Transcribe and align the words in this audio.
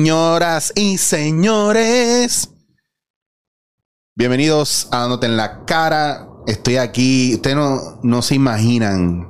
Señoras 0.00 0.72
y 0.76 0.96
señores, 0.96 2.48
bienvenidos 4.16 4.88
a 4.92 5.18
en 5.20 5.36
la 5.36 5.66
cara. 5.66 6.26
Estoy 6.46 6.78
aquí. 6.78 7.34
Ustedes 7.34 7.54
no, 7.54 8.00
no 8.02 8.22
se 8.22 8.34
imaginan, 8.34 9.28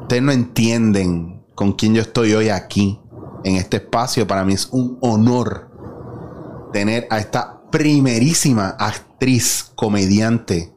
ustedes 0.00 0.22
no 0.22 0.32
entienden 0.32 1.44
con 1.54 1.74
quién 1.74 1.94
yo 1.94 2.00
estoy 2.00 2.32
hoy 2.32 2.48
aquí, 2.48 3.02
en 3.44 3.56
este 3.56 3.76
espacio. 3.76 4.26
Para 4.26 4.46
mí 4.46 4.54
es 4.54 4.66
un 4.72 4.96
honor 5.02 5.70
tener 6.72 7.06
a 7.10 7.18
esta 7.18 7.60
primerísima 7.70 8.76
actriz, 8.78 9.70
comediante, 9.74 10.74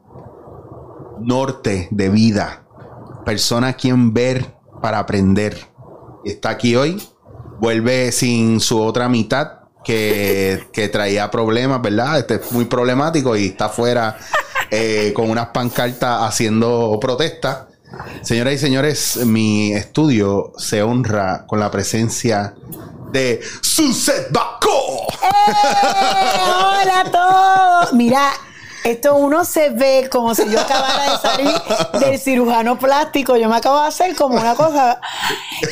norte 1.22 1.88
de 1.90 2.10
vida, 2.10 2.68
persona 3.24 3.68
a 3.68 3.76
quien 3.78 4.12
ver 4.12 4.58
para 4.82 4.98
aprender. 4.98 5.56
Está 6.26 6.50
aquí 6.50 6.76
hoy 6.76 7.00
vuelve 7.58 8.12
sin 8.12 8.60
su 8.60 8.80
otra 8.82 9.08
mitad 9.08 9.64
que, 9.84 10.68
que 10.72 10.88
traía 10.88 11.30
problemas, 11.30 11.82
¿verdad? 11.82 12.18
Este 12.18 12.34
es 12.36 12.52
muy 12.52 12.64
problemático 12.64 13.36
y 13.36 13.48
está 13.48 13.66
afuera 13.66 14.16
eh, 14.70 15.12
con 15.14 15.30
unas 15.30 15.48
pancartas 15.48 16.22
haciendo 16.22 16.98
protesta. 17.00 17.68
Señoras 18.22 18.54
y 18.54 18.58
señores, 18.58 19.16
mi 19.24 19.72
estudio 19.72 20.52
se 20.56 20.82
honra 20.82 21.46
con 21.46 21.60
la 21.60 21.70
presencia 21.70 22.54
de 23.12 23.40
Suset 23.60 24.32
Bacó. 24.32 25.06
¡Eh! 25.22 26.38
¡Hola 26.48 27.00
a 27.00 27.10
todos! 27.10 27.92
Mira, 27.92 28.32
esto 28.84 29.16
uno 29.16 29.44
se 29.44 29.70
ve 29.70 30.08
como 30.10 30.34
si 30.34 30.48
yo 30.50 30.60
acabara 30.60 31.12
de 31.12 31.18
salir 31.18 32.00
del 32.00 32.18
cirujano 32.18 32.78
plástico. 32.78 33.36
Yo 33.36 33.48
me 33.48 33.56
acabo 33.56 33.80
de 33.80 33.88
hacer 33.88 34.14
como 34.14 34.36
una 34.38 34.54
cosa. 34.54 35.00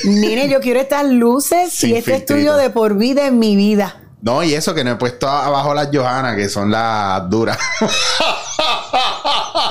Mire, 0.05 0.49
yo 0.49 0.61
quiero 0.61 0.81
estas 0.81 1.05
luces 1.05 1.73
Sin 1.73 1.91
y 1.91 1.97
este 1.99 2.13
filtrito. 2.13 2.35
estudio 2.35 2.57
de 2.57 2.71
por 2.71 2.97
vida 2.97 3.27
en 3.27 3.39
mi 3.39 3.55
vida. 3.55 4.02
No, 4.23 4.43
y 4.45 4.55
eso 4.55 4.73
que 4.73 4.85
no 4.85 4.93
he 4.93 4.97
puesto 4.97 5.29
abajo 5.29 5.75
las 5.75 5.89
Johanna, 5.93 6.37
que 6.37 6.49
son 6.49 6.71
las 6.71 7.29
duras. 7.29 7.59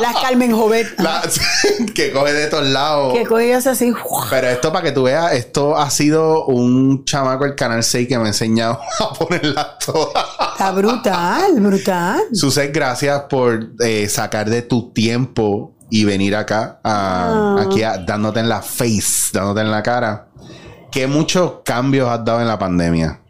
Las 0.01 0.15
Carmen 0.21 0.51
Jovet. 0.51 0.87
Que 1.95 2.11
coge 2.11 2.33
de 2.33 2.47
todos 2.47 2.65
lados. 2.67 3.13
Que 3.13 3.25
cogidas 3.25 3.67
así. 3.67 3.93
Pero 4.29 4.47
esto 4.47 4.71
para 4.71 4.83
que 4.85 4.91
tú 4.91 5.03
veas, 5.03 5.33
esto 5.33 5.77
ha 5.77 5.89
sido 5.89 6.45
un 6.45 7.05
chamaco 7.05 7.43
del 7.43 7.55
Canal 7.55 7.83
6 7.83 8.07
que 8.07 8.17
me 8.17 8.25
ha 8.25 8.27
enseñado 8.27 8.79
a 8.99 9.13
ponerlas 9.13 9.77
todas. 9.85 10.25
Está 10.53 10.71
brutal, 10.71 11.59
brutal. 11.59 12.21
Suset, 12.33 12.73
gracias 12.73 13.21
por 13.29 13.69
eh, 13.79 14.07
sacar 14.09 14.49
de 14.49 14.61
tu 14.63 14.91
tiempo 14.91 15.75
y 15.89 16.05
venir 16.05 16.35
acá, 16.35 16.79
a- 16.83 17.57
Ah. 17.59 17.63
aquí 17.65 17.83
a- 17.83 17.97
dándote 17.97 18.39
en 18.39 18.49
la 18.49 18.61
face, 18.61 19.29
dándote 19.33 19.61
en 19.61 19.71
la 19.71 19.83
cara. 19.83 20.27
¿Qué 20.91 21.07
muchos 21.07 21.53
cambios 21.63 22.09
has 22.09 22.23
dado 22.25 22.41
en 22.41 22.47
la 22.47 22.57
pandemia? 22.59 23.20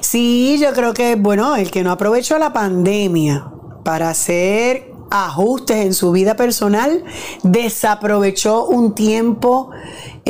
Sí, 0.00 0.58
yo 0.60 0.72
creo 0.72 0.94
que, 0.94 1.16
bueno, 1.16 1.56
el 1.56 1.70
que 1.70 1.82
no 1.82 1.90
aprovechó 1.92 2.38
la 2.38 2.52
pandemia 2.52 3.50
para 3.84 4.10
hacer 4.10 4.92
ajustes 5.10 5.78
en 5.78 5.94
su 5.94 6.12
vida 6.12 6.36
personal, 6.36 7.04
desaprovechó 7.42 8.66
un 8.66 8.94
tiempo 8.94 9.70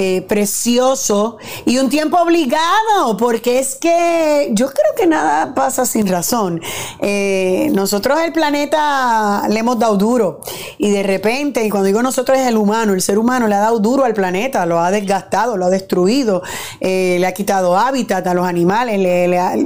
eh, 0.00 0.22
precioso 0.28 1.38
y 1.64 1.78
un 1.78 1.88
tiempo 1.88 2.18
obligado, 2.18 3.16
porque 3.18 3.58
es 3.58 3.74
que 3.74 4.48
yo 4.52 4.68
creo 4.68 4.94
que 4.96 5.08
nada 5.08 5.56
pasa 5.56 5.84
sin 5.86 6.06
razón. 6.06 6.60
Eh, 7.00 7.68
nosotros 7.72 8.20
el 8.20 8.32
planeta 8.32 9.42
le 9.48 9.58
hemos 9.58 9.76
dado 9.76 9.96
duro 9.96 10.40
y 10.78 10.92
de 10.92 11.02
repente, 11.02 11.64
y 11.64 11.68
cuando 11.68 11.86
digo 11.86 12.00
nosotros 12.00 12.38
es 12.38 12.46
el 12.46 12.56
humano, 12.56 12.92
el 12.92 13.02
ser 13.02 13.18
humano 13.18 13.48
le 13.48 13.56
ha 13.56 13.58
dado 13.58 13.80
duro 13.80 14.04
al 14.04 14.14
planeta, 14.14 14.66
lo 14.66 14.78
ha 14.78 14.92
desgastado, 14.92 15.56
lo 15.56 15.66
ha 15.66 15.70
destruido, 15.70 16.44
eh, 16.78 17.16
le 17.18 17.26
ha 17.26 17.34
quitado 17.34 17.76
hábitat 17.76 18.24
a 18.24 18.34
los 18.34 18.46
animales, 18.46 19.00
le, 19.00 19.26
le 19.26 19.38
ha 19.40 19.56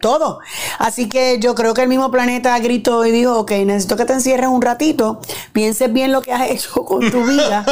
todo. 0.00 0.40
Así 0.78 1.08
que 1.08 1.38
yo 1.40 1.54
creo 1.54 1.74
que 1.74 1.82
el 1.82 1.88
mismo 1.88 2.10
planeta 2.10 2.58
gritó 2.58 3.04
y 3.06 3.10
dijo, 3.10 3.38
ok, 3.38 3.52
necesito 3.64 3.96
que 3.96 4.04
te 4.04 4.12
encierres 4.12 4.48
un 4.48 4.62
ratito, 4.62 5.20
pienses 5.52 5.92
bien 5.92 6.12
lo 6.12 6.22
que 6.22 6.32
has 6.32 6.50
hecho 6.50 6.84
con 6.84 7.10
tu 7.10 7.24
vida, 7.24 7.64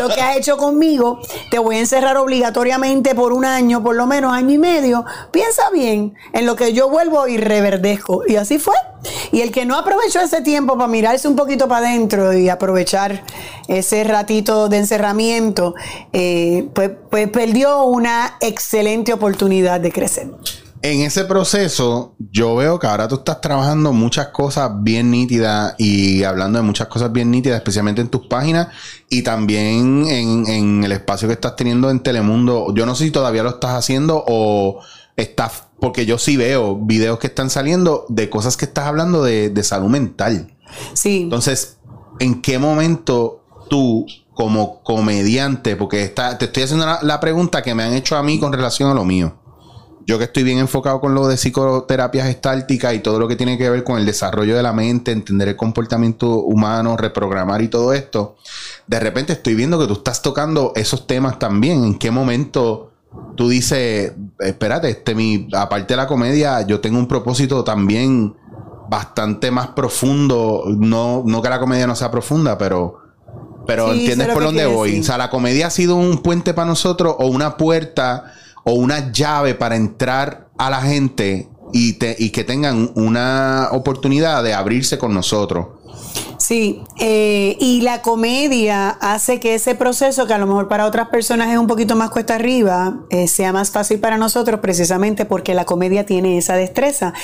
lo 0.00 0.08
que 0.08 0.20
has 0.20 0.36
hecho 0.36 0.56
conmigo, 0.56 1.20
te 1.50 1.58
voy 1.58 1.76
a 1.76 1.80
encerrar 1.80 2.16
obligatoriamente 2.16 3.14
por 3.14 3.32
un 3.32 3.44
año, 3.44 3.82
por 3.82 3.96
lo 3.96 4.06
menos 4.06 4.32
año 4.32 4.52
y 4.52 4.58
medio, 4.58 5.04
piensa 5.30 5.70
bien 5.70 6.14
en 6.32 6.46
lo 6.46 6.56
que 6.56 6.72
yo 6.72 6.88
vuelvo 6.88 7.26
y 7.28 7.36
reverdezco. 7.36 8.22
Y 8.26 8.36
así 8.36 8.58
fue. 8.58 8.74
Y 9.32 9.40
el 9.40 9.50
que 9.50 9.64
no 9.64 9.76
aprovechó 9.76 10.20
ese 10.20 10.42
tiempo 10.42 10.76
para 10.76 10.88
mirarse 10.88 11.26
un 11.26 11.34
poquito 11.34 11.66
para 11.66 11.88
adentro 11.88 12.32
y 12.32 12.48
aprovechar 12.48 13.24
ese 13.66 14.04
ratito 14.04 14.68
de 14.68 14.78
encerramiento, 14.78 15.74
eh, 16.12 16.68
pues, 16.74 16.90
pues 17.10 17.28
perdió 17.28 17.84
una 17.84 18.36
excelente 18.40 19.12
oportunidad 19.12 19.80
de 19.80 19.90
crecer. 19.90 20.30
En 20.82 21.00
ese 21.02 21.24
proceso, 21.24 22.16
yo 22.18 22.56
veo 22.56 22.80
que 22.80 22.88
ahora 22.88 23.06
tú 23.06 23.14
estás 23.14 23.40
trabajando 23.40 23.92
muchas 23.92 24.28
cosas 24.28 24.68
bien 24.82 25.12
nítidas 25.12 25.76
y 25.78 26.24
hablando 26.24 26.58
de 26.58 26.64
muchas 26.64 26.88
cosas 26.88 27.12
bien 27.12 27.30
nítidas, 27.30 27.56
especialmente 27.56 28.00
en 28.00 28.08
tus 28.08 28.26
páginas 28.26 28.66
y 29.08 29.22
también 29.22 30.04
en, 30.08 30.46
en 30.48 30.82
el 30.82 30.90
espacio 30.90 31.28
que 31.28 31.34
estás 31.34 31.54
teniendo 31.54 31.88
en 31.88 32.00
Telemundo. 32.00 32.74
Yo 32.74 32.84
no 32.84 32.96
sé 32.96 33.04
si 33.04 33.10
todavía 33.12 33.44
lo 33.44 33.50
estás 33.50 33.76
haciendo 33.76 34.24
o 34.26 34.80
estás, 35.16 35.68
porque 35.78 36.04
yo 36.04 36.18
sí 36.18 36.36
veo 36.36 36.76
videos 36.76 37.20
que 37.20 37.28
están 37.28 37.48
saliendo 37.48 38.04
de 38.08 38.28
cosas 38.28 38.56
que 38.56 38.64
estás 38.64 38.86
hablando 38.86 39.22
de, 39.22 39.50
de 39.50 39.62
salud 39.62 39.88
mental. 39.88 40.52
Sí. 40.94 41.22
Entonces, 41.22 41.78
¿en 42.18 42.42
qué 42.42 42.58
momento 42.58 43.44
tú, 43.70 44.04
como 44.34 44.82
comediante, 44.82 45.76
porque 45.76 46.02
está, 46.02 46.38
te 46.38 46.46
estoy 46.46 46.64
haciendo 46.64 46.86
la, 46.86 46.98
la 47.02 47.20
pregunta 47.20 47.62
que 47.62 47.72
me 47.72 47.84
han 47.84 47.92
hecho 47.92 48.16
a 48.16 48.22
mí 48.24 48.40
con 48.40 48.52
relación 48.52 48.90
a 48.90 48.94
lo 48.94 49.04
mío? 49.04 49.36
Yo 50.06 50.18
que 50.18 50.24
estoy 50.24 50.42
bien 50.42 50.58
enfocado 50.58 51.00
con 51.00 51.14
lo 51.14 51.28
de 51.28 51.36
psicoterapia 51.36 52.24
gestáltica 52.24 52.92
y 52.94 53.00
todo 53.00 53.18
lo 53.18 53.28
que 53.28 53.36
tiene 53.36 53.58
que 53.58 53.70
ver 53.70 53.84
con 53.84 53.98
el 53.98 54.06
desarrollo 54.06 54.56
de 54.56 54.62
la 54.62 54.72
mente, 54.72 55.12
entender 55.12 55.48
el 55.48 55.56
comportamiento 55.56 56.40
humano, 56.40 56.96
reprogramar 56.96 57.62
y 57.62 57.68
todo 57.68 57.92
esto, 57.92 58.36
de 58.86 59.00
repente 59.00 59.32
estoy 59.34 59.54
viendo 59.54 59.78
que 59.78 59.86
tú 59.86 59.94
estás 59.94 60.22
tocando 60.22 60.72
esos 60.76 61.06
temas 61.06 61.38
también. 61.38 61.84
¿En 61.84 61.98
qué 61.98 62.10
momento 62.10 62.90
tú 63.36 63.48
dices, 63.48 64.12
espérate, 64.38 64.90
este, 64.90 65.14
mi, 65.14 65.48
aparte 65.52 65.92
de 65.94 65.96
la 65.96 66.06
comedia, 66.06 66.62
yo 66.62 66.80
tengo 66.80 66.98
un 66.98 67.08
propósito 67.08 67.64
también 67.64 68.34
bastante 68.88 69.50
más 69.50 69.68
profundo. 69.68 70.64
No, 70.66 71.22
no 71.24 71.42
que 71.42 71.48
la 71.48 71.60
comedia 71.60 71.86
no 71.86 71.96
sea 71.96 72.10
profunda, 72.10 72.58
pero, 72.58 73.00
pero 73.66 73.92
Sí, 73.92 74.00
entiendes 74.00 74.28
por 74.28 74.42
dónde 74.42 74.66
voy. 74.66 74.90
decir. 74.90 75.02
O 75.02 75.06
sea, 75.06 75.18
la 75.18 75.30
comedia 75.30 75.68
ha 75.68 75.70
sido 75.70 75.96
un 75.96 76.18
puente 76.18 76.54
para 76.54 76.66
nosotros 76.66 77.16
o 77.18 77.26
una 77.26 77.56
puerta 77.56 78.34
o 78.64 78.72
una 78.74 79.12
llave 79.12 79.54
para 79.54 79.76
entrar 79.76 80.48
a 80.58 80.70
la 80.70 80.80
gente 80.82 81.48
y, 81.72 81.94
te- 81.94 82.16
y 82.18 82.30
que 82.30 82.44
tengan 82.44 82.90
una 82.94 83.68
oportunidad 83.72 84.42
de 84.44 84.54
abrirse 84.54 84.98
con 84.98 85.14
nosotros. 85.14 85.66
Sí, 86.52 86.82
eh, 87.00 87.56
y 87.60 87.80
la 87.80 88.02
comedia 88.02 88.90
hace 89.00 89.40
que 89.40 89.54
ese 89.54 89.74
proceso, 89.74 90.26
que 90.26 90.34
a 90.34 90.38
lo 90.38 90.46
mejor 90.46 90.68
para 90.68 90.84
otras 90.84 91.08
personas 91.08 91.50
es 91.50 91.56
un 91.56 91.66
poquito 91.66 91.96
más 91.96 92.10
cuesta 92.10 92.34
arriba, 92.34 92.98
eh, 93.08 93.26
sea 93.26 93.54
más 93.54 93.70
fácil 93.70 94.00
para 94.00 94.18
nosotros 94.18 94.60
precisamente 94.60 95.24
porque 95.24 95.54
la 95.54 95.64
comedia 95.64 96.04
tiene 96.04 96.36
esa 96.36 96.54
destreza. 96.54 97.14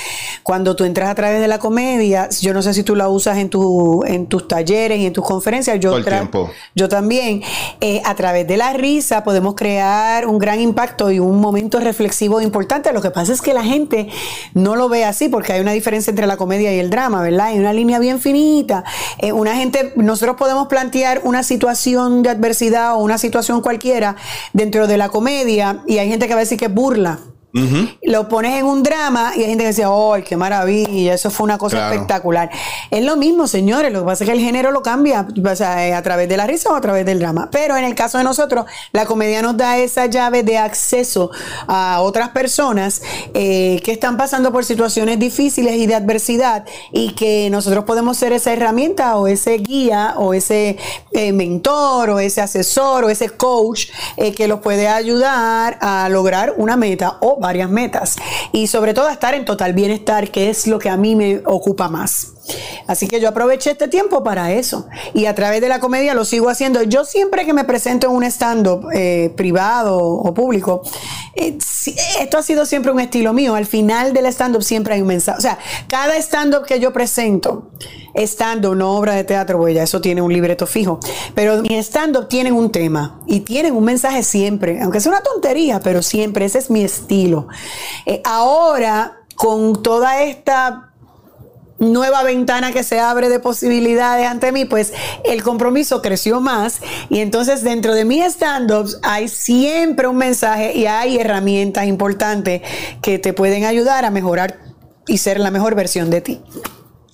Cuando 0.41 0.75
tú 0.75 0.83
entras 0.83 1.09
a 1.11 1.13
través 1.13 1.41
de 1.41 1.47
la 1.47 1.59
comedia, 1.59 2.27
yo 2.41 2.55
no 2.55 2.63
sé 2.63 2.73
si 2.73 2.81
tú 2.81 2.95
la 2.95 3.07
usas 3.07 3.37
en, 3.37 3.51
tu, 3.51 4.03
en 4.03 4.25
tus 4.25 4.47
talleres 4.47 4.97
y 4.97 5.05
en 5.05 5.13
tus 5.13 5.23
conferencias, 5.23 5.79
yo, 5.79 5.91
Todo 5.91 5.99
el 5.99 6.05
tra- 6.05 6.17
tiempo. 6.21 6.49
yo 6.73 6.89
también, 6.89 7.43
eh, 7.81 8.01
a 8.05 8.15
través 8.15 8.47
de 8.47 8.57
la 8.57 8.73
risa 8.73 9.23
podemos 9.23 9.53
crear 9.53 10.25
un 10.25 10.39
gran 10.39 10.59
impacto 10.59 11.11
y 11.11 11.19
un 11.19 11.39
momento 11.39 11.79
reflexivo 11.79 12.41
importante. 12.41 12.91
Lo 12.93 13.01
que 13.03 13.11
pasa 13.11 13.31
es 13.31 13.43
que 13.43 13.53
la 13.53 13.63
gente 13.63 14.09
no 14.55 14.75
lo 14.75 14.89
ve 14.89 15.05
así 15.05 15.29
porque 15.29 15.53
hay 15.53 15.61
una 15.61 15.73
diferencia 15.73 16.09
entre 16.09 16.25
la 16.25 16.35
comedia 16.35 16.73
y 16.73 16.79
el 16.79 16.89
drama, 16.89 17.21
¿verdad? 17.21 17.49
Hay 17.49 17.59
una 17.59 17.73
línea 17.73 17.99
bien 17.99 18.19
finita. 18.19 18.83
Eh, 19.21 19.33
una 19.33 19.55
gente, 19.55 19.93
nosotros 19.95 20.37
podemos 20.37 20.67
plantear 20.67 21.21
una 21.23 21.43
situación 21.43 22.23
de 22.23 22.29
adversidad 22.29 22.95
o 22.95 22.99
una 22.99 23.17
situación 23.17 23.61
cualquiera 23.61 24.15
dentro 24.53 24.87
de 24.87 24.97
la 24.97 25.09
comedia 25.09 25.83
y 25.85 25.97
hay 25.97 26.09
gente 26.09 26.27
que 26.27 26.33
va 26.33 26.39
a 26.39 26.43
decir 26.43 26.57
que 26.57 26.69
burla. 26.69 27.19
Lo 28.03 28.29
pones 28.29 28.59
en 28.59 28.65
un 28.65 28.83
drama 28.83 29.33
y 29.35 29.41
hay 29.41 29.47
gente 29.49 29.63
que 29.63 29.69
dice, 29.69 29.83
¡ay, 29.85 30.23
qué 30.23 30.37
maravilla! 30.37 31.13
Eso 31.13 31.29
fue 31.31 31.45
una 31.45 31.57
cosa 31.57 31.77
Claro. 31.77 31.93
espectacular. 31.93 32.49
Es 32.91 33.03
lo 33.03 33.15
mismo, 33.17 33.47
señores. 33.47 33.91
Lo 33.91 34.01
que 34.01 34.05
pasa 34.05 34.23
es 34.23 34.29
que 34.29 34.35
el 34.35 34.41
género 34.43 34.71
lo 34.71 34.81
cambia 34.81 35.25
o 35.43 35.55
sea, 35.55 35.87
eh, 35.87 35.93
a 35.93 36.01
través 36.03 36.29
de 36.29 36.37
la 36.37 36.45
risa 36.45 36.69
o 36.69 36.75
a 36.75 36.81
través 36.81 37.05
del 37.05 37.19
drama. 37.19 37.49
Pero 37.51 37.75
en 37.77 37.83
el 37.83 37.95
caso 37.95 38.17
de 38.17 38.23
nosotros, 38.23 38.65
la 38.91 39.05
comedia 39.05 39.41
nos 39.41 39.57
da 39.57 39.77
esa 39.77 40.05
llave 40.05 40.43
de 40.43 40.57
acceso 40.57 41.31
a 41.67 42.01
otras 42.01 42.29
personas 42.29 43.01
eh, 43.33 43.81
que 43.83 43.91
están 43.93 44.17
pasando 44.17 44.51
por 44.51 44.63
situaciones 44.65 45.17
difíciles 45.19 45.75
y 45.75 45.87
de 45.87 45.95
adversidad 45.95 46.65
y 46.91 47.13
que 47.13 47.49
nosotros 47.49 47.83
podemos 47.85 48.17
ser 48.17 48.33
esa 48.33 48.53
herramienta 48.53 49.17
o 49.17 49.27
ese 49.27 49.57
guía 49.57 50.13
o 50.17 50.33
ese 50.33 50.77
eh, 51.11 51.31
mentor 51.31 52.11
o 52.11 52.19
ese 52.19 52.41
asesor 52.41 53.05
o 53.05 53.09
ese 53.09 53.29
coach 53.29 53.87
eh, 54.17 54.33
que 54.33 54.47
los 54.47 54.59
puede 54.59 54.87
ayudar 54.87 55.77
a 55.81 56.07
lograr 56.09 56.53
una 56.57 56.75
meta 56.77 57.17
o 57.21 57.38
varias 57.39 57.69
metas 57.69 58.17
y 58.51 58.67
sobre 58.67 58.93
todo 58.93 59.09
estar 59.09 59.33
en 59.33 59.45
total 59.45 59.73
bienestar, 59.73 60.31
que 60.31 60.49
es 60.49 60.67
lo 60.67 60.79
que 60.79 60.89
a 60.89 60.97
mí 60.97 61.15
me 61.15 61.41
ocupa 61.45 61.89
más. 61.89 62.38
Así 62.87 63.07
que 63.07 63.19
yo 63.19 63.29
aproveché 63.29 63.71
este 63.71 63.87
tiempo 63.87 64.23
para 64.23 64.51
eso. 64.53 64.87
Y 65.13 65.25
a 65.25 65.35
través 65.35 65.61
de 65.61 65.69
la 65.69 65.79
comedia 65.79 66.13
lo 66.13 66.25
sigo 66.25 66.49
haciendo. 66.49 66.83
Yo 66.83 67.05
siempre 67.05 67.45
que 67.45 67.53
me 67.53 67.63
presento 67.63 68.07
en 68.07 68.13
un 68.13 68.23
stand-up 68.23 68.87
eh, 68.93 69.33
privado 69.35 69.97
o 69.97 70.33
público, 70.33 70.81
eh, 71.35 71.57
esto 72.19 72.37
ha 72.37 72.43
sido 72.43 72.65
siempre 72.65 72.91
un 72.91 72.99
estilo 72.99 73.33
mío. 73.33 73.55
Al 73.55 73.65
final 73.65 74.13
del 74.13 74.25
stand-up 74.27 74.63
siempre 74.63 74.95
hay 74.95 75.01
un 75.01 75.07
mensaje. 75.07 75.37
O 75.37 75.41
sea, 75.41 75.57
cada 75.87 76.15
stand-up 76.17 76.65
que 76.65 76.79
yo 76.79 76.91
presento, 76.93 77.69
stand-up, 78.15 78.75
no 78.75 78.95
obra 78.97 79.13
de 79.13 79.23
teatro, 79.23 79.57
porque 79.57 79.73
ya 79.73 79.83
eso 79.83 80.01
tiene 80.01 80.21
un 80.21 80.31
libreto 80.31 80.65
fijo, 80.67 80.99
pero 81.35 81.61
mi 81.61 81.77
stand-up 81.77 82.27
tienen 82.27 82.53
un 82.53 82.71
tema 82.71 83.21
y 83.27 83.41
tienen 83.41 83.75
un 83.75 83.83
mensaje 83.83 84.23
siempre, 84.23 84.81
aunque 84.81 84.99
sea 84.99 85.11
una 85.11 85.21
tontería, 85.21 85.79
pero 85.79 86.01
siempre, 86.01 86.45
ese 86.45 86.59
es 86.59 86.69
mi 86.69 86.83
estilo. 86.83 87.47
Eh, 88.05 88.21
ahora, 88.25 89.19
con 89.35 89.81
toda 89.81 90.21
esta 90.23 90.88
nueva 91.79 92.23
ventana 92.23 92.71
que 92.71 92.83
se 92.83 92.99
abre 92.99 93.29
de 93.29 93.39
posibilidades 93.39 94.27
ante 94.27 94.51
mí, 94.51 94.65
pues 94.65 94.93
el 95.23 95.43
compromiso 95.43 96.01
creció 96.01 96.41
más 96.41 96.81
y 97.09 97.19
entonces 97.19 97.63
dentro 97.63 97.93
de 97.93 98.05
mis 98.05 98.23
stand-ups 98.25 98.99
hay 99.01 99.27
siempre 99.27 100.07
un 100.07 100.17
mensaje 100.17 100.77
y 100.77 100.85
hay 100.85 101.17
herramientas 101.17 101.87
importantes 101.87 102.61
que 103.01 103.19
te 103.19 103.33
pueden 103.33 103.65
ayudar 103.65 104.05
a 104.05 104.11
mejorar 104.11 104.59
y 105.07 105.17
ser 105.17 105.39
la 105.39 105.51
mejor 105.51 105.75
versión 105.75 106.09
de 106.09 106.21
ti. 106.21 106.41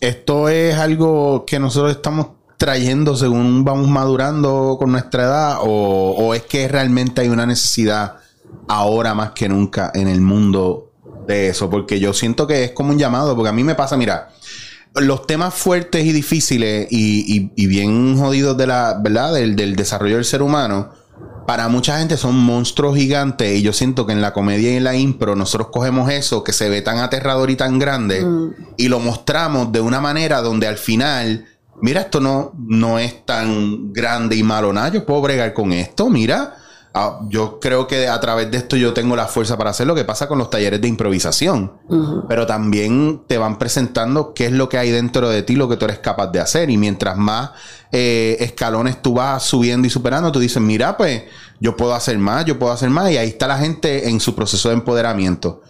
Esto 0.02 0.50
es 0.50 0.76
algo 0.76 1.46
que 1.46 1.60
nosotros 1.60 1.92
estamos 1.92 2.28
trayendo 2.58 3.16
según 3.16 3.64
vamos 3.64 3.88
madurando 3.88 4.78
con 4.80 4.92
nuestra 4.92 5.24
edad 5.24 5.58
o, 5.62 6.16
o 6.18 6.34
es 6.34 6.44
que 6.44 6.68
realmente 6.68 7.22
hay 7.22 7.30
una 7.30 7.46
necesidad 7.46 8.16
ahora 8.68 9.14
más 9.14 9.32
que 9.32 9.50
nunca 9.50 9.92
en 9.94 10.08
el 10.08 10.22
mundo 10.22 10.92
de 11.28 11.50
eso, 11.50 11.70
porque 11.70 12.00
yo 12.00 12.14
siento 12.14 12.48
que 12.48 12.66
es 12.66 12.72
como 12.72 12.92
un 12.92 13.00
llamado, 13.00 13.36
porque 13.36 13.50
a 13.50 13.54
mí 13.54 13.64
me 13.64 13.76
pasa, 13.76 13.98
mira, 13.98 14.30
los 14.96 15.28
temas 15.28 15.54
fuertes 15.54 16.06
y 16.06 16.12
difíciles 16.12 16.88
y, 16.90 17.68
bien 17.68 18.18
jodidos 18.18 18.58
de 18.58 18.68
la, 18.68 19.00
¿verdad? 19.02 19.34
Del, 19.34 19.76
desarrollo 19.76 20.16
del 20.16 20.26
ser 20.26 20.42
humano, 20.42 20.92
para 21.46 21.68
mucha 21.68 22.00
gente 22.00 22.18
son 22.18 22.36
monstruos 22.38 22.98
gigantes 22.98 23.58
y 23.58 23.62
yo 23.62 23.74
siento 23.74 24.06
que 24.06 24.14
en 24.14 24.22
la 24.22 24.34
comedia 24.34 24.72
y 24.72 24.78
en 24.78 24.84
la 24.84 24.96
impro 24.96 25.36
nosotros 25.36 25.70
cogemos 25.72 26.10
eso 26.10 26.44
que 26.44 26.54
se 26.54 26.70
ve 26.70 26.82
tan 26.82 26.98
aterrador 26.98 27.52
y 27.52 27.56
tan 27.56 27.78
grande 27.78 28.26
mm. 28.26 28.54
y 28.78 28.88
lo 28.88 29.00
mostramos 29.00 29.72
de 29.72 29.80
una 29.80 30.02
manera 30.02 30.42
donde 30.42 30.68
al 30.68 30.78
final, 30.78 31.46
mira, 31.82 32.02
esto 32.02 32.20
no, 32.20 32.54
no 32.58 32.98
es 32.98 33.26
tan 33.26 33.94
grande 33.94 34.36
y 34.36 34.44
malo 34.44 34.74
nada, 34.74 34.90
yo 34.90 35.06
puedo 35.06 35.22
bregar 35.22 35.54
con 35.54 35.72
esto, 35.72 36.10
mira 36.10 36.56
Ah, 36.98 37.20
yo 37.28 37.60
creo 37.60 37.88
que 37.88 38.08
a 38.08 38.18
través 38.22 38.50
de 38.50 38.56
esto 38.56 38.78
yo 38.78 38.94
tengo 38.94 39.18
la 39.18 39.28
fuerza 39.28 39.58
para 39.58 39.72
hacer 39.72 39.86
lo 39.86 39.96
que 39.96 40.06
pasa 40.06 40.30
con 40.30 40.38
los 40.38 40.50
talleres 40.50 40.80
de 40.80 40.88
improvisación. 40.88 41.74
Pero 42.30 42.46
también 42.48 43.24
te 43.28 43.38
van 43.38 43.60
presentando 43.60 44.34
qué 44.34 44.46
es 44.46 44.54
lo 44.54 44.70
que 44.70 44.78
hay 44.78 44.92
dentro 44.92 45.28
de 45.28 45.44
ti, 45.44 45.58
lo 45.58 45.68
que 45.68 45.76
tú 45.76 45.84
eres 45.84 46.00
capaz 46.00 46.28
de 46.28 46.40
hacer. 46.40 46.70
Y 46.70 46.78
mientras 46.78 47.18
más 47.18 47.52
eh, 47.92 48.38
escalones 48.40 49.02
tú 49.02 49.16
vas 49.16 49.44
subiendo 49.44 49.86
y 49.86 49.90
superando, 49.90 50.32
tú 50.32 50.40
dices, 50.40 50.62
mira, 50.62 50.96
pues 50.96 51.24
yo 51.60 51.76
puedo 51.76 51.94
hacer 51.94 52.18
más, 52.18 52.46
yo 52.46 52.58
puedo 52.58 52.72
hacer 52.72 52.90
más. 52.90 53.12
Y 53.12 53.18
ahí 53.18 53.28
está 53.28 53.46
la 53.46 53.58
gente 53.58 54.08
en 54.08 54.22
su 54.22 54.34
proceso 54.34 54.70
de 54.70 54.76
empoderamiento. 54.76 55.64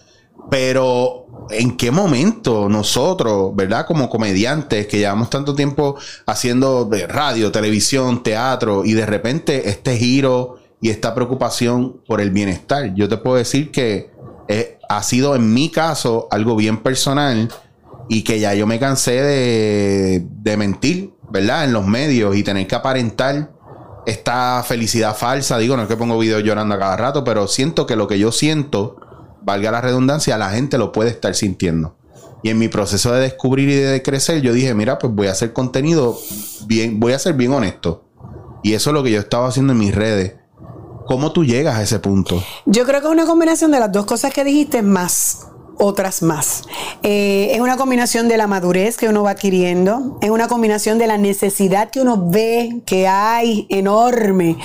Pero 0.52 1.26
¿en 1.50 1.76
qué 1.76 1.90
momento 1.90 2.70
nosotros, 2.70 3.56
verdad, 3.56 3.88
como 3.88 4.12
comediantes 4.12 4.86
que 4.86 5.00
llevamos 5.00 5.32
tanto 5.32 5.56
tiempo 5.56 5.96
haciendo 6.28 6.88
radio, 7.08 7.52
televisión, 7.52 8.22
teatro 8.22 8.86
y 8.86 8.94
de 8.94 9.08
repente 9.08 9.68
este 9.68 9.98
giro 9.98 10.60
y 10.82 10.90
esta 10.90 11.16
preocupación 11.16 12.02
por 12.08 12.22
el 12.22 12.32
bienestar. 12.32 12.94
Yo 12.94 13.10
te 13.10 13.18
puedo 13.18 13.38
decir 13.38 13.72
que 13.72 14.12
eh, 14.48 14.78
ha 14.90 15.04
sido 15.04 15.36
en 15.36 15.54
mi 15.54 15.70
caso 15.70 16.28
algo 16.32 16.56
bien 16.56 16.84
personal 16.84 17.50
y 18.08 18.24
que 18.24 18.40
ya 18.40 18.54
yo 18.54 18.68
me 18.68 18.80
cansé 18.80 19.22
de, 19.22 20.58
mentir, 20.58 21.14
¿verdad? 21.30 21.66
En 21.66 21.74
los 21.74 21.86
medios 21.88 22.36
y 22.36 22.44
tener 22.44 22.68
que 22.68 22.76
aparentar 22.76 23.52
esta 24.06 24.64
felicidad 24.64 25.16
falsa. 25.16 25.58
Digo, 25.58 25.76
no 25.76 25.84
es 25.84 25.88
que 25.88 25.98
pongo 25.98 26.20
videos 26.20 26.44
llorando 26.44 26.76
a 26.76 26.80
cada 26.80 26.98
rato, 26.98 27.24
pero 27.24 27.48
siento 27.48 27.88
que 27.88 27.96
lo 27.96 28.08
que 28.08 28.20
yo 28.20 28.32
siento, 28.32 28.98
valga 29.42 29.72
la 29.72 29.82
redundancia, 29.82 30.38
la 30.38 30.52
gente 30.52 30.78
lo 30.78 30.92
puede 30.92 31.10
estar 31.10 31.34
sintiendo. 31.34 31.98
Y 32.44 32.50
en 32.50 32.60
mi 32.60 32.68
proceso 32.68 33.12
de 33.12 33.22
descubrir 33.22 33.70
y 33.70 33.76
de 33.76 34.04
crecer, 34.04 34.42
yo 34.42 34.54
dije, 34.54 34.76
mira, 34.76 35.00
pues 35.00 35.12
voy 35.12 35.28
a 35.28 35.32
hacer 35.32 35.52
contenido 35.52 36.20
bien, 36.68 37.00
voy 37.00 37.14
a 37.14 37.20
ser 37.20 37.34
bien 37.34 37.52
honesto. 37.54 38.06
Y 38.62 38.74
eso 38.74 38.92
es 38.92 38.94
lo 38.94 39.04
que 39.04 39.12
yo 39.12 39.20
estaba 39.20 39.48
haciendo 39.48 39.74
en 39.74 39.80
mis 39.80 39.96
redes. 39.96 40.36
¿Cómo 41.06 41.32
tú 41.32 41.46
llegas 41.46 41.76
a 41.76 41.84
ese 41.84 42.00
punto? 42.00 42.42
Yo 42.66 42.86
creo 42.86 43.02
que 43.02 43.08
es 43.08 43.14
una 43.14 43.26
combinación 43.26 43.72
de 43.72 43.80
las 43.80 43.92
dos 43.92 44.06
cosas 44.06 44.34
que 44.34 44.44
dijiste 44.44 44.82
más 44.82 45.48
otras 45.78 46.22
más. 46.22 46.64
Eh, 47.04 47.50
es 47.52 47.60
una 47.60 47.78
combinación 47.78 48.28
de 48.28 48.38
la 48.38 48.48
madurez 48.48 48.98
que 48.98 49.08
uno 49.08 49.24
va 49.24 49.32
adquiriendo, 49.32 50.18
es 50.22 50.30
una 50.30 50.48
combinación 50.48 50.98
de 50.98 51.08
la 51.08 51.18
necesidad 51.18 51.90
que 51.90 52.02
uno 52.02 52.30
ve 52.30 52.82
que 52.86 53.08
hay 53.08 53.68
enorme 53.70 54.58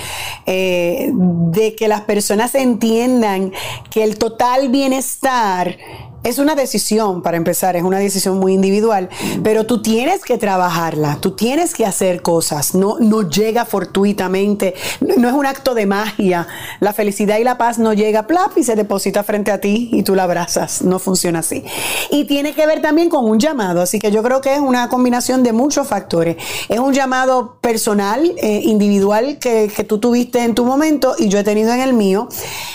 eh, 0.45 1.11
de 1.13 1.75
que 1.75 1.87
las 1.87 2.01
personas 2.01 2.55
entiendan 2.55 3.51
que 3.89 4.03
el 4.03 4.17
total 4.17 4.69
bienestar 4.69 5.77
es 6.23 6.37
una 6.37 6.55
decisión, 6.55 7.21
para 7.21 7.37
empezar, 7.37 7.75
es 7.75 7.83
una 7.83 7.97
decisión 7.97 8.39
muy 8.39 8.53
individual, 8.53 9.09
pero 9.43 9.65
tú 9.65 9.81
tienes 9.81 10.23
que 10.23 10.37
trabajarla, 10.37 11.17
tú 11.19 11.31
tienes 11.31 11.73
que 11.73 11.85
hacer 11.85 12.21
cosas, 12.21 12.75
no, 12.75 12.97
no 12.99 13.27
llega 13.27 13.65
fortuitamente, 13.65 14.75
no 15.17 15.27
es 15.27 15.33
un 15.33 15.45
acto 15.45 15.73
de 15.73 15.87
magia, 15.87 16.47
la 16.79 16.93
felicidad 16.93 17.39
y 17.39 17.43
la 17.43 17.57
paz 17.57 17.79
no 17.79 17.93
llega 17.93 18.27
plap 18.27 18.55
y 18.57 18.63
se 18.63 18.75
deposita 18.75 19.23
frente 19.23 19.51
a 19.51 19.59
ti 19.59 19.89
y 19.91 20.03
tú 20.03 20.13
la 20.13 20.23
abrazas, 20.23 20.83
no 20.83 20.99
funciona 20.99 21.39
así. 21.39 21.63
Y 22.11 22.25
tiene 22.25 22.53
que 22.53 22.67
ver 22.67 22.81
también 22.81 23.09
con 23.09 23.25
un 23.25 23.39
llamado, 23.39 23.81
así 23.81 23.97
que 23.97 24.11
yo 24.11 24.21
creo 24.21 24.41
que 24.41 24.53
es 24.53 24.59
una 24.59 24.89
combinación 24.89 25.41
de 25.41 25.53
muchos 25.53 25.87
factores. 25.87 26.37
Es 26.69 26.79
un 26.79 26.93
llamado 26.93 27.57
personal, 27.61 28.33
eh, 28.37 28.61
individual 28.63 29.39
que, 29.39 29.71
tú 29.87 29.97
tuviste 29.97 30.43
en 30.43 30.53
tu 30.53 30.63
momento 30.63 31.15
y 31.17 31.27
yo 31.27 31.39
he 31.39 31.43
tenido 31.43 31.73
en 31.73 31.81
el 31.81 31.93
mío, 31.93 32.29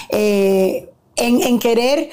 eh, 0.09 0.91
en, 1.15 1.41
en 1.41 1.59
querer 1.61 2.11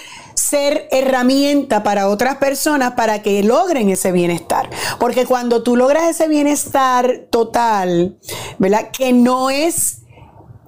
ser 0.53 0.87
herramienta 0.91 1.81
para 1.81 2.07
otras 2.07 2.35
personas 2.35 2.91
para 2.91 3.23
que 3.23 3.41
logren 3.41 3.89
ese 3.89 4.11
bienestar. 4.11 4.69
Porque 4.99 5.25
cuando 5.25 5.63
tú 5.63 5.75
logras 5.75 6.03
ese 6.03 6.27
bienestar 6.27 7.25
total, 7.31 8.19
¿verdad? 8.59 8.91
Que 8.91 9.13
no 9.13 9.49
es 9.49 10.03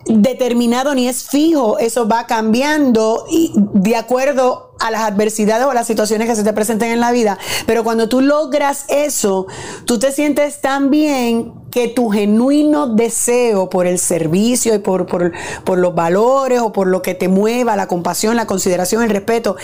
determinado 0.07 0.95
ni 0.95 1.07
es 1.07 1.29
fijo, 1.29 1.77
eso 1.77 2.07
va 2.07 2.25
cambiando 2.25 3.27
y 3.29 3.53
de 3.55 3.95
acuerdo 3.95 4.64
a 4.79 4.91
las 4.91 5.01
adversidades 5.01 5.65
o 5.65 5.71
a 5.71 5.73
las 5.73 5.87
situaciones 5.87 6.27
que 6.27 6.35
se 6.35 6.43
te 6.43 6.53
presenten 6.53 6.91
en 6.91 6.99
la 6.99 7.11
vida. 7.11 7.37
Pero 7.65 7.83
cuando 7.83 8.09
tú 8.09 8.21
logras 8.21 8.85
eso, 8.89 9.47
tú 9.85 9.99
te 9.99 10.11
sientes 10.11 10.61
tan 10.61 10.89
bien 10.89 11.53
que 11.75 11.89
tu 11.89 12.09
genuino 12.09 12.87
deseo 12.87 13.69
por 13.69 13.85
el 13.85 13.99
servicio 13.99 14.73
y 14.73 14.79
por, 14.79 15.07
por, 15.07 15.77
los 15.77 15.93
valores 15.93 16.61
o 16.61 16.71
por 16.71 16.87
lo 16.87 17.01
que 17.01 17.15
te 17.15 17.27
mueva, 17.27 17.75
la 17.75 17.87
compasión, 17.87 18.37
la 18.37 18.47
consideración, 18.47 19.03
el 19.03 19.09
respeto, 19.09 19.57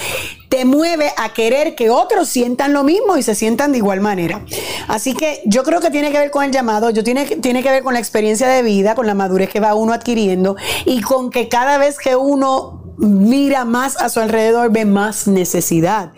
te 0.50 0.65
mueve 0.65 1.13
a 1.15 1.33
querer 1.33 1.74
que 1.74 1.89
otros 1.89 2.27
sientan 2.27 2.74
lo 2.74 2.83
mismo 2.83 3.15
y 3.15 3.24
se 3.24 3.33
sientan 3.33 3.71
de 3.71 3.77
igual 3.77 4.01
manera. 4.01 4.43
Así 4.89 5.13
que 5.13 5.41
yo 5.45 5.63
creo 5.63 5.79
que 5.79 5.89
tiene 5.89 6.12
que 6.12 6.19
ver 6.19 6.31
con 6.31 6.43
el 6.43 6.51
llamado, 6.51 6.89
yo 6.89 7.01
tiene, 7.01 7.25
tiene 7.25 7.63
que 7.63 7.71
ver 7.71 7.81
con 7.81 7.93
la 7.93 8.00
experiencia 8.01 8.50
de 8.50 8.62
vida, 8.62 8.93
con 8.93 9.07
la 9.07 9.13
madurez 9.13 9.50
que 9.50 9.62
va 9.62 9.74
uno 9.74 9.93
adquiriendo 9.93 10.57
y 10.85 11.00
con 11.00 11.29
que 11.29 11.47
cada 11.47 11.77
vez 11.77 11.97
que 11.97 12.17
uno 12.17 12.80
mira 13.01 13.65
más 13.65 13.98
a 13.98 14.10
su 14.10 14.20
alrededor, 14.20 14.72
ve 14.72 14.86
más 14.86 15.27
necesidad 15.27 16.12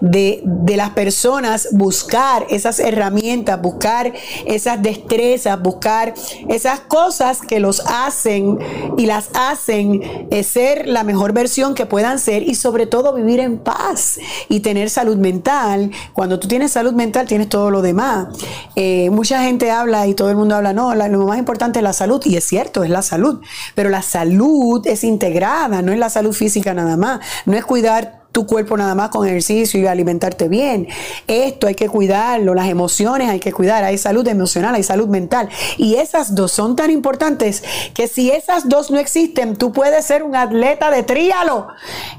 de, 0.00 0.42
las 0.76 0.90
personas 0.90 1.68
buscar 1.72 2.46
esas 2.48 2.78
herramientas, 2.78 3.60
buscar 3.60 4.14
esas 4.46 4.80
destrezas, 4.80 5.60
buscar 5.60 6.14
esas 6.48 6.80
cosas 6.80 7.40
que 7.42 7.60
los 7.60 7.82
hacen 7.86 8.58
y 8.96 9.04
las 9.04 9.28
hacen 9.34 10.00
eh, 10.30 10.42
ser 10.42 10.86
la 10.86 11.04
mejor 11.04 11.32
versión 11.32 11.74
que 11.74 11.84
puedan 11.84 12.18
ser 12.18 12.42
y 12.42 12.54
sobre 12.54 12.86
todo 12.86 13.12
vivir 13.12 13.40
en 13.40 13.58
paz 13.58 14.18
y 14.48 14.60
tener 14.60 14.88
salud 14.88 15.16
mental. 15.16 15.90
Cuando 16.14 16.38
tú 16.38 16.48
tienes 16.48 16.70
salud 16.70 16.94
mental, 16.94 17.26
tienes 17.26 17.48
todo 17.48 17.70
lo 17.70 17.82
demás. 17.82 18.28
Eh, 18.76 19.10
mucha 19.10 19.42
gente 19.42 19.70
habla 19.70 20.06
y 20.06 20.14
todo 20.14 20.30
el 20.30 20.36
mundo 20.36 20.54
habla, 20.56 20.72
no, 20.72 20.94
lo 20.94 21.26
más 21.26 21.38
importante 21.38 21.80
es 21.80 21.82
la 21.82 21.92
salud 21.92 22.22
y 22.24 22.36
es 22.36 22.44
cierto, 22.44 22.84
es 22.84 22.90
la 22.90 23.02
salud, 23.02 23.40
pero 23.74 23.90
la 23.90 24.02
salud 24.02 24.86
es 24.86 25.04
integrada, 25.04 25.82
no 25.82 25.92
es 25.92 25.98
la 25.98 26.08
salud 26.08 26.29
física 26.32 26.74
nada 26.74 26.96
más, 26.96 27.20
no 27.46 27.56
es 27.56 27.64
cuidar 27.64 28.20
tu 28.32 28.46
cuerpo 28.46 28.76
nada 28.76 28.94
más 28.94 29.10
con 29.10 29.26
ejercicio 29.26 29.80
y 29.80 29.86
alimentarte 29.86 30.48
bien. 30.48 30.88
Esto 31.26 31.66
hay 31.66 31.74
que 31.74 31.88
cuidarlo, 31.88 32.54
las 32.54 32.68
emociones 32.68 33.28
hay 33.28 33.40
que 33.40 33.52
cuidar, 33.52 33.84
hay 33.84 33.98
salud 33.98 34.26
emocional, 34.28 34.74
hay 34.74 34.82
salud 34.82 35.08
mental. 35.08 35.48
Y 35.76 35.96
esas 35.96 36.34
dos 36.34 36.52
son 36.52 36.76
tan 36.76 36.90
importantes 36.90 37.62
que 37.94 38.06
si 38.06 38.30
esas 38.30 38.68
dos 38.68 38.90
no 38.90 38.98
existen, 38.98 39.56
tú 39.56 39.72
puedes 39.72 40.04
ser 40.04 40.22
un 40.22 40.36
atleta 40.36 40.90
de 40.90 41.02
tríalo. 41.02 41.68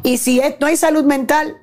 Y 0.04 0.18
si 0.18 0.42
no 0.60 0.68
hay 0.68 0.78
salud 0.78 1.06
mental, 1.06 1.58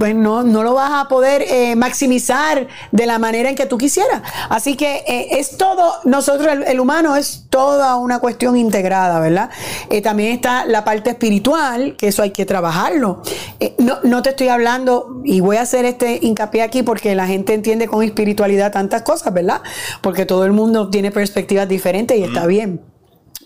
pues 0.00 0.14
no, 0.14 0.42
no 0.42 0.62
lo 0.62 0.72
vas 0.72 0.92
a 0.92 1.08
poder 1.08 1.42
eh, 1.42 1.76
maximizar 1.76 2.66
de 2.90 3.04
la 3.04 3.18
manera 3.18 3.50
en 3.50 3.54
que 3.54 3.66
tú 3.66 3.76
quisieras. 3.76 4.22
Así 4.48 4.74
que 4.74 5.04
eh, 5.06 5.28
es 5.32 5.58
todo, 5.58 5.92
nosotros, 6.04 6.48
el, 6.66 6.80
humano 6.80 7.16
es 7.16 7.44
toda 7.50 7.96
una 7.96 8.18
cuestión 8.18 8.56
integrada, 8.56 9.20
¿verdad? 9.20 9.50
Eh, 9.90 10.00
también 10.00 10.32
está 10.32 10.64
la 10.64 10.84
parte 10.84 11.10
espiritual, 11.10 11.96
que 11.98 12.08
eso 12.08 12.22
hay 12.22 12.30
que 12.30 12.46
trabajarlo. 12.46 13.22
no, 13.78 13.98
no 14.02 14.22
te 14.22 14.30
estoy 14.30 14.48
hablando, 14.48 15.20
y 15.22 15.40
voy 15.40 15.58
a 15.58 15.62
hacer 15.62 15.84
este 15.84 16.18
hincapié 16.22 16.62
aquí 16.62 16.82
porque 16.82 17.14
la 17.14 17.26
gente 17.26 17.52
entiende 17.52 17.86
con 17.86 18.02
espiritualidad 18.02 18.72
tantas 18.72 19.02
cosas, 19.02 19.34
¿verdad? 19.34 19.60
Porque 20.00 20.24
todo 20.24 20.46
el 20.46 20.52
mundo 20.52 20.88
tiene 20.88 21.10
perspectivas 21.10 21.68
diferentes 21.68 22.16
y 22.16 22.22
está 22.22 22.46
bien. 22.46 22.89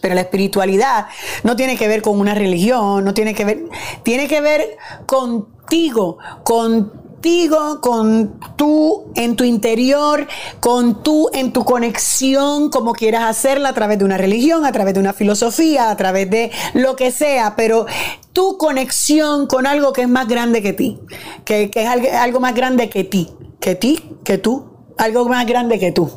Pero 0.05 0.17
la 0.17 0.21
espiritualidad 0.21 1.07
no 1.45 1.57
tiene 1.57 1.79
que 1.79 1.89
ver 1.89 2.03
con 2.03 2.21
una 2.21 2.35
religión, 2.35 3.03
no 3.07 3.15
tiene 3.15 3.35
que 3.35 3.47
ver, 3.47 3.65
tiene 4.03 4.29
que 4.29 4.43
ver 4.43 4.77
contigo, 5.07 6.19
contigo, 6.43 7.81
con 7.81 8.39
tú 8.57 9.11
en 9.15 9.35
tu 9.35 9.45
interior, 9.45 10.29
con 10.61 11.03
tú 11.03 11.31
en 11.33 11.55
tu 11.55 11.65
conexión, 11.65 12.69
como 12.69 12.93
quieras 12.93 13.25
hacerla 13.25 13.71
a 13.71 13.73
través 13.73 13.99
de 13.99 14.05
una 14.05 14.19
religión, 14.19 14.67
a 14.67 14.73
través 14.73 14.93
de 14.93 15.01
una 15.01 15.15
filosofía, 15.15 15.89
a 15.89 15.97
través 15.97 16.29
de 16.29 16.51
lo 16.75 16.97
que 16.97 17.11
sea, 17.11 17.57
pero 17.57 17.87
tu 18.35 18.59
conexión 18.59 19.47
con 19.47 19.67
algo 19.67 19.95
que 19.95 20.03
es 20.03 20.09
más 20.09 20.29
grande 20.29 20.61
que 20.61 20.75
ti, 20.75 21.01
que, 21.47 21.71
que 21.71 21.85
es 21.85 21.89
algo, 21.89 22.41
más 22.41 22.55
grande 22.55 22.91
que 22.91 23.05
ti, 23.05 23.31
que 23.59 23.75
ti, 23.75 24.05
que 24.23 24.37
tú, 24.37 24.74
algo 24.97 25.29
más 25.29 25.47
grande 25.47 25.79
que 25.79 25.93
tú. 25.93 26.11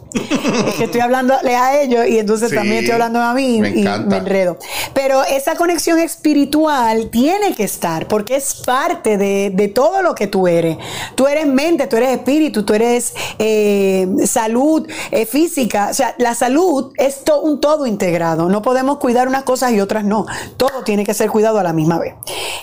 es 0.68 0.76
que 0.76 0.84
estoy 0.86 1.02
hablándole 1.02 1.56
a 1.56 1.82
ellos 1.82 2.08
y 2.08 2.20
entonces 2.20 2.54
también 2.54 2.78
estoy 2.78 2.94
hablando 2.94 3.22
a 3.22 3.34
mí 3.34 3.58
y 3.58 3.62
me 3.62 4.18
enredo. 4.18 4.58
Pero 4.94 5.24
esa 5.24 5.56
conexión 5.56 6.00
espiritual 6.00 7.10
tiene 7.10 7.56
que 7.56 7.64
estar 7.64 8.08
porque 8.08 8.36
es 8.36 8.56
parte 8.66 9.18
de, 9.18 9.72
todo 9.74 10.02
lo 10.02 10.16
que 10.16 10.28
tú 10.28 10.48
eres. 10.48 10.78
Tú 11.16 11.28
eres 11.28 11.46
mente, 11.46 11.88
tú 11.88 11.98
eres 11.98 12.10
espíritu, 12.12 12.64
tú 12.64 12.74
eres 12.74 13.14
eh, 13.38 14.08
salud 14.26 14.88
eh, 15.12 15.26
física. 15.26 15.90
O 15.92 15.94
sea, 15.94 16.16
la 16.18 16.36
salud 16.36 16.94
es 16.98 17.22
un 17.44 17.60
todo 17.60 17.86
integrado. 17.86 18.48
No 18.50 18.62
podemos 18.62 18.98
cuidar 18.98 19.28
unas 19.28 19.44
cosas 19.44 19.72
y 19.74 19.82
otras 19.82 20.06
no. 20.06 20.26
Todo 20.56 20.84
tiene 20.84 21.06
que 21.06 21.14
ser 21.14 21.30
cuidado 21.30 21.60
a 21.60 21.64
la 21.64 21.74
misma 21.74 22.00
vez. 22.00 22.14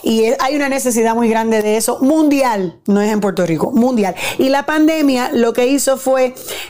Y 0.03 0.25
hay 0.39 0.57
una 0.57 0.69
necesidad 0.69 1.15
muy 1.15 1.29
grande 1.29 1.63
de 1.63 1.77
eso 1.77 1.99
mundial, 2.01 2.81
no 2.87 3.01
es 3.01 3.13
en 3.13 3.21
Puerto 3.21 3.45
Rico, 3.45 3.71
mundial. 3.71 4.15
Y 4.39 4.49
la 4.49 4.67
pandemia 4.67 5.31
lo 5.33 5.53
que 5.53 5.67
hizo 5.67 5.97
fue 5.97 6.04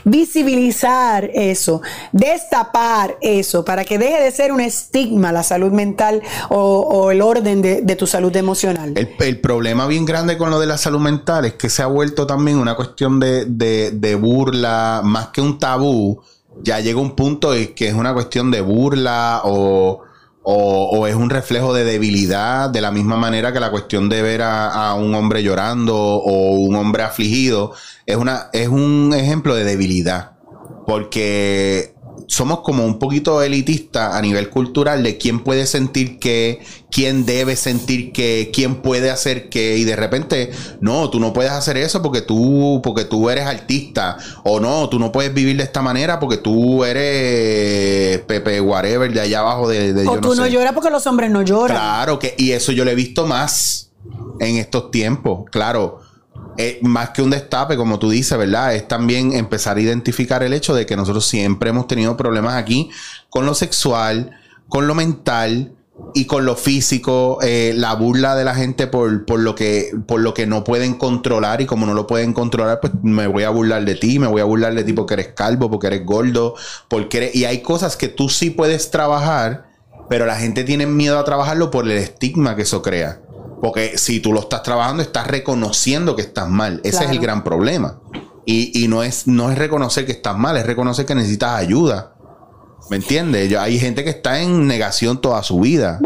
visibilizar 0.03 1.29
eso, 1.33 1.81
destapar 2.11 3.17
eso, 3.21 3.65
para 3.65 3.83
que 3.83 3.97
deje 3.97 4.21
de 4.21 4.31
ser 4.31 4.51
un 4.51 4.61
estigma 4.61 5.31
la 5.31 5.43
salud 5.43 5.71
mental 5.71 6.21
o, 6.49 7.11
el 7.11 7.21
orden 7.21 7.61
de, 7.61 7.95
tu 7.95 8.07
salud 8.07 8.35
emocional. 8.35 8.93
El, 8.95 9.39
problema 9.39 9.87
bien 9.87 10.05
grande 10.05 10.37
con 10.37 10.49
lo 10.49 10.59
de 10.59 10.65
la 10.65 10.77
salud 10.77 10.99
mental 10.99 11.45
es 11.45 11.53
que 11.53 11.69
se 11.69 11.81
ha 11.81 11.87
vuelto 11.87 12.25
también 12.25 12.57
una 12.57 12.75
cuestión 12.75 13.19
de, 13.19 14.17
burla, 14.19 15.01
más 15.03 15.27
que 15.27 15.41
un 15.41 15.59
tabú. 15.59 16.21
Ya 16.63 16.79
llega 16.79 16.99
un 16.99 17.15
punto 17.15 17.53
en 17.53 17.75
que 17.75 17.89
es 17.89 17.93
una 17.93 18.13
cuestión 18.13 18.49
de 18.49 18.61
burla 18.61 19.41
o, 19.43 20.04
o, 20.47 21.07
es 21.07 21.15
un 21.15 21.31
reflejo 21.31 21.73
de 21.73 21.83
debilidad, 21.83 22.69
de 22.69 22.79
la 22.79 22.91
misma 22.91 23.17
manera 23.17 23.51
que 23.51 23.59
la 23.59 23.71
cuestión 23.71 24.09
de 24.09 24.21
ver 24.21 24.43
a, 24.43 24.93
un 24.93 25.15
hombre 25.15 25.41
llorando 25.41 25.97
o 25.97 26.51
un 26.51 26.75
hombre 26.75 27.01
afligido 27.01 27.73
es, 28.05 28.15
una, 28.15 28.49
es 28.53 28.67
un 28.67 29.11
ejemplo 29.15 29.55
de 29.55 29.63
debilidad. 29.63 30.33
Porque 30.85 31.94
somos 32.27 32.61
como 32.61 32.85
un 32.85 32.99
poquito 32.99 33.41
elitistas 33.41 34.13
a 34.13 34.21
nivel 34.21 34.49
cultural 34.49 35.03
de 35.03 35.17
quién 35.17 35.43
puede 35.43 35.65
sentir 35.65 36.19
qué, 36.19 36.61
quién 36.91 37.25
debe 37.25 37.55
sentir 37.55 38.11
qué, 38.11 38.51
quién 38.53 38.75
puede 38.75 39.11
hacer 39.11 39.49
qué, 39.49 39.77
y 39.77 39.83
de 39.83 39.95
repente, 39.95 40.51
no, 40.81 41.09
tú 41.09 41.19
no 41.19 41.33
puedes 41.33 41.51
hacer 41.51 41.77
eso 41.77 42.01
porque 42.01 42.21
tú, 42.21 42.81
porque 42.83 43.05
tú 43.05 43.29
eres 43.29 43.45
artista, 43.45 44.17
o 44.43 44.59
no, 44.59 44.89
tú 44.89 44.99
no 44.99 45.11
puedes 45.11 45.33
vivir 45.33 45.57
de 45.57 45.63
esta 45.63 45.81
manera 45.81 46.19
porque 46.19 46.37
tú 46.37 46.83
eres 46.83 48.19
Pepe 48.21 48.61
whatever 48.61 49.11
de 49.11 49.21
allá 49.21 49.39
abajo 49.39 49.67
de, 49.67 49.93
de 49.93 50.07
o 50.07 50.19
tú 50.19 50.35
no 50.35 50.47
lloras 50.47 50.73
porque 50.73 50.89
los 50.89 51.05
hombres 51.07 51.29
no 51.29 51.41
lloran. 51.41 51.77
Claro 51.77 52.19
que, 52.19 52.35
y 52.37 52.51
eso 52.51 52.71
yo 52.71 52.85
lo 52.85 52.91
he 52.91 52.95
visto 52.95 53.27
más 53.27 53.91
en 54.39 54.57
estos 54.57 54.91
tiempos, 54.91 55.45
claro 55.51 56.04
eh, 56.57 56.79
más 56.81 57.09
que 57.09 57.21
un 57.21 57.29
destape, 57.29 57.75
como 57.75 57.99
tú 57.99 58.09
dices, 58.09 58.37
¿verdad? 58.37 58.75
Es 58.75 58.87
también 58.87 59.33
empezar 59.33 59.77
a 59.77 59.81
identificar 59.81 60.41
el 60.43 60.53
hecho 60.53 60.73
de 60.73 60.85
que 60.85 60.95
nosotros 60.95 61.25
siempre 61.25 61.69
hemos 61.69 61.87
tenido 61.87 62.15
problemas 62.15 62.55
aquí 62.55 62.89
con 63.29 63.45
lo 63.45 63.53
sexual, 63.53 64.31
con 64.69 64.87
lo 64.87 64.95
mental 64.95 65.73
y 66.13 66.25
con 66.25 66.45
lo 66.45 66.55
físico, 66.55 67.39
eh, 67.41 67.73
la 67.75 67.93
burla 67.93 68.35
de 68.35 68.43
la 68.43 68.55
gente 68.55 68.87
por, 68.87 69.25
por, 69.25 69.39
lo 69.39 69.55
que, 69.55 69.91
por 70.07 70.21
lo 70.21 70.33
que 70.33 70.45
no 70.45 70.63
pueden 70.63 70.95
controlar 70.95 71.61
y 71.61 71.65
como 71.65 71.85
no 71.85 71.93
lo 71.93 72.07
pueden 72.07 72.33
controlar, 72.33 72.79
pues 72.79 72.93
me 73.03 73.27
voy 73.27 73.43
a 73.43 73.49
burlar 73.49 73.83
de 73.85 73.95
ti, 73.95 74.19
me 74.19 74.27
voy 74.27 74.41
a 74.41 74.45
burlar 74.45 74.73
de 74.75 74.83
ti 74.83 74.93
porque 74.93 75.15
eres 75.15 75.27
calvo, 75.29 75.69
porque 75.69 75.87
eres 75.87 76.05
gordo, 76.05 76.55
porque 76.89 77.17
eres... 77.17 77.35
Y 77.35 77.45
hay 77.45 77.61
cosas 77.61 77.95
que 77.95 78.07
tú 78.07 78.29
sí 78.29 78.49
puedes 78.49 78.91
trabajar, 78.91 79.67
pero 80.09 80.25
la 80.25 80.35
gente 80.35 80.63
tiene 80.63 80.85
miedo 80.85 81.17
a 81.19 81.25
trabajarlo 81.25 81.71
por 81.71 81.85
el 81.85 81.91
estigma 81.91 82.55
que 82.55 82.63
eso 82.63 82.81
crea. 82.81 83.21
Porque 83.61 83.97
si 83.97 84.19
tú 84.19 84.33
lo 84.33 84.41
estás 84.41 84.63
trabajando, 84.63 85.01
estás 85.01 85.27
reconociendo 85.27 86.15
que 86.15 86.21
estás 86.21 86.49
mal. 86.49 86.81
Ese 86.83 87.05
es 87.05 87.09
el 87.11 87.19
gran 87.19 87.43
problema. 87.43 87.99
Y, 88.45 88.85
no, 88.87 89.01
es, 89.01 89.27
no 89.27 89.51
es 89.51 89.57
reconocer 89.57 90.05
que 90.05 90.11
estás 90.11 90.37
mal, 90.37 90.55
es 90.57 90.65
reconocer 90.65 91.05
que 91.05 91.15
necesitas 91.15 91.57
ayuda. 91.59 92.15
¿Me 92.89 92.97
entiendes? 92.97 93.55
Hay 93.57 93.79
gente 93.79 94.03
que 94.03 94.11
está 94.11 94.39
en 94.39 94.67
negación 94.67 95.19
toda 95.19 95.41
su 95.41 95.59
vida. 95.59 95.99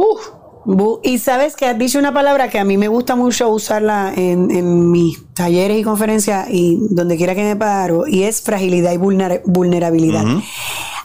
Y 1.04 1.18
sabes 1.18 1.56
que 1.56 1.66
has 1.66 1.78
dicho 1.78 1.98
una 2.00 2.14
palabra 2.14 2.50
que 2.50 2.60
a 2.60 2.64
mí 2.64 2.78
me 2.78 2.88
gusta 2.88 3.16
mucho 3.16 3.50
usarla 3.50 4.14
en, 4.16 4.92
mis 4.92 5.18
talleres 5.34 5.80
y 5.80 5.84
conferencias 5.84 6.48
y 6.50 6.78
donde 6.92 7.18
quiera 7.18 7.34
que 7.34 7.44
me 7.44 7.56
paro, 7.56 8.06
y 8.08 8.24
es 8.24 8.42
fragilidad 8.42 8.92
y 8.92 8.98
vulnerabilidad. 8.98 10.26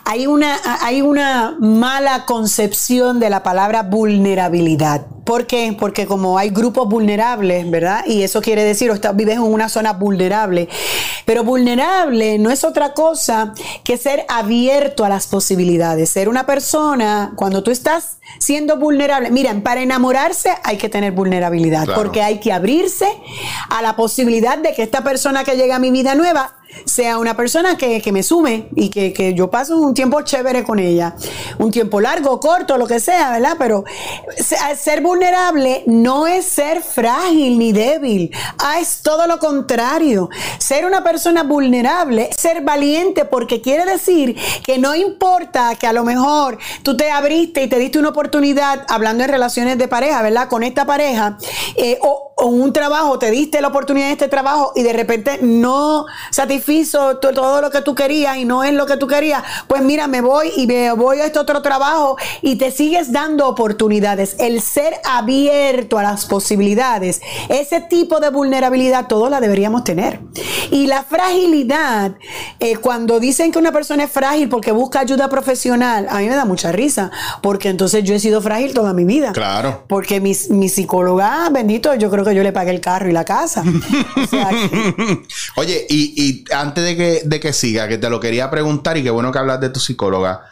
Hay 0.04 0.26
una, 0.26 0.58
hay 0.82 1.02
una 1.02 1.56
mala 1.58 2.26
concepción 2.26 3.20
de 3.20 3.30
la 3.30 3.42
palabra 3.42 3.82
vulnerabilidad. 3.82 5.06
¿Por 5.24 5.46
qué? 5.46 5.74
Porque 5.78 6.06
como 6.06 6.36
hay 6.36 6.50
grupos 6.50 6.86
vulnerables, 6.88 7.70
¿verdad? 7.70 8.04
Y 8.06 8.22
eso 8.22 8.42
quiere 8.42 8.62
decir, 8.62 8.90
o 8.90 8.94
estás, 8.94 9.16
vives 9.16 9.36
en 9.36 9.42
una 9.42 9.70
zona 9.70 9.94
vulnerable. 9.94 10.68
Pero 11.24 11.44
vulnerable 11.44 12.38
no 12.38 12.50
es 12.50 12.62
otra 12.64 12.92
cosa 12.92 13.54
que 13.82 13.96
ser 13.96 14.26
abierto 14.28 15.04
a 15.04 15.08
las 15.08 15.26
posibilidades. 15.26 16.10
Ser 16.10 16.28
una 16.28 16.44
persona, 16.44 17.32
cuando 17.36 17.62
tú 17.62 17.70
estás 17.70 18.18
siendo 18.38 18.76
vulnerable, 18.76 19.30
miren, 19.30 19.62
para 19.62 19.80
enamorarse 19.80 20.50
hay 20.62 20.76
que 20.76 20.90
tener 20.90 21.12
vulnerabilidad, 21.12 21.86
porque 21.94 22.20
hay 22.22 22.40
que 22.40 22.52
abrirse 22.52 23.08
a 23.70 23.80
la 23.80 23.96
posibilidad 23.96 24.58
de 24.58 24.74
que 24.74 24.82
esta 24.82 25.02
persona 25.02 25.44
que 25.44 25.56
llega 25.56 25.76
a 25.76 25.78
mi 25.78 25.90
vida 25.90 26.14
nueva 26.14 26.54
sea 26.84 27.18
una 27.18 27.36
persona 27.36 27.76
que, 27.76 28.02
me 28.12 28.22
sume 28.22 28.68
y 28.76 28.90
que, 28.90 29.34
yo 29.34 29.50
paso 29.50 29.78
un 29.78 29.94
tiempo 29.94 30.20
chévere 30.22 30.64
con 30.64 30.78
ella. 30.78 31.16
Un 31.58 31.70
tiempo 31.70 32.00
largo, 32.00 32.38
corto, 32.40 32.76
lo 32.76 32.86
que 32.86 33.00
sea, 33.00 33.32
¿verdad? 33.32 33.56
Pero 33.58 33.84
ser 34.76 35.00
vulnerable 35.00 35.82
no 35.86 36.26
es 36.26 36.44
ser 36.44 36.82
frágil 36.82 37.58
ni 37.58 37.72
débil. 37.72 38.30
Ah, 38.58 38.78
es 38.80 39.02
todo 39.02 39.26
lo 39.26 39.38
contrario. 39.38 40.28
Ser 40.58 40.84
una 40.86 41.02
persona 41.02 41.42
vulnerable, 41.42 42.30
ser 42.36 42.62
valiente, 42.62 43.24
porque 43.24 43.60
quiere 43.60 43.84
decir 43.84 44.36
que 44.64 44.78
no 44.78 44.94
importa 44.94 45.74
que 45.76 45.86
a 45.86 45.92
lo 45.92 46.04
mejor 46.04 46.58
tú 46.82 46.96
te 46.96 47.10
abriste 47.10 47.62
y 47.62 47.68
te 47.68 47.78
diste 47.78 47.98
una 47.98 48.10
oportunidad, 48.10 48.84
hablando 48.88 49.24
en 49.24 49.30
relaciones 49.30 49.78
de 49.78 49.88
pareja, 49.88 50.22
¿verdad? 50.22 50.48
Con 50.48 50.62
esta 50.62 50.84
pareja, 50.84 51.38
eh, 51.76 51.98
o, 52.02 52.32
o 52.36 52.46
un 52.46 52.72
trabajo, 52.72 53.18
te 53.18 53.30
diste 53.30 53.60
la 53.60 53.68
oportunidad 53.68 54.06
de 54.06 54.12
este 54.12 54.28
trabajo 54.28 54.72
y 54.74 54.82
de 54.82 54.92
repente 54.92 55.38
no 55.42 56.06
satisface 56.64 57.16
todo 57.20 57.60
lo 57.60 57.70
que 57.70 57.80
tú 57.82 57.94
querías 57.94 58.36
y 58.36 58.44
no 58.44 58.64
es 58.64 58.72
lo 58.72 58.86
que 58.86 58.96
tú 58.96 59.06
querías, 59.06 59.42
pues 59.68 59.82
mira, 59.82 60.06
me 60.06 60.20
voy 60.20 60.50
y 60.56 60.66
me 60.66 60.92
voy 60.92 61.20
a 61.20 61.26
este 61.26 61.38
otro 61.38 61.62
trabajo 61.62 62.16
y 62.42 62.56
te 62.56 62.70
sigues 62.70 63.12
dando 63.12 63.48
oportunidades. 63.48 64.36
El 64.38 64.60
ser 64.60 64.94
abierto 65.04 65.98
a 65.98 66.02
las 66.02 66.26
posibilidades, 66.26 67.20
ese 67.48 67.80
tipo 67.80 68.20
de 68.20 68.30
vulnerabilidad, 68.30 69.06
todos 69.06 69.30
la 69.30 69.40
deberíamos 69.40 69.84
tener. 69.84 70.20
Y 70.70 70.86
la 70.86 71.02
fragilidad, 71.02 72.16
eh, 72.60 72.76
cuando 72.76 73.20
dicen 73.20 73.52
que 73.52 73.58
una 73.58 73.72
persona 73.72 74.04
es 74.04 74.10
frágil 74.10 74.48
porque 74.48 74.72
busca 74.72 75.00
ayuda 75.00 75.28
profesional, 75.28 76.06
a 76.08 76.18
mí 76.18 76.26
me 76.28 76.36
da 76.36 76.44
mucha 76.44 76.72
risa, 76.72 77.10
porque 77.42 77.68
entonces 77.68 78.04
yo 78.04 78.14
he 78.14 78.20
sido 78.20 78.40
frágil 78.40 78.74
toda 78.74 78.92
mi 78.92 79.04
vida. 79.04 79.32
Claro. 79.32 79.84
Porque 79.88 80.20
mi, 80.20 80.32
mi 80.50 80.68
psicóloga, 80.68 81.48
bendito, 81.50 81.94
yo 81.94 82.10
creo 82.10 82.24
que 82.24 82.34
yo 82.34 82.42
le 82.42 82.52
pagué 82.52 82.70
el 82.70 82.80
carro 82.80 83.08
y 83.08 83.12
la 83.12 83.24
casa. 83.24 83.62
Oye, 85.56 85.86
y 85.88 86.44
antes 86.54 86.84
de 86.84 86.96
que, 86.96 87.22
de 87.24 87.40
que 87.40 87.52
siga, 87.52 87.88
que 87.88 87.98
te 87.98 88.08
lo 88.10 88.20
quería 88.20 88.50
preguntar 88.50 88.96
y 88.96 89.02
qué 89.02 89.10
bueno 89.10 89.32
que 89.32 89.38
hablas 89.38 89.60
de 89.60 89.70
tu 89.70 89.80
psicóloga. 89.80 90.42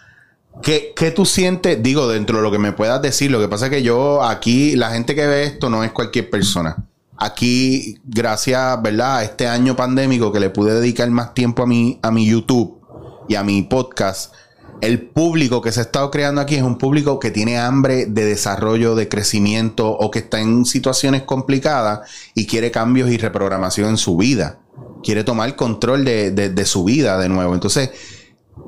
¿Qué, 0.63 0.93
¿Qué, 0.95 1.11
tú 1.11 1.25
sientes? 1.25 1.83
Digo, 1.83 2.09
dentro 2.09 2.37
de 2.37 2.43
lo 2.43 2.51
que 2.51 2.59
me 2.59 2.73
puedas 2.73 3.01
decir, 3.01 3.31
lo 3.31 3.41
que 3.41 3.49
pasa 3.49 3.67
es 3.67 3.71
que 3.71 3.83
yo 3.83 4.23
aquí, 4.23 4.77
la 4.77 4.91
gente 4.91 5.15
que 5.15 5.27
ve 5.27 5.45
esto 5.45 5.71
no 5.71 5.83
es 5.83 5.93
cualquier 5.93 6.29
persona. 6.29 6.77
Aquí, 7.17 7.99
gracias, 8.05 8.83
¿verdad? 8.83 9.19
A 9.19 9.25
este 9.25 9.47
año 9.47 9.77
pandémico 9.77 10.33
que 10.33 10.41
le 10.41 10.51
pude 10.51 10.75
dedicar 10.75 11.09
más 11.11 11.35
tiempo 11.35 11.63
a 11.63 11.67
mi, 11.67 11.99
a 12.03 12.11
mi 12.11 12.27
YouTube 12.27 12.81
y 13.29 13.37
a 13.37 13.43
mi 13.43 13.63
podcast, 13.63 14.35
el 14.83 15.01
público 15.01 15.63
que 15.63 15.71
se 15.71 15.79
ha 15.79 15.85
estado 15.85 16.11
creando 16.11 16.41
aquí 16.41 16.57
es 16.57 16.63
un 16.63 16.77
público 16.77 17.21
que 17.21 17.31
tiene 17.31 17.57
hambre 17.57 18.07
de 18.07 18.25
desarrollo, 18.25 18.97
de 18.97 19.09
crecimiento 19.09 19.89
o 19.89 20.11
que 20.11 20.19
está 20.19 20.41
en 20.41 20.65
situaciones 20.65 21.23
complicadas 21.23 22.11
y 22.35 22.49
quiere 22.49 22.73
cambios 22.73 23.09
y 23.09 23.17
reprogramación 23.17 23.91
en 23.91 23.97
su 23.97 24.17
vida. 24.17 24.59
Quiere 25.03 25.25
tomar 25.25 25.55
control 25.57 26.05
de, 26.05 26.31
de 26.31 26.65
su 26.65 26.85
vida 26.85 27.19
de 27.19 27.29
nuevo. 27.29 27.55
Entonces, 27.55 27.91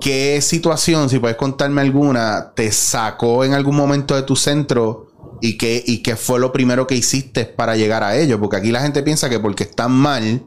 ¿qué 0.01 0.41
situación, 0.41 1.09
si 1.09 1.19
puedes 1.19 1.37
contarme 1.37 1.81
alguna, 1.81 2.53
te 2.55 2.73
sacó 2.73 3.45
en 3.45 3.55
algún 3.55 3.77
momento 3.77 4.17
de 4.17 4.23
tu 4.23 4.37
centro 4.37 5.07
y 5.41 5.57
qué, 5.57 5.83
y 5.87 6.03
qué 6.03 6.17
fue 6.17 6.41
lo 6.41 6.53
primero 6.53 6.87
que 6.87 6.95
hiciste 6.95 7.45
para 7.45 7.77
llegar 7.77 8.03
a 8.03 8.17
ello? 8.17 8.41
Porque 8.41 8.57
aquí 8.57 8.71
la 8.71 8.81
gente 8.81 9.03
piensa 9.03 9.29
que 9.29 9.39
porque 9.39 9.65
están 9.65 9.93
mal, 9.93 10.43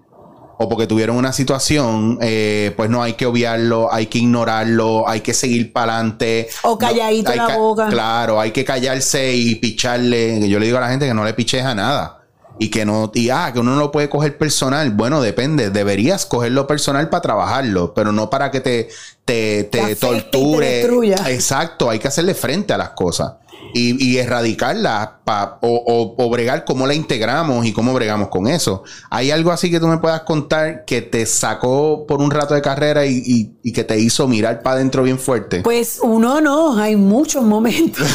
o 0.59 0.67
porque 0.67 0.87
tuvieron 0.87 1.17
una 1.17 1.33
situación, 1.33 2.17
eh, 2.21 2.73
pues 2.75 2.89
no 2.89 3.03
hay 3.03 3.13
que 3.13 3.27
obviarlo, 3.27 3.93
hay 3.93 4.07
que 4.07 4.17
ignorarlo, 4.17 5.07
hay 5.07 5.21
que 5.21 5.33
seguir 5.33 5.71
para 5.71 5.95
adelante. 5.95 6.49
O 6.63 6.77
calladito 6.77 7.33
la 7.35 7.57
boca. 7.57 7.87
Claro, 7.89 8.39
hay 8.39 8.51
que 8.51 8.65
callarse 8.65 9.35
y 9.35 9.55
picharle. 9.55 10.49
Yo 10.49 10.57
le 10.57 10.65
digo 10.65 10.79
a 10.79 10.81
la 10.81 10.89
gente 10.89 11.05
que 11.05 11.13
no 11.13 11.23
le 11.23 11.33
piches 11.35 11.63
a 11.63 11.75
nada. 11.75 12.16
Y 12.59 12.69
que 12.69 12.85
no, 12.85 13.11
y 13.13 13.29
ah, 13.29 13.51
que 13.53 13.59
uno 13.59 13.75
no 13.75 13.79
lo 13.79 13.91
puede 13.91 14.09
coger 14.09 14.37
personal. 14.37 14.91
Bueno, 14.91 15.21
depende. 15.21 15.69
Deberías 15.69 16.25
cogerlo 16.25 16.67
personal 16.67 17.09
para 17.09 17.21
trabajarlo, 17.21 17.93
pero 17.93 18.11
no 18.11 18.29
para 18.29 18.51
que 18.51 18.61
te, 18.61 18.89
te, 19.25 19.63
te 19.65 19.95
torture. 19.95 20.81
Exacto, 21.27 21.89
hay 21.89 21.99
que 21.99 22.07
hacerle 22.07 22.33
frente 22.33 22.73
a 22.73 22.77
las 22.77 22.89
cosas 22.89 23.33
y, 23.73 24.17
erradicarla 24.17 25.19
o, 25.61 26.15
o, 26.17 26.29
bregar 26.29 26.65
cómo 26.65 26.87
la 26.87 26.93
integramos 26.93 27.65
y 27.65 27.73
cómo 27.73 27.93
bregamos 27.93 28.29
con 28.29 28.47
eso. 28.47 28.83
¿Hay 29.09 29.31
algo 29.31 29.51
así 29.51 29.69
que 29.69 29.79
tú 29.79 29.87
me 29.87 29.97
puedas 29.97 30.21
contar 30.21 30.85
que 30.85 31.01
te 31.01 31.25
sacó 31.25 32.05
por 32.07 32.21
un 32.21 32.31
rato 32.31 32.53
de 32.53 32.61
carrera 32.61 33.05
y, 33.05 33.53
que 33.73 33.83
te 33.83 33.99
hizo 33.99 34.27
mirar 34.27 34.63
para 34.63 34.77
adentro 34.77 35.03
bien 35.03 35.19
fuerte? 35.19 35.61
Pues 35.61 35.99
uno 36.01 36.41
no, 36.41 36.77
hay 36.77 36.95
muchos 36.95 37.43
momentos 37.43 38.07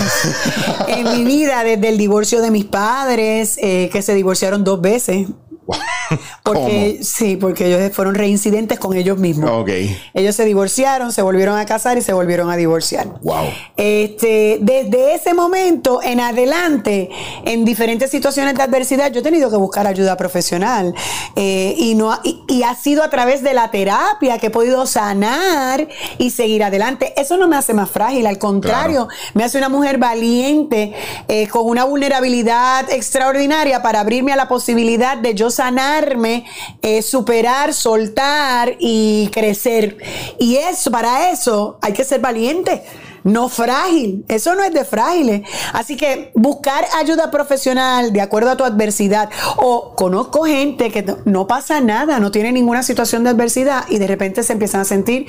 en 0.89 1.13
mi 1.17 1.25
vida, 1.25 1.63
desde 1.63 1.89
el 1.89 1.99
divorcio 1.99 2.41
de 2.41 2.51
mis 2.51 2.65
padres, 2.65 3.59
eh, 3.63 3.89
que 3.93 4.03
se 4.03 4.15
divorciaron 4.15 4.65
dos 4.65 4.81
veces. 4.81 5.29
Porque 6.43 6.99
sí, 7.03 7.37
porque 7.37 7.67
ellos 7.67 7.95
fueron 7.95 8.15
reincidentes 8.15 8.79
con 8.79 8.97
ellos 8.97 9.19
mismos. 9.19 9.65
Ellos 10.13 10.35
se 10.35 10.45
divorciaron, 10.45 11.13
se 11.13 11.23
volvieron 11.23 11.57
a 11.57 11.65
casar 11.67 11.97
y 11.97 12.03
se 12.03 12.13
volvieron 12.13 12.51
a 12.51 12.57
divorciar. 12.57 13.07
Wow. 13.23 13.47
Este, 13.77 14.59
desde 14.61 15.15
ese 15.15 15.35
momento 15.35 16.01
en 16.03 16.21
adelante, 16.21 17.11
en 17.45 17.65
diferentes 17.65 18.11
situaciones 18.11 18.55
de 18.55 18.63
adversidad, 18.63 19.13
yo 19.13 19.21
he 19.21 19.23
tenido 19.23 19.51
que 19.51 19.57
buscar 19.57 19.87
ayuda 19.87 20.17
profesional 20.17 20.95
eh, 21.37 21.75
y 21.79 21.95
no 21.95 22.19
y, 22.25 22.63
ha 22.63 22.75
sido 22.75 23.03
a 23.03 23.11
través 23.11 23.43
de 23.43 23.55
la 23.55 23.71
terapia 23.71 24.39
que 24.39 24.47
he 24.49 24.51
podido 24.51 24.87
sanar 24.87 25.89
y 26.19 26.31
seguir 26.31 26.65
adelante. 26.65 27.13
Eso 27.17 27.37
no 27.37 27.49
me 27.49 27.57
hace 27.57 27.75
más 27.75 27.91
frágil, 27.91 28.27
al 28.27 28.39
contrario, 28.39 29.09
me 29.35 29.45
hace 29.45 29.59
una 29.59 29.69
mujer 29.69 29.99
valiente 29.99 30.95
eh, 31.29 31.49
con 31.49 31.67
una 31.67 31.85
vulnerabilidad 31.85 32.91
extraordinaria 32.91 33.83
para 33.83 34.01
abrirme 34.01 34.33
a 34.33 34.37
la 34.37 34.49
posibilidad 34.49 35.17
de 35.17 35.35
yo 35.35 35.51
sanarme, 35.63 36.45
eh, 36.83 37.03
superar, 37.03 37.73
soltar 37.73 38.75
y 38.81 39.29
crecer. 39.33 39.97
Y 40.39 40.57
eso, 40.57 40.91
para 40.91 41.31
eso 41.31 41.79
hay 41.81 41.93
que 41.93 42.05
ser 42.05 42.21
valiente 42.21 42.83
no 43.25 43.49
frágil. 43.49 44.25
Eso 44.27 44.57
no 44.57 44.65
es 44.65 44.73
de 44.75 44.85
frágiles. 44.85 45.43
Así 45.73 45.97
que 45.97 46.33
buscar 46.35 46.85
ayuda 46.99 47.31
profesional 47.31 48.13
de 48.13 48.21
acuerdo 48.21 48.51
a 48.51 48.57
tu 48.57 48.65
adversidad. 48.65 49.31
O 49.57 49.95
conozco 49.95 50.43
gente 50.43 50.91
que 50.91 51.05
no 51.25 51.47
pasa 51.47 51.81
nada, 51.81 52.19
no 52.19 52.33
tiene 52.33 52.51
ninguna 52.51 52.83
situación 52.83 53.23
de 53.23 53.31
adversidad 53.31 53.85
y 53.89 53.99
de 53.99 54.09
repente 54.09 54.43
se 54.43 54.55
empiezan 54.55 54.81
a 54.81 54.85
sentir 54.85 55.27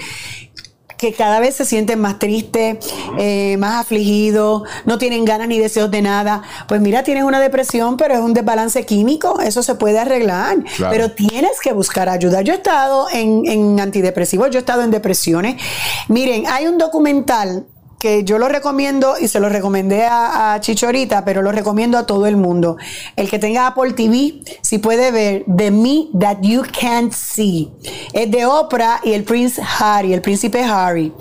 que 0.98 1.14
cada 1.14 1.40
vez 1.40 1.56
se 1.56 1.66
sienten 1.66 2.00
más 2.00 2.20
tristes, 2.20 2.78
eh, 3.18 3.58
más 3.58 3.82
afligidos, 3.82 4.64
no 4.86 4.98
tienen 4.98 5.26
ganas 5.26 5.48
ni 5.48 5.60
deseos 5.60 5.92
de 5.92 6.02
nada. 6.02 6.42
Pues 6.68 6.82
mira, 6.82 7.04
tienes 7.04 7.24
una 7.24 7.40
depresión, 7.40 7.98
pero 7.98 8.14
es 8.14 8.20
un 8.20 8.34
desbalance 8.34 8.86
químico, 8.86 9.40
eso 9.40 9.64
se 9.64 9.76
puede 9.76 10.00
arreglar. 10.00 10.58
Pero 10.90 11.12
tienes 11.12 11.60
que 11.62 11.74
buscar 11.74 12.10
ayuda. 12.10 12.42
Yo 12.42 12.54
he 12.54 12.58
estado 12.58 13.08
en, 13.12 13.44
en 13.46 13.80
antidepresivos, 13.80 14.50
yo 14.50 14.60
he 14.60 14.62
estado 14.62 14.84
en 14.84 14.92
depresiones. 14.92 15.62
Miren, 16.08 16.46
hay 16.48 16.68
un 16.68 16.78
documental 16.78 17.66
que 18.00 18.24
yo 18.24 18.38
lo 18.38 18.50
recomiendo 18.50 19.16
y 19.20 19.28
se 19.28 19.40
lo 19.40 19.50
recomendé 19.50 20.06
a, 20.06 20.58
Chichorita, 20.60 21.24
pero 21.24 21.42
lo 21.42 21.52
recomiendo 21.52 21.98
a 21.98 22.06
todo 22.06 22.26
el 22.26 22.36
mundo. 22.36 22.78
El 23.16 23.30
que 23.30 23.40
tenga 23.40 23.68
Apple 23.68 23.94
TV, 23.94 24.42
si 24.62 24.78
puede 24.78 25.12
ver 25.12 25.46
The 25.56 25.72
Me 25.72 26.08
That 26.20 26.40
You 26.42 26.64
Can't 26.80 27.14
See. 27.14 27.72
Es 28.12 28.30
de 28.30 28.46
Oprah 28.46 29.00
y 29.04 29.14
el 29.14 29.24
Prince 29.24 29.62
Harry, 29.80 30.14
el 30.14 30.22
príncipe 30.22 30.64
Harry. 30.64 31.14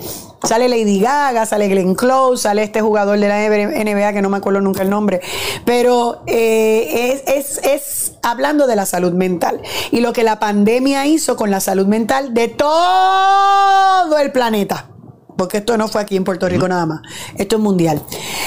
Sale 0.43 0.67
Lady 0.67 0.99
Gaga, 0.99 1.45
sale 1.45 1.69
Glenn 1.69 1.95
Close, 1.95 2.43
sale 2.43 2.63
este 2.63 2.81
jugador 2.81 3.17
de 3.17 3.29
la 3.29 3.47
NBA 3.47 4.11
que 4.11 4.21
no 4.21 4.29
me 4.29 4.37
acuerdo 4.37 4.59
nunca 4.59 4.81
el 4.81 4.89
nombre. 4.89 5.21
Pero 5.63 6.21
eh, 6.27 7.23
es, 7.25 7.59
es, 7.63 8.13
hablando 8.21 8.67
de 8.67 8.75
la 8.75 8.85
salud 8.85 9.13
mental 9.13 9.61
y 9.91 10.01
lo 10.01 10.11
que 10.11 10.23
la 10.23 10.39
pandemia 10.39 11.05
hizo 11.05 11.37
con 11.37 11.49
la 11.49 11.61
salud 11.61 11.87
mental 11.87 12.33
de 12.33 12.49
todo 12.49 14.17
el 14.17 14.33
planeta 14.33 14.92
porque 15.37 15.57
esto 15.57 15.77
no 15.77 15.87
fue 15.87 16.01
aquí 16.01 16.15
en 16.15 16.23
Puerto 16.23 16.47
Rico 16.47 16.67
nada 16.67 16.85
más, 16.85 17.01
esto 17.37 17.57
es 17.57 17.61
mundial. 17.61 18.01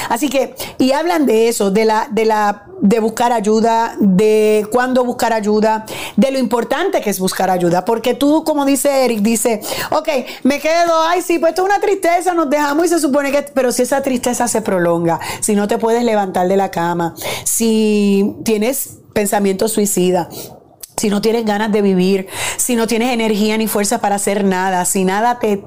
Así 0.09 0.29
que, 0.29 0.55
y 0.79 0.93
hablan 0.93 1.27
de 1.27 1.49
eso, 1.49 1.71
de 1.71 1.85
la, 1.85 2.09
de 2.11 2.25
la, 2.25 2.67
de 2.81 3.01
buscar 3.01 3.33
ayuda, 3.33 3.97
de 3.99 4.67
cuándo 4.71 5.05
buscar 5.05 5.33
ayuda, 5.33 5.87
de 6.17 6.31
lo 6.31 6.39
importante 6.39 7.01
que 7.01 7.11
es 7.11 7.19
buscar 7.19 7.51
ayuda, 7.51 7.85
porque 7.85 8.15
tú, 8.15 8.45
como 8.45 8.65
dice 8.65 9.05
Eric, 9.05 9.21
dice, 9.21 9.61
ok, 9.91 10.09
me 10.43 10.61
quedo, 10.61 11.03
ay, 11.03 11.23
sí, 11.23 11.39
pues 11.39 11.51
esto 11.51 11.63
es 11.63 11.69
una 11.69 11.81
tristeza, 11.81 12.35
nos 12.35 12.51
dejamos 12.51 12.87
y 12.87 12.89
se 12.89 12.99
supone 12.99 13.33
que, 13.33 13.43
pero 13.43 13.73
si 13.73 13.83
esa 13.83 14.03
tristeza 14.03 14.49
se 14.49 14.63
prolonga, 14.63 15.21
si 15.41 15.55
no 15.55 15.69
te 15.69 15.79
puedes 15.79 16.05
levantar 16.05 16.49
de 16.49 16.57
la 16.57 16.71
cama, 16.71 17.15
si 17.45 18.37
tienes 18.45 18.99
pensamiento 19.13 19.69
suicida, 19.69 20.29
si 20.97 21.11
no 21.11 21.21
tienes 21.21 21.45
ganas 21.45 21.71
de 21.73 21.83
vivir, 21.83 22.27
si 22.57 22.75
no 22.75 22.87
tienes 22.87 23.13
energía 23.13 23.59
ni 23.59 23.67
fuerza 23.67 24.01
para 24.01 24.17
hacer 24.17 24.45
nada, 24.45 24.85
si 24.87 25.05
nada 25.05 25.39
te, 25.39 25.63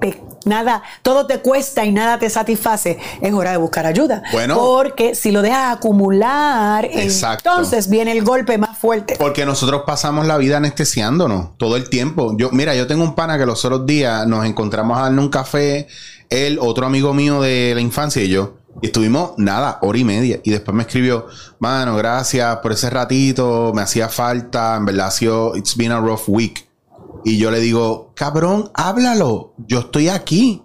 nada, 0.45 0.81
todo 1.03 1.27
te 1.27 1.39
cuesta 1.39 1.85
y 1.85 1.91
nada 1.91 2.17
te 2.17 2.29
satisface, 2.29 2.97
es 3.21 3.33
hora 3.33 3.51
de 3.51 3.57
buscar 3.57 3.85
ayuda. 3.85 4.23
Bueno, 4.31 4.57
porque 4.57 5.13
si 5.13 5.31
lo 5.31 5.41
dejas 5.41 5.77
acumular, 5.77 6.89
entonces 6.91 7.89
viene 7.89 8.11
el 8.11 8.23
golpe 8.23 8.57
más 8.57 8.77
fuerte. 8.77 9.15
Porque 9.19 9.45
nosotros 9.45 9.83
pasamos 9.85 10.25
la 10.25 10.37
vida 10.37 10.57
anestesiándonos 10.57 11.57
todo 11.57 11.75
el 11.75 11.89
tiempo. 11.89 12.35
Yo, 12.37 12.49
mira, 12.51 12.73
yo 12.75 12.87
tengo 12.87 13.03
un 13.03 13.13
pana 13.13 13.37
que 13.37 13.45
los 13.45 13.63
otros 13.63 13.85
días 13.85 14.25
nos 14.25 14.45
encontramos 14.45 14.97
a 14.97 15.03
darle 15.03 15.21
un 15.21 15.29
café, 15.29 15.87
él, 16.29 16.57
otro 16.59 16.85
amigo 16.85 17.13
mío 17.13 17.41
de 17.41 17.73
la 17.75 17.81
infancia 17.81 18.23
y 18.23 18.29
yo. 18.29 18.58
Y 18.81 18.87
estuvimos 18.87 19.31
nada, 19.37 19.79
hora 19.81 19.97
y 19.97 20.03
media. 20.03 20.39
Y 20.43 20.51
después 20.51 20.75
me 20.75 20.83
escribió, 20.83 21.27
mano, 21.59 21.95
gracias 21.95 22.57
por 22.57 22.71
ese 22.71 22.89
ratito, 22.89 23.71
me 23.73 23.81
hacía 23.81 24.09
falta, 24.09 24.75
en 24.75 24.85
verdad 24.85 25.07
ha 25.07 25.11
sido, 25.11 25.55
it's 25.55 25.75
been 25.75 25.91
a 25.91 25.99
rough 25.99 26.27
week. 26.27 26.69
Y 27.25 27.37
yo 27.37 27.51
le 27.51 27.59
digo, 27.59 28.13
cabrón, 28.15 28.71
háblalo, 28.73 29.53
yo 29.67 29.79
estoy 29.79 30.09
aquí. 30.09 30.63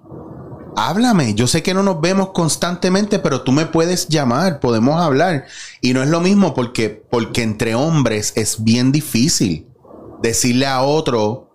Háblame, 0.76 1.34
yo 1.34 1.46
sé 1.46 1.62
que 1.62 1.72
no 1.72 1.84
nos 1.84 2.00
vemos 2.00 2.30
constantemente, 2.32 3.20
pero 3.20 3.42
tú 3.42 3.52
me 3.52 3.66
puedes 3.66 4.08
llamar, 4.08 4.58
podemos 4.58 5.00
hablar. 5.00 5.46
Y 5.80 5.94
no 5.94 6.02
es 6.02 6.08
lo 6.08 6.20
mismo 6.20 6.52
porque, 6.52 6.90
porque 7.10 7.42
entre 7.42 7.74
hombres 7.74 8.32
es 8.34 8.62
bien 8.64 8.90
difícil 8.90 9.68
decirle 10.20 10.66
a 10.66 10.82
otro, 10.82 11.53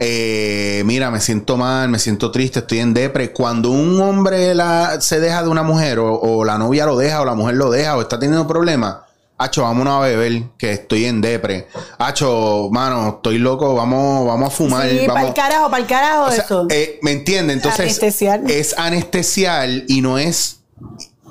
eh, 0.00 0.82
mira, 0.84 1.10
me 1.10 1.20
siento 1.20 1.56
mal, 1.56 1.88
me 1.88 1.98
siento 1.98 2.30
triste, 2.30 2.60
estoy 2.60 2.80
en 2.80 2.94
depre. 2.94 3.32
Cuando 3.32 3.70
un 3.70 4.00
hombre 4.00 4.54
la, 4.54 5.00
se 5.00 5.20
deja 5.20 5.42
de 5.42 5.48
una 5.48 5.62
mujer, 5.62 5.98
o, 6.00 6.44
la 6.44 6.58
novia 6.58 6.86
lo 6.86 6.96
deja, 6.96 7.20
o 7.20 7.24
la 7.24 7.34
mujer 7.34 7.56
lo 7.56 7.70
deja, 7.70 7.96
o 7.96 8.02
está 8.02 8.18
teniendo 8.18 8.46
problemas, 8.46 8.96
Hacho, 9.36 9.62
vámonos 9.62 9.96
a 9.96 10.06
beber, 10.06 10.44
que 10.56 10.72
estoy 10.72 11.06
en 11.06 11.20
depre. 11.20 11.66
Hacho, 11.98 12.68
mano, 12.70 13.16
estoy 13.16 13.38
loco, 13.38 13.74
vamos, 13.74 14.26
vamos 14.28 14.52
a 14.52 14.56
fumar. 14.56 14.88
Sí, 14.88 15.06
para 15.08 15.26
el 15.26 15.34
carajo, 15.34 15.70
para 15.70 15.82
el 15.82 15.88
carajo 15.88 16.28
eso. 16.28 16.66
Eh, 16.70 17.00
¿Me 17.02 17.10
entiendes? 17.10 17.56
Entonces, 17.56 18.00
es 18.00 18.78
anestesial 18.78 19.84
y 19.88 20.02
no 20.02 20.18
es 20.18 20.60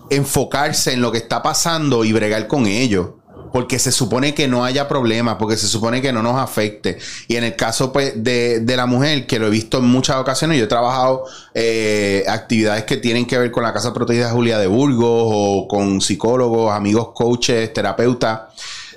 enfocarse 0.09 0.91
en 0.91 1.01
lo 1.01 1.13
que 1.13 1.17
está 1.17 1.41
pasando 1.41 2.03
y 2.03 2.11
bregar 2.11 2.47
con 2.47 2.67
ello 2.67 3.22
porque 3.53 3.77
se 3.77 3.91
supone 3.91 4.33
que 4.33 4.47
no 4.47 4.65
haya 4.65 4.87
problemas, 4.87 5.35
porque 5.35 5.57
se 5.57 5.67
supone 5.67 6.01
que 6.01 6.11
no 6.11 6.23
nos 6.23 6.41
afecte. 6.41 6.97
Y 7.27 7.35
en 7.35 7.43
el 7.43 7.55
caso 7.55 7.93
pues, 7.93 8.23
de, 8.23 8.61
de 8.61 8.75
la 8.75 8.87
mujer, 8.87 9.27
que 9.27 9.37
lo 9.37 9.45
he 9.45 9.51
visto 9.51 9.77
en 9.77 9.85
muchas 9.85 10.17
ocasiones, 10.17 10.57
yo 10.57 10.65
he 10.65 10.67
trabajado 10.67 11.25
eh, 11.53 12.25
actividades 12.27 12.85
que 12.85 12.97
tienen 12.97 13.27
que 13.27 13.37
ver 13.37 13.51
con 13.51 13.61
la 13.61 13.71
Casa 13.71 13.93
Protegida 13.93 14.31
Julia 14.31 14.57
de 14.57 14.65
Burgos 14.65 15.29
o 15.31 15.67
con 15.67 16.01
psicólogos, 16.01 16.73
amigos, 16.73 17.09
coaches, 17.13 17.71
terapeutas 17.71 18.41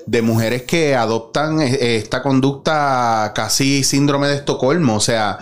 de 0.07 0.23
mujeres 0.23 0.63
que 0.63 0.95
adoptan 0.95 1.61
eh, 1.61 1.97
esta 1.97 2.23
conducta 2.23 3.33
casi 3.35 3.85
síndrome 3.85 4.29
de 4.29 4.37
Estocolmo, 4.37 4.97
o 4.97 5.01
sea, 5.01 5.39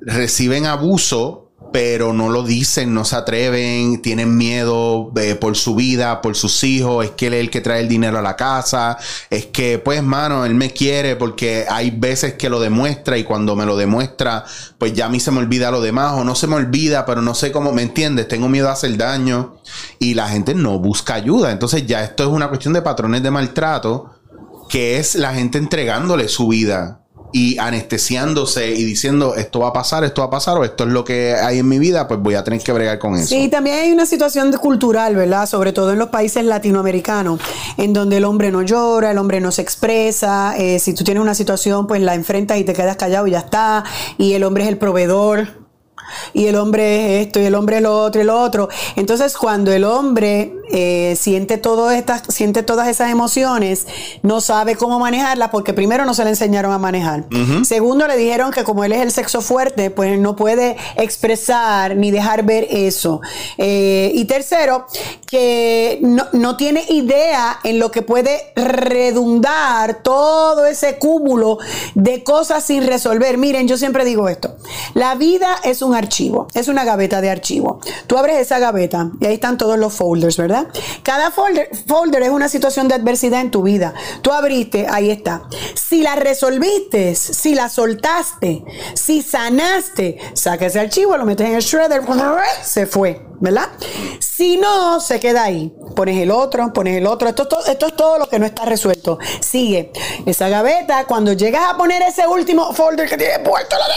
reciben 0.00 0.66
abuso 0.66 1.49
pero 1.72 2.12
no 2.12 2.28
lo 2.28 2.42
dicen, 2.42 2.94
no 2.94 3.04
se 3.04 3.16
atreven, 3.16 4.02
tienen 4.02 4.36
miedo 4.36 5.12
eh, 5.16 5.34
por 5.34 5.56
su 5.56 5.74
vida, 5.74 6.20
por 6.20 6.36
sus 6.36 6.64
hijos, 6.64 7.04
es 7.04 7.10
que 7.12 7.28
él 7.28 7.34
es 7.34 7.40
el 7.40 7.50
que 7.50 7.60
trae 7.60 7.80
el 7.80 7.88
dinero 7.88 8.18
a 8.18 8.22
la 8.22 8.36
casa, 8.36 8.98
es 9.30 9.46
que, 9.46 9.78
pues, 9.78 10.02
mano, 10.02 10.44
él 10.44 10.54
me 10.54 10.70
quiere 10.70 11.16
porque 11.16 11.66
hay 11.70 11.90
veces 11.90 12.34
que 12.34 12.50
lo 12.50 12.60
demuestra 12.60 13.18
y 13.18 13.24
cuando 13.24 13.56
me 13.56 13.66
lo 13.66 13.76
demuestra, 13.76 14.44
pues 14.78 14.92
ya 14.92 15.06
a 15.06 15.08
mí 15.08 15.20
se 15.20 15.30
me 15.30 15.38
olvida 15.38 15.70
lo 15.70 15.80
demás 15.80 16.14
o 16.14 16.24
no 16.24 16.34
se 16.34 16.46
me 16.46 16.56
olvida, 16.56 17.06
pero 17.06 17.22
no 17.22 17.34
sé 17.34 17.52
cómo, 17.52 17.72
¿me 17.72 17.82
entiendes? 17.82 18.28
Tengo 18.28 18.48
miedo 18.48 18.68
a 18.68 18.72
hacer 18.72 18.96
daño 18.96 19.56
y 19.98 20.14
la 20.14 20.28
gente 20.28 20.54
no 20.54 20.78
busca 20.78 21.14
ayuda. 21.14 21.52
Entonces 21.52 21.86
ya 21.86 22.02
esto 22.02 22.24
es 22.24 22.28
una 22.30 22.48
cuestión 22.48 22.74
de 22.74 22.82
patrones 22.82 23.22
de 23.22 23.30
maltrato 23.30 24.10
que 24.68 24.98
es 24.98 25.16
la 25.16 25.34
gente 25.34 25.58
entregándole 25.58 26.28
su 26.28 26.48
vida 26.48 26.99
y 27.32 27.58
anestesiándose 27.58 28.70
y 28.70 28.84
diciendo 28.84 29.34
esto 29.34 29.60
va 29.60 29.68
a 29.68 29.72
pasar, 29.72 30.04
esto 30.04 30.22
va 30.22 30.28
a 30.28 30.30
pasar 30.30 30.58
o 30.58 30.64
esto 30.64 30.84
es 30.84 30.90
lo 30.90 31.04
que 31.04 31.34
hay 31.34 31.58
en 31.58 31.68
mi 31.68 31.78
vida, 31.78 32.08
pues 32.08 32.20
voy 32.20 32.34
a 32.34 32.44
tener 32.44 32.60
que 32.60 32.72
bregar 32.72 32.98
con 32.98 33.14
eso. 33.14 33.28
Sí, 33.28 33.48
también 33.48 33.76
hay 33.76 33.92
una 33.92 34.06
situación 34.06 34.52
cultural, 34.52 35.14
¿verdad? 35.16 35.46
Sobre 35.46 35.72
todo 35.72 35.92
en 35.92 35.98
los 35.98 36.08
países 36.08 36.44
latinoamericanos, 36.44 37.40
en 37.76 37.92
donde 37.92 38.18
el 38.18 38.24
hombre 38.24 38.50
no 38.50 38.62
llora, 38.62 39.10
el 39.10 39.18
hombre 39.18 39.40
no 39.40 39.52
se 39.52 39.62
expresa, 39.62 40.54
eh, 40.56 40.78
si 40.78 40.94
tú 40.94 41.04
tienes 41.04 41.22
una 41.22 41.34
situación, 41.34 41.86
pues 41.86 42.00
la 42.02 42.14
enfrentas 42.14 42.58
y 42.58 42.64
te 42.64 42.72
quedas 42.72 42.96
callado 42.96 43.26
y 43.26 43.32
ya 43.32 43.40
está, 43.40 43.84
y 44.18 44.32
el 44.32 44.44
hombre 44.44 44.64
es 44.64 44.68
el 44.68 44.78
proveedor 44.78 45.59
y 46.32 46.46
el 46.46 46.56
hombre 46.56 47.20
es 47.20 47.26
esto 47.26 47.40
y 47.40 47.44
el 47.44 47.54
hombre 47.54 47.76
es 47.76 47.82
lo 47.82 47.98
otro 47.98 48.20
y 48.20 48.24
lo 48.24 48.40
otro. 48.40 48.68
Entonces, 48.96 49.36
cuando 49.36 49.72
el 49.72 49.84
hombre 49.84 50.52
eh, 50.72 51.16
siente, 51.18 51.58
todo 51.58 51.90
estas, 51.90 52.22
siente 52.28 52.62
todas 52.62 52.88
esas 52.88 53.10
emociones, 53.10 53.86
no 54.22 54.40
sabe 54.40 54.76
cómo 54.76 54.98
manejarlas 54.98 55.50
porque 55.50 55.74
primero 55.74 56.04
no 56.04 56.14
se 56.14 56.24
le 56.24 56.30
enseñaron 56.30 56.72
a 56.72 56.78
manejar. 56.78 57.24
Segundo, 57.64 58.06
le 58.06 58.16
dijeron 58.16 58.52
que 58.52 58.64
como 58.64 58.84
él 58.84 58.92
es 58.92 59.00
el 59.00 59.10
sexo 59.10 59.40
fuerte, 59.40 59.90
pues 59.90 60.18
no 60.18 60.36
puede 60.36 60.76
expresar 60.96 61.96
ni 61.96 62.10
dejar 62.10 62.44
ver 62.44 62.66
eso. 62.70 63.20
Eh, 63.58 64.12
y 64.14 64.24
tercero, 64.26 64.86
que 65.26 65.98
no, 66.02 66.26
no 66.32 66.56
tiene 66.56 66.84
idea 66.88 67.58
en 67.64 67.78
lo 67.78 67.90
que 67.90 68.02
puede 68.02 68.52
redundar 68.54 70.02
todo 70.02 70.66
ese 70.66 70.98
cúmulo 70.98 71.58
de 71.94 72.22
cosas 72.22 72.64
sin 72.64 72.86
resolver. 72.86 73.38
Miren, 73.38 73.66
yo 73.66 73.76
siempre 73.76 74.04
digo 74.04 74.28
esto. 74.28 74.56
La 74.94 75.14
vida 75.14 75.56
es 75.64 75.82
un 75.82 75.94
archivo, 76.00 76.48
es 76.54 76.68
una 76.68 76.84
gaveta 76.84 77.20
de 77.20 77.30
archivo. 77.30 77.80
Tú 78.06 78.18
abres 78.18 78.38
esa 78.38 78.58
gaveta 78.58 79.10
y 79.20 79.26
ahí 79.26 79.34
están 79.34 79.58
todos 79.58 79.78
los 79.78 79.92
folders, 79.92 80.36
¿verdad? 80.36 80.66
Cada 81.02 81.30
folder, 81.30 81.70
folder 81.86 82.22
es 82.22 82.30
una 82.30 82.48
situación 82.48 82.88
de 82.88 82.94
adversidad 82.94 83.40
en 83.40 83.50
tu 83.50 83.62
vida. 83.62 83.94
Tú 84.22 84.32
abriste, 84.32 84.86
ahí 84.90 85.10
está. 85.10 85.42
Si 85.74 86.02
la 86.02 86.16
resolviste, 86.16 87.14
si 87.14 87.54
la 87.54 87.68
soltaste, 87.68 88.64
si 88.94 89.22
sanaste, 89.22 90.18
saca 90.34 90.66
ese 90.66 90.80
archivo, 90.80 91.16
lo 91.16 91.24
metes 91.24 91.46
en 91.46 91.54
el 91.54 91.62
shredder, 91.62 92.02
se 92.62 92.86
fue. 92.86 93.30
¿verdad? 93.40 93.68
Si 94.20 94.58
no, 94.58 95.00
se 95.00 95.18
queda 95.18 95.44
ahí. 95.44 95.72
Pones 95.96 96.18
el 96.18 96.30
otro, 96.30 96.72
pones 96.72 96.96
el 96.96 97.06
otro. 97.06 97.28
Esto, 97.28 97.48
esto, 97.66 97.86
es 97.86 97.96
todo 97.96 98.18
lo 98.18 98.28
que 98.28 98.38
no 98.38 98.46
está 98.46 98.64
resuelto. 98.66 99.18
Sigue. 99.40 99.92
Esa 100.26 100.48
gaveta, 100.48 101.06
cuando 101.06 101.32
llegas 101.32 101.62
a 101.68 101.76
poner 101.76 102.02
ese 102.02 102.26
último 102.26 102.72
folder 102.72 103.08
que 103.08 103.16
tiene 103.16 103.38
puesto 103.40 103.76
lo 103.76 103.84
de 103.84 103.94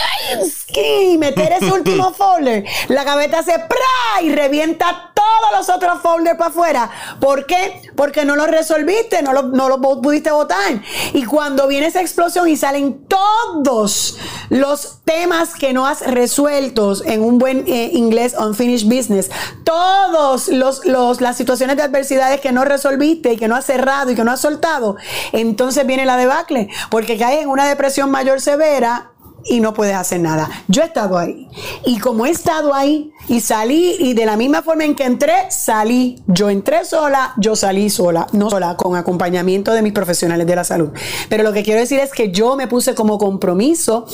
y 0.81 1.17
meter 1.17 1.53
ese 1.53 1.71
último 1.71 1.92
folder, 2.13 2.65
la 2.87 3.03
gaveta 3.03 3.43
se 3.43 3.53
¡pra! 3.59 4.21
y 4.21 4.33
revienta 4.33 5.11
todos 5.13 5.57
los 5.57 5.69
otros 5.69 6.01
folders 6.01 6.37
para 6.37 6.49
afuera. 6.49 6.89
¿Por 7.19 7.45
qué? 7.45 7.81
Porque 7.95 8.25
no 8.25 8.35
lo 8.35 8.45
resolviste, 8.45 9.21
no 9.21 9.33
lo, 9.33 9.43
no 9.43 9.69
lo 9.69 9.81
pudiste 9.81 10.31
votar. 10.31 10.81
Y 11.13 11.25
cuando 11.25 11.67
viene 11.67 11.87
esa 11.87 12.01
explosión 12.01 12.47
y 12.47 12.57
salen 12.57 13.05
todos 13.07 14.17
los 14.49 14.99
temas 15.05 15.53
que 15.55 15.73
no 15.73 15.85
has 15.87 16.01
resuelto 16.01 16.93
en 17.05 17.23
un 17.23 17.37
buen 17.37 17.65
eh, 17.67 17.91
inglés 17.93 18.35
unfinished 18.37 18.87
business, 18.87 19.29
todos 19.63 20.47
los, 20.47 20.85
los, 20.85 21.21
las 21.21 21.37
situaciones 21.37 21.77
de 21.77 21.83
adversidades 21.83 22.41
que 22.41 22.51
no 22.51 22.65
resolviste 22.65 23.33
y 23.33 23.37
que 23.37 23.47
no 23.47 23.55
has 23.55 23.65
cerrado 23.65 24.11
y 24.11 24.15
que 24.15 24.23
no 24.23 24.31
has 24.31 24.41
soltado, 24.41 24.97
entonces 25.31 25.85
viene 25.85 26.05
la 26.05 26.17
debacle, 26.17 26.69
porque 26.89 27.17
caes 27.17 27.41
en 27.41 27.49
una 27.49 27.67
depresión 27.67 28.11
mayor 28.11 28.41
severa 28.41 29.12
y 29.45 29.59
no 29.59 29.73
puedes 29.73 29.95
hacer 29.95 30.19
nada. 30.19 30.49
Yo 30.67 30.81
he 30.81 30.85
estado 30.85 31.17
ahí. 31.17 31.47
Y 31.85 31.99
como 31.99 32.25
he 32.25 32.29
estado 32.29 32.73
ahí 32.73 33.11
y 33.27 33.41
salí, 33.41 33.95
y 33.99 34.13
de 34.13 34.25
la 34.25 34.37
misma 34.37 34.61
forma 34.61 34.85
en 34.85 34.95
que 34.95 35.03
entré, 35.03 35.33
salí. 35.49 36.21
Yo 36.27 36.49
entré 36.49 36.85
sola, 36.85 37.33
yo 37.37 37.55
salí 37.55 37.89
sola, 37.89 38.27
no 38.31 38.49
sola, 38.49 38.75
con 38.77 38.95
acompañamiento 38.95 39.73
de 39.73 39.81
mis 39.81 39.93
profesionales 39.93 40.47
de 40.47 40.55
la 40.55 40.63
salud. 40.63 40.89
Pero 41.29 41.43
lo 41.43 41.53
que 41.53 41.63
quiero 41.63 41.79
decir 41.79 41.99
es 41.99 42.11
que 42.11 42.31
yo 42.31 42.55
me 42.55 42.67
puse 42.67 42.95
como 42.95 43.17
compromiso 43.17 44.05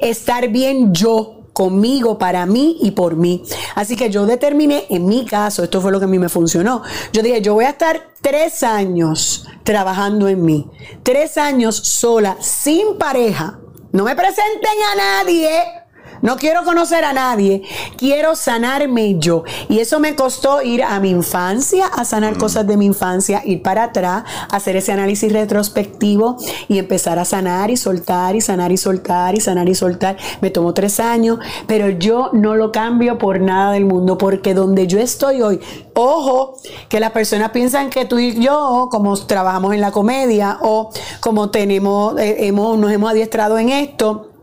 estar 0.00 0.48
bien 0.48 0.92
yo 0.92 1.36
conmigo, 1.56 2.18
para 2.18 2.44
mí 2.44 2.76
y 2.82 2.90
por 2.90 3.16
mí. 3.16 3.42
Así 3.74 3.96
que 3.96 4.10
yo 4.10 4.26
determiné, 4.26 4.84
en 4.90 5.06
mi 5.06 5.24
caso, 5.24 5.64
esto 5.64 5.80
fue 5.80 5.90
lo 5.90 5.98
que 5.98 6.04
a 6.04 6.08
mí 6.08 6.18
me 6.18 6.28
funcionó. 6.28 6.82
Yo 7.14 7.22
dije, 7.22 7.40
yo 7.40 7.54
voy 7.54 7.64
a 7.64 7.70
estar 7.70 8.10
tres 8.20 8.62
años 8.62 9.46
trabajando 9.64 10.28
en 10.28 10.44
mí, 10.44 10.66
tres 11.02 11.38
años 11.38 11.76
sola, 11.76 12.36
sin 12.40 12.98
pareja. 12.98 13.58
No 13.96 14.04
me 14.04 14.14
presenten 14.14 14.76
a 14.92 14.94
nadie 14.94 15.85
no 16.22 16.36
quiero 16.36 16.64
conocer 16.64 17.04
a 17.04 17.12
nadie, 17.12 17.62
quiero 17.96 18.36
sanarme 18.36 19.18
yo. 19.18 19.44
Y 19.68 19.80
eso 19.80 20.00
me 20.00 20.14
costó 20.14 20.62
ir 20.62 20.82
a 20.82 20.98
mi 21.00 21.10
infancia, 21.10 21.86
a 21.86 22.04
sanar 22.04 22.36
mm. 22.36 22.38
cosas 22.38 22.66
de 22.66 22.76
mi 22.76 22.86
infancia, 22.86 23.42
ir 23.44 23.62
para 23.62 23.84
atrás, 23.84 24.24
hacer 24.50 24.76
ese 24.76 24.92
análisis 24.92 25.32
retrospectivo 25.32 26.36
y 26.68 26.78
empezar 26.78 27.18
a 27.18 27.24
sanar 27.24 27.70
y 27.70 27.76
soltar 27.76 28.36
y 28.36 28.40
sanar 28.40 28.72
y 28.72 28.76
soltar 28.76 29.34
y 29.34 29.40
sanar 29.40 29.68
y 29.68 29.74
soltar. 29.74 30.16
Me 30.40 30.50
tomó 30.50 30.74
tres 30.74 31.00
años, 31.00 31.38
pero 31.66 31.88
yo 31.88 32.30
no 32.32 32.56
lo 32.56 32.72
cambio 32.72 33.18
por 33.18 33.40
nada 33.40 33.72
del 33.72 33.84
mundo, 33.84 34.18
porque 34.18 34.54
donde 34.54 34.86
yo 34.86 34.98
estoy 34.98 35.42
hoy, 35.42 35.60
ojo, 35.94 36.56
que 36.88 37.00
las 37.00 37.12
personas 37.12 37.50
piensan 37.50 37.90
que 37.90 38.04
tú 38.04 38.18
y 38.18 38.40
yo, 38.40 38.88
como 38.90 39.16
trabajamos 39.16 39.74
en 39.74 39.80
la 39.80 39.90
comedia 39.90 40.58
o 40.60 40.90
como 41.20 41.50
tenemos, 41.50 42.18
eh, 42.18 42.46
hemos, 42.46 42.78
nos 42.78 42.92
hemos 42.92 43.10
adiestrado 43.10 43.58
en 43.58 43.70
esto, 43.70 44.35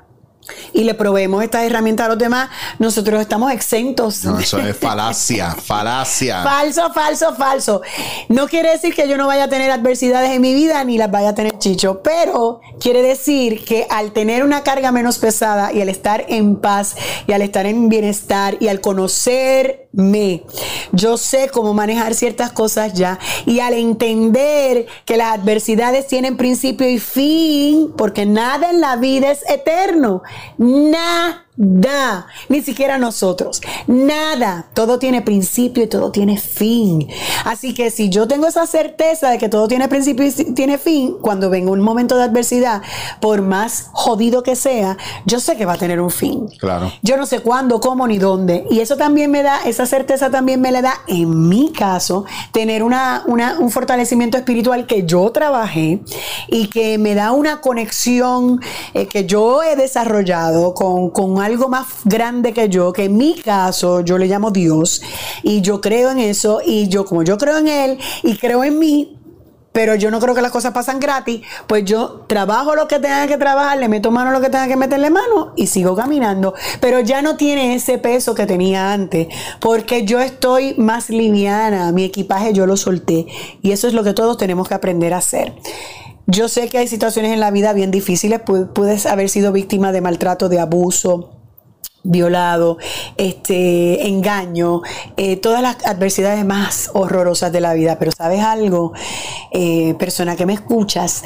y 0.73 0.83
le 0.83 0.93
proveemos 0.93 1.43
estas 1.43 1.63
herramientas 1.63 2.05
a 2.05 2.09
los 2.09 2.17
demás, 2.17 2.49
nosotros 2.79 3.21
estamos 3.21 3.51
exentos. 3.51 4.23
No, 4.23 4.39
eso 4.39 4.59
es 4.59 4.77
falacia, 4.77 5.51
falacia. 5.63 6.43
Falso, 6.43 6.91
falso, 6.93 7.35
falso. 7.35 7.81
No 8.29 8.47
quiere 8.47 8.71
decir 8.71 8.93
que 8.93 9.07
yo 9.07 9.17
no 9.17 9.27
vaya 9.27 9.45
a 9.45 9.49
tener 9.49 9.71
adversidades 9.71 10.31
en 10.31 10.41
mi 10.41 10.53
vida 10.53 10.83
ni 10.83 10.97
las 10.97 11.11
vaya 11.11 11.29
a 11.29 11.35
tener 11.35 11.57
chicho, 11.59 12.01
pero 12.03 12.61
quiere 12.79 13.01
decir 13.01 13.63
que 13.63 13.87
al 13.89 14.11
tener 14.11 14.43
una 14.43 14.63
carga 14.63 14.91
menos 14.91 15.17
pesada 15.17 15.71
y 15.73 15.81
al 15.81 15.89
estar 15.89 16.25
en 16.27 16.55
paz 16.55 16.95
y 17.27 17.33
al 17.33 17.41
estar 17.41 17.65
en 17.65 17.89
bienestar 17.89 18.57
y 18.59 18.67
al 18.67 18.81
conocerme, 19.93 20.43
yo 20.91 21.17
sé 21.17 21.49
cómo 21.51 21.73
manejar 21.73 22.13
ciertas 22.13 22.51
cosas 22.51 22.93
ya 22.93 23.19
y 23.45 23.59
al 23.59 23.73
entender 23.73 24.87
que 25.05 25.17
las 25.17 25.39
adversidades 25.39 26.07
tienen 26.07 26.37
principio 26.37 26.89
y 26.89 26.99
fin, 26.99 27.93
porque 27.97 28.25
nada 28.25 28.69
en 28.69 28.81
la 28.81 28.95
vida 28.95 29.31
es 29.31 29.47
eterno. 29.49 30.23
Nada 30.57 31.42
Da, 31.55 32.25
ni 32.49 32.61
siquiera 32.61 32.97
nosotros. 32.97 33.61
Nada. 33.85 34.67
Todo 34.73 34.97
tiene 34.97 35.21
principio 35.21 35.83
y 35.83 35.87
todo 35.87 36.11
tiene 36.11 36.37
fin. 36.37 37.07
Así 37.45 37.75
que 37.75 37.91
si 37.91 38.09
yo 38.09 38.27
tengo 38.27 38.47
esa 38.47 38.65
certeza 38.65 39.29
de 39.29 39.37
que 39.37 39.49
todo 39.49 39.67
tiene 39.67 39.87
principio 39.87 40.25
y 40.25 40.31
tiene 40.53 40.79
fin, 40.79 41.15
cuando 41.21 41.51
venga 41.51 41.71
un 41.71 41.81
momento 41.81 42.17
de 42.17 42.23
adversidad, 42.23 42.81
por 43.19 43.41
más 43.41 43.89
jodido 43.91 44.41
que 44.41 44.55
sea, 44.55 44.97
yo 45.25 45.39
sé 45.39 45.55
que 45.55 45.65
va 45.65 45.73
a 45.73 45.77
tener 45.77 46.01
un 46.01 46.09
fin. 46.09 46.47
Claro. 46.59 46.91
Yo 47.03 47.17
no 47.17 47.25
sé 47.27 47.41
cuándo, 47.41 47.79
cómo 47.79 48.07
ni 48.07 48.17
dónde. 48.17 48.65
Y 48.71 48.79
eso 48.79 48.97
también 48.97 49.29
me 49.29 49.43
da, 49.43 49.61
esa 49.65 49.85
certeza 49.85 50.31
también 50.31 50.59
me 50.59 50.71
le 50.71 50.81
da, 50.81 51.01
en 51.07 51.49
mi 51.49 51.71
caso, 51.71 52.25
tener 52.51 52.81
una, 52.81 53.23
un 53.27 53.69
fortalecimiento 53.69 54.37
espiritual 54.37 54.87
que 54.87 55.05
yo 55.05 55.31
trabajé 55.31 56.01
y 56.47 56.67
que 56.67 56.97
me 56.97 57.13
da 57.13 57.31
una 57.31 57.61
conexión 57.61 58.59
eh, 58.95 59.05
que 59.05 59.25
yo 59.25 59.61
he 59.61 59.75
desarrollado 59.75 60.73
con, 60.73 61.11
con 61.11 61.42
algo 61.43 61.69
más 61.69 61.87
grande 62.05 62.53
que 62.53 62.69
yo, 62.69 62.93
que 62.93 63.05
en 63.05 63.17
mi 63.17 63.35
caso 63.35 64.01
yo 64.01 64.17
le 64.17 64.27
llamo 64.27 64.51
Dios, 64.51 65.01
y 65.41 65.61
yo 65.61 65.81
creo 65.81 66.11
en 66.11 66.19
eso, 66.19 66.61
y 66.65 66.87
yo 66.87 67.05
como 67.05 67.23
yo 67.23 67.37
creo 67.37 67.57
en 67.57 67.67
Él 67.67 67.99
y 68.23 68.37
creo 68.37 68.63
en 68.63 68.79
mí, 68.79 69.19
pero 69.73 69.95
yo 69.95 70.11
no 70.11 70.19
creo 70.19 70.35
que 70.35 70.41
las 70.41 70.51
cosas 70.51 70.71
pasan 70.71 70.99
gratis, 70.99 71.41
pues 71.67 71.83
yo 71.83 72.25
trabajo 72.27 72.75
lo 72.75 72.87
que 72.87 72.99
tenga 72.99 73.27
que 73.27 73.37
trabajar, 73.37 73.79
le 73.79 73.89
meto 73.89 74.11
mano 74.11 74.31
lo 74.31 74.39
que 74.39 74.49
tenga 74.49 74.67
que 74.67 74.75
meterle 74.75 75.09
mano 75.09 75.51
y 75.57 75.67
sigo 75.67 75.95
caminando. 75.95 76.53
Pero 76.79 76.99
ya 76.99 77.21
no 77.23 77.35
tiene 77.35 77.73
ese 77.73 77.97
peso 77.97 78.35
que 78.35 78.45
tenía 78.45 78.93
antes, 78.93 79.27
porque 79.59 80.05
yo 80.05 80.21
estoy 80.21 80.75
más 80.77 81.09
liviana, 81.09 81.91
mi 81.91 82.03
equipaje 82.03 82.53
yo 82.53 82.67
lo 82.67 82.77
solté. 82.77 83.25
Y 83.63 83.71
eso 83.71 83.87
es 83.87 83.95
lo 83.95 84.03
que 84.03 84.13
todos 84.13 84.37
tenemos 84.37 84.67
que 84.67 84.75
aprender 84.75 85.13
a 85.13 85.17
hacer. 85.17 85.53
Yo 86.25 86.47
sé 86.47 86.69
que 86.69 86.77
hay 86.77 86.87
situaciones 86.87 87.33
en 87.33 87.39
la 87.39 87.51
vida 87.51 87.73
bien 87.73 87.91
difíciles, 87.91 88.41
puedes 88.73 89.05
haber 89.05 89.29
sido 89.29 89.51
víctima 89.51 89.91
de 89.91 90.01
maltrato, 90.01 90.47
de 90.47 90.59
abuso, 90.59 91.31
violado, 92.03 92.77
este, 93.17 94.07
engaño, 94.07 94.81
eh, 95.17 95.37
todas 95.37 95.61
las 95.61 95.85
adversidades 95.85 96.45
más 96.45 96.91
horrorosas 96.93 97.51
de 97.51 97.61
la 97.61 97.73
vida. 97.73 97.97
Pero 97.99 98.11
sabes 98.11 98.41
algo, 98.41 98.93
eh, 99.51 99.95
persona 99.95 100.35
que 100.35 100.45
me 100.45 100.53
escuchas 100.53 101.23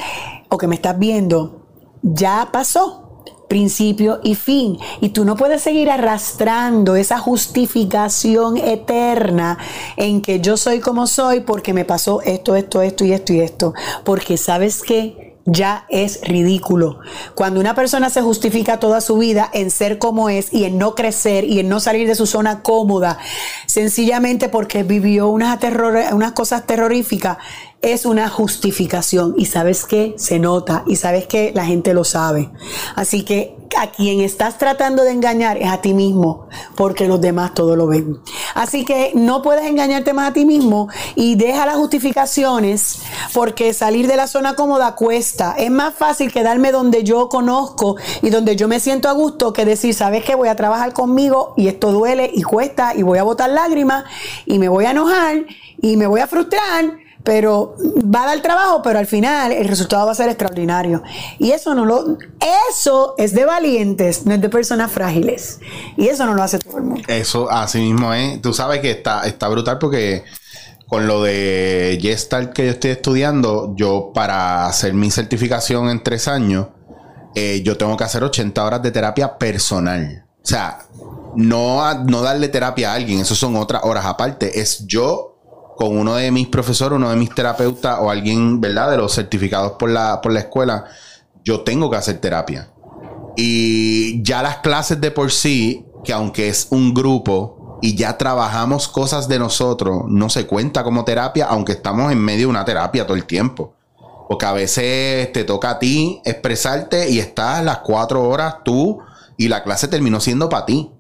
o 0.50 0.58
que 0.58 0.68
me 0.68 0.76
estás 0.76 0.98
viendo, 0.98 1.68
ya 2.02 2.50
pasó. 2.52 3.07
Principio 3.48 4.20
y 4.24 4.36
fin. 4.36 4.78
Y 5.02 5.10
tú 5.10 5.26
no 5.26 5.36
puedes 5.36 5.62
seguir 5.62 5.90
arrastrando 5.90 6.96
esa 6.96 7.18
justificación 7.18 8.58
eterna 8.58 9.58
en 9.96 10.22
que 10.22 10.40
yo 10.40 10.58
soy 10.58 10.80
como 10.80 11.08
soy 11.08 11.42
porque 11.42 11.74
me 11.74 11.86
pasó 11.86 12.22
esto, 12.22 12.56
esto, 12.56 12.82
esto 12.82 13.06
y 13.06 13.14
esto 13.14 13.34
y 13.34 13.42
esto. 13.42 13.74
Porque 14.04 14.38
sabes 14.38 14.82
que 14.82 15.27
ya 15.48 15.86
es 15.90 16.20
ridículo. 16.24 17.00
Cuando 17.34 17.60
una 17.60 17.74
persona 17.74 18.10
se 18.10 18.22
justifica 18.22 18.80
toda 18.80 19.02
su 19.02 19.18
vida 19.18 19.50
en 19.54 19.72
ser 19.72 19.98
como 19.98 20.30
es 20.30 20.54
y 20.54 20.66
en 20.66 20.78
no 20.78 20.94
crecer 20.94 21.46
y 21.46 21.60
en 21.60 21.70
no 21.70 21.80
salir 21.80 22.08
de 22.08 22.16
su 22.16 22.28
zona 22.28 22.62
cómoda, 22.62 23.18
sencillamente 23.66 24.50
porque 24.50 24.84
vivió 24.84 25.30
unas, 25.30 25.58
unas 26.12 26.34
cosas 26.34 26.68
terroríficas, 26.68 27.38
es 27.82 28.06
una 28.06 28.30
justificación. 28.30 29.36
Y 29.38 29.46
sabes 29.46 29.86
que 29.86 30.16
se 30.18 30.38
nota 30.38 30.84
y 30.86 30.98
sabes 30.98 31.28
que 31.28 31.52
la 31.56 31.66
gente 31.66 31.94
lo 31.94 32.04
sabe. 32.04 32.52
Así 32.96 33.24
que 33.24 33.57
a 33.76 33.88
quien 33.88 34.22
estás 34.22 34.58
tratando 34.58 35.04
de 35.04 35.12
engañar 35.12 35.58
es 35.58 35.70
a 35.70 35.82
ti 35.82 35.94
mismo, 35.94 36.48
porque 36.76 37.08
los 37.08 37.20
demás 37.20 37.54
todo 37.54 37.76
lo 37.76 37.88
ven. 37.88 38.18
Así 38.56 38.86
que 38.86 39.12
no 39.16 39.42
puedes 39.42 39.66
engañarte 39.66 40.14
más 40.14 40.32
a 40.32 40.34
ti 40.34 40.46
mismo 40.46 40.88
y 41.16 41.36
deja 41.36 41.66
las 41.66 41.76
justificaciones, 41.76 43.00
porque 43.34 43.74
salir 43.74 44.08
de 44.08 44.16
la 44.16 44.28
zona 44.28 44.56
cómoda 44.56 44.96
cuesta. 44.96 45.56
Es 45.58 45.72
más 45.72 45.94
fácil 45.94 46.32
quedarme 46.32 46.72
donde 46.72 47.04
yo 47.04 47.30
conozco 47.30 47.98
y 48.22 48.30
donde 48.30 48.56
yo 48.56 48.68
me 48.68 48.80
siento 48.80 49.10
a 49.10 49.14
gusto 49.14 49.54
que 49.54 49.66
decir, 49.66 49.94
sabes 49.94 50.24
que 50.24 50.36
voy 50.36 50.50
a 50.50 50.56
trabajar 50.56 50.94
conmigo 50.94 51.54
y 51.58 51.68
esto 51.68 51.92
duele 51.92 52.30
y 52.34 52.44
cuesta 52.44 52.94
y 52.96 53.04
voy 53.04 53.18
a 53.18 53.24
botar 53.24 53.50
lágrimas 53.50 54.06
y 54.46 54.60
me 54.60 54.70
voy 54.70 54.86
a 54.86 54.92
enojar 54.92 55.46
y 55.82 55.98
me 55.98 56.08
voy 56.08 56.22
a 56.22 56.28
frustrar 56.28 57.07
pero 57.28 57.76
va 58.06 58.24
a 58.24 58.26
dar 58.28 58.42
trabajo, 58.42 58.82
pero 58.82 59.00
al 59.00 59.06
final 59.06 59.52
el 59.52 59.68
resultado 59.68 60.06
va 60.06 60.14
a 60.14 60.16
ser 60.16 60.30
extraordinario. 60.30 61.04
Y 61.40 61.52
eso 61.52 61.76
no 61.76 61.84
lo, 61.84 62.18
eso 62.70 63.16
es 63.18 63.34
de 63.34 63.44
valientes, 63.44 64.26
no 64.26 64.34
es 64.34 64.40
de 64.40 64.48
personas 64.48 64.90
frágiles. 64.94 65.60
Y 65.98 66.08
eso 66.08 66.26
no 66.26 66.36
lo 66.36 66.42
hace 66.42 66.58
todo 66.58 66.78
el 66.78 66.86
mundo. 66.86 67.04
Eso 67.10 67.52
así 67.52 67.80
mismo 67.80 68.14
es. 68.14 68.42
Tú 68.42 68.54
sabes 68.54 68.80
que 68.80 68.92
está, 68.92 69.28
está 69.28 69.50
brutal 69.50 69.78
porque 69.78 70.24
con 70.88 71.06
lo 71.06 71.22
de 71.22 72.00
Gestalt 72.02 72.54
que 72.54 72.64
yo 72.64 72.72
estoy 72.72 72.92
estudiando, 72.92 73.74
yo 73.76 74.14
para 74.14 74.66
hacer 74.66 74.94
mi 74.94 75.12
certificación 75.12 75.90
en 75.90 76.02
tres 76.02 76.30
años, 76.30 76.68
eh, 77.36 77.62
yo 77.62 77.76
tengo 77.76 77.98
que 77.98 78.06
hacer 78.06 78.24
80 78.24 78.64
horas 78.64 78.82
de 78.82 78.92
terapia 78.92 79.38
personal. 79.38 80.24
O 80.42 80.48
sea, 80.48 80.80
no, 81.36 81.94
no 82.06 82.22
darle 82.22 82.48
terapia 82.48 82.94
a 82.94 82.96
alguien, 82.96 83.20
eso 83.20 83.36
son 83.36 83.58
otras 83.58 83.84
horas 83.84 84.06
aparte. 84.06 84.62
Es 84.62 84.88
yo 84.88 85.37
con 85.78 85.96
uno 85.96 86.16
de 86.16 86.32
mis 86.32 86.48
profesores, 86.48 86.98
uno 86.98 87.10
de 87.12 87.16
mis 87.16 87.34
terapeutas 87.34 88.00
o 88.02 88.10
alguien, 88.10 88.60
¿verdad? 88.60 88.92
De 88.92 88.98
los 88.98 89.14
certificados 89.14 89.74
por 89.74 89.90
la, 89.90 90.20
por 90.22 90.34
la 90.34 90.40
escuela, 90.40 90.86
yo 91.44 91.62
tengo 91.62 91.90
que 91.90 91.98
hacer 91.98 92.20
terapia. 92.20 92.72
Y 93.38 94.24
ya 94.24 94.42
las 94.42 94.58
clases 94.58 95.00
de 95.00 95.12
por 95.12 95.32
sí, 95.32 95.86
que 96.04 96.12
aunque 96.12 96.50
es 96.50 96.68
un 96.72 96.96
grupo 96.96 97.78
y 97.84 97.96
ya 97.96 98.18
trabajamos 98.18 98.88
cosas 98.88 99.28
de 99.28 99.38
nosotros, 99.38 100.06
no 100.08 100.30
se 100.30 100.48
cuenta 100.48 100.84
como 100.84 101.06
terapia, 101.06 101.46
aunque 101.46 101.74
estamos 101.74 102.12
en 102.12 102.20
medio 102.20 102.48
de 102.48 102.52
una 102.52 102.66
terapia 102.66 103.06
todo 103.06 103.16
el 103.16 103.26
tiempo. 103.26 103.76
Porque 104.28 104.48
a 104.48 104.54
veces 104.54 105.32
te 105.32 105.44
toca 105.44 105.70
a 105.70 105.80
ti 105.80 106.22
expresarte 106.26 107.10
y 107.12 107.20
estás 107.20 107.64
las 107.64 107.78
cuatro 107.78 108.28
horas 108.28 108.56
tú 108.66 109.00
y 109.38 109.48
la 109.48 109.64
clase 109.64 109.88
terminó 109.88 110.20
siendo 110.20 110.50
para 110.50 110.66
ti. 110.66 110.92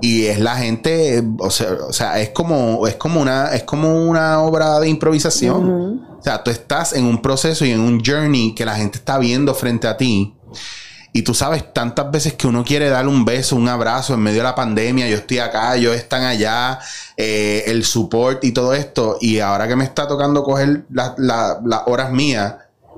Y 0.00 0.26
es 0.26 0.38
la 0.38 0.56
gente, 0.56 1.22
o 1.38 1.50
sea, 1.50 1.72
o 1.88 1.92
sea, 1.92 2.20
es 2.20 2.30
como, 2.30 2.86
es 2.86 2.96
como 2.96 3.20
una, 3.20 3.54
es 3.54 3.64
como 3.64 4.08
una 4.08 4.40
obra 4.40 4.80
de 4.80 4.88
improvisación. 4.88 6.06
O 6.18 6.22
sea, 6.22 6.42
tú 6.42 6.50
estás 6.50 6.92
en 6.92 7.04
un 7.04 7.22
proceso 7.22 7.64
y 7.64 7.70
en 7.70 7.80
un 7.80 8.02
journey 8.04 8.54
que 8.54 8.64
la 8.64 8.76
gente 8.76 8.98
está 8.98 9.18
viendo 9.18 9.54
frente 9.54 9.88
a 9.88 9.96
ti. 9.96 10.34
Y 11.12 11.22
tú 11.22 11.34
sabes 11.34 11.72
tantas 11.74 12.10
veces 12.10 12.34
que 12.34 12.46
uno 12.46 12.64
quiere 12.64 12.88
darle 12.88 13.10
un 13.10 13.24
beso, 13.24 13.56
un 13.56 13.68
abrazo 13.68 14.14
en 14.14 14.20
medio 14.20 14.38
de 14.38 14.44
la 14.44 14.54
pandemia. 14.54 15.08
Yo 15.08 15.16
estoy 15.16 15.38
acá, 15.38 15.74
ellos 15.74 15.96
están 15.96 16.22
allá, 16.22 16.78
eh, 17.16 17.64
el 17.66 17.84
support 17.84 18.44
y 18.44 18.52
todo 18.52 18.74
esto. 18.74 19.18
Y 19.20 19.40
ahora 19.40 19.66
que 19.66 19.74
me 19.74 19.84
está 19.84 20.06
tocando 20.06 20.44
coger 20.44 20.84
las 20.88 21.82
horas 21.86 22.12
mías, 22.12 22.54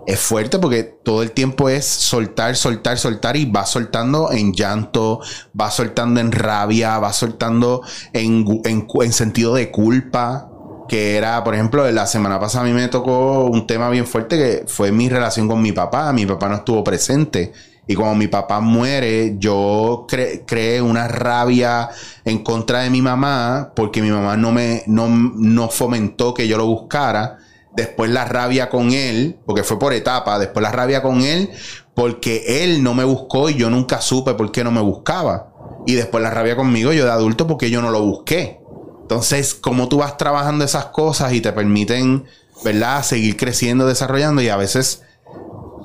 es 0.06 0.20
fuerte 0.20 0.58
porque 0.58 0.82
todo 0.82 1.22
el 1.22 1.32
tiempo 1.32 1.68
es 1.68 1.86
soltar, 1.86 2.56
soltar, 2.56 2.98
soltar 2.98 3.36
y 3.36 3.44
va 3.44 3.66
soltando 3.66 4.32
en 4.32 4.52
llanto, 4.52 5.20
va 5.58 5.70
soltando 5.70 6.20
en 6.20 6.32
rabia, 6.32 6.98
va 6.98 7.12
soltando 7.12 7.82
en, 8.12 8.44
en, 8.64 9.12
sentido 9.12 9.54
de 9.54 9.70
culpa. 9.70 10.48
Que 10.88 11.16
era, 11.16 11.42
por 11.42 11.54
ejemplo, 11.54 11.90
la 11.90 12.06
semana 12.06 12.38
pasada 12.38 12.64
a 12.64 12.66
mí 12.66 12.74
me 12.74 12.88
tocó 12.88 13.44
un 13.44 13.66
tema 13.66 13.88
bien 13.88 14.06
fuerte 14.06 14.36
que 14.36 14.64
fue 14.66 14.92
mi 14.92 15.08
relación 15.08 15.48
con 15.48 15.62
mi 15.62 15.72
papá. 15.72 16.12
Mi 16.12 16.26
papá 16.26 16.48
no 16.48 16.56
estuvo 16.56 16.84
presente. 16.84 17.52
Y 17.86 17.94
cuando 17.94 18.16
mi 18.16 18.28
papá 18.28 18.60
muere, 18.60 19.36
yo 19.38 20.06
creé 20.46 20.82
una 20.82 21.08
rabia 21.08 21.88
en 22.24 22.44
contra 22.44 22.80
de 22.80 22.90
mi 22.90 23.00
mamá 23.00 23.72
porque 23.74 24.02
mi 24.02 24.10
mamá 24.10 24.36
no 24.36 24.52
me 24.52 24.82
no, 24.86 25.08
no 25.08 25.68
fomentó 25.68 26.34
que 26.34 26.46
yo 26.46 26.58
lo 26.58 26.66
buscara 26.66 27.38
después 27.74 28.10
la 28.10 28.24
rabia 28.24 28.68
con 28.68 28.92
él, 28.92 29.38
porque 29.46 29.62
fue 29.62 29.78
por 29.78 29.92
etapa, 29.92 30.38
después 30.38 30.62
la 30.62 30.72
rabia 30.72 31.02
con 31.02 31.22
él, 31.22 31.50
porque 31.94 32.64
él 32.64 32.82
no 32.82 32.94
me 32.94 33.04
buscó 33.04 33.50
y 33.50 33.54
yo 33.54 33.70
nunca 33.70 34.00
supe 34.00 34.34
por 34.34 34.52
qué 34.52 34.64
no 34.64 34.70
me 34.70 34.80
buscaba. 34.80 35.52
Y 35.86 35.94
después 35.94 36.22
la 36.22 36.30
rabia 36.30 36.56
conmigo, 36.56 36.92
yo 36.92 37.04
de 37.04 37.10
adulto, 37.10 37.46
porque 37.46 37.70
yo 37.70 37.82
no 37.82 37.90
lo 37.90 38.02
busqué. 38.02 38.60
Entonces, 39.02 39.54
como 39.54 39.88
tú 39.88 39.98
vas 39.98 40.16
trabajando 40.16 40.64
esas 40.64 40.86
cosas 40.86 41.32
y 41.32 41.40
te 41.40 41.52
permiten, 41.52 42.24
¿verdad?, 42.64 43.02
seguir 43.02 43.36
creciendo, 43.36 43.86
desarrollando 43.86 44.42
y 44.42 44.48
a 44.48 44.56
veces 44.56 45.02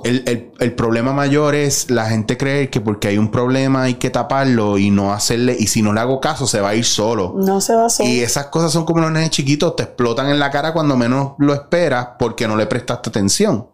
el, 0.04 0.74
problema 0.74 1.14
mayor 1.14 1.56
es 1.56 1.90
la 1.90 2.10
gente 2.10 2.38
creer 2.38 2.70
que 2.70 2.82
porque 2.82 3.08
hay 3.08 3.18
un 3.18 3.32
problema 3.32 3.84
hay 3.84 3.96
que 3.96 4.10
taparlo 4.10 4.78
y 4.78 4.90
no 4.90 5.14
hacerle, 5.14 5.56
y 5.58 5.68
si 5.68 5.82
no 5.82 5.94
le 5.94 6.00
hago 6.00 6.20
caso, 6.20 6.48
se 6.48 6.62
va 6.62 6.70
a 6.70 6.76
ir 6.76 6.86
solo. 6.86 7.34
No 7.38 7.62
se 7.62 7.76
va 7.76 7.90
solo. 7.90 8.10
Y 8.10 8.20
esas 8.20 8.48
cosas 8.48 8.72
son 8.72 8.86
como 8.86 9.02
los 9.02 9.12
nenes 9.12 9.30
chiquitos, 9.30 9.76
te 9.76 9.84
explotan 9.84 10.30
en 10.30 10.40
la 10.40 10.52
cara 10.52 10.74
cuando 10.74 10.96
menos 10.96 11.34
lo 11.38 11.54
esperas 11.54 12.10
porque 12.20 12.48
no 12.48 12.56
le 12.56 12.66
prestaste 12.68 13.10
atención. 13.10 13.68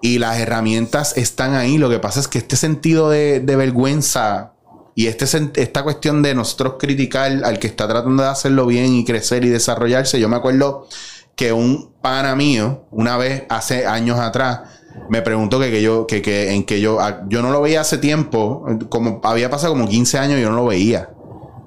Y 0.00 0.18
las 0.18 0.38
herramientas 0.38 1.16
están 1.16 1.54
ahí. 1.54 1.76
Lo 1.76 1.90
que 1.90 1.98
pasa 1.98 2.20
es 2.20 2.28
que 2.28 2.38
este 2.38 2.56
sentido 2.56 3.10
de, 3.10 3.40
vergüenza 3.40 4.52
y 4.94 5.06
este, 5.06 5.26
esta 5.60 5.82
cuestión 5.82 6.22
de 6.22 6.34
nosotros 6.34 6.74
criticar 6.78 7.44
al 7.44 7.58
que 7.58 7.66
está 7.66 7.88
tratando 7.88 8.22
de 8.22 8.28
hacerlo 8.28 8.66
bien 8.66 8.94
y 8.94 9.04
crecer 9.04 9.44
y 9.44 9.48
desarrollarse, 9.48 10.20
yo 10.20 10.28
me 10.28 10.36
acuerdo 10.36 10.86
que 11.38 11.52
un 11.52 11.92
pana 12.02 12.34
mío, 12.34 12.86
una 12.90 13.16
vez 13.16 13.44
hace 13.48 13.86
años 13.86 14.18
atrás, 14.18 14.60
me 15.08 15.22
preguntó 15.22 15.58
que, 15.58 15.70
que 15.70 15.82
yo, 15.82 16.06
que, 16.06 16.22
que, 16.22 16.52
en 16.52 16.64
que 16.64 16.80
yo, 16.80 17.00
ah, 17.00 17.22
yo 17.28 17.42
no 17.42 17.50
lo 17.50 17.60
veía 17.60 17.80
hace 17.80 17.98
tiempo, 17.98 18.66
como 18.88 19.20
había 19.24 19.50
pasado 19.50 19.72
como 19.72 19.88
15 19.88 20.18
años, 20.18 20.40
yo 20.40 20.50
no 20.50 20.56
lo 20.56 20.66
veía. 20.66 21.10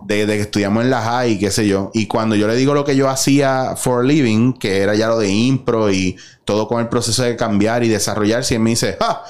Desde 0.04 0.36
que 0.36 0.42
estudiamos 0.42 0.84
en 0.84 0.90
la 0.90 1.02
high, 1.02 1.40
qué 1.40 1.52
sé 1.52 1.68
yo. 1.68 1.90
Y 1.94 2.08
cuando 2.08 2.36
yo 2.36 2.48
le 2.48 2.56
digo 2.56 2.74
lo 2.74 2.84
que 2.84 2.96
yo 2.96 3.08
hacía 3.08 3.76
for 3.78 4.02
a 4.02 4.04
living, 4.04 4.54
que 4.54 4.80
era 4.80 4.94
ya 4.96 5.08
lo 5.08 5.18
de 5.18 5.30
impro 5.30 5.92
y 5.92 6.18
todo 6.44 6.68
con 6.68 6.82
el 6.82 6.90
proceso 6.90 7.24
de 7.24 7.36
cambiar 7.36 7.84
y 7.84 7.88
desarrollarse, 7.88 8.54
y 8.54 8.58
él 8.58 8.64
me 8.64 8.72
dice, 8.72 8.98
ah, 9.00 9.24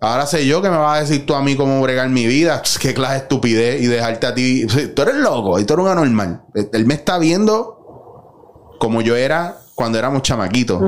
ahora 0.00 0.26
sé 0.26 0.46
yo 0.46 0.62
que 0.62 0.70
me 0.70 0.76
vas 0.76 0.98
a 0.98 1.00
decir 1.00 1.26
tú 1.26 1.34
a 1.34 1.42
mí 1.42 1.56
cómo 1.56 1.80
bregar 1.82 2.08
mi 2.08 2.26
vida, 2.26 2.62
qué 2.80 2.94
clase 2.94 3.14
de 3.14 3.18
estupidez 3.20 3.82
y 3.82 3.86
dejarte 3.86 4.26
a 4.26 4.34
ti. 4.34 4.66
Tú 4.94 5.02
eres 5.02 5.16
loco 5.16 5.58
y 5.58 5.64
tú 5.64 5.74
eres 5.74 5.84
un 5.84 5.90
anormal. 5.90 6.42
Él 6.72 6.86
me 6.86 6.94
está 6.94 7.18
viendo 7.18 8.76
como 8.78 9.02
yo 9.02 9.16
era 9.16 9.63
cuando 9.74 9.98
éramos 9.98 10.22
chamaquitos. 10.22 10.80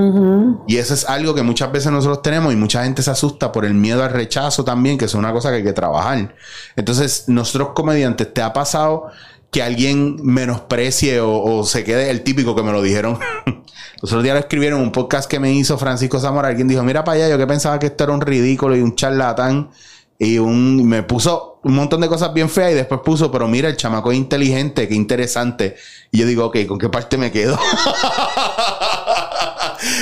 Y 0.66 0.76
eso 0.76 0.94
es 0.94 1.08
algo 1.08 1.34
que 1.34 1.42
muchas 1.42 1.72
veces 1.72 1.90
nosotros 1.90 2.22
tenemos 2.22 2.52
y 2.52 2.56
mucha 2.56 2.84
gente 2.84 3.02
se 3.02 3.10
asusta 3.10 3.50
por 3.52 3.64
el 3.64 3.74
miedo 3.74 4.02
al 4.02 4.10
rechazo 4.10 4.64
también, 4.64 4.96
que 4.96 5.06
es 5.06 5.14
una 5.14 5.32
cosa 5.32 5.50
que 5.50 5.56
hay 5.56 5.64
que 5.64 5.72
trabajar. 5.72 6.34
Entonces, 6.76 7.24
nosotros 7.26 7.70
comediantes, 7.74 8.32
¿te 8.32 8.42
ha 8.42 8.52
pasado 8.52 9.08
que 9.50 9.62
alguien 9.62 10.16
menosprecie 10.22 11.20
o, 11.20 11.64
se 11.64 11.84
quede 11.84 12.10
el 12.10 12.22
típico 12.22 12.54
que 12.54 12.62
me 12.62 12.72
lo 12.72 12.80
dijeron? 12.80 13.18
Los 14.02 14.12
otros 14.12 14.22
días 14.22 14.34
lo 14.34 14.40
escribieron 14.40 14.80
en 14.80 14.86
un 14.86 14.92
podcast 14.92 15.28
que 15.28 15.40
me 15.40 15.52
hizo 15.52 15.78
Francisco 15.78 16.20
Zamora. 16.20 16.48
Alguien 16.48 16.68
dijo, 16.68 16.82
mira 16.82 17.02
para 17.02 17.16
allá, 17.16 17.28
yo 17.30 17.38
que 17.38 17.46
pensaba 17.46 17.78
que 17.78 17.86
esto 17.86 18.04
era 18.04 18.12
un 18.12 18.20
ridículo 18.20 18.76
y 18.76 18.82
un 18.82 18.94
charlatán. 18.94 19.70
Y 20.18 20.38
un, 20.38 20.86
me 20.88 21.02
puso 21.02 21.60
un 21.62 21.74
montón 21.74 22.00
de 22.00 22.08
cosas 22.08 22.32
bien 22.32 22.48
feas 22.48 22.72
y 22.72 22.74
después 22.74 23.00
puso, 23.04 23.30
pero 23.30 23.48
mira, 23.48 23.68
el 23.68 23.76
chamaco 23.76 24.12
es 24.12 24.18
inteligente, 24.18 24.88
qué 24.88 24.94
interesante. 24.94 25.76
Y 26.12 26.18
yo 26.18 26.26
digo, 26.26 26.46
ok, 26.46 26.58
¿con 26.66 26.78
qué 26.78 26.88
parte 26.88 27.18
me 27.18 27.32
quedo? 27.32 27.58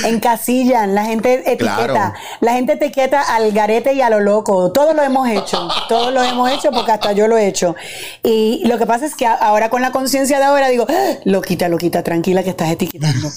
Encasillan, 0.04 0.94
la 0.94 1.04
gente 1.04 1.42
etiqueta, 1.50 2.14
la 2.40 2.52
gente 2.52 2.74
etiqueta 2.74 3.22
al 3.22 3.52
garete 3.52 3.92
y 3.92 4.00
a 4.00 4.10
lo 4.10 4.20
loco. 4.20 4.72
Todos 4.72 4.94
lo 4.94 5.02
hemos 5.02 5.28
hecho, 5.28 5.68
todos 5.88 6.12
lo 6.12 6.22
hemos 6.22 6.50
hecho 6.50 6.70
porque 6.70 6.92
hasta 6.92 7.12
yo 7.12 7.28
lo 7.28 7.36
he 7.36 7.46
hecho. 7.46 7.74
Y 8.22 8.62
lo 8.66 8.78
que 8.78 8.86
pasa 8.86 9.06
es 9.06 9.14
que 9.14 9.26
ahora 9.26 9.70
con 9.70 9.82
la 9.82 9.92
conciencia 9.92 10.38
de 10.38 10.44
ahora 10.44 10.68
digo, 10.68 10.86
ah, 10.88 11.14
loquita, 11.24 11.68
loquita, 11.68 12.02
tranquila 12.02 12.42
que 12.42 12.50
estás 12.50 12.70
etiquetando. 12.70 13.28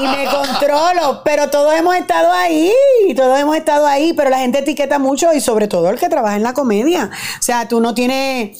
y 0.00 0.06
me 0.06 0.24
controlo, 0.26 1.22
pero 1.24 1.50
todos 1.50 1.74
hemos 1.74 1.96
estado 1.96 2.32
ahí, 2.32 2.72
todos 3.16 3.38
hemos 3.38 3.56
estado 3.56 3.86
ahí, 3.86 4.12
pero 4.12 4.30
la 4.30 4.38
gente 4.38 4.60
etiqueta 4.60 4.98
mucho 4.98 5.32
y 5.32 5.40
sobre 5.40 5.68
todo 5.68 5.90
el 5.90 5.98
que 5.98 6.08
trabaja 6.08 6.36
en 6.36 6.42
la 6.42 6.54
comedia. 6.54 7.10
O 7.38 7.42
sea, 7.42 7.68
tú 7.68 7.80
no 7.80 7.94
tienes... 7.94 8.58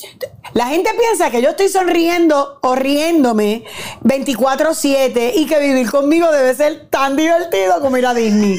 La 0.52 0.66
gente 0.66 0.90
piensa 0.98 1.30
que 1.30 1.42
yo 1.42 1.50
estoy 1.50 1.68
sonriendo 1.68 2.58
o 2.62 2.74
riéndome 2.74 3.64
24/7 4.02 5.32
y 5.36 5.46
que 5.46 5.58
vivir 5.60 5.90
conmigo 5.90 6.30
debe 6.32 6.54
ser 6.54 6.69
tan 6.90 7.16
divertido 7.16 7.80
como 7.80 7.96
ir 7.96 8.06
a 8.06 8.14
Disney. 8.14 8.56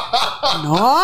no. 0.62 1.00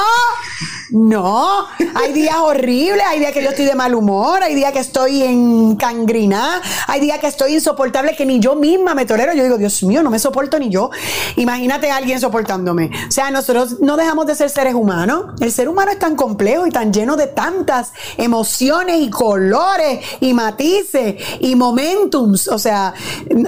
No, 0.91 1.67
hay 1.95 2.13
días 2.13 2.37
horribles, 2.37 3.03
hay 3.07 3.19
días 3.19 3.33
que 3.33 3.43
yo 3.43 3.51
estoy 3.51 3.65
de 3.65 3.75
mal 3.75 3.95
humor, 3.95 4.43
hay 4.43 4.55
días 4.55 4.73
que 4.73 4.79
estoy 4.79 5.23
en 5.25 5.75
cangrina, 5.77 6.63
hay 6.87 7.01
días 7.01 7.19
que 7.19 7.27
estoy 7.27 7.55
insoportable 7.55 8.15
que 8.15 8.25
ni 8.25 8.39
yo 8.39 8.55
misma 8.55 8.95
me 8.95 9.05
tolero. 9.05 9.35
Yo 9.35 9.43
digo, 9.43 9.59
Dios 9.59 9.83
mío, 9.83 10.03
no 10.03 10.11
me 10.11 10.19
soporto 10.19 10.59
ni 10.59 10.69
yo. 10.71 10.91
Imagínate 11.37 11.91
a 11.91 11.97
alguien 11.97 12.21
soportándome. 12.21 12.91
O 13.09 13.11
sea, 13.11 13.31
nosotros 13.31 13.81
no 13.81 13.97
dejamos 13.97 14.27
de 14.27 14.37
ser 14.37 14.49
seres 14.49 14.75
humanos. 14.75 15.35
El 15.41 15.51
ser 15.51 15.69
humano 15.69 15.91
es 15.91 15.99
tan 15.99 16.15
complejo 16.15 16.67
y 16.67 16.71
tan 16.71 16.93
lleno 16.93 17.17
de 17.17 17.27
tantas 17.27 17.93
emociones 18.17 19.01
y 19.01 19.11
colores 19.11 20.01
y 20.21 20.35
matices 20.35 21.17
y 21.41 21.57
momentums. 21.57 22.47
O 22.49 22.59
sea, 22.59 22.95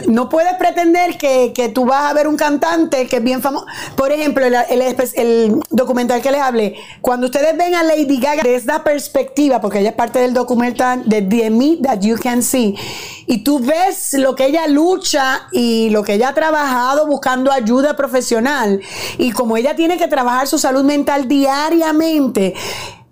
no 0.08 0.28
puedes 0.28 0.54
pretender 0.54 1.16
que, 1.16 1.72
tú 1.74 1.84
vas 1.84 2.10
a 2.10 2.14
ver 2.14 2.26
un 2.26 2.36
cantante 2.36 2.77
que 2.88 3.16
es 3.16 3.24
bien 3.24 3.42
famoso. 3.42 3.66
Por 3.96 4.12
ejemplo, 4.12 4.44
el, 4.46 5.60
documental 5.70 6.22
que 6.22 6.30
les 6.30 6.40
hablé, 6.40 6.76
cuando 7.00 7.26
ustedes 7.26 7.56
ven 7.56 7.74
a 7.74 7.82
Lady 7.82 8.18
Gaga 8.18 8.42
desde 8.42 8.56
esa 8.56 8.84
perspectiva, 8.84 9.60
porque 9.60 9.80
ella 9.80 9.90
es 9.90 9.94
parte 9.96 10.18
del 10.20 10.34
documental 10.34 11.02
de 11.06 11.22
The 11.22 11.50
Me 11.50 11.78
That 11.82 12.00
You 12.00 12.16
Can 12.22 12.42
See, 12.42 12.74
y 13.26 13.38
tú 13.38 13.58
ves 13.58 14.14
lo 14.14 14.34
que 14.34 14.46
ella 14.46 14.66
lucha 14.66 15.48
y 15.52 15.90
lo 15.90 16.02
que 16.02 16.14
ella 16.14 16.30
ha 16.30 16.34
trabajado 16.34 17.06
buscando 17.06 17.52
ayuda 17.52 17.96
profesional, 17.96 18.80
y 19.18 19.32
como 19.32 19.56
ella 19.56 19.74
tiene 19.74 19.98
que 19.98 20.08
trabajar 20.08 20.46
su 20.46 20.58
salud 20.58 20.84
mental 20.84 21.28
diariamente, 21.28 22.54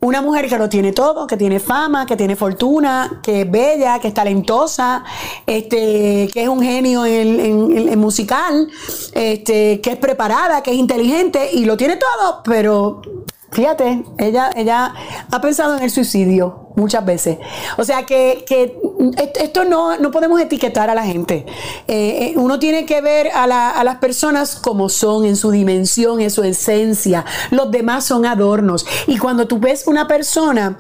una 0.01 0.21
mujer 0.21 0.49
que 0.49 0.59
lo 0.59 0.69
tiene 0.69 0.93
todo, 0.93 1.27
que 1.27 1.37
tiene 1.37 1.59
fama, 1.59 2.07
que 2.07 2.17
tiene 2.17 2.37
fortuna, 2.37 3.21
que 3.23 3.43
es 3.43 3.51
bella, 3.51 3.99
que 3.99 4.09
es 4.09 4.15
talentosa, 4.15 5.05
este, 5.47 6.29
que 6.33 6.43
es 6.43 6.49
un 6.49 6.63
genio 6.63 7.05
en, 7.07 7.89
en 7.89 7.99
musical, 7.99 8.69
este, 9.13 9.81
que 9.81 9.91
es 9.91 9.97
preparada, 9.97 10.63
que 10.63 10.73
es 10.73 10.77
inteligente 10.77 11.51
y 11.53 11.65
lo 11.65 11.77
tiene 11.77 11.97
todo, 11.97 12.43
pero 12.45 13.01
Fíjate, 13.53 14.05
ella, 14.19 14.51
ella 14.55 14.93
ha 15.31 15.41
pensado 15.41 15.77
en 15.77 15.83
el 15.83 15.91
suicidio 15.91 16.67
muchas 16.77 17.05
veces. 17.05 17.39
O 17.79 17.85
sea 17.85 18.05
que, 18.05 18.45
esto 19.41 19.65
no, 19.65 19.97
no, 19.99 20.11
podemos 20.11 20.41
etiquetar 20.41 20.91
a 20.91 20.95
la 20.95 21.05
gente. 21.05 21.47
Eh, 21.87 22.33
eh, 22.33 22.35
uno 22.37 22.59
tiene 22.59 22.85
que 22.87 23.01
ver 23.01 23.29
a, 23.29 23.45
a, 23.45 23.85
las 23.85 23.97
personas 23.97 24.57
como 24.57 24.89
son, 24.89 25.25
en 25.25 25.37
su 25.37 25.51
dimensión, 25.51 26.21
en 26.21 26.31
su 26.31 26.43
esencia. 26.43 27.25
Los 27.51 27.71
demás 27.71 28.05
son 28.05 28.27
adornos. 28.27 28.85
Y 29.07 29.17
cuando 29.19 29.47
tú 29.47 29.59
ves 29.59 29.87
una 29.87 30.07
persona 30.07 30.77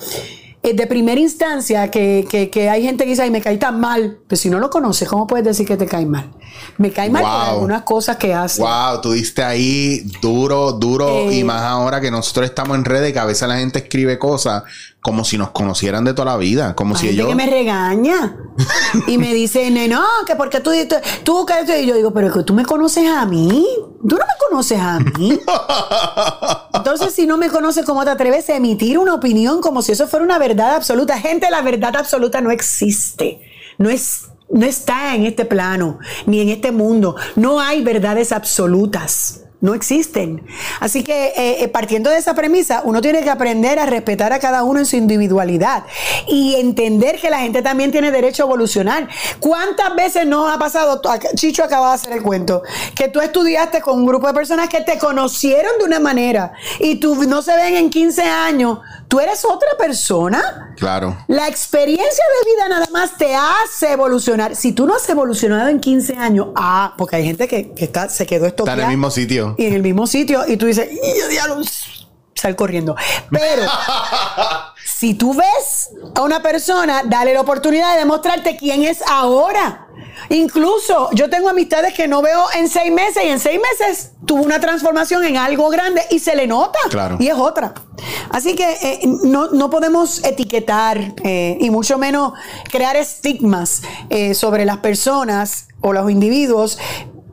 de 0.74 0.86
primera 0.86 1.20
instancia 1.20 1.90
que, 1.90 2.26
que, 2.52 2.70
hay 2.70 2.82
gente 2.82 3.04
que 3.04 3.10
dice, 3.10 3.22
ay, 3.22 3.30
me 3.30 3.40
cae 3.40 3.56
tan 3.58 3.80
mal. 3.80 4.18
Pues 4.26 4.40
si 4.40 4.50
no 4.50 4.58
lo 4.58 4.70
conoces, 4.70 5.08
¿cómo 5.08 5.26
puedes 5.26 5.44
decir 5.44 5.66
que 5.66 5.76
te 5.76 5.86
cae 5.86 6.06
mal? 6.06 6.32
Me 6.78 6.90
cae 6.90 7.10
mal 7.10 7.22
por 7.22 7.54
algunas 7.54 7.82
cosas 7.82 8.16
que 8.16 8.34
hace. 8.34 8.62
Wow, 8.62 9.00
tú 9.02 9.12
diste 9.12 9.42
ahí 9.42 10.00
duro, 10.20 10.72
duro. 10.72 11.30
y 11.30 11.40
eh, 11.40 11.44
más 11.44 11.62
ahora 11.62 12.00
que 12.00 12.10
nosotros 12.10 12.46
estamos 12.46 12.76
en 12.76 12.84
redes, 12.84 13.12
que 13.12 13.18
a 13.18 13.24
veces 13.24 13.46
la 13.48 13.58
gente 13.58 13.78
escribe 13.80 14.18
cosas 14.18 14.64
como 15.06 15.24
si 15.24 15.38
nos 15.38 15.50
conocieran 15.50 16.02
de 16.02 16.14
toda 16.14 16.32
la 16.32 16.36
vida. 16.36 16.74
Como 16.74 16.96
si 16.96 17.10
ellos. 17.10 17.28
que 17.28 17.36
me 17.36 17.46
regaña. 17.46 18.38
y 19.06 19.18
me 19.18 19.32
dice, 19.34 19.70
no, 19.70 20.04
que 20.26 20.34
porque 20.34 20.58
tú, 20.58 20.72
tú, 21.22 21.46
que 21.46 21.80
y 21.80 21.86
yo 21.86 21.94
digo, 21.94 22.12
pero 22.12 22.32
que 22.32 22.42
tú 22.42 22.54
me 22.54 22.64
conoces 22.64 23.08
a 23.08 23.24
mí. 23.24 23.64
Tú 24.00 24.16
no 24.16 24.24
me 24.24 24.32
conoces 24.50 24.80
a 24.80 24.98
mí. 24.98 25.38
Entonces, 26.74 27.14
si 27.14 27.24
no 27.24 27.38
me 27.38 27.50
conoces, 27.50 27.84
¿cómo 27.84 28.02
te 28.02 28.10
atreves 28.10 28.50
a 28.50 28.56
emitir 28.56 28.98
una 28.98 29.14
opinión 29.14 29.60
como 29.60 29.80
si 29.80 29.92
eso 29.92 30.08
fuera 30.08 30.24
una 30.24 30.40
verdad 30.40 30.74
absoluta? 30.74 31.20
Gente, 31.20 31.48
la 31.52 31.62
verdad 31.62 31.94
absoluta 31.94 32.40
no 32.40 32.50
existe. 32.50 33.42
No 33.78 33.88
es 33.88 34.24
no 34.50 34.66
está 34.66 35.14
en 35.14 35.24
este 35.24 35.44
plano, 35.44 36.00
ni 36.26 36.40
en 36.40 36.48
este 36.48 36.72
mundo. 36.72 37.14
No 37.36 37.60
hay 37.60 37.84
verdades 37.84 38.32
absolutas. 38.32 39.45
No 39.60 39.72
existen. 39.72 40.46
Así 40.80 41.02
que 41.02 41.28
eh, 41.28 41.64
eh, 41.64 41.68
partiendo 41.68 42.10
de 42.10 42.18
esa 42.18 42.34
premisa, 42.34 42.82
uno 42.84 43.00
tiene 43.00 43.22
que 43.22 43.30
aprender 43.30 43.78
a 43.78 43.86
respetar 43.86 44.34
a 44.34 44.38
cada 44.38 44.62
uno 44.64 44.80
en 44.80 44.86
su 44.86 44.96
individualidad 44.96 45.84
y 46.28 46.56
entender 46.56 47.18
que 47.18 47.30
la 47.30 47.38
gente 47.38 47.62
también 47.62 47.90
tiene 47.90 48.10
derecho 48.10 48.42
a 48.42 48.46
evolucionar. 48.46 49.08
¿Cuántas 49.40 49.96
veces 49.96 50.26
nos 50.26 50.52
ha 50.52 50.58
pasado, 50.58 51.00
Chicho 51.36 51.64
acaba 51.64 51.88
de 51.88 51.94
hacer 51.94 52.12
el 52.12 52.22
cuento, 52.22 52.62
que 52.94 53.08
tú 53.08 53.20
estudiaste 53.20 53.80
con 53.80 53.98
un 54.00 54.06
grupo 54.06 54.26
de 54.26 54.34
personas 54.34 54.68
que 54.68 54.82
te 54.82 54.98
conocieron 54.98 55.72
de 55.78 55.84
una 55.84 56.00
manera 56.00 56.52
y 56.78 56.96
tú 56.96 57.14
no 57.24 57.40
se 57.40 57.56
ven 57.56 57.76
en 57.76 57.88
15 57.88 58.22
años, 58.22 58.80
tú 59.08 59.20
eres 59.20 59.42
otra 59.46 59.70
persona? 59.78 60.74
Claro. 60.76 61.16
La 61.28 61.48
experiencia 61.48 62.04
de 62.04 62.50
vida 62.50 62.68
nada 62.68 62.86
más 62.92 63.16
te 63.16 63.34
hace 63.34 63.92
evolucionar. 63.92 64.54
Si 64.54 64.72
tú 64.72 64.86
no 64.86 64.94
has 64.94 65.08
evolucionado 65.08 65.70
en 65.70 65.80
15 65.80 66.16
años, 66.16 66.48
ah, 66.56 66.94
porque 66.98 67.16
hay 67.16 67.24
gente 67.24 67.48
que, 67.48 67.72
está, 67.78 68.10
se 68.10 68.26
quedó 68.26 68.44
esto. 68.44 68.64
Está 68.64 68.74
en 68.74 68.80
el 68.80 68.88
mismo 68.88 69.10
sitio 69.10 69.45
y 69.56 69.66
en 69.66 69.74
el 69.74 69.82
mismo 69.82 70.06
sitio 70.06 70.44
y 70.46 70.56
tú 70.56 70.66
dices, 70.66 70.88
diablo, 71.30 71.62
sal 72.34 72.56
corriendo. 72.56 72.96
Pero 73.30 73.62
si 74.84 75.14
tú 75.14 75.34
ves 75.34 75.90
a 76.14 76.22
una 76.22 76.42
persona, 76.42 77.02
dale 77.04 77.34
la 77.34 77.40
oportunidad 77.40 77.92
de 77.94 78.00
demostrarte 78.00 78.56
quién 78.56 78.84
es 78.84 79.02
ahora. 79.02 79.86
Incluso 80.28 81.10
yo 81.12 81.30
tengo 81.30 81.48
amistades 81.48 81.94
que 81.94 82.08
no 82.08 82.22
veo 82.22 82.46
en 82.56 82.68
seis 82.68 82.92
meses 82.92 83.22
y 83.24 83.28
en 83.28 83.38
seis 83.38 83.60
meses 83.60 84.12
tuvo 84.24 84.42
una 84.42 84.60
transformación 84.60 85.24
en 85.24 85.36
algo 85.36 85.68
grande 85.68 86.02
y 86.10 86.18
se 86.18 86.34
le 86.34 86.46
nota. 86.46 86.78
Claro. 86.90 87.16
Y 87.20 87.28
es 87.28 87.36
otra. 87.36 87.74
Así 88.30 88.54
que 88.54 88.70
eh, 88.82 89.00
no, 89.04 89.70
podemos 89.70 90.24
etiquetar 90.24 91.14
eh, 91.22 91.58
y 91.60 91.70
mucho 91.70 91.98
menos 91.98 92.32
crear 92.70 92.96
estigmas 92.96 93.82
eh, 94.10 94.34
sobre 94.34 94.64
las 94.64 94.78
personas 94.78 95.68
o 95.80 95.92
los 95.92 96.10
individuos 96.10 96.78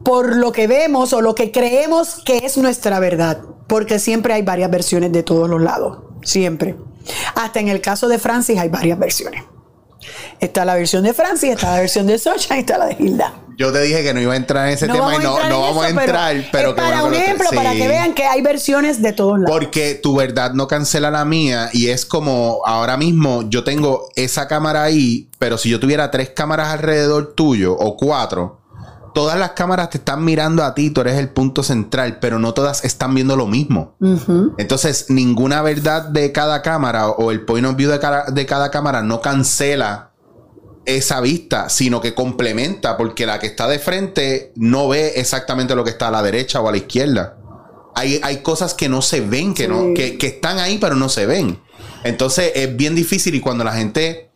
por 0.04 0.36
lo 0.36 0.52
que 0.52 0.68
vemos 0.68 1.13
o 1.13 1.22
lo 1.22 1.36
que 1.36 1.52
creemos 1.52 2.22
que 2.26 2.38
es 2.38 2.58
nuestra 2.58 3.00
verdad, 3.00 3.42
porque 3.68 4.00
siempre 4.00 4.34
hay 4.34 4.42
varias 4.42 4.70
versiones 4.70 5.12
de 5.12 5.24
todos 5.24 5.50
los 5.50 5.62
lados, 5.62 6.00
siempre. 6.24 6.76
Hasta 7.36 7.60
en 7.60 7.70
el 7.70 7.82
caso 7.82 8.08
de 8.08 8.20
Francis 8.20 8.58
hay 8.60 8.70
varias 8.70 9.00
versiones. 9.00 9.44
Está 10.39 10.66
la 10.66 10.76
versión 10.76 11.04
de 11.04 11.13
Francis, 11.13 11.52
está 11.52 11.72
la 11.72 11.80
versión 11.80 12.08
de 12.08 12.18
Socha 12.20 12.58
y 12.58 12.60
está 12.60 12.78
la 12.78 12.88
de 12.88 12.98
Hilda. 13.00 13.34
Yo 13.58 13.72
te 13.72 13.82
dije 13.82 14.04
que 14.04 14.13
no 14.13 14.20
iba 14.20 14.34
a 14.34 14.36
entrar 14.36 14.68
en 14.68 14.74
ese 14.74 14.88
tema 14.88 15.16
y 15.16 15.20
no, 15.20 15.36
vamos 15.36 15.86
a 15.86 15.89
entrar, 15.89 16.36
pero, 16.52 16.76
para 16.76 17.04
un 17.04 17.13
ejemplo, 17.13 17.50
para 17.54 17.74
que 17.74 17.88
vean 17.88 18.13
que 18.13 18.26
hay 18.26 18.42
versiones 18.42 19.02
de 19.02 19.13
todos 19.13 19.39
lados. 19.39 19.52
Porque 19.52 19.96
tu 19.96 20.16
verdad 20.16 20.54
no 20.54 20.68
cancela 20.68 21.12
la 21.12 21.24
mía 21.24 21.70
y 21.72 21.89
es 21.89 22.06
como 22.06 22.62
ahora 22.66 22.98
mismo 22.98 23.44
yo 23.50 23.63
tengo 23.63 24.10
esa 24.16 24.48
cámara 24.48 24.84
ahí, 24.84 25.30
pero 25.38 25.58
si 25.58 25.70
yo 25.70 25.80
tuviera 25.80 26.10
tres 26.10 26.32
cámaras 26.32 26.70
alrededor 26.70 27.34
tuyo 27.36 27.74
o 27.74 27.96
cuatro, 27.96 28.62
todas 29.13 29.38
las 29.38 29.52
cámaras 29.52 29.89
te 29.89 29.97
están 29.97 30.23
mirando 30.26 30.63
a 30.63 30.73
ti, 30.73 30.89
tú 30.89 31.02
eres 31.02 31.17
el 31.17 31.30
punto 31.30 31.63
central, 31.63 32.17
pero 32.19 32.39
no 32.39 32.54
todas 32.54 32.84
están 32.84 33.13
viendo 33.13 33.36
lo 33.36 33.47
mismo. 33.47 33.95
Entonces, 34.58 35.06
ninguna 35.10 35.62
verdad 35.62 36.04
de 36.04 36.32
cada 36.32 36.62
cámara 36.62 37.08
o 37.10 37.32
el 37.32 37.41
point 37.41 37.65
of 37.65 37.76
view 37.76 37.91
de 37.91 37.99
cada, 37.99 38.26
de 38.26 38.45
cada 38.45 38.71
cámara 38.71 39.02
no 39.04 39.21
cancela 39.21 40.12
esa 40.86 41.21
vista, 41.21 41.69
sino 41.69 42.02
que 42.02 42.13
complementa, 42.13 42.97
porque 42.97 43.26
la 43.26 43.39
que 43.39 43.47
está 43.47 43.67
de 43.67 43.80
frente 43.80 44.52
no 44.56 44.89
ve 44.89 45.13
exactamente 45.15 45.76
lo 45.76 45.84
que 45.84 45.91
está 45.91 46.10
a 46.10 46.12
la 46.12 46.23
derecha 46.23 46.60
o 46.60 46.67
a 46.67 46.71
la 46.71 46.78
izquierda. 46.78 47.38
Hay, 47.95 48.19
hay 48.23 48.38
cosas 48.38 48.73
que 48.73 48.89
no 48.89 49.02
se 49.02 49.21
ven, 49.21 49.54
que, 49.54 49.67
no, 49.67 49.93
que, 49.93 50.17
que 50.17 50.28
están 50.28 50.58
ahí, 50.58 50.80
pero 50.80 50.95
no 50.95 51.10
se 51.10 51.26
ven. 51.26 51.60
Entonces 52.04 52.52
es 52.56 52.76
bien 52.76 52.95
difícil 52.95 53.36
y 53.36 53.39
cuando 53.39 53.63
la 53.63 53.73
gente 53.73 54.33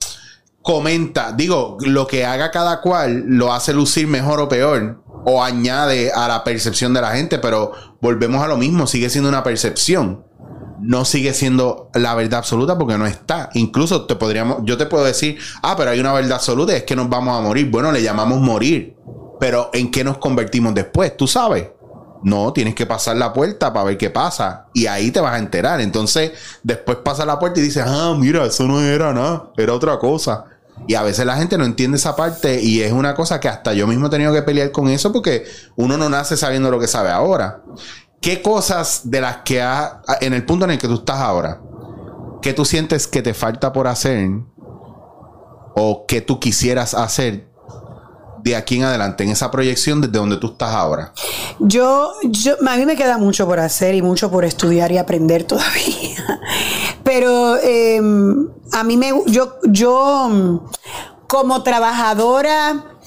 comenta, 0.68 1.32
digo, 1.32 1.78
lo 1.80 2.08
que 2.08 2.26
haga 2.26 2.52
cada 2.52 2.82
cual 2.82 3.24
lo 3.26 3.54
hace 3.54 3.74
lucir 3.74 4.06
mejor 4.06 4.42
o 4.42 4.50
peor 4.50 5.02
o 5.24 5.42
añade 5.42 6.12
a 6.12 6.28
la 6.28 6.44
percepción 6.44 6.94
de 6.94 7.00
la 7.00 7.12
gente, 7.12 7.40
pero 7.40 7.72
volvemos 8.02 8.44
a 8.44 8.50
lo 8.50 8.58
mismo, 8.58 8.86
sigue 8.86 9.10
siendo 9.10 9.30
una 9.30 9.44
percepción. 9.44 10.26
No 10.82 11.06
sigue 11.06 11.34
siendo 11.34 11.90
la 11.94 12.16
verdad 12.16 12.40
absoluta 12.40 12.78
porque 12.78 12.98
no 12.98 13.08
está. 13.08 13.50
Incluso 13.54 14.08
te 14.08 14.18
podríamos, 14.18 14.58
yo 14.64 14.78
te 14.78 14.88
puedo 14.88 15.06
decir, 15.06 15.38
ah, 15.64 15.76
pero 15.78 15.92
hay 15.92 16.02
una 16.02 16.12
verdad 16.12 16.34
absoluta, 16.34 16.76
es 16.76 16.84
que 16.84 16.98
nos 16.98 17.08
vamos 17.08 17.38
a 17.38 17.42
morir. 17.42 17.72
Bueno, 17.72 17.94
le 17.94 18.04
llamamos 18.04 18.42
morir. 18.42 18.98
Pero 19.40 19.70
¿en 19.72 19.90
qué 19.90 20.04
nos 20.04 20.18
convertimos 20.18 20.76
después? 20.76 21.16
¿Tú 21.16 21.28
sabes? 21.28 21.70
No, 22.24 22.52
tienes 22.52 22.76
que 22.76 22.86
pasar 22.86 23.16
la 23.16 23.32
puerta 23.32 23.72
para 23.72 23.86
ver 23.86 23.98
qué 23.98 24.10
pasa. 24.10 24.68
Y 24.74 24.88
ahí 24.88 25.12
te 25.12 25.22
vas 25.22 25.34
a 25.34 25.40
enterar. 25.40 25.80
Entonces, 25.80 26.34
después 26.62 26.98
pasa 26.98 27.26
la 27.26 27.40
puerta 27.40 27.62
y 27.62 27.64
dices, 27.64 27.86
ah, 27.88 28.14
mira, 28.18 28.46
eso 28.46 28.66
no 28.68 28.82
era 28.82 29.14
nada, 29.14 29.50
era 29.56 29.74
otra 29.74 29.98
cosa. 29.98 30.57
Y 30.88 30.96
a 30.96 31.04
veces 31.04 31.26
la 31.26 31.36
gente 31.36 31.58
no 31.58 31.66
entiende 31.66 31.98
esa 31.98 32.16
parte 32.16 32.62
y 32.62 32.82
es 32.82 32.92
una 32.92 33.16
cosa 33.16 33.40
que 33.40 33.50
hasta 33.50 33.74
yo 33.74 33.88
mismo 33.88 34.08
he 34.08 34.10
tenido 34.10 34.34
que 34.34 34.42
pelear 34.42 34.72
con 34.72 34.90
eso 34.90 35.12
porque 35.12 35.46
uno 35.76 35.98
no 35.98 36.10
nace 36.10 36.38
sabiendo 36.38 36.72
lo 36.72 36.80
que 36.80 36.88
sabe 36.88 37.10
ahora. 37.10 37.62
¿Qué 38.22 38.42
cosas 38.42 39.02
de 39.04 39.22
las 39.22 39.38
que 39.38 39.62
ha, 39.62 40.02
en 40.22 40.34
el 40.34 40.46
punto 40.46 40.66
en 40.66 40.72
el 40.72 40.78
que 40.78 40.88
tú 40.88 40.96
estás 40.96 41.20
ahora, 41.20 41.62
que 42.42 42.54
tú 42.54 42.66
sientes 42.66 43.08
que 43.08 43.22
te 43.22 43.34
falta 43.34 43.74
por 43.74 43.88
hacer 43.88 44.30
o 45.76 46.06
que 46.08 46.22
tú 46.22 46.40
quisieras 46.40 46.94
hacer 46.94 47.48
de 48.44 48.56
aquí 48.56 48.78
en 48.78 48.84
adelante, 48.84 49.24
en 49.24 49.32
esa 49.32 49.52
proyección 49.52 50.02
desde 50.02 50.18
donde 50.18 50.38
tú 50.38 50.48
estás 50.48 50.74
ahora? 50.74 51.14
Yo, 51.60 52.14
yo, 52.24 52.56
a 52.66 52.78
mí 52.78 52.86
me 52.86 52.96
queda 52.96 53.18
mucho 53.18 53.46
por 53.46 53.60
hacer 53.60 53.94
y 53.94 54.02
mucho 54.02 54.32
por 54.32 54.46
estudiar 54.46 54.92
y 54.92 54.98
aprender 54.98 55.44
todavía. 55.44 56.42
Pero 57.04 57.58
em, 57.62 58.48
a 58.72 58.84
mí 58.84 58.98
me, 58.98 59.12
yo, 59.28 59.56
yo 59.64 60.62
como 61.28 61.64
trabajadora, 61.64 62.98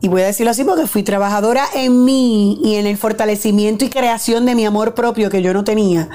y 0.00 0.08
voy 0.08 0.22
a 0.22 0.26
decirlo 0.26 0.50
así 0.50 0.64
porque 0.64 0.86
fui 0.86 1.02
trabajadora 1.02 1.64
en 1.74 2.04
mí 2.04 2.60
y 2.62 2.76
en 2.76 2.86
el 2.86 2.96
fortalecimiento 2.96 3.84
y 3.84 3.90
creación 3.90 4.46
de 4.46 4.54
mi 4.54 4.64
amor 4.64 4.94
propio 4.94 5.30
que 5.30 5.42
yo 5.42 5.52
no 5.52 5.64
tenía. 5.64 6.08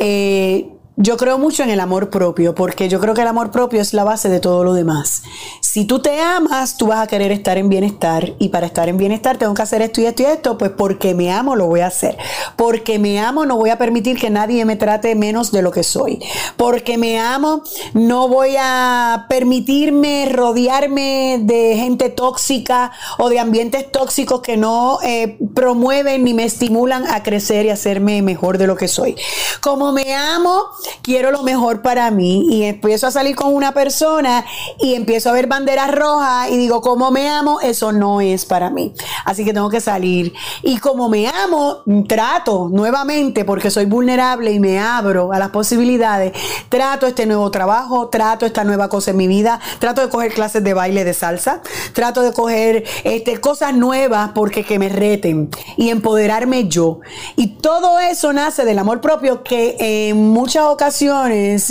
Eh, 0.00 0.75
yo 0.96 1.18
creo 1.18 1.36
mucho 1.36 1.62
en 1.62 1.68
el 1.68 1.80
amor 1.80 2.08
propio, 2.08 2.54
porque 2.54 2.88
yo 2.88 3.00
creo 3.00 3.12
que 3.12 3.20
el 3.20 3.28
amor 3.28 3.50
propio 3.50 3.82
es 3.82 3.92
la 3.92 4.02
base 4.02 4.30
de 4.30 4.40
todo 4.40 4.64
lo 4.64 4.72
demás. 4.72 5.22
Si 5.60 5.84
tú 5.84 6.00
te 6.00 6.20
amas, 6.20 6.78
tú 6.78 6.86
vas 6.86 7.00
a 7.00 7.06
querer 7.06 7.32
estar 7.32 7.58
en 7.58 7.68
bienestar. 7.68 8.32
Y 8.38 8.48
para 8.48 8.66
estar 8.66 8.88
en 8.88 8.96
bienestar 8.96 9.36
tengo 9.36 9.52
que 9.52 9.60
hacer 9.60 9.82
esto 9.82 10.00
y 10.00 10.06
esto 10.06 10.22
y 10.22 10.26
esto, 10.26 10.56
pues 10.56 10.70
porque 10.70 11.14
me 11.14 11.30
amo 11.30 11.54
lo 11.54 11.66
voy 11.66 11.80
a 11.80 11.88
hacer. 11.88 12.16
Porque 12.56 12.98
me 12.98 13.20
amo 13.20 13.44
no 13.44 13.56
voy 13.56 13.68
a 13.68 13.76
permitir 13.76 14.18
que 14.18 14.30
nadie 14.30 14.64
me 14.64 14.76
trate 14.76 15.14
menos 15.14 15.52
de 15.52 15.60
lo 15.60 15.70
que 15.70 15.82
soy. 15.82 16.18
Porque 16.56 16.96
me 16.96 17.20
amo 17.20 17.62
no 17.92 18.28
voy 18.28 18.56
a 18.58 19.26
permitirme 19.28 20.30
rodearme 20.32 21.40
de 21.42 21.76
gente 21.76 22.08
tóxica 22.08 22.90
o 23.18 23.28
de 23.28 23.38
ambientes 23.38 23.92
tóxicos 23.92 24.40
que 24.40 24.56
no 24.56 24.98
eh, 25.02 25.36
promueven 25.54 26.24
ni 26.24 26.32
me 26.32 26.44
estimulan 26.44 27.06
a 27.06 27.22
crecer 27.22 27.66
y 27.66 27.70
hacerme 27.70 28.22
mejor 28.22 28.56
de 28.56 28.66
lo 28.66 28.76
que 28.76 28.88
soy. 28.88 29.14
Como 29.60 29.92
me 29.92 30.14
amo, 30.14 30.70
quiero 31.02 31.30
lo 31.30 31.42
mejor 31.42 31.82
para 31.82 32.10
mí 32.10 32.46
y 32.50 32.64
empiezo 32.64 33.06
a 33.06 33.10
salir 33.10 33.36
con 33.36 33.54
una 33.54 33.72
persona 33.72 34.44
y 34.80 34.94
empiezo 34.94 35.30
a 35.30 35.32
ver 35.32 35.46
banderas 35.46 35.94
rojas 35.94 36.50
y 36.50 36.56
digo, 36.56 36.80
como 36.80 37.10
me 37.10 37.28
amo, 37.28 37.60
eso 37.60 37.92
no 37.92 38.20
es 38.20 38.44
para 38.44 38.70
mí. 38.70 38.92
Así 39.24 39.44
que 39.44 39.52
tengo 39.52 39.70
que 39.70 39.80
salir. 39.80 40.32
Y 40.62 40.78
como 40.78 41.08
me 41.08 41.28
amo, 41.28 41.82
trato 42.08 42.68
nuevamente, 42.70 43.44
porque 43.44 43.70
soy 43.70 43.86
vulnerable 43.86 44.52
y 44.52 44.60
me 44.60 44.78
abro 44.78 45.32
a 45.32 45.38
las 45.38 45.50
posibilidades, 45.50 46.32
trato 46.68 47.06
este 47.06 47.26
nuevo 47.26 47.50
trabajo, 47.50 48.08
trato 48.08 48.46
esta 48.46 48.64
nueva 48.64 48.88
cosa 48.88 49.10
en 49.10 49.16
mi 49.16 49.28
vida, 49.28 49.60
trato 49.78 50.00
de 50.00 50.08
coger 50.08 50.32
clases 50.32 50.62
de 50.62 50.74
baile 50.74 51.04
de 51.04 51.14
salsa, 51.14 51.62
trato 51.92 52.22
de 52.22 52.32
coger 52.32 52.84
este, 53.04 53.40
cosas 53.40 53.74
nuevas 53.74 54.30
porque 54.34 54.64
que 54.64 54.78
me 54.78 54.88
reten 54.88 55.50
y 55.76 55.90
empoderarme 55.90 56.68
yo. 56.68 57.00
Y 57.36 57.48
todo 57.58 57.98
eso 57.98 58.32
nace 58.32 58.64
del 58.64 58.78
amor 58.78 59.00
propio 59.00 59.42
que 59.42 59.76
en 59.78 60.30
muchas 60.30 60.64
ocasiones, 60.64 60.75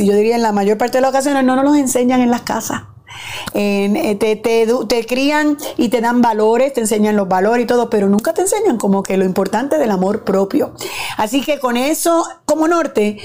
yo 0.06 0.14
diría 0.16 0.36
en 0.36 0.42
la 0.42 0.52
mayor 0.52 0.78
parte 0.78 0.98
de 0.98 1.02
las 1.02 1.10
ocasiones, 1.10 1.44
no 1.44 1.56
nos 1.56 1.66
los 1.66 1.78
enseñan 1.78 2.22
en 2.22 2.32
las 2.32 2.42
casas. 2.42 2.84
Eh, 3.54 4.18
te, 4.20 4.36
te, 4.36 5.06
crían 5.06 5.58
y 5.78 5.90
te 5.90 6.02
dan 6.02 6.22
valores, 6.22 6.74
te 6.74 6.82
enseñan 6.82 7.16
los 7.16 7.28
valores 7.28 7.64
y 7.64 7.68
todo, 7.68 7.90
pero 7.90 8.10
nunca 8.10 8.34
te 8.34 8.42
enseñan 8.42 8.78
como 8.78 9.04
que 9.04 9.18
lo 9.18 9.26
importante 9.26 9.78
del 9.78 9.92
amor 9.92 10.24
propio. 10.24 10.74
Así 11.18 11.42
que 11.42 11.60
con 11.60 11.78
eso, 11.78 12.26
como 12.46 12.68
norte, 12.68 13.18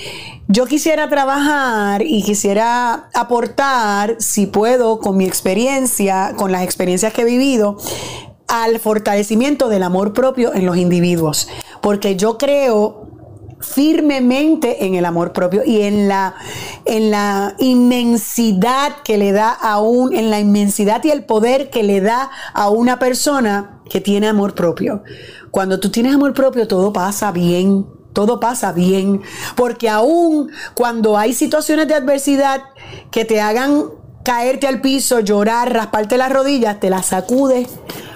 yo 0.49 0.67
quisiera 0.67 1.09
trabajar 1.09 2.03
y 2.03 2.23
quisiera 2.23 3.09
aportar, 3.15 4.17
si 4.19 4.47
puedo, 4.47 5.01
con 5.01 5.17
mi 5.17 5.25
experiencia, 5.25 6.35
con 6.37 6.53
las 6.53 6.63
experiencias 6.63 7.13
que 7.13 7.23
he 7.23 7.25
vivido, 7.25 7.79
al 8.47 8.81
fortalecimiento 8.81 9.69
del 9.69 9.85
amor 9.85 10.13
propio 10.13 10.55
en 10.55 10.67
los 10.67 10.77
individuos. 10.77 11.49
Porque 11.81 12.17
yo 12.17 12.37
creo 12.37 13.10
firmemente 13.61 14.87
en 14.87 14.95
el 14.95 15.05
amor 15.05 15.33
propio 15.33 15.63
y 15.65 15.83
en 15.83 16.09
la, 16.09 16.35
en 16.87 17.11
la 17.11 17.55
inmensidad 17.59 18.97
que 19.05 19.19
le 19.19 19.33
da 19.33 19.51
a 19.51 19.81
un, 19.81 20.15
en 20.15 20.31
la 20.31 20.41
inmensidad 20.41 21.05
y 21.05 21.11
el 21.11 21.25
poder 21.25 21.71
que 21.71 21.83
le 21.83 22.01
da 22.01 22.31
a 22.55 22.71
una 22.71 22.99
persona 22.99 23.81
que 23.89 24.01
tiene 24.01 24.29
amor 24.29 24.55
propio. 24.55 25.03
Cuando 25.51 25.79
tú 25.79 25.91
tienes 25.91 26.15
amor 26.15 26.33
propio, 26.33 26.67
todo 26.67 26.93
pasa 26.93 27.33
bien. 27.33 27.87
Todo 28.13 28.41
pasa 28.41 28.73
bien, 28.73 29.23
porque 29.55 29.89
aún 29.89 30.51
cuando 30.75 31.17
hay 31.17 31.33
situaciones 31.33 31.87
de 31.87 31.95
adversidad 31.95 32.61
que 33.13 33.25
te 33.25 33.41
hagan 33.41 33.85
caerte 34.25 34.67
al 34.67 34.81
piso, 34.81 35.21
llorar, 35.21 35.73
rasparte 35.73 36.19
las 36.19 36.33
rodillas, 36.33 36.81
te 36.81 36.91
las 36.91 37.07
sacudes, 37.07 37.69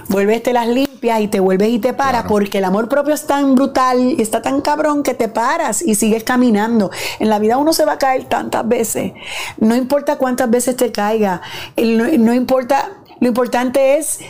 vuelves, 0.08 0.42
te 0.42 0.52
las 0.52 0.68
limpias 0.68 1.20
y 1.20 1.28
te 1.28 1.40
vuelves 1.40 1.68
y 1.68 1.78
te 1.78 1.92
paras, 1.92 2.24
porque 2.28 2.58
el 2.58 2.64
amor 2.64 2.88
propio 2.88 3.14
es 3.14 3.26
tan 3.26 3.54
brutal 3.54 4.00
y 4.00 4.22
está 4.22 4.42
tan 4.42 4.60
cabrón 4.60 5.02
que 5.02 5.14
te 5.14 5.28
paras 5.28 5.82
y 5.82 5.94
sigues 5.94 6.24
caminando. 6.24 6.90
En 7.18 7.28
la 7.28 7.38
vida 7.38 7.58
uno 7.58 7.72
se 7.72 7.84
va 7.84 7.92
a 7.92 7.98
caer 7.98 8.24
tantas 8.24 8.66
veces. 8.66 9.12
No 9.58 9.74
importa 9.74 10.16
cuántas 10.16 10.50
veces 10.50 10.76
te 10.76 10.92
caiga, 10.92 11.42
no, 11.76 12.34
importa, 12.34 12.92
lo 13.20 13.28
importante 13.28 13.98
es 13.98 14.20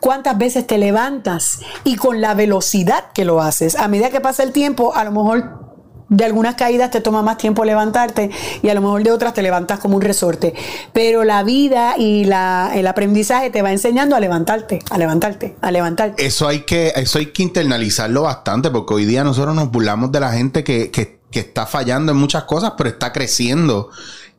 cuántas 0.00 0.38
veces 0.38 0.66
te 0.66 0.78
levantas 0.78 1.60
y 1.84 1.96
con 1.96 2.20
la 2.20 2.34
velocidad 2.34 3.12
que 3.12 3.24
lo 3.24 3.40
haces. 3.40 3.76
A 3.76 3.88
medida 3.88 4.10
que 4.10 4.20
pasa 4.20 4.42
el 4.42 4.52
tiempo, 4.52 4.94
a 4.94 5.04
lo 5.04 5.12
mejor 5.12 5.67
de 6.08 6.24
algunas 6.24 6.54
caídas 6.54 6.90
te 6.90 7.00
toma 7.00 7.22
más 7.22 7.38
tiempo 7.38 7.64
levantarte 7.64 8.30
y 8.62 8.68
a 8.68 8.74
lo 8.74 8.80
mejor 8.80 9.02
de 9.02 9.10
otras 9.10 9.34
te 9.34 9.42
levantas 9.42 9.78
como 9.78 9.96
un 9.96 10.02
resorte. 10.02 10.54
Pero 10.92 11.24
la 11.24 11.42
vida 11.42 11.96
y 11.98 12.24
la, 12.24 12.72
el 12.74 12.86
aprendizaje 12.86 13.50
te 13.50 13.62
va 13.62 13.72
enseñando 13.72 14.16
a 14.16 14.20
levantarte, 14.20 14.80
a 14.90 14.98
levantarte, 14.98 15.56
a 15.60 15.70
levantarte. 15.70 16.24
Eso 16.24 16.48
hay 16.48 16.60
que, 16.60 16.92
eso 16.96 17.18
hay 17.18 17.26
que 17.26 17.42
internalizarlo 17.42 18.22
bastante 18.22 18.70
porque 18.70 18.94
hoy 18.94 19.04
día 19.04 19.24
nosotros 19.24 19.54
nos 19.54 19.70
burlamos 19.70 20.10
de 20.12 20.20
la 20.20 20.32
gente 20.32 20.64
que, 20.64 20.90
que, 20.90 21.20
que 21.30 21.40
está 21.40 21.66
fallando 21.66 22.12
en 22.12 22.18
muchas 22.18 22.44
cosas, 22.44 22.72
pero 22.76 22.88
está 22.88 23.12
creciendo 23.12 23.90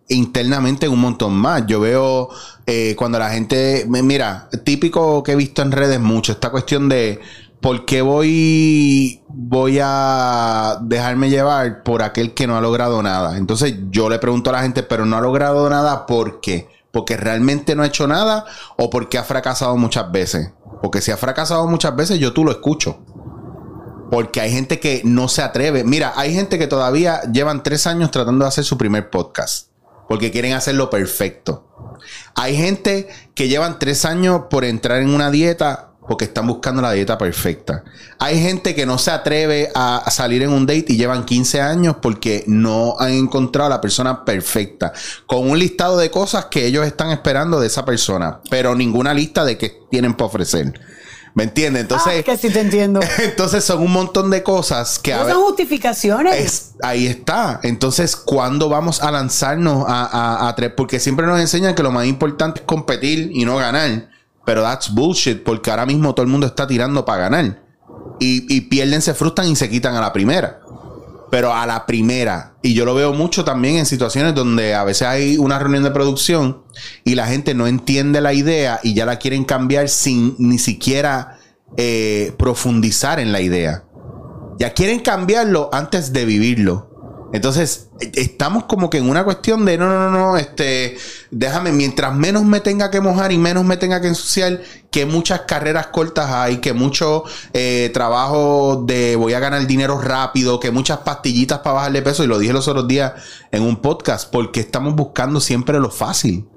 internamente 0.10 0.88
un 0.88 1.00
montón 1.00 1.34
más. 1.34 1.66
Yo 1.68 1.80
veo 1.80 2.30
eh, 2.66 2.96
cuando 2.98 3.20
la 3.20 3.30
gente, 3.30 3.86
mira, 3.88 4.50
típico 4.64 5.24
que 5.24 5.34
he 5.34 5.36
visto 5.36 5.62
en 5.62 5.72
redes 5.72 6.00
mucho, 6.00 6.34
esta 6.34 6.50
cuestión 6.50 6.90
de 6.90 7.20
¿por 7.62 7.86
qué 7.86 8.02
voy, 8.02 9.22
voy 9.28 9.80
a 9.82 10.80
dejarme 10.82 11.30
llevar 11.30 11.84
por 11.84 12.02
aquel 12.02 12.34
que 12.34 12.48
no 12.48 12.58
ha 12.58 12.62
logrado 12.62 13.02
nada? 13.04 13.38
Entonces 13.38 13.76
yo 13.90 14.10
le 14.10 14.20
pregunto 14.20 14.50
a 14.50 14.54
la 14.54 14.62
gente, 14.62 14.84
pero 14.84 15.06
no 15.06 15.18
ha 15.18 15.22
logrado 15.22 15.70
nada, 15.70 16.06
¿por 16.06 16.42
qué? 16.42 16.70
¿Porque 16.92 17.18
realmente 17.18 17.76
no 17.76 17.84
ha 17.84 17.88
hecho 17.88 18.08
nada 18.08 18.46
o 18.78 18.90
porque 18.90 19.18
ha 19.18 19.24
fracasado 19.24 19.78
muchas 19.78 20.12
veces? 20.12 20.52
Porque 20.82 21.02
si 21.02 21.12
ha 21.12 21.18
fracasado 21.18 21.68
muchas 21.68 21.96
veces, 21.96 22.20
yo 22.20 22.34
tú 22.34 22.44
lo 22.44 22.52
escucho. 22.52 23.00
Porque 24.10 24.42
hay 24.42 24.52
gente 24.52 24.80
que 24.80 25.02
no 25.06 25.28
se 25.28 25.44
atreve. 25.44 25.84
Mira, 25.84 26.14
hay 26.16 26.34
gente 26.34 26.58
que 26.58 26.66
todavía 26.66 27.22
llevan 27.32 27.62
tres 27.62 27.86
años 27.86 28.10
tratando 28.10 28.46
de 28.46 28.50
hacer 28.50 28.64
su 28.64 28.78
primer 28.78 29.12
podcast. 29.12 29.68
Porque 30.08 30.32
quieren 30.32 30.54
hacerlo 30.54 30.90
perfecto. 30.90 31.68
Hay 32.34 32.56
gente 32.56 33.08
que 33.36 33.50
llevan 33.50 33.78
tres 33.78 34.06
años 34.06 34.44
por 34.50 34.66
entrar 34.66 35.00
en 35.02 35.14
una 35.14 35.30
dieta 35.30 35.89
porque 36.10 36.26
están 36.26 36.48
buscando 36.48 36.82
la 36.82 36.92
dieta 36.92 37.20
perfecta. 37.20 37.84
Hay 38.18 38.42
gente 38.42 38.74
que 38.74 38.88
no 38.88 38.98
se 38.98 39.12
atreve 39.12 39.70
a 39.76 40.10
salir 40.10 40.42
en 40.42 40.50
un 40.50 40.66
date 40.66 40.86
y 40.88 40.98
llevan 40.98 41.24
15 41.24 41.62
años 41.62 41.98
porque 42.02 42.44
no 42.48 42.96
han 42.98 43.12
encontrado 43.12 43.68
a 43.68 43.70
la 43.70 43.80
persona 43.80 44.26
perfecta, 44.26 44.92
con 45.28 45.48
un 45.48 45.60
listado 45.60 46.00
de 46.00 46.10
cosas 46.10 46.46
que 46.46 46.66
ellos 46.66 46.88
están 46.88 47.12
esperando 47.12 47.60
de 47.60 47.68
esa 47.68 47.86
persona, 47.86 48.42
pero 48.50 48.74
ninguna 48.74 49.14
lista 49.14 49.46
de 49.46 49.60
qué 49.60 49.84
tienen 49.92 50.16
para 50.16 50.26
ofrecer. 50.26 50.74
¿Me 51.36 51.44
entiendes? 51.44 51.84
Entonces. 51.84 52.14
Ah, 52.20 52.24
que 52.24 52.38
sí 52.38 52.50
te 52.50 52.60
entiendo. 52.60 53.02
Entonces 53.20 53.64
son 53.64 53.84
un 53.84 53.92
montón 53.92 54.32
de 54.32 54.42
cosas 54.42 54.98
que 54.98 55.14
no 55.14 55.30
son 55.30 55.44
justificaciones. 55.44 56.72
ahí 56.82 57.06
está. 57.06 57.60
Entonces, 57.62 58.16
¿cuándo 58.16 58.68
vamos 58.68 59.04
a 59.04 59.12
lanzarnos 59.12 59.86
a, 59.88 60.06
a, 60.06 60.50
a, 60.50 60.76
Porque 60.76 61.00
siempre 61.00 61.28
nos 61.28 61.40
enseñan 61.40 61.76
que 61.76 61.84
lo 61.84 61.92
más 61.92 62.08
importante 62.08 62.62
es 62.62 62.66
competir 62.66 63.30
y 63.32 63.46
no 63.46 63.58
ganar. 63.58 64.10
Pero 64.50 64.64
that's 64.64 64.92
bullshit, 64.92 65.44
porque 65.44 65.70
ahora 65.70 65.86
mismo 65.86 66.16
todo 66.16 66.24
el 66.24 66.32
mundo 66.32 66.48
está 66.48 66.66
tirando 66.66 67.06
para 67.06 67.30
ganar. 67.30 67.62
Y, 68.20 68.62
pierden, 68.62 69.00
se 69.04 69.14
frustran 69.14 69.48
y 69.48 69.56
se 69.56 69.70
quitan 69.70 69.94
a 69.94 70.02
la 70.02 70.12
primera. 70.12 70.62
Pero 71.30 71.54
a 71.54 71.68
la 71.68 71.86
primera. 71.86 72.56
Y 72.64 72.74
yo 72.74 72.84
lo 72.84 72.96
veo 72.96 73.14
mucho 73.14 73.46
también 73.46 73.76
en 73.76 73.86
situaciones 73.86 74.34
donde 74.34 74.74
a 74.74 74.84
veces 74.84 75.08
hay 75.08 75.38
una 75.38 75.60
reunión 75.60 75.84
de 75.84 75.92
producción 75.92 76.64
y 77.04 77.14
la 77.14 77.28
gente 77.28 77.54
no 77.54 77.68
entiende 77.68 78.22
la 78.22 78.34
idea 78.34 78.80
y 78.82 78.96
ya 78.96 79.06
la 79.06 79.20
quieren 79.20 79.46
cambiar 79.46 79.88
sin 79.88 80.34
ni 80.40 80.58
siquiera 80.58 81.38
eh, 81.78 82.34
profundizar 82.40 83.20
en 83.20 83.32
la 83.32 83.42
idea. 83.42 83.84
Ya 84.58 84.74
quieren 84.74 85.02
cambiarlo 85.02 85.70
antes 85.72 86.12
de 86.12 86.26
vivirlo. 86.26 86.89
Entonces, 87.32 87.90
estamos 88.16 88.64
como 88.64 88.90
que 88.90 88.98
en 88.98 89.08
una 89.08 89.24
cuestión 89.24 89.64
de 89.64 89.78
no, 89.78 89.88
no, 89.88 90.10
no, 90.10 90.10
no, 90.10 90.38
este, 90.38 90.98
déjame, 91.30 91.72
mientras 91.72 92.16
menos 92.16 92.44
me 92.44 92.60
tenga 92.60 92.90
que 92.90 93.02
mojar 93.02 93.32
y 93.32 93.38
menos 93.38 93.66
me 93.66 93.78
tenga 93.78 94.02
que 94.02 94.08
ensuciar, 94.08 94.62
que 94.90 95.06
muchas 95.06 95.42
carreras 95.42 95.88
cortas 95.88 96.32
hay, 96.32 96.58
que 96.58 96.74
mucho 96.74 97.26
eh, 97.54 97.92
trabajo 97.94 98.84
de 98.88 99.16
voy 99.16 99.34
a 99.34 99.40
ganar 99.40 99.68
dinero 99.68 100.02
rápido, 100.02 100.60
que 100.60 100.72
muchas 100.72 101.00
pastillitas 101.00 101.60
para 101.60 101.76
bajarle 101.76 102.02
peso, 102.02 102.24
y 102.24 102.28
lo 102.28 102.40
dije 102.40 102.52
los 102.52 102.68
otros 102.68 102.88
días 102.88 103.14
en 103.52 103.62
un 103.62 103.78
podcast, 103.78 104.32
porque 104.32 104.62
estamos 104.62 104.96
buscando 104.96 105.40
siempre 105.40 105.80
lo 105.80 105.92
fácil. 105.92 106.48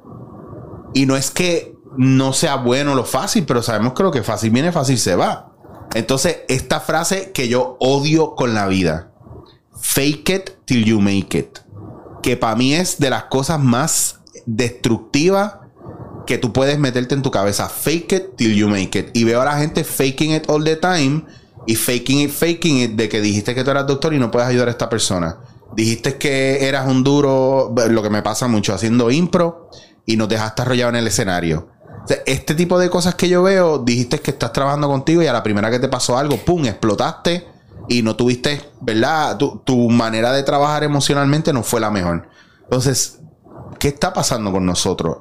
Y 0.94 1.04
no 1.04 1.16
es 1.16 1.30
que 1.30 1.74
no 1.98 2.32
sea 2.32 2.56
bueno 2.56 2.94
lo 2.94 3.04
fácil, 3.04 3.44
pero 3.44 3.62
sabemos 3.62 3.92
que 3.92 4.02
lo 4.02 4.10
que 4.10 4.22
fácil 4.22 4.50
viene, 4.50 4.72
fácil 4.72 4.98
se 4.98 5.16
va. 5.16 5.52
Entonces, 5.94 6.38
esta 6.48 6.80
frase 6.80 7.32
que 7.32 7.48
yo 7.48 7.76
odio 7.78 8.34
con 8.34 8.54
la 8.54 8.66
vida 8.66 9.11
fake 9.83 10.30
it 10.30 10.51
till 10.64 10.85
you 10.85 11.01
make 11.01 11.37
it. 11.37 11.59
Que 12.22 12.37
para 12.37 12.57
mí 12.57 12.74
es 12.74 12.99
de 12.99 13.11
las 13.11 13.24
cosas 13.24 13.61
más 13.61 14.20
destructivas 14.47 15.57
que 16.24 16.39
tú 16.39 16.53
puedes 16.53 16.78
meterte 16.78 17.14
en 17.14 17.22
tu 17.22 17.30
cabeza. 17.30 17.68
Fake 17.68 18.12
it 18.12 18.37
till 18.37 18.55
you 18.55 18.68
make 18.68 18.99
it. 18.99 19.11
Y 19.12 19.24
veo 19.24 19.43
a 19.43 19.45
la 19.45 19.59
gente 19.59 19.85
faking 19.85 20.33
it 20.33 20.49
all 20.49 20.62
the 20.64 20.76
time 20.76 21.24
y 21.66 21.74
faking 21.74 22.20
it, 22.20 22.30
faking 22.30 22.78
it 22.78 22.91
de 22.93 23.09
que 23.09 23.20
dijiste 23.20 23.55
que 23.55 23.64
tú 23.64 23.70
eras 23.70 23.87
doctor 23.87 24.14
y 24.14 24.18
no 24.18 24.30
puedes 24.30 24.49
ayudar 24.49 24.68
a 24.68 24.70
esta 24.70 24.89
persona. 24.89 25.41
Dijiste 25.74 26.16
que 26.16 26.66
eras 26.66 26.87
un 26.89 27.03
duro, 27.03 27.74
lo 27.89 28.03
que 28.03 28.11
me 28.11 28.22
pasa 28.22 28.47
mucho, 28.47 28.74
haciendo 28.74 29.11
impro 29.11 29.68
y 30.07 30.16
no 30.16 30.28
te 30.28 30.37
dejaste 30.37 30.62
arrollado 30.62 30.91
en 30.91 30.97
el 30.97 31.07
escenario. 31.09 31.68
este 32.26 32.55
tipo 32.55 32.78
de 32.78 32.89
cosas 32.89 33.14
que 33.14 33.28
yo 33.28 33.43
veo, 33.43 33.78
dijiste 33.78 34.20
que 34.20 34.33
estás 34.33 34.53
trabajando 34.53 34.89
contigo 34.89 35.22
y 35.22 35.26
a 35.26 35.33
la 35.33 35.43
primera 35.43 35.70
que 35.70 35.78
te 35.78 35.89
pasó 35.89 36.16
algo, 36.16 36.37
¡pum!, 36.37 36.64
explotaste 36.66 37.51
y 37.89 38.03
no 38.03 38.16
tuviste, 38.16 38.70
¿verdad? 38.80 39.37
Tu, 39.39 39.59
tu 39.64 39.91
manera 39.91 40.33
de 40.33 40.43
trabajar 40.43 40.85
emocionalmente 40.85 41.53
no 41.53 41.62
fue 41.62 41.80
la 41.80 41.91
mejor. 41.91 42.28
Entonces, 42.64 43.20
¿qué 43.78 43.89
está 43.89 44.12
pasando 44.12 44.53
con 44.53 44.64
nosotros? 44.64 45.18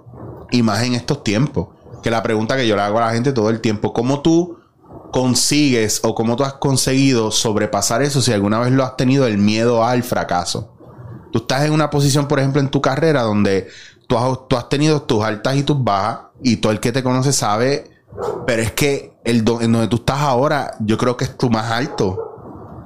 Y 0.52 0.64
más 0.64 0.84
en 0.84 0.94
estos 0.94 1.24
tiempos. 1.24 1.70
Que 2.04 2.12
la 2.12 2.24
pregunta 2.24 2.56
que 2.56 2.68
yo 2.68 2.76
le 2.76 2.82
hago 2.82 2.98
a 3.00 3.08
la 3.08 3.14
gente 3.14 3.34
todo 3.34 3.50
el 3.50 3.62
tiempo, 3.62 3.94
¿cómo 3.94 4.22
tú 4.22 4.58
consigues 5.12 6.00
o 6.04 6.16
cómo 6.16 6.36
tú 6.36 6.44
has 6.44 6.54
conseguido 6.54 7.32
sobrepasar 7.32 8.02
eso 8.02 8.22
si 8.22 8.32
alguna 8.32 8.60
vez 8.60 8.72
lo 8.72 8.84
has 8.84 8.98
tenido 8.98 9.28
el 9.28 9.38
miedo 9.38 9.84
al 9.84 10.04
fracaso? 10.04 10.76
Tú 11.32 11.40
estás 11.40 11.66
en 11.66 11.74
una 11.74 11.90
posición, 11.90 12.28
por 12.28 12.40
ejemplo, 12.40 12.60
en 12.62 12.70
tu 12.70 12.82
carrera 12.82 13.22
donde 13.22 13.68
tú 14.08 14.18
has, 14.18 14.48
tú 14.48 14.58
has 14.58 14.68
tenido 14.68 15.04
tus 15.04 15.24
altas 15.24 15.56
y 15.56 15.64
tus 15.64 15.82
bajas 15.84 16.20
y 16.44 16.58
todo 16.58 16.72
el 16.72 16.80
que 16.80 16.92
te 16.92 17.04
conoce 17.04 17.32
sabe, 17.32 17.90
pero 18.46 18.62
es 18.62 18.72
que 18.72 19.14
el 19.24 19.38
en 19.38 19.72
donde 19.72 19.88
tú 19.88 19.98
estás 19.98 20.20
ahora, 20.20 20.76
yo 20.80 20.98
creo 20.98 21.16
que 21.16 21.26
es 21.26 21.38
tu 21.38 21.50
más 21.50 21.72
alto 21.72 22.31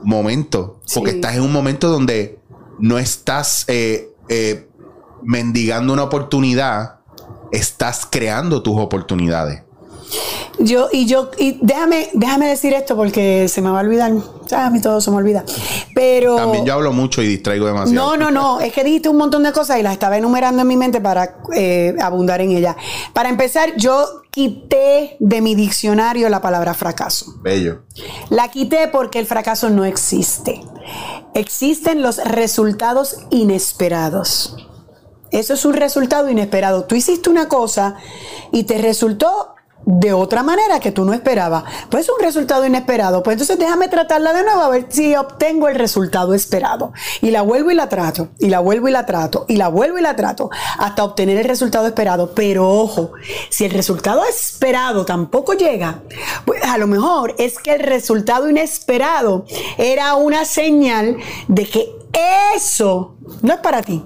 momento, 0.06 0.80
porque 0.93 1.12
Sí. 1.12 1.16
estás 1.18 1.36
en 1.36 1.41
un 1.41 1.51
momento 1.51 1.89
donde 1.89 2.39
no 2.80 2.97
estás 2.97 3.66
eh, 3.68 4.10
eh, 4.30 4.70
mendigando 5.24 5.93
una 5.93 6.03
oportunidad, 6.03 6.99
estás 7.51 8.08
creando 8.10 8.62
tus 8.64 8.80
oportunidades. 8.80 9.64
Yo, 10.59 10.88
y 10.91 11.05
yo, 11.05 11.32
y 11.38 11.57
déjame, 11.61 12.09
déjame 12.13 12.47
decir 12.47 12.74
esto 12.74 12.95
porque 12.95 13.47
se 13.49 13.61
me 13.61 13.70
va 13.70 13.80
a 13.80 13.84
olvidar. 13.84 14.11
Ah, 14.51 14.68
a 14.68 14.70
mí 14.70 14.80
todo 14.80 15.01
se 15.01 15.11
me 15.11 15.18
olvida. 15.18 15.43
Pero. 15.93 16.36
También 16.38 16.66
yo 16.66 16.74
hablo 16.74 16.93
mucho 16.93 17.22
y 17.22 17.28
distraigo 17.28 17.66
demasiado. 17.66 18.11
No, 18.11 18.18
no, 18.18 18.32
no. 18.32 18.59
Es 18.59 18.72
que 18.74 18.84
dijiste 18.84 19.09
un 19.09 19.18
montón 19.18 19.43
de 19.43 19.51
cosas 19.51 19.80
y 19.80 19.84
las 19.84 19.93
estaba 19.93 20.18
enumerando 20.18 20.61
en 20.61 20.68
mi 20.68 20.78
mente 20.78 21.01
para 21.01 21.38
eh, 21.53 21.95
abundar 22.01 22.41
en 22.41 22.51
ella. 22.51 22.76
Para 23.13 23.30
empezar, 23.30 23.76
yo 23.78 24.24
quité 24.32 25.18
de 25.20 25.41
mi 25.41 25.55
diccionario 25.55 26.30
la 26.30 26.41
palabra 26.41 26.74
fracaso. 26.74 27.36
Bello. 27.41 27.84
La 28.30 28.49
quité 28.49 28.88
porque 28.88 29.20
el 29.20 29.26
fracaso 29.26 29.70
no 29.70 29.86
existe. 29.86 30.61
Existen 31.34 32.01
los 32.01 32.18
resultados 32.24 33.18
inesperados. 33.30 34.57
Eso 35.32 35.53
es 35.53 35.66
un 35.66 35.74
resultado 35.74 36.30
inesperado. 36.30 36.86
Tú 36.86 36.95
hiciste 36.95 37.30
una 37.30 37.49
cosa 37.49 37.95
y 38.51 38.63
te 38.63 38.78
resultó 38.78 39.55
de 39.86 40.14
otra 40.14 40.44
manera 40.44 40.80
que 40.80 40.92
tú 40.92 41.06
no 41.06 41.14
esperabas. 41.14 41.64
Pues 41.90 42.06
es 42.06 42.10
un 42.10 42.20
resultado 42.20 42.66
inesperado. 42.66 43.24
Pues 43.24 43.36
entonces 43.36 43.58
déjame 43.58 43.88
tratarla 43.88 44.34
de 44.34 44.44
nuevo 44.44 44.62
a 44.62 44.70
ver 44.70 44.88
si 44.90 45.16
obtengo 45.16 45.68
el 45.68 45.76
resultado 45.76 46.34
esperado. 46.34 46.94
Y 47.22 47.32
la 47.32 47.42
vuelvo 47.42 47.72
y 47.72 47.76
la 47.76 47.88
trato. 47.90 48.30
Y 48.40 48.50
la 48.50 48.60
vuelvo 48.60 48.88
y 48.88 48.92
la 48.92 49.06
trato. 49.06 49.46
Y 49.48 49.58
la 49.58 49.68
vuelvo 49.68 50.00
y 50.00 50.02
la 50.02 50.16
trato. 50.16 50.50
Hasta 50.78 51.04
obtener 51.04 51.38
el 51.38 51.46
resultado 51.46 51.88
esperado. 51.88 52.34
Pero 52.34 52.70
ojo, 52.70 53.12
si 53.50 53.66
el 53.66 53.72
resultado 53.72 54.24
esperado 54.26 55.06
tampoco 55.06 55.54
llega, 55.54 56.02
pues 56.46 56.64
a 56.64 56.78
lo 56.78 56.88
mejor 56.88 57.36
es 57.38 57.60
que 57.60 57.74
el 57.74 57.82
resultado 57.82 58.50
inesperado 58.50 59.46
era 59.78 60.16
una 60.16 60.46
señal 60.46 61.18
de 61.48 61.68
que 61.68 61.96
eso 62.56 63.16
no 63.42 63.54
es 63.54 63.60
para 63.60 63.82
ti. 63.82 64.04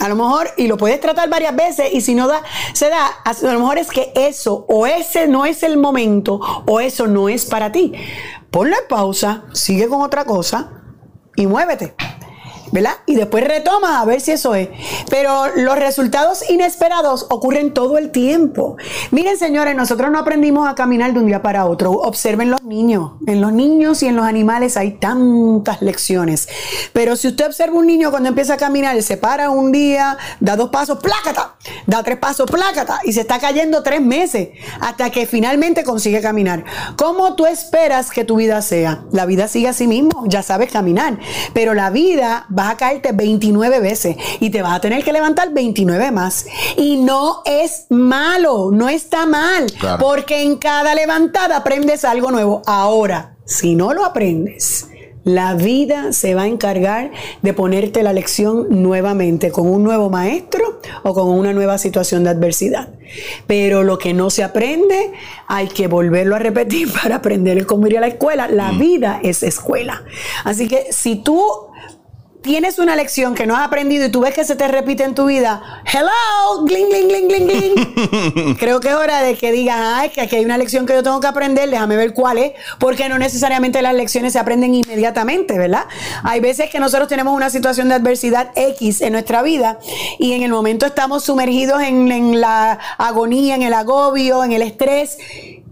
A 0.00 0.08
lo 0.08 0.16
mejor, 0.16 0.48
y 0.56 0.66
lo 0.66 0.78
puedes 0.78 0.98
tratar 0.98 1.28
varias 1.28 1.54
veces, 1.54 1.92
y 1.92 2.00
si 2.00 2.14
no 2.14 2.26
da, 2.26 2.42
se 2.72 2.88
da, 2.88 3.06
a 3.06 3.34
lo 3.42 3.60
mejor 3.60 3.76
es 3.76 3.88
que 3.90 4.12
eso, 4.16 4.64
o 4.66 4.86
ese 4.86 5.28
no 5.28 5.44
es 5.44 5.62
el 5.62 5.76
momento, 5.76 6.40
o 6.66 6.80
eso 6.80 7.06
no 7.06 7.28
es 7.28 7.44
para 7.44 7.70
ti. 7.70 7.92
Ponlo 8.50 8.74
en 8.76 8.88
pausa, 8.88 9.44
sigue 9.52 9.88
con 9.88 10.00
otra 10.00 10.24
cosa 10.24 10.72
y 11.36 11.46
muévete. 11.46 11.94
¿Verdad? 12.72 12.94
Y 13.06 13.16
después 13.16 13.44
retomas 13.46 14.00
a 14.00 14.04
ver 14.04 14.20
si 14.20 14.32
eso 14.32 14.54
es. 14.54 14.68
Pero 15.08 15.48
los 15.56 15.78
resultados 15.78 16.48
inesperados 16.50 17.26
ocurren 17.30 17.74
todo 17.74 17.98
el 17.98 18.10
tiempo. 18.10 18.76
Miren, 19.10 19.38
señores, 19.38 19.74
nosotros 19.74 20.10
no 20.10 20.18
aprendimos 20.18 20.68
a 20.68 20.74
caminar 20.74 21.12
de 21.12 21.18
un 21.18 21.26
día 21.26 21.42
para 21.42 21.66
otro. 21.66 21.92
Observen 21.92 22.50
los 22.50 22.62
niños. 22.62 23.12
En 23.26 23.40
los 23.40 23.52
niños 23.52 24.02
y 24.02 24.06
en 24.06 24.16
los 24.16 24.24
animales 24.24 24.76
hay 24.76 24.92
tantas 24.92 25.82
lecciones. 25.82 26.48
Pero 26.92 27.16
si 27.16 27.28
usted 27.28 27.46
observa 27.46 27.76
un 27.76 27.86
niño 27.86 28.10
cuando 28.10 28.28
empieza 28.28 28.54
a 28.54 28.56
caminar, 28.56 29.00
se 29.02 29.16
para 29.16 29.50
un 29.50 29.72
día, 29.72 30.16
da 30.40 30.56
dos 30.56 30.70
pasos, 30.70 30.98
plácata, 30.98 31.56
da 31.86 32.02
tres 32.02 32.18
pasos, 32.18 32.50
plácata, 32.50 33.00
y 33.04 33.12
se 33.12 33.20
está 33.20 33.38
cayendo 33.38 33.82
tres 33.82 34.00
meses 34.00 34.50
hasta 34.80 35.10
que 35.10 35.26
finalmente 35.26 35.84
consigue 35.84 36.20
caminar. 36.20 36.64
¿Cómo 36.96 37.34
tú 37.34 37.46
esperas 37.46 38.10
que 38.10 38.24
tu 38.24 38.36
vida 38.36 38.62
sea? 38.62 39.04
La 39.12 39.26
vida 39.26 39.48
sigue 39.48 39.68
así 39.68 39.86
mismo, 39.86 40.24
ya 40.26 40.42
sabes 40.42 40.70
caminar, 40.70 41.18
pero 41.52 41.74
la 41.74 41.90
vida 41.90 42.46
vas 42.60 42.70
a 42.74 42.76
caerte 42.76 43.12
29 43.12 43.80
veces 43.80 44.16
y 44.38 44.50
te 44.50 44.60
vas 44.60 44.74
a 44.76 44.80
tener 44.80 45.02
que 45.02 45.12
levantar 45.12 45.52
29 45.52 46.10
más. 46.10 46.44
Y 46.76 46.96
no 46.98 47.40
es 47.46 47.86
malo, 47.88 48.70
no 48.70 48.88
está 48.88 49.24
mal, 49.26 49.66
Claro. 49.78 49.98
porque 50.04 50.42
en 50.42 50.56
cada 50.56 50.94
levantada 50.94 51.56
aprendes 51.56 52.04
algo 52.04 52.30
nuevo. 52.30 52.60
Ahora, 52.66 53.36
si 53.46 53.74
no 53.74 53.94
lo 53.94 54.04
aprendes, 54.04 54.86
la 55.24 55.54
vida 55.54 56.12
se 56.12 56.34
va 56.34 56.42
a 56.42 56.46
encargar 56.46 57.10
de 57.42 57.52
ponerte 57.52 58.02
la 58.02 58.12
lección 58.12 58.66
nuevamente 58.82 59.50
con 59.50 59.68
un 59.68 59.82
nuevo 59.82 60.08
maestro 60.08 60.80
o 61.02 61.12
con 61.14 61.28
una 61.28 61.52
nueva 61.52 61.76
situación 61.78 62.24
de 62.24 62.30
adversidad. 62.30 62.88
Pero 63.46 63.82
lo 63.82 63.98
que 63.98 64.14
no 64.14 64.30
se 64.30 64.42
aprende, 64.44 65.12
hay 65.46 65.68
que 65.68 65.88
volverlo 65.88 66.36
a 66.36 66.38
repetir 66.38 66.90
para 67.02 67.16
aprender 67.16 67.66
cómo 67.66 67.86
ir 67.86 67.98
a 67.98 68.00
la 68.00 68.06
escuela. 68.08 68.48
La 68.48 68.72
vida 68.72 69.20
es 69.22 69.42
escuela. 69.42 70.04
Así 70.44 70.68
que 70.68 70.86
si 70.90 71.16
tú 71.16 71.42
tienes 72.42 72.78
una 72.78 72.96
lección 72.96 73.34
que 73.34 73.46
no 73.46 73.54
has 73.54 73.66
aprendido 73.66 74.06
y 74.06 74.10
tú 74.10 74.20
ves 74.20 74.34
que 74.34 74.44
se 74.44 74.56
te 74.56 74.66
repite 74.68 75.04
en 75.04 75.14
tu 75.14 75.26
vida, 75.26 75.82
hello, 75.92 76.64
gling, 76.64 76.88
gling, 76.88 77.08
gling, 77.08 77.28
gling, 77.28 77.46
gling. 77.46 78.54
Creo 78.58 78.80
que 78.80 78.88
es 78.88 78.94
hora 78.94 79.22
de 79.22 79.36
que 79.36 79.52
digas, 79.52 79.78
ay, 79.78 80.10
que 80.10 80.20
aquí 80.20 80.36
hay 80.36 80.44
una 80.44 80.56
lección 80.56 80.86
que 80.86 80.94
yo 80.94 81.02
tengo 81.02 81.20
que 81.20 81.26
aprender, 81.26 81.68
déjame 81.68 81.96
ver 81.96 82.14
cuál 82.14 82.38
es, 82.38 82.52
porque 82.78 83.08
no 83.08 83.18
necesariamente 83.18 83.82
las 83.82 83.94
lecciones 83.94 84.32
se 84.32 84.38
aprenden 84.38 84.74
inmediatamente, 84.74 85.58
¿verdad? 85.58 85.84
Hay 86.22 86.40
veces 86.40 86.70
que 86.70 86.80
nosotros 86.80 87.08
tenemos 87.08 87.34
una 87.34 87.50
situación 87.50 87.88
de 87.88 87.94
adversidad 87.94 88.50
X 88.54 89.02
en 89.02 89.12
nuestra 89.12 89.42
vida 89.42 89.78
y 90.18 90.32
en 90.32 90.42
el 90.42 90.50
momento 90.50 90.86
estamos 90.86 91.24
sumergidos 91.24 91.82
en, 91.82 92.10
en 92.10 92.40
la 92.40 92.78
agonía, 92.98 93.54
en 93.54 93.62
el 93.62 93.74
agobio, 93.74 94.44
en 94.44 94.52
el 94.52 94.62
estrés, 94.62 95.18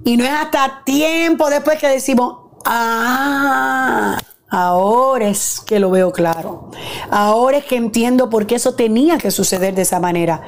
y 0.04 0.16
no 0.16 0.24
es 0.24 0.30
hasta 0.30 0.82
tiempo 0.84 1.50
después 1.50 1.78
que 1.78 1.88
decimos, 1.88 2.36
ah, 2.64 4.18
Ahora 4.50 5.28
es 5.28 5.60
que 5.60 5.78
lo 5.78 5.90
veo 5.90 6.10
claro. 6.10 6.70
Ahora 7.10 7.58
es 7.58 7.64
que 7.64 7.76
entiendo 7.76 8.30
por 8.30 8.46
qué 8.46 8.54
eso 8.54 8.74
tenía 8.74 9.18
que 9.18 9.30
suceder 9.30 9.74
de 9.74 9.82
esa 9.82 10.00
manera. 10.00 10.42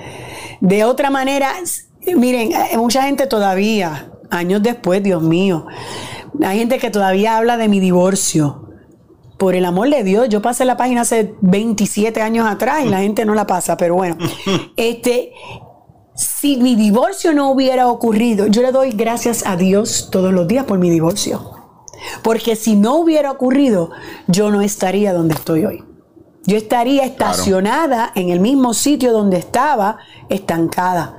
De 0.61 0.85
otra 0.85 1.11
manera, 1.11 1.53
miren, 2.17 2.53
eh, 2.53 2.77
mucha 2.77 3.03
gente 3.03 3.27
todavía, 3.27 4.11
años 4.31 4.63
después, 4.63 5.03
Dios 5.03 5.23
mío, 5.23 5.67
hay 6.43 6.59
gente 6.59 6.79
que 6.79 6.91
todavía 6.91 7.37
habla 7.37 7.57
de 7.57 7.69
mi 7.69 7.81
divorcio. 7.81 8.69
Por 9.37 9.55
el 9.55 9.65
amor 9.65 9.89
de 9.89 10.03
Dios, 10.05 10.29
yo 10.29 10.43
pasé 10.43 10.65
la 10.65 10.77
página 10.77 11.03
hace 11.03 11.35
27 11.41 12.21
años 12.21 12.47
atrás 12.47 12.85
y 12.85 12.89
la 12.89 13.01
gente 13.01 13.25
no 13.25 13.35
la 13.35 13.47
pasa, 13.47 13.77
pero 13.77 13.95
bueno. 13.95 14.17
Este, 14.77 15.33
si 16.15 16.57
mi 16.59 16.75
divorcio 16.75 17.33
no 17.33 17.51
hubiera 17.51 17.89
ocurrido, 17.89 18.47
yo 18.47 18.63
le 18.63 18.73
doy 18.73 18.91
gracias 18.93 19.47
a 19.47 19.57
Dios 19.57 20.09
todos 20.11 20.33
los 20.33 20.47
días 20.47 20.65
por 20.65 20.79
mi 20.79 20.91
divorcio. 20.91 21.60
Porque 22.23 22.57
si 22.57 22.77
no 22.77 22.97
hubiera 22.97 23.31
ocurrido, 23.31 23.91
yo 24.27 24.51
no 24.51 24.61
estaría 24.61 25.13
donde 25.13 25.35
estoy 25.35 25.65
hoy. 25.65 25.85
Yo 26.45 26.57
estaría 26.57 27.05
estacionada 27.05 28.13
en 28.15 28.31
el 28.31 28.41
mismo 28.41 28.73
sitio 28.75 29.13
donde 29.13 29.37
estaba, 29.39 29.99
estancada. 30.29 31.17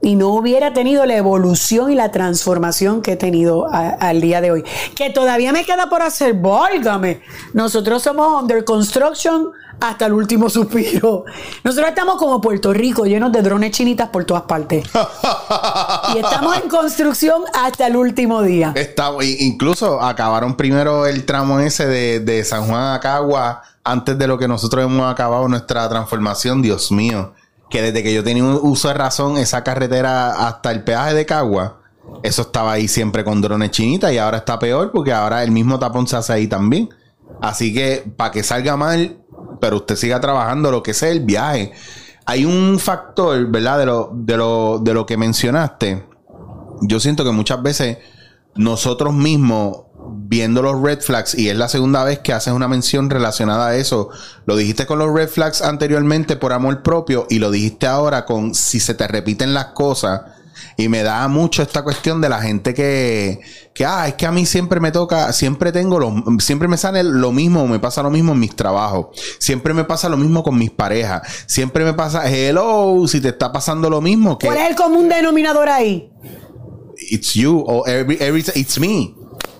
Y 0.00 0.14
no 0.14 0.28
hubiera 0.28 0.72
tenido 0.72 1.04
la 1.06 1.16
evolución 1.16 1.90
y 1.90 1.94
la 1.96 2.12
transformación 2.12 3.02
que 3.02 3.12
he 3.12 3.16
tenido 3.16 3.66
a- 3.72 3.88
al 3.88 4.20
día 4.20 4.40
de 4.40 4.52
hoy. 4.52 4.64
Que 4.94 5.10
todavía 5.10 5.52
me 5.52 5.64
queda 5.64 5.88
por 5.88 6.02
hacer, 6.02 6.34
válgame. 6.34 7.20
Nosotros 7.52 8.02
somos 8.02 8.40
under 8.42 8.64
construction 8.64 9.48
hasta 9.80 10.06
el 10.06 10.12
último 10.12 10.48
suspiro. 10.50 11.24
Nosotros 11.64 11.88
estamos 11.90 12.16
como 12.16 12.40
Puerto 12.40 12.72
Rico, 12.72 13.04
llenos 13.06 13.32
de 13.32 13.42
drones 13.42 13.70
chinitas 13.72 14.08
por 14.08 14.24
todas 14.24 14.42
partes. 14.44 14.84
y 16.14 16.18
estamos 16.18 16.56
en 16.62 16.68
construcción 16.68 17.42
hasta 17.54 17.86
el 17.86 17.96
último 17.96 18.42
día. 18.42 18.74
I- 19.22 19.36
incluso 19.46 20.00
acabaron 20.00 20.56
primero 20.56 21.06
el 21.06 21.24
tramo 21.24 21.60
ese 21.60 21.86
de, 21.86 22.20
de 22.20 22.44
San 22.44 22.66
Juan 22.66 22.94
a 22.94 23.00
Cagua 23.00 23.62
antes 23.84 24.18
de 24.18 24.26
lo 24.26 24.38
que 24.38 24.48
nosotros 24.48 24.84
hemos 24.84 25.10
acabado 25.10 25.48
nuestra 25.48 25.88
transformación. 25.88 26.60
Dios 26.62 26.90
mío, 26.92 27.32
que 27.70 27.82
desde 27.82 28.02
que 28.02 28.12
yo 28.12 28.22
tenía 28.24 28.44
un 28.44 28.58
uso 28.62 28.88
de 28.88 28.94
razón, 28.94 29.36
esa 29.38 29.62
carretera 29.64 30.46
hasta 30.48 30.70
el 30.70 30.84
peaje 30.84 31.14
de 31.14 31.26
Cagua, 31.26 31.80
eso 32.22 32.42
estaba 32.42 32.72
ahí 32.72 32.88
siempre 32.88 33.22
con 33.22 33.40
drones 33.40 33.70
chinitas 33.70 34.12
y 34.12 34.18
ahora 34.18 34.38
está 34.38 34.58
peor 34.58 34.90
porque 34.92 35.12
ahora 35.12 35.42
el 35.44 35.50
mismo 35.50 35.78
tapón 35.78 36.06
se 36.06 36.16
hace 36.16 36.32
ahí 36.32 36.46
también. 36.46 36.88
Así 37.42 37.72
que 37.74 38.10
para 38.16 38.30
que 38.32 38.42
salga 38.42 38.76
mal, 38.76 39.18
pero 39.60 39.76
usted 39.76 39.96
siga 39.96 40.20
trabajando 40.20 40.70
lo 40.70 40.82
que 40.82 40.94
sea 40.94 41.10
el 41.10 41.20
viaje. 41.20 41.72
Hay 42.26 42.44
un 42.44 42.78
factor, 42.78 43.46
¿verdad? 43.46 43.78
De 43.78 43.86
lo, 43.86 44.10
de 44.12 44.36
lo, 44.36 44.78
de 44.78 44.94
lo 44.94 45.06
que 45.06 45.16
mencionaste 45.16 46.04
yo 46.80 47.00
siento 47.00 47.24
que 47.24 47.30
muchas 47.30 47.62
veces 47.62 47.98
nosotros 48.54 49.14
mismos 49.14 49.82
viendo 50.10 50.62
los 50.62 50.80
red 50.80 51.00
flags 51.00 51.34
y 51.34 51.48
es 51.48 51.56
la 51.56 51.68
segunda 51.68 52.04
vez 52.04 52.20
que 52.20 52.32
haces 52.32 52.52
una 52.52 52.68
mención 52.68 53.10
relacionada 53.10 53.68
a 53.68 53.76
eso. 53.76 54.10
Lo 54.46 54.56
dijiste 54.56 54.86
con 54.86 54.98
los 54.98 55.12
red 55.12 55.28
flags 55.28 55.62
anteriormente 55.62 56.36
por 56.36 56.52
amor 56.52 56.82
propio 56.82 57.26
y 57.28 57.38
lo 57.38 57.50
dijiste 57.50 57.86
ahora 57.86 58.24
con 58.24 58.54
si 58.54 58.80
se 58.80 58.94
te 58.94 59.06
repiten 59.06 59.54
las 59.54 59.66
cosas. 59.66 60.22
Y 60.80 60.88
me 60.88 61.02
da 61.02 61.26
mucho 61.26 61.60
esta 61.60 61.82
cuestión 61.82 62.20
de 62.20 62.28
la 62.28 62.40
gente 62.40 62.72
que, 62.72 63.40
que 63.74 63.84
ah, 63.84 64.06
es 64.06 64.14
que 64.14 64.26
a 64.26 64.30
mí 64.30 64.46
siempre 64.46 64.78
me 64.78 64.92
toca, 64.92 65.32
siempre 65.32 65.72
tengo 65.72 65.98
lo, 65.98 66.22
siempre 66.38 66.68
me 66.68 66.76
sale 66.76 67.02
lo 67.02 67.32
mismo, 67.32 67.66
me 67.66 67.80
pasa 67.80 68.00
lo 68.00 68.10
mismo 68.10 68.30
en 68.30 68.38
mis 68.38 68.54
trabajos. 68.54 69.08
Siempre 69.40 69.74
me 69.74 69.82
pasa 69.82 70.08
lo 70.08 70.16
mismo 70.16 70.44
con 70.44 70.56
mis 70.56 70.70
parejas. 70.70 71.22
Siempre 71.46 71.84
me 71.84 71.94
pasa, 71.94 72.30
hello, 72.30 73.08
si 73.08 73.20
te 73.20 73.30
está 73.30 73.50
pasando 73.50 73.90
lo 73.90 74.00
mismo. 74.00 74.38
¿Cuál 74.38 74.56
es 74.56 74.70
el 74.70 74.76
común 74.76 75.08
denominador 75.08 75.68
ahí? 75.68 76.12
It's 77.10 77.34
you, 77.34 77.64
or 77.66 77.88
every, 77.88 78.16
every, 78.20 78.44
it's 78.54 78.78
me. 78.78 79.16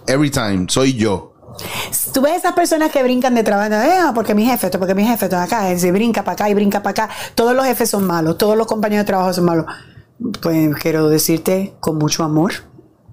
Every 0.06 0.30
time, 0.30 0.66
soy 0.68 0.94
yo. 0.94 1.34
Tú 2.14 2.20
ves 2.20 2.36
esas 2.36 2.52
personas 2.52 2.92
que 2.92 3.02
brincan 3.02 3.34
de 3.34 3.42
trabajo, 3.42 3.74
eh, 3.74 4.12
porque 4.14 4.36
mi 4.36 4.46
jefe, 4.46 4.70
porque 4.78 4.94
mi 4.94 5.04
jefe, 5.04 5.28
todo 5.28 5.40
acá, 5.40 5.76
se 5.76 5.90
brinca 5.90 6.22
para 6.22 6.34
acá 6.34 6.48
y 6.48 6.54
brinca 6.54 6.80
para 6.80 7.04
acá. 7.06 7.14
Todos 7.34 7.56
los 7.56 7.66
jefes 7.66 7.90
son 7.90 8.06
malos, 8.06 8.38
todos 8.38 8.56
los 8.56 8.68
compañeros 8.68 9.04
de 9.04 9.06
trabajo 9.08 9.32
son 9.32 9.46
malos. 9.46 9.66
Pues 10.42 10.74
quiero 10.76 11.08
decirte 11.08 11.74
con 11.80 11.96
mucho 11.96 12.24
amor 12.24 12.52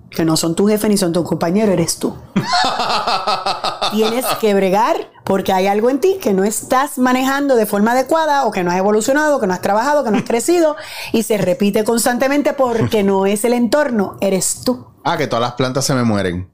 que 0.09 0.25
no 0.25 0.37
son 0.37 0.55
tu 0.55 0.67
jefe 0.67 0.89
ni 0.89 0.97
son 0.97 1.13
tu 1.13 1.23
compañero, 1.23 1.71
eres 1.71 1.99
tú. 1.99 2.15
Tienes 3.91 4.25
que 4.39 4.53
bregar 4.53 5.11
porque 5.23 5.53
hay 5.53 5.67
algo 5.67 5.89
en 5.89 5.99
ti 5.99 6.17
que 6.21 6.33
no 6.33 6.43
estás 6.43 6.97
manejando 6.97 7.55
de 7.55 7.65
forma 7.65 7.91
adecuada 7.91 8.45
o 8.45 8.51
que 8.51 8.63
no 8.63 8.71
has 8.71 8.77
evolucionado, 8.77 9.39
que 9.39 9.47
no 9.47 9.53
has 9.53 9.61
trabajado, 9.61 10.03
que 10.03 10.11
no 10.11 10.17
has 10.17 10.23
crecido 10.23 10.75
y 11.11 11.23
se 11.23 11.37
repite 11.37 11.83
constantemente 11.83 12.53
porque 12.53 13.03
no 13.03 13.25
es 13.25 13.43
el 13.45 13.53
entorno, 13.53 14.17
eres 14.21 14.61
tú. 14.63 14.87
Ah, 15.03 15.17
que 15.17 15.27
todas 15.27 15.41
las 15.41 15.53
plantas 15.53 15.85
se 15.85 15.93
me 15.93 16.03
mueren. 16.03 16.49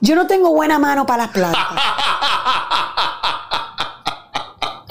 Yo 0.00 0.16
no 0.16 0.26
tengo 0.26 0.52
buena 0.52 0.78
mano 0.78 1.06
para 1.06 1.24
las 1.24 1.32
plantas. 1.32 1.62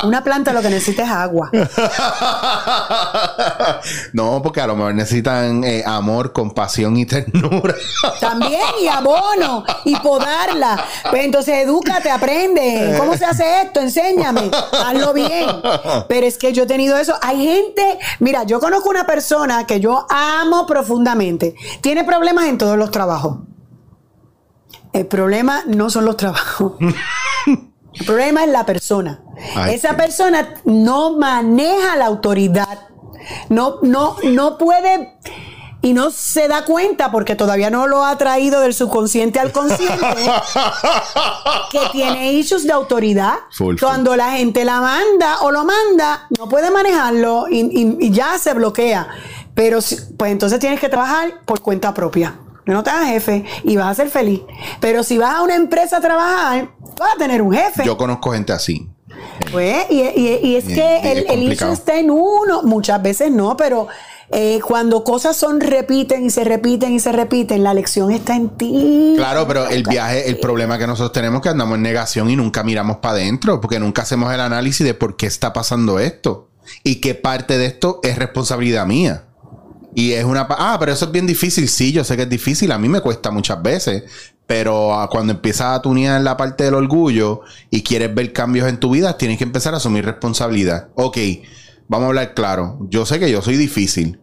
Una 0.03 0.23
planta 0.23 0.51
lo 0.51 0.61
que 0.61 0.69
necesita 0.69 1.03
es 1.03 1.09
agua. 1.09 1.49
no, 4.13 4.41
porque 4.41 4.59
a 4.59 4.67
lo 4.67 4.75
mejor 4.75 4.93
necesitan 4.93 5.63
eh, 5.63 5.83
amor, 5.85 6.33
compasión 6.33 6.97
y 6.97 7.05
ternura. 7.05 7.75
También, 8.19 8.61
y 8.81 8.87
abono, 8.87 9.63
y 9.85 9.95
podarla. 9.97 10.83
Pues 11.09 11.23
entonces, 11.23 11.63
edúcate, 11.63 12.11
aprende. 12.11 12.95
¿Cómo 12.97 13.15
se 13.15 13.25
hace 13.25 13.61
esto? 13.61 13.79
Enséñame. 13.79 14.51
Hazlo 14.85 15.13
bien. 15.13 15.47
Pero 16.09 16.27
es 16.27 16.37
que 16.37 16.51
yo 16.51 16.63
he 16.63 16.67
tenido 16.67 16.97
eso. 16.97 17.15
Hay 17.21 17.45
gente, 17.45 17.99
mira, 18.19 18.43
yo 18.43 18.59
conozco 18.59 18.89
una 18.89 19.05
persona 19.05 19.65
que 19.65 19.79
yo 19.79 20.05
amo 20.09 20.65
profundamente. 20.65 21.55
Tiene 21.81 22.03
problemas 22.03 22.47
en 22.47 22.57
todos 22.57 22.77
los 22.77 22.91
trabajos. 22.91 23.37
El 24.91 25.07
problema 25.07 25.63
no 25.67 25.89
son 25.89 26.05
los 26.05 26.17
trabajos. 26.17 26.73
El 27.99 28.05
problema 28.05 28.43
es 28.43 28.49
la 28.49 28.65
persona. 28.65 29.21
Esa 29.69 29.95
persona 29.95 30.55
no 30.65 31.17
maneja 31.17 31.95
la 31.95 32.05
autoridad. 32.05 32.87
No, 33.49 33.77
no, 33.81 34.17
no 34.23 34.57
puede 34.57 35.17
y 35.85 35.93
no 35.93 36.09
se 36.09 36.47
da 36.47 36.65
cuenta 36.65 37.11
porque 37.11 37.35
todavía 37.35 37.69
no 37.69 37.85
lo 37.85 38.03
ha 38.03 38.17
traído 38.17 38.59
del 38.61 38.73
subconsciente 38.73 39.39
al 39.39 39.51
consciente 39.51 40.03
que 41.71 41.79
tiene 41.91 42.33
issues 42.33 42.65
de 42.65 42.73
autoridad. 42.73 43.35
Cuando 43.79 44.15
la 44.15 44.31
gente 44.31 44.65
la 44.65 44.81
manda 44.81 45.41
o 45.41 45.51
lo 45.51 45.63
manda, 45.63 46.25
no 46.39 46.49
puede 46.49 46.71
manejarlo 46.71 47.45
y, 47.51 48.09
ya 48.09 48.39
se 48.39 48.55
bloquea. 48.55 49.07
Pero 49.53 49.77
pues 50.17 50.31
entonces 50.31 50.59
tienes 50.59 50.79
que 50.79 50.89
trabajar 50.89 51.41
por 51.45 51.61
cuenta 51.61 51.93
propia. 51.93 52.33
No 52.65 52.83
te 52.83 52.89
hagas 52.89 53.09
jefe 53.09 53.45
y 53.63 53.75
vas 53.75 53.87
a 53.87 53.95
ser 53.95 54.09
feliz. 54.09 54.41
Pero 54.79 55.03
si 55.03 55.17
vas 55.17 55.35
a 55.35 55.41
una 55.41 55.55
empresa 55.55 55.97
a 55.97 56.01
trabajar, 56.01 56.69
vas 56.97 57.13
a 57.15 57.17
tener 57.17 57.41
un 57.41 57.53
jefe. 57.53 57.85
Yo 57.85 57.97
conozco 57.97 58.31
gente 58.31 58.53
así. 58.53 58.89
Pues, 59.51 59.85
y, 59.89 60.55
es 60.55 60.65
que 60.65 61.11
el, 61.11 61.25
el 61.29 61.51
está 61.51 61.97
en 61.97 62.11
uno, 62.11 62.63
muchas 62.63 63.01
veces 63.01 63.31
no, 63.31 63.55
pero 63.55 63.87
eh, 64.31 64.59
cuando 64.65 65.03
cosas 65.03 65.37
son 65.37 65.61
repiten 65.61 66.25
y 66.25 66.29
se 66.29 66.43
repiten 66.43 66.93
y 66.93 66.99
se 66.99 67.11
repiten, 67.11 67.63
la 67.63 67.73
lección 67.73 68.11
está 68.11 68.35
en 68.35 68.49
ti. 68.49 69.13
Claro, 69.15 69.47
pero 69.47 69.67
el 69.67 69.83
viaje, 69.83 70.29
el 70.29 70.39
problema 70.39 70.77
que 70.77 70.87
nosotros 70.87 71.11
tenemos 71.11 71.39
es 71.39 71.43
que 71.43 71.49
andamos 71.49 71.75
en 71.75 71.83
negación 71.83 72.29
y 72.29 72.35
nunca 72.35 72.63
miramos 72.63 72.97
para 72.97 73.15
adentro, 73.15 73.61
porque 73.61 73.79
nunca 73.79 74.01
hacemos 74.01 74.33
el 74.33 74.39
análisis 74.39 74.85
de 74.85 74.93
por 74.93 75.15
qué 75.15 75.27
está 75.27 75.53
pasando 75.53 75.99
esto 75.99 76.49
y 76.83 76.95
qué 77.01 77.13
parte 77.13 77.57
de 77.57 77.67
esto 77.67 77.99
es 78.03 78.17
responsabilidad 78.17 78.85
mía. 78.87 79.25
Y 79.95 80.11
es 80.11 80.25
una... 80.25 80.45
Ah, 80.49 80.75
pero 80.77 80.91
eso 80.91 81.05
es 81.05 81.11
bien 81.11 81.25
difícil. 81.25 81.69
Sí, 81.69 81.93
yo 81.93 82.03
sé 82.03 82.17
que 82.17 82.23
es 82.23 82.29
difícil. 82.29 82.71
A 82.73 82.77
mí 82.77 82.89
me 82.89 82.99
cuesta 82.99 83.31
muchas 83.31 83.63
veces. 83.63 84.03
Pero 84.45 84.93
ah, 84.93 85.09
cuando 85.09 85.33
empiezas 85.33 85.67
a 85.67 85.81
tunear 85.81 86.21
la 86.21 86.37
parte 86.37 86.65
del 86.65 86.75
orgullo 86.75 87.41
y 87.71 87.81
quieres 87.81 88.13
ver 88.13 88.33
cambios 88.33 88.67
en 88.67 88.79
tu 88.79 88.91
vida, 88.91 89.17
tienes 89.17 89.37
que 89.37 89.45
empezar 89.45 89.73
a 89.73 89.77
asumir 89.77 90.05
responsabilidad. 90.05 90.89
Ok, 90.95 91.17
vamos 91.87 92.05
a 92.05 92.07
hablar 92.09 92.33
claro. 92.33 92.77
Yo 92.89 93.05
sé 93.05 93.19
que 93.19 93.31
yo 93.31 93.41
soy 93.41 93.55
difícil. 93.55 94.19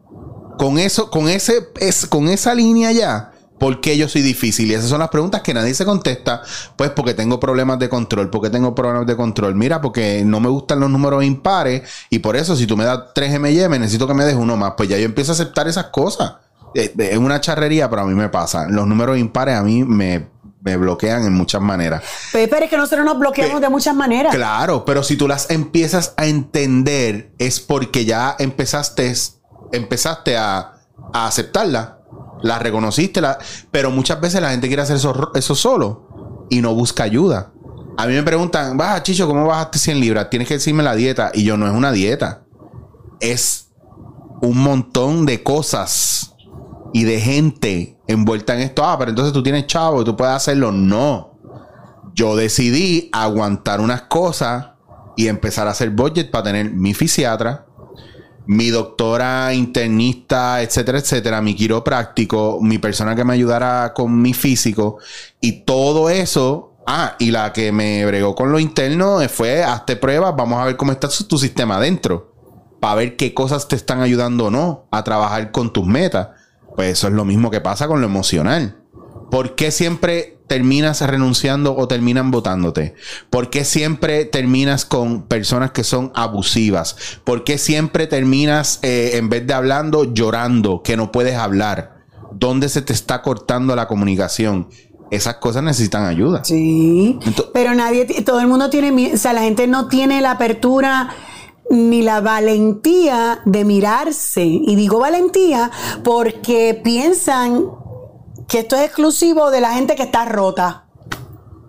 Con 0.59 0.79
eso, 0.79 1.11
con 1.11 1.29
ese, 1.29 1.69
es, 1.81 2.07
con 2.07 2.29
esa 2.29 2.55
línea 2.55 2.93
ya, 2.93 3.32
¿Por 3.63 3.81
qué 3.81 3.97
yo 3.97 4.09
soy 4.09 4.23
difícil? 4.23 4.69
Y 4.73 4.75
esas 4.75 4.91
son 4.91 4.99
las 4.99 5.09
preguntas 5.09 5.41
que 5.41 5.55
nadie 5.55 5.73
se 5.73 5.85
contesta. 5.85 6.43
Pues 6.75 6.91
porque 6.91 7.15
tengo 7.15 7.39
problemas 7.39 7.79
de 7.79 7.89
control. 7.89 8.29
porque 8.29 8.51
tengo 8.51 8.75
problemas 8.75 9.07
de 9.07 9.15
control? 9.15 9.55
Mira, 9.55 9.81
porque 9.81 10.25
no 10.27 10.41
me 10.41 10.49
gustan 10.49 10.81
los 10.81 10.91
números 10.91 11.23
impares. 11.23 11.89
Y 12.11 12.19
por 12.19 12.35
eso, 12.35 12.57
si 12.57 12.67
tú 12.67 12.77
me 12.77 12.85
das 12.85 13.15
3 13.15 13.39
MY, 13.39 13.69
necesito 13.79 14.09
que 14.09 14.15
me 14.15 14.25
des 14.25 14.35
uno 14.35 14.57
más. 14.57 14.73
Pues 14.77 14.89
ya 14.89 14.99
yo 14.99 15.05
empiezo 15.05 15.31
a 15.31 15.35
aceptar 15.35 15.69
esas 15.69 15.87
cosas. 15.87 16.39
Eh, 16.75 16.93
es 16.99 17.17
una 17.17 17.41
charrería, 17.41 17.89
pero 17.89 18.03
a 18.03 18.05
mí 18.05 18.15
me 18.17 18.29
pasa. 18.31 18.67
Los 18.69 18.85
números 18.89 19.17
impares 19.17 19.55
a 19.55 19.63
mí 19.63 19.85
me, 19.85 20.27
bloquean 20.61 21.25
en 21.25 21.33
muchas 21.33 21.63
maneras. 21.63 22.03
Pero, 22.33 22.57
es 22.57 22.69
que 22.69 22.77
nosotros 22.77 23.07
nos 23.07 23.17
bloqueamos 23.17 23.61
de 23.61 23.69
muchas 23.69 23.95
maneras. 23.95 24.35
Claro, 24.35 24.85
pero 24.85 25.05
si 25.05 25.15
tú 25.15 25.29
las 25.29 25.51
empiezas 25.51 26.15
a 26.17 26.27
entender, 26.27 27.31
es 27.39 27.61
porque 27.61 28.05
ya 28.07 28.35
empezaste, 28.41 29.15
empezaste 29.71 30.37
a, 30.37 30.79
a 31.13 31.27
aceptarla 31.29 32.02
la 32.43 32.59
reconociste, 32.59 33.21
la, 33.21 33.39
pero 33.71 33.91
muchas 33.91 34.21
veces 34.21 34.41
la 34.41 34.51
gente 34.51 34.67
quiere 34.67 34.83
hacer 34.83 34.97
eso, 34.97 35.55
solo 35.55 36.47
y 36.51 36.61
no 36.61 36.75
busca 36.75 37.05
ayuda. 37.05 37.53
A 37.97 38.07
mí 38.07 38.15
me 38.15 38.23
preguntan, 38.23 38.77
baja 38.77 39.03
Chicho, 39.03 39.27
¿cómo 39.27 39.47
bajaste 39.47 39.79
100 39.79 40.01
libras? 40.01 40.31
Tienes 40.31 40.49
que 40.49 40.55
decirme 40.55 40.83
la 40.83 40.95
dieta. 40.95 41.31
Y 41.35 41.45
yo, 41.45 41.57
no 41.57 41.67
es 41.67 41.73
una 41.73 41.93
dieta. 41.93 42.45
Es 43.21 43.69
un 44.41 44.59
montón 44.59 45.27
de 45.27 45.43
cosas 45.43 46.35
y 46.93 47.05
de 47.05 47.21
gente 47.21 47.99
envuelta 48.07 48.55
en 48.55 48.61
esto. 48.61 48.85
Ah, 48.85 48.99
pero 48.99 49.11
entonces 49.11 49.33
tú 49.33 49.43
tienes 49.43 49.67
chavo 49.67 50.03
y 50.03 50.05
tú 50.05 50.17
puedes 50.17 50.35
hacerlo. 50.35 50.73
No. 50.73 51.39
Yo 52.15 52.37
decidí 52.37 53.09
aguantar 53.13 53.81
unas 53.81 54.03
cosas 54.03 54.67
y 55.17 55.29
empezar 55.29 55.69
a 55.69 55.71
hacer 55.71 55.91
budget 55.91 56.31
para 56.31 56.45
tener 56.45 56.73
mi 56.73 56.95
fisiatra, 56.95 57.67
mi 58.47 58.71
doctora 58.71 59.55
internista, 59.55 60.63
etcétera, 60.63 60.99
etcétera, 60.99 61.41
mi 61.41 61.55
quiropráctico, 61.55 62.59
mi 62.61 62.79
persona 62.79 63.15
que 63.15 63.25
me 63.25 63.35
ayudara 63.35 63.93
con 63.95 64.21
mi 64.21 64.35
físico 64.35 64.99
y 65.41 65.65
todo 65.65 66.11
eso. 66.11 66.71
Ah, 66.87 67.15
y 67.21 67.31
la 67.31 67.53
que 67.53 67.71
me 67.71 68.05
bregó 68.05 68.35
con 68.35 68.51
lo 68.51 68.59
interno 68.59 69.21
fue, 69.29 69.63
hazte 69.63 69.95
pruebas, 69.95 70.35
vamos 70.37 70.61
a 70.61 70.65
ver 70.65 70.77
cómo 70.77 70.91
está 70.91 71.09
tu 71.29 71.39
sistema 71.39 71.77
adentro, 71.77 72.35
para 72.81 72.97
ver 72.97 73.17
qué 73.17 73.33
cosas 73.33 73.69
te 73.69 73.77
están 73.77 74.01
ayudando 74.01 74.47
o 74.47 74.51
no 74.51 74.87
a 74.91 75.05
trabajar 75.05 75.53
con 75.53 75.73
tus 75.73 75.87
metas. 75.87 76.29
Pues 76.75 76.93
eso 76.93 77.07
es 77.07 77.13
lo 77.13 77.25
mismo 77.25 77.51
que 77.51 77.61
pasa 77.61 77.87
con 77.87 78.01
lo 78.01 78.07
emocional. 78.07 78.79
¿Por 79.31 79.55
qué 79.55 79.71
siempre 79.71 80.39
terminas 80.53 81.01
renunciando 81.01 81.75
o 81.75 81.89
terminan 81.89 82.31
votándote? 82.31 82.95
¿Por 83.31 83.49
qué 83.49 83.65
siempre 83.65 84.27
terminas 84.27 84.85
con 84.85 85.23
personas 85.23 85.71
que 85.71 85.83
son 85.83 86.13
abusivas? 86.15 86.95
¿Por 87.25 87.43
qué 87.43 87.57
siempre 87.57 88.07
terminas, 88.07 88.79
eh, 88.83 89.13
en 89.15 89.31
vez 89.31 89.47
de 89.47 89.55
hablando, 89.55 90.13
llorando, 90.13 90.83
que 90.83 90.95
no 90.95 91.11
puedes 91.11 91.37
hablar? 91.37 92.03
¿Dónde 92.33 92.69
se 92.69 92.83
te 92.83 92.93
está 92.93 93.23
cortando 93.23 93.75
la 93.75 93.89
comunicación? 93.89 94.69
Esas 95.11 95.37
cosas 95.37 95.63
necesitan 95.63 96.05
ayuda. 96.05 96.45
Sí. 96.45 97.19
pero 97.55 97.75
nadie, 97.75 98.05
todo 98.23 98.39
el 98.41 98.47
mundo 98.47 98.69
tiene, 98.69 99.15
o 99.15 99.17
sea, 99.17 99.33
la 99.33 99.41
gente 99.41 99.67
no 99.67 99.89
tiene 99.89 100.21
la 100.21 100.33
apertura 100.33 101.15
ni 101.71 102.03
la 102.03 102.21
valentía 102.21 103.41
de 103.47 103.65
mirarse. 103.65 104.45
Y 104.45 104.77
digo 104.77 104.99
valentía 104.99 105.71
porque 106.05 106.79
piensan 106.85 107.65
que 108.53 108.59
esto 108.59 108.77
es 108.77 108.83
exclusivo 108.83 109.51
de 109.51 109.63
la 109.63 109.73
gente 109.73 109.97
que 109.97 110.03
está 110.03 110.27
rota. 110.27 110.85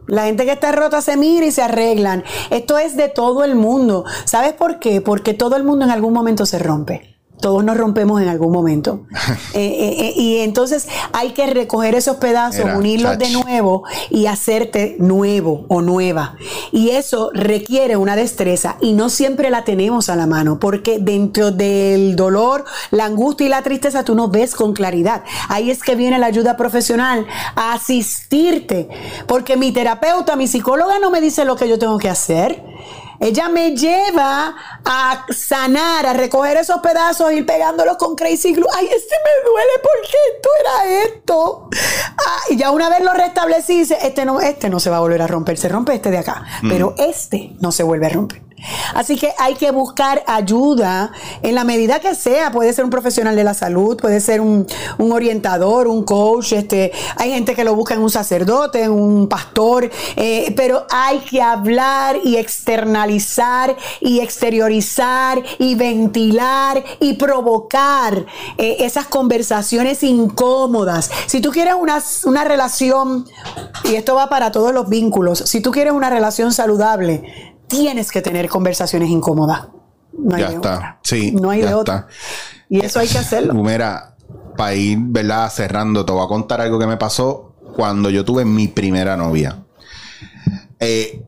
La 0.06 0.26
gente 0.26 0.44
que 0.44 0.52
está 0.52 0.74
rota 0.74 1.02
se 1.02 1.16
mira 1.16 1.46
y 1.46 1.52
se 1.52 1.62
arreglan. 1.62 2.26
Esto 2.50 2.78
es 2.78 2.98
de 2.98 3.08
todo 3.08 3.46
el 3.46 3.56
mundo. 3.56 4.04
¿Sabes 4.26 4.52
por 4.52 4.80
qué? 4.80 5.00
Porque 5.00 5.34
todo 5.34 5.56
el 5.56 5.64
mundo 5.64 5.86
en 5.86 5.92
algún 5.92 6.12
momento 6.12 6.46
se 6.46 6.60
rompe 6.60 7.13
todos 7.44 7.62
nos 7.66 7.76
rompemos 7.76 8.22
en 8.22 8.30
algún 8.30 8.52
momento. 8.52 9.06
Eh, 9.54 9.60
eh, 9.60 9.96
eh, 10.00 10.14
y 10.16 10.38
entonces 10.40 10.88
hay 11.12 11.32
que 11.32 11.46
recoger 11.46 11.94
esos 11.94 12.16
pedazos, 12.16 12.66
unirlos 12.76 13.20
de 13.20 13.30
nuevo 13.30 13.84
y 14.10 14.26
hacerte 14.26 14.96
nuevo 15.00 15.66
o 15.68 15.82
nueva. 15.82 16.38
Y 16.72 16.90
eso 16.90 17.30
requiere 17.34 17.96
una 17.98 18.16
destreza 18.16 18.78
y 18.82 18.94
no 18.94 19.10
siempre 19.10 19.52
la 19.52 19.64
tenemos 19.64 20.10
a 20.10 20.16
la 20.16 20.26
mano, 20.26 20.60
porque 20.60 20.98
dentro 21.00 21.52
del 21.52 22.16
dolor, 22.16 22.66
la 22.90 23.06
angustia 23.06 23.46
y 23.46 23.50
la 23.50 23.62
tristeza 23.62 24.04
tú 24.04 24.16
no 24.16 24.30
ves 24.30 24.56
con 24.56 24.74
claridad. 24.74 25.24
Ahí 25.50 25.70
es 25.70 25.84
que 25.84 25.96
viene 25.96 26.18
la 26.18 26.28
ayuda 26.28 26.58
profesional 26.58 27.28
a 27.56 27.74
asistirte, 27.74 28.90
porque 29.28 29.56
mi 29.56 29.72
terapeuta, 29.72 30.36
mi 30.36 30.48
psicóloga 30.48 30.98
no 31.00 31.12
me 31.12 31.22
dice 31.22 31.46
lo 31.46 31.56
que 31.56 31.70
yo 31.70 31.78
tengo 31.78 32.00
que 32.00 32.10
hacer. 32.10 32.73
Ella 33.20 33.50
me 33.50 33.76
lleva 33.76 34.56
a 34.86 35.26
sanar, 35.30 36.06
a 36.06 36.14
recoger 36.14 36.58
esos 36.58 36.80
pedazos, 36.82 37.32
ir 37.32 37.46
pegándolos 37.46 37.98
con 37.98 38.16
crazy 38.16 38.54
glue. 38.54 38.68
Ay, 38.76 38.86
este 38.86 39.16
me 39.24 39.50
duele 39.50 39.72
porque 39.82 40.18
esto 40.36 40.50
era 40.60 41.04
esto. 41.06 41.70
Ah, 42.18 42.42
y 42.50 42.58
ya 42.58 42.72
una 42.72 42.90
vez 42.90 43.02
lo 43.02 43.14
restablecí, 43.14 43.80
dice, 43.80 43.98
este 44.02 44.26
no, 44.26 44.42
este 44.42 44.70
no 44.70 44.80
se 44.80 44.90
va 44.90 44.98
a 44.98 45.00
volver 45.00 45.22
a 45.22 45.28
romper, 45.28 45.58
se 45.58 45.70
rompe 45.70 45.94
este 45.94 46.12
de 46.12 46.18
acá, 46.18 46.46
pero 46.68 46.96
este 46.98 47.56
no 47.60 47.72
se 47.72 47.84
vuelve 47.84 48.08
a 48.08 48.10
romper. 48.10 48.42
Así 48.94 49.18
que 49.18 49.34
hay 49.38 49.56
que 49.56 49.72
buscar 49.72 50.24
ayuda 50.28 51.12
en 51.42 51.56
la 51.56 51.64
medida 51.64 52.00
que 52.00 52.16
sea. 52.16 52.52
Puede 52.52 52.74
ser 52.74 52.86
un 52.86 52.90
profesional 52.92 53.36
de 53.36 53.44
la 53.44 53.54
salud, 53.54 53.98
puede 53.98 54.20
ser 54.20 54.42
un, 54.42 54.68
orientador, 54.98 55.88
un 55.88 56.04
coach. 56.04 56.54
Este, 56.54 56.92
hay 57.18 57.32
gente 57.32 57.56
que 57.56 57.64
lo 57.64 57.76
busca 57.76 57.94
en 57.94 58.02
un 58.02 58.10
sacerdote, 58.10 58.84
en 58.84 58.92
un 58.92 59.28
pastor, 59.28 59.90
eh, 60.16 60.54
pero 60.56 60.86
hay 60.90 61.20
que 61.20 61.42
hablar 61.42 62.18
y 62.24 62.38
externalizar 62.38 63.76
y 64.00 64.20
exteriorizar 64.20 65.42
y 65.60 65.76
ventilar 65.76 66.84
y 67.00 67.14
provocar 67.14 68.26
eh, 68.58 68.78
esas 68.80 69.08
conversaciones 69.08 70.04
incómodas. 70.04 71.12
Si 71.28 71.42
tú 71.42 71.52
quieres 71.52 71.76
una, 71.80 72.02
una 72.26 72.44
relación, 72.44 73.26
y 73.84 73.96
esto 73.96 74.16
va 74.16 74.30
para 74.30 74.52
todos 74.52 74.74
los 74.74 74.90
vínculos, 74.90 75.40
si 75.40 75.62
tú 75.62 75.72
quieres 75.72 75.94
una 75.94 76.10
relación 76.10 76.54
saludable, 76.54 77.53
tienes 77.82 78.12
que 78.12 78.22
tener 78.22 78.50
conversaciones 78.50 79.10
incómodas. 79.10 79.68
No 80.18 80.36
hay 80.36 80.42
ya 80.42 80.50
de 80.50 80.56
está. 80.56 80.76
otra. 80.76 81.00
Sí. 81.04 81.32
No 81.32 81.50
hay 81.50 81.62
ya 81.62 81.68
de 81.68 81.74
otra. 81.74 81.96
está. 81.96 82.08
Y 82.70 82.80
eso 82.80 83.00
hay 83.00 83.08
que 83.08 83.18
hacerlo. 83.18 83.54
Mira, 83.54 84.16
para 84.56 84.74
ir, 84.76 84.98
¿verdad? 85.02 85.50
Cerrando, 85.52 86.06
te 86.06 86.12
voy 86.12 86.24
a 86.24 86.28
contar 86.28 86.62
algo 86.62 86.80
que 86.80 86.88
me 86.88 86.98
pasó 86.98 87.56
cuando 87.76 88.10
yo 88.10 88.24
tuve 88.24 88.46
mi 88.46 88.68
primera 88.68 89.18
novia. 89.18 89.64
Eh, 90.80 91.24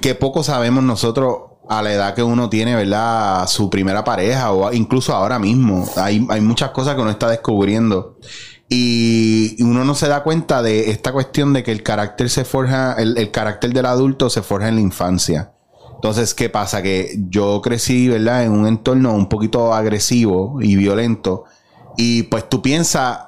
que 0.00 0.14
poco 0.14 0.42
sabemos 0.42 0.84
nosotros 0.84 1.36
a 1.68 1.82
la 1.82 1.92
edad 1.92 2.14
que 2.14 2.22
uno 2.22 2.50
tiene, 2.50 2.74
¿verdad? 2.74 3.46
Su 3.46 3.70
primera 3.70 4.02
pareja 4.02 4.52
o 4.52 4.72
incluso 4.72 5.14
ahora 5.14 5.38
mismo. 5.38 5.88
Hay, 5.96 6.26
hay 6.28 6.40
muchas 6.40 6.70
cosas 6.70 6.94
que 6.94 7.00
uno 7.00 7.10
está 7.10 7.28
descubriendo. 7.28 8.18
Y 8.68 9.60
uno 9.62 9.84
no 9.84 9.94
se 9.94 10.08
da 10.08 10.22
cuenta 10.22 10.62
de 10.62 10.90
esta 10.90 11.12
cuestión 11.12 11.52
de 11.52 11.64
que 11.64 11.72
el 11.72 11.82
carácter 11.82 12.30
se 12.30 12.44
forja, 12.44 12.94
el, 12.94 13.18
el 13.18 13.30
carácter 13.30 13.72
del 13.72 13.86
adulto 13.86 14.30
se 14.30 14.42
forja 14.42 14.68
en 14.68 14.76
la 14.76 14.80
infancia. 14.80 15.52
Entonces, 16.00 16.32
¿qué 16.32 16.48
pasa? 16.48 16.80
Que 16.80 17.14
yo 17.28 17.60
crecí, 17.60 18.08
¿verdad? 18.08 18.44
En 18.44 18.52
un 18.52 18.66
entorno 18.66 19.12
un 19.12 19.28
poquito 19.28 19.74
agresivo 19.74 20.56
y 20.62 20.74
violento. 20.74 21.44
Y 21.98 22.22
pues 22.22 22.48
tú 22.48 22.62
piensas, 22.62 23.18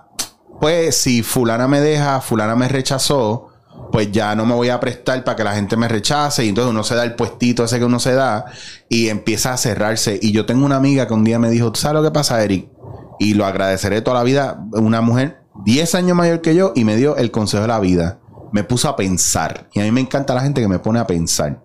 pues 0.59 0.97
si 0.97 1.23
fulana 1.23 1.68
me 1.68 1.83
deja, 1.83 2.23
fulana 2.23 2.57
me 2.57 2.68
rechazó, 2.68 3.49
pues 3.93 4.11
ya 4.11 4.35
no 4.35 4.47
me 4.47 4.55
voy 4.55 4.70
a 4.70 4.81
prestar 4.81 5.23
para 5.23 5.37
que 5.37 5.45
la 5.45 5.55
gente 5.55 5.77
me 5.77 5.87
rechace. 5.87 6.47
Y 6.47 6.49
entonces 6.49 6.70
uno 6.70 6.83
se 6.83 6.95
da 6.95 7.05
el 7.05 7.14
puestito 7.14 7.64
ese 7.64 7.79
que 7.79 7.85
uno 7.85 8.01
se 8.01 8.14
da 8.14 8.47
y 8.89 9.09
empieza 9.09 9.53
a 9.53 9.59
cerrarse. 9.59 10.18
Y 10.23 10.33
yo 10.33 10.47
tengo 10.47 10.64
una 10.64 10.77
amiga 10.77 11.07
que 11.07 11.12
un 11.12 11.25
día 11.25 11.39
me 11.39 11.51
dijo, 11.51 11.73
¿tú 11.73 11.81
sabes 11.81 11.97
lo 11.97 12.03
que 12.03 12.11
pasa, 12.11 12.43
Eric? 12.43 12.70
Y 13.18 13.35
lo 13.35 13.45
agradeceré 13.45 14.01
toda 14.01 14.16
la 14.16 14.25
vida. 14.25 14.64
Una 14.73 15.03
mujer 15.03 15.43
10 15.66 15.95
años 15.95 16.16
mayor 16.16 16.41
que 16.41 16.55
yo 16.55 16.73
y 16.75 16.87
me 16.87 16.97
dio 16.97 17.18
el 17.18 17.31
consejo 17.31 17.61
de 17.64 17.68
la 17.68 17.81
vida. 17.81 18.20
Me 18.51 18.64
puso 18.64 18.89
a 18.89 18.97
pensar. 18.97 19.68
Y 19.75 19.81
a 19.81 19.83
mí 19.83 19.93
me 19.93 20.01
encanta 20.01 20.33
la 20.33 20.41
gente 20.41 20.62
que 20.62 20.68
me 20.68 20.79
pone 20.79 21.01
a 21.01 21.07
pensar 21.07 21.61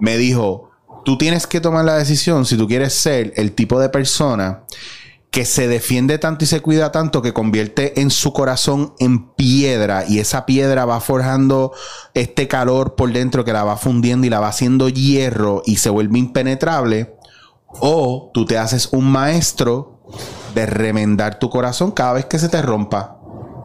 me 0.00 0.16
dijo, 0.16 0.70
tú 1.04 1.18
tienes 1.18 1.46
que 1.46 1.60
tomar 1.60 1.84
la 1.84 1.96
decisión 1.96 2.44
si 2.46 2.56
tú 2.56 2.66
quieres 2.66 2.92
ser 2.92 3.32
el 3.36 3.52
tipo 3.52 3.78
de 3.80 3.88
persona 3.88 4.64
que 5.30 5.44
se 5.44 5.68
defiende 5.68 6.18
tanto 6.18 6.44
y 6.44 6.46
se 6.46 6.60
cuida 6.60 6.92
tanto 6.92 7.20
que 7.20 7.34
convierte 7.34 8.00
en 8.00 8.10
su 8.10 8.32
corazón 8.32 8.94
en 8.98 9.28
piedra 9.34 10.04
y 10.08 10.18
esa 10.18 10.46
piedra 10.46 10.86
va 10.86 11.00
forjando 11.00 11.72
este 12.14 12.48
calor 12.48 12.94
por 12.94 13.12
dentro 13.12 13.44
que 13.44 13.52
la 13.52 13.62
va 13.64 13.76
fundiendo 13.76 14.26
y 14.26 14.30
la 14.30 14.40
va 14.40 14.48
haciendo 14.48 14.88
hierro 14.88 15.62
y 15.66 15.76
se 15.76 15.90
vuelve 15.90 16.18
impenetrable 16.18 17.16
o 17.80 18.30
tú 18.32 18.46
te 18.46 18.56
haces 18.56 18.88
un 18.92 19.10
maestro 19.10 20.00
de 20.54 20.64
remendar 20.64 21.38
tu 21.38 21.50
corazón 21.50 21.90
cada 21.90 22.14
vez 22.14 22.24
que 22.24 22.38
se 22.38 22.48
te 22.48 22.62
rompa. 22.62 23.15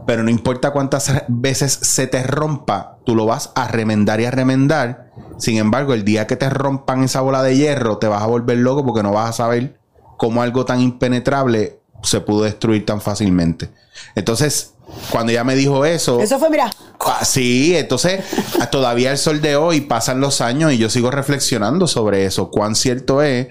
Pero 0.06 0.24
no 0.24 0.30
importa 0.30 0.72
cuántas 0.72 1.12
veces 1.28 1.72
se 1.82 2.08
te 2.08 2.24
rompa, 2.24 2.98
tú 3.06 3.16
lo 3.16 3.26
vas 3.26 3.52
a 3.56 3.68
remendar 3.68 4.20
y 4.20 4.26
a 4.26 4.32
remendar. 4.32 5.12
Sin 5.38 5.58
embargo, 5.58 5.94
el 5.94 6.04
día 6.04 6.28
que 6.28 6.36
te 6.36 6.50
rompan 6.50 7.04
esa 7.04 7.22
bola 7.22 7.44
de 7.44 7.56
hierro, 7.56 7.98
te 7.98 8.08
vas 8.08 8.22
a 8.22 8.28
volver 8.28 8.58
loco 8.58 8.86
porque 8.86 9.04
no 9.04 9.12
vas 9.12 9.30
a 9.30 9.34
saber 9.34 9.80
cómo 10.18 10.42
algo 10.42 10.66
tan 10.66 10.82
impenetrable 10.82 11.80
se 12.04 12.22
pudo 12.22 12.44
destruir 12.44 12.86
tan 12.86 13.02
fácilmente. 13.02 13.70
Entonces, 14.16 14.74
cuando 15.10 15.32
ella 15.32 15.44
me 15.44 15.56
dijo 15.56 15.86
eso, 15.86 16.20
Eso 16.20 16.40
fue, 16.40 16.50
mira, 16.50 16.70
Ah, 17.00 17.26
Sí, 17.26 17.76
entonces 17.76 18.24
todavía 18.72 19.12
el 19.12 19.18
sol 19.18 19.42
de 19.42 19.56
hoy 19.56 19.82
pasan 19.82 20.20
los 20.20 20.42
años 20.42 20.74
y 20.74 20.78
yo 20.78 20.90
sigo 20.90 21.12
reflexionando 21.12 21.88
sobre 21.88 22.26
eso, 22.26 22.52
cuán 22.52 22.76
cierto 22.76 23.22
es 23.22 23.48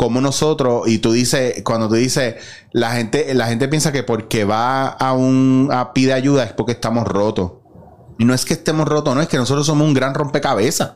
como 0.00 0.22
nosotros 0.22 0.88
y 0.88 0.96
tú 0.96 1.12
dices 1.12 1.62
cuando 1.62 1.86
tú 1.86 1.96
dices 1.96 2.36
la 2.72 2.92
gente 2.92 3.34
la 3.34 3.48
gente 3.48 3.68
piensa 3.68 3.92
que 3.92 4.02
porque 4.02 4.44
va 4.44 4.86
a 4.86 5.12
un 5.12 5.70
pide 5.92 6.14
ayuda 6.14 6.44
es 6.44 6.54
porque 6.54 6.72
estamos 6.72 7.06
rotos. 7.06 7.52
Y 8.18 8.24
no 8.24 8.32
es 8.32 8.46
que 8.46 8.54
estemos 8.54 8.88
rotos, 8.88 9.14
no 9.14 9.20
es 9.20 9.28
que 9.28 9.36
nosotros 9.36 9.66
somos 9.66 9.86
un 9.86 9.92
gran 9.92 10.14
rompecabezas. 10.14 10.92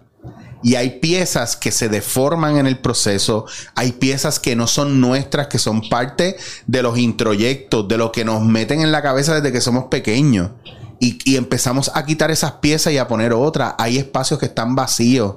Y 0.62 0.76
hay 0.76 1.00
piezas 1.00 1.54
que 1.54 1.70
se 1.70 1.90
deforman 1.90 2.56
en 2.56 2.66
el 2.66 2.78
proceso, 2.78 3.44
hay 3.74 3.92
piezas 3.92 4.40
que 4.40 4.56
no 4.56 4.66
son 4.66 5.02
nuestras, 5.02 5.48
que 5.48 5.58
son 5.58 5.86
parte 5.90 6.38
de 6.66 6.82
los 6.82 6.96
introyectos, 6.96 7.86
de 7.86 7.98
lo 7.98 8.10
que 8.10 8.24
nos 8.24 8.40
meten 8.40 8.80
en 8.80 8.90
la 8.90 9.02
cabeza 9.02 9.34
desde 9.34 9.52
que 9.52 9.60
somos 9.60 9.84
pequeños. 9.90 10.52
Y, 10.98 11.18
y 11.30 11.36
empezamos 11.36 11.90
a 11.94 12.06
quitar 12.06 12.30
esas 12.30 12.52
piezas 12.52 12.94
y 12.94 12.96
a 12.96 13.06
poner 13.06 13.34
otras. 13.34 13.74
Hay 13.76 13.98
espacios 13.98 14.40
que 14.40 14.46
están 14.46 14.74
vacíos 14.74 15.34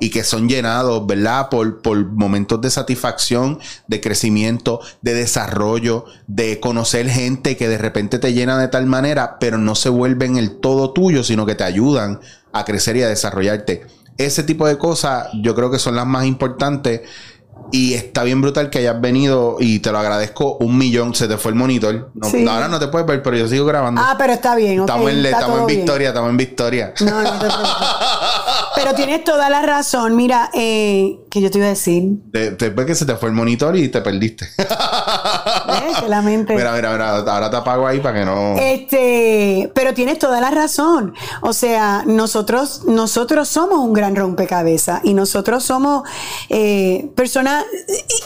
y 0.00 0.10
que 0.10 0.24
son 0.24 0.48
llenados, 0.48 1.06
¿verdad? 1.06 1.48
Por, 1.48 1.82
por 1.82 2.04
momentos 2.06 2.60
de 2.60 2.70
satisfacción, 2.70 3.58
de 3.86 4.00
crecimiento, 4.00 4.80
de 5.02 5.14
desarrollo, 5.14 6.04
de 6.26 6.60
conocer 6.60 7.08
gente 7.08 7.56
que 7.56 7.68
de 7.68 7.78
repente 7.78 8.18
te 8.18 8.32
llena 8.32 8.58
de 8.58 8.68
tal 8.68 8.86
manera, 8.86 9.38
pero 9.38 9.58
no 9.58 9.74
se 9.74 9.88
vuelven 9.88 10.36
el 10.36 10.60
todo 10.60 10.92
tuyo, 10.92 11.24
sino 11.24 11.46
que 11.46 11.54
te 11.54 11.64
ayudan 11.64 12.20
a 12.52 12.64
crecer 12.64 12.96
y 12.96 13.02
a 13.02 13.08
desarrollarte. 13.08 13.86
Ese 14.16 14.42
tipo 14.42 14.66
de 14.66 14.78
cosas 14.78 15.28
yo 15.42 15.54
creo 15.54 15.70
que 15.70 15.78
son 15.78 15.94
las 15.94 16.06
más 16.06 16.24
importantes. 16.26 17.02
Y 17.70 17.94
está 17.94 18.22
bien 18.22 18.40
brutal 18.40 18.70
que 18.70 18.78
hayas 18.78 19.00
venido 19.00 19.56
y 19.60 19.80
te 19.80 19.92
lo 19.92 19.98
agradezco 19.98 20.56
un 20.58 20.78
millón. 20.78 21.14
Se 21.14 21.28
te 21.28 21.36
fue 21.36 21.50
el 21.50 21.54
monitor. 21.56 22.10
No, 22.14 22.28
Sí. 22.28 22.46
Ahora 22.48 22.68
no 22.68 22.78
te 22.78 22.88
puedes 22.88 23.06
ver, 23.06 23.22
pero 23.22 23.36
yo 23.36 23.46
sigo 23.48 23.66
grabando. 23.66 24.00
ah, 24.02 24.14
pero 24.18 24.32
está 24.32 24.54
bien. 24.56 24.80
estamos 24.80 25.10
en, 25.10 25.16
está 25.18 25.28
estamos 25.30 25.48
en 25.48 25.56
todo 25.58 25.66
bien. 25.66 25.78
victoria, 25.80 26.08
estamos 26.08 26.30
en 26.30 26.36
victoria. 26.36 26.94
No, 27.00 27.22
no 27.22 27.32
te 27.32 27.38
preocupes. 27.38 27.78
Pero 28.76 28.94
tienes 28.94 29.24
toda 29.24 29.50
la 29.50 29.62
razón. 29.62 30.16
Mira, 30.16 30.50
eh, 30.54 31.18
que 31.30 31.40
yo 31.40 31.50
te 31.50 31.58
iba 31.58 31.66
a 31.66 31.70
decir. 31.70 32.04
De- 32.26 32.52
Después 32.52 32.86
que 32.86 32.94
se 32.94 33.04
te 33.04 33.14
fue 33.16 33.28
el 33.28 33.34
monitor 33.34 33.76
y 33.76 33.88
te 33.88 34.00
perdiste. 34.00 34.48
Que 35.96 36.08
la 36.08 36.22
mente. 36.22 36.54
Mira, 36.54 36.72
mira, 36.72 36.92
mira, 36.92 37.16
ahora 37.18 37.50
te 37.50 37.56
apago 37.56 37.86
ahí 37.86 38.00
para 38.00 38.18
que 38.18 38.24
no. 38.24 38.56
Este, 38.56 39.70
pero 39.74 39.94
tienes 39.94 40.18
toda 40.18 40.40
la 40.40 40.50
razón. 40.50 41.14
O 41.42 41.52
sea, 41.52 42.02
nosotros, 42.06 42.82
nosotros 42.86 43.48
somos 43.48 43.78
un 43.78 43.92
gran 43.92 44.14
rompecabezas 44.16 45.00
y 45.04 45.14
nosotros 45.14 45.64
somos 45.64 46.02
eh, 46.48 47.10
personas 47.14 47.64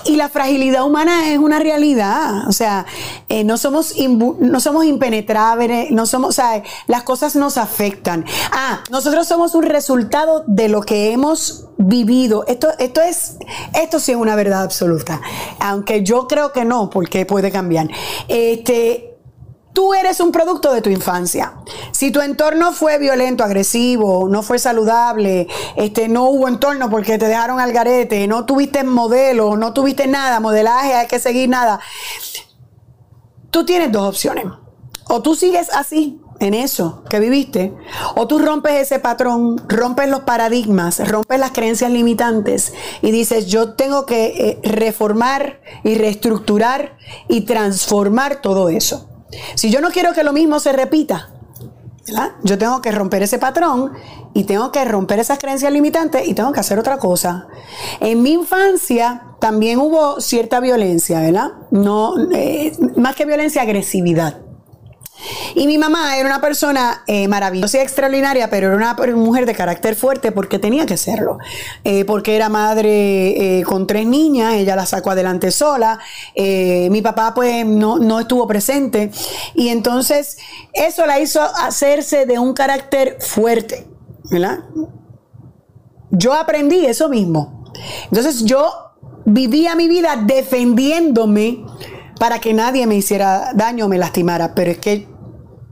y, 0.07 0.13
y 0.13 0.17
la 0.17 0.29
fragilidad 0.29 0.85
humana 0.85 1.31
es 1.33 1.39
una 1.39 1.59
realidad. 1.59 2.49
O 2.49 2.53
sea, 2.53 2.87
eh, 3.29 3.45
no 3.45 3.57
somos 3.59 3.97
imbu- 3.97 4.37
no 4.39 4.61
somos 4.61 4.85
impenetrables, 4.85 5.91
no 5.91 6.07
somos, 6.07 6.31
o 6.31 6.33
sea, 6.33 6.63
las 6.87 7.03
cosas 7.05 7.37
nos 7.37 7.57
afectan. 7.59 8.25
Ah, 8.53 8.81
nosotros 8.91 9.27
somos 9.29 9.55
un 9.55 9.63
resultado 9.65 10.45
de 10.47 10.69
lo 10.69 10.83
que 10.83 11.13
hemos 11.13 11.67
vivido. 11.79 12.45
Esto, 12.47 12.69
esto 12.79 13.01
es, 13.03 13.37
esto 13.75 13.99
sí 14.01 14.13
es 14.13 14.17
una 14.19 14.35
verdad 14.37 14.63
absoluta. 14.63 15.21
Aunque 15.61 16.03
yo 16.03 16.27
creo 16.29 16.53
que 16.53 16.65
no, 16.65 16.91
porque 16.91 17.27
puede 17.27 17.51
cambiar. 17.53 17.89
Este, 18.29 19.13
Tú 19.73 19.95
eres 19.95 20.21
un 20.21 20.33
producto 20.33 20.73
de 20.73 20.83
tu 20.83 20.91
infancia. 20.91 21.55
Si 21.93 22.11
tu 22.11 22.21
entorno 22.21 22.73
fue 22.73 22.99
violento, 22.99 23.43
agresivo, 23.43 24.29
no 24.29 24.43
fue 24.43 24.59
saludable, 24.59 25.49
este, 25.77 26.09
no 26.09 26.25
hubo 26.25 26.47
entorno 26.47 26.91
porque 26.91 27.17
te 27.17 27.27
dejaron 27.27 27.59
al 27.59 27.73
garete, 27.73 28.27
no 28.27 28.45
tuviste 28.45 28.85
modelo, 28.85 29.57
no 29.57 29.73
tuviste 29.73 30.07
nada, 30.07 30.41
modelaje, 30.41 30.95
hay 30.95 31.07
que 31.07 31.19
seguir 31.19 31.49
nada. 31.49 31.81
Tú 33.51 33.65
tienes 33.65 33.91
dos 33.91 34.07
opciones. 34.11 34.45
O 35.09 35.23
tú 35.23 35.35
sigues 35.35 35.71
así, 35.71 36.21
en 36.43 36.55
eso 36.55 37.05
que 37.09 37.21
viviste, 37.21 37.73
o 38.17 38.27
tú 38.27 38.41
rompes 38.41 38.73
ese 38.75 38.99
patrón, 38.99 39.63
rompes 39.69 40.09
los 40.09 40.21
paradigmas, 40.21 41.09
rompes 41.09 41.39
las 41.39 41.53
creencias 41.53 41.93
limitantes 41.93 42.75
y 43.01 43.13
dices, 43.13 43.47
yo 43.47 43.75
tengo 43.75 44.07
que 44.07 44.27
eh, 44.27 44.69
reformar 44.69 45.61
y 45.85 45.95
reestructurar 45.95 46.97
y 47.29 47.43
transformar 47.43 48.43
todo 48.43 48.71
eso. 48.71 49.09
Si 49.55 49.71
yo 49.71 49.81
no 49.81 49.91
quiero 49.91 50.15
que 50.15 50.25
lo 50.25 50.33
mismo 50.33 50.59
se 50.59 50.73
repita, 50.73 51.31
¿verdad? 52.09 52.33
yo 52.43 52.59
tengo 52.59 52.83
que 52.83 52.91
romper 52.91 53.23
ese 53.23 53.39
patrón 53.39 53.93
y 54.35 54.43
tengo 54.43 54.73
que 54.73 54.85
romper 54.85 55.21
esas 55.21 55.39
creencias 55.39 55.73
limitantes 55.73 56.27
y 56.27 56.35
tengo 56.35 56.53
que 56.53 56.59
hacer 56.59 56.77
otra 56.77 56.99
cosa. 56.99 57.47
En 58.01 58.21
mi 58.21 58.33
infancia 58.33 59.37
también 59.39 59.79
hubo 59.79 60.21
cierta 60.21 60.59
violencia, 60.59 61.21
¿verdad? 61.21 61.53
No, 61.71 62.15
eh, 62.33 62.73
más 62.97 63.15
que 63.15 63.27
violencia, 63.27 63.63
agresividad. 63.63 64.41
Y 65.55 65.67
mi 65.67 65.79
mamá 65.79 66.17
era 66.17 66.29
una 66.29 66.41
persona 66.41 67.03
eh, 67.07 67.29
maravillosa 67.29 67.79
y 67.79 67.81
extraordinaria, 67.81 68.51
pero 68.51 68.69
era 68.69 68.77
una 68.77 68.95
mujer 69.15 69.47
de 69.47 69.55
carácter 69.55 69.95
fuerte 69.95 70.33
porque 70.33 70.59
tenía 70.59 70.87
que 70.87 70.97
serlo. 70.97 71.39
Eh, 71.85 72.05
porque 72.05 72.37
era 72.37 72.49
madre 72.49 73.59
eh, 73.59 73.63
con 73.65 73.87
tres 73.87 74.07
niñas, 74.07 74.55
ella 74.55 74.77
la 74.77 74.87
sacó 74.87 75.11
adelante 75.11 75.51
sola. 75.51 75.99
mi 76.37 77.03
papá 77.03 77.35
pues 77.35 77.65
no, 77.67 77.99
no 77.99 78.21
estuvo 78.21 78.47
presente. 78.47 79.11
Y 79.55 79.69
entonces 79.69 80.39
eso 80.73 81.07
la 81.07 81.21
hizo 81.21 81.43
hacerse 81.43 82.27
de 82.27 82.39
un 82.39 82.55
carácter 82.55 83.19
fuerte. 83.21 83.87
¿Verdad? 84.31 84.61
Yo 86.11 86.33
aprendí 86.33 86.87
eso 86.87 87.09
mismo. 87.09 87.65
Entonces 88.05 88.45
yo 88.45 88.71
vivía 89.25 89.75
mi 89.75 89.89
vida 89.89 90.17
defendiéndome 90.17 91.65
para 92.19 92.39
que 92.39 92.53
nadie 92.53 92.87
me 92.87 92.95
hiciera 92.95 93.53
daño 93.55 93.87
o 93.87 93.89
me 93.89 93.99
lastimara. 93.99 94.55
Pero 94.55 94.71
es 94.71 94.79
que 94.79 95.09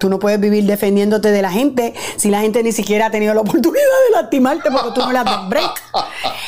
tú 0.01 0.09
no 0.09 0.19
puedes 0.19 0.41
vivir 0.41 0.65
defendiéndote 0.65 1.31
de 1.31 1.43
la 1.43 1.53
gente 1.53 1.95
si 2.17 2.31
la 2.31 2.41
gente 2.41 2.63
ni 2.63 2.73
siquiera 2.73 3.07
ha 3.07 3.11
tenido 3.11 3.35
la 3.35 3.41
oportunidad 3.43 3.85
de 4.09 4.21
lastimarte 4.21 4.71
porque 4.71 4.91
tú 4.95 5.01
no 5.03 5.13
le 5.13 5.19
das 5.19 5.49
break. 5.49 5.83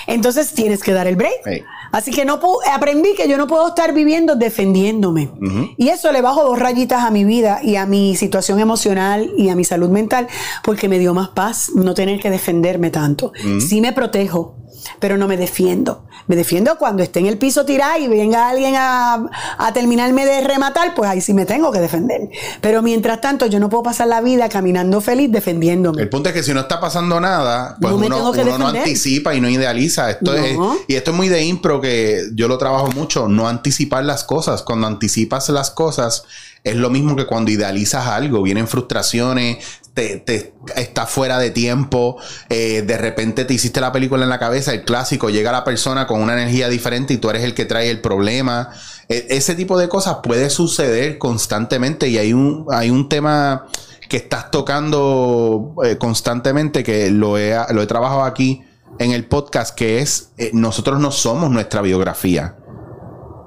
Entonces 0.09 0.53
tienes 0.53 0.83
que 0.83 0.93
dar 0.93 1.07
el 1.07 1.17
break. 1.17 1.65
Así 1.93 2.11
que 2.11 2.25
no 2.25 2.41
aprendí 2.73 3.15
que 3.15 3.29
yo 3.29 3.37
no 3.37 3.47
puedo 3.47 3.69
estar 3.69 3.93
viviendo 3.93 4.35
defendiéndome. 4.35 5.31
Y 5.77 5.91
eso 5.91 6.11
le 6.11 6.23
bajo 6.23 6.43
dos 6.43 6.59
rayitas 6.59 7.05
a 7.05 7.11
mi 7.11 7.25
vida 7.25 7.61
y 7.63 7.77
a 7.77 7.85
mi 7.85 8.17
situación 8.17 8.59
emocional 8.61 9.31
y 9.37 9.51
a 9.51 9.55
mi 9.55 9.65
salud 9.65 9.91
mental 9.91 10.27
porque 10.65 10.89
me 10.89 10.99
dio 10.99 11.13
más 11.13 11.29
paz 11.29 11.71
no 11.75 11.93
tener 11.93 12.19
que 12.19 12.31
defenderme 12.31 12.91
tanto. 12.91 13.33
Sí 13.61 13.83
me 13.83 13.93
protejo, 13.93 14.57
pero 14.99 15.17
no 15.17 15.29
me 15.29 15.37
defiendo. 15.37 16.05
Me 16.27 16.37
defiendo 16.37 16.79
cuando 16.79 17.03
esté 17.03 17.21
en 17.21 17.27
el 17.27 17.39
piso 17.39 17.65
tirado 17.65 17.99
y 17.99 18.09
venga 18.09 18.49
alguien 18.49 18.75
a, 18.77 19.29
terminarme 19.75 20.27
de 20.27 20.43
rematar, 20.43 20.95
pues 20.95 21.09
ahí 21.09 21.21
sí 21.21 21.35
me 21.35 21.47
tengo 21.47 21.73
que 21.73 21.81
defender. 21.81 22.29
Pero 22.61 22.83
mientras 22.83 23.21
tanto, 23.21 23.47
yo 23.47 23.59
no 23.59 23.69
puedo 23.69 23.83
pasar 23.83 24.09
la 24.09 24.21
vida 24.21 24.49
caminando 24.49 25.01
feliz 25.01 25.31
defendiéndome. 25.33 26.03
El 26.03 26.09
punto 26.09 26.29
es 26.29 26.35
que 26.35 26.43
si 26.43 26.53
no 26.53 26.61
está 26.61 26.81
pasando 26.81 27.21
nada, 27.21 27.77
pues 27.81 27.95
uno, 27.95 28.33
no 28.59 28.69
anticipa 28.69 29.35
y 29.35 29.41
no 29.41 29.49
idealiza. 29.49 30.11
Esto 30.11 30.35
Es, 30.35 30.57
y 30.89 30.95
esto 30.95 31.11
es 31.11 31.17
muy 31.17 31.29
de 31.29 31.45
impro 31.45 31.81
que 31.81 32.23
yo 32.35 32.49
lo 32.49 32.59
trabajo 32.59 32.91
mucho, 32.93 33.29
no 33.29 33.49
anticipar 33.49 34.05
las 34.05 34.25
cosas. 34.25 34.63
Cuando 34.63 34.87
anticipas 34.87 35.49
las 35.49 35.71
cosas, 35.71 36.25
es 36.65 36.77
lo 36.77 36.91
mismo 36.91 37.17
que 37.17 37.27
cuando 37.27 37.51
idealizas 37.51 38.07
algo, 38.07 38.43
vienen 38.43 38.69
frustraciones, 38.69 39.59
te, 39.95 40.55
está 40.77 41.07
fuera 41.07 41.39
de 41.39 41.51
tiempo, 41.51 42.17
eh, 42.49 42.83
de 42.83 42.97
repente 42.97 43.45
te 43.45 43.55
hiciste 43.55 43.81
la 43.81 43.93
película 43.93 44.25
en 44.25 44.31
la 44.31 44.39
cabeza, 44.39 44.73
el 44.73 44.85
clásico, 44.85 45.31
llega 45.31 45.53
la 45.53 45.65
persona 45.65 46.07
con 46.07 46.21
una 46.21 46.33
energía 46.33 46.69
diferente 46.69 47.15
y 47.15 47.19
tú 47.19 47.31
eres 47.31 47.45
el 47.45 47.55
que 47.55 47.65
trae 47.65 47.91
el 47.91 48.01
problema. 48.01 48.71
E, 49.09 49.27
ese 49.31 49.55
tipo 49.55 49.79
de 49.79 49.89
cosas 49.89 50.19
puede 50.23 50.51
suceder 50.51 51.19
constantemente 51.19 52.09
y 52.09 52.19
hay 52.19 52.33
un, 52.33 52.67
hay 52.71 52.91
un 52.91 53.09
tema 53.09 53.67
que 54.09 54.17
estás 54.17 54.51
tocando 54.51 55.75
eh, 55.85 55.97
constantemente 55.99 56.83
que 56.83 57.11
lo 57.11 57.39
he, 57.39 57.57
lo 57.71 57.83
he 57.83 57.87
trabajado 57.87 58.25
aquí 58.25 58.63
en 58.99 59.13
el 59.13 59.25
podcast, 59.27 59.75
que 59.75 60.01
es 60.01 60.33
eh, 60.39 60.51
nosotros 60.53 61.01
no 61.01 61.11
somos 61.11 61.51
nuestra 61.51 61.81
biografía 61.83 62.57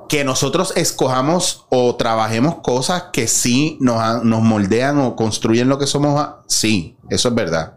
que 0.08 0.24
nosotros 0.24 0.74
escojamos 0.76 1.66
o 1.70 1.96
trabajemos 1.96 2.56
cosas 2.56 3.06
que 3.14 3.28
sí 3.28 3.78
nos, 3.80 4.24
nos 4.24 4.42
moldean 4.42 5.00
o 5.00 5.16
construyen 5.16 5.70
lo 5.70 5.80
que 5.80 5.88
somos, 5.88 6.28
sí, 6.48 6.98
eso 7.10 7.30
es 7.30 7.36
verdad. 7.36 7.76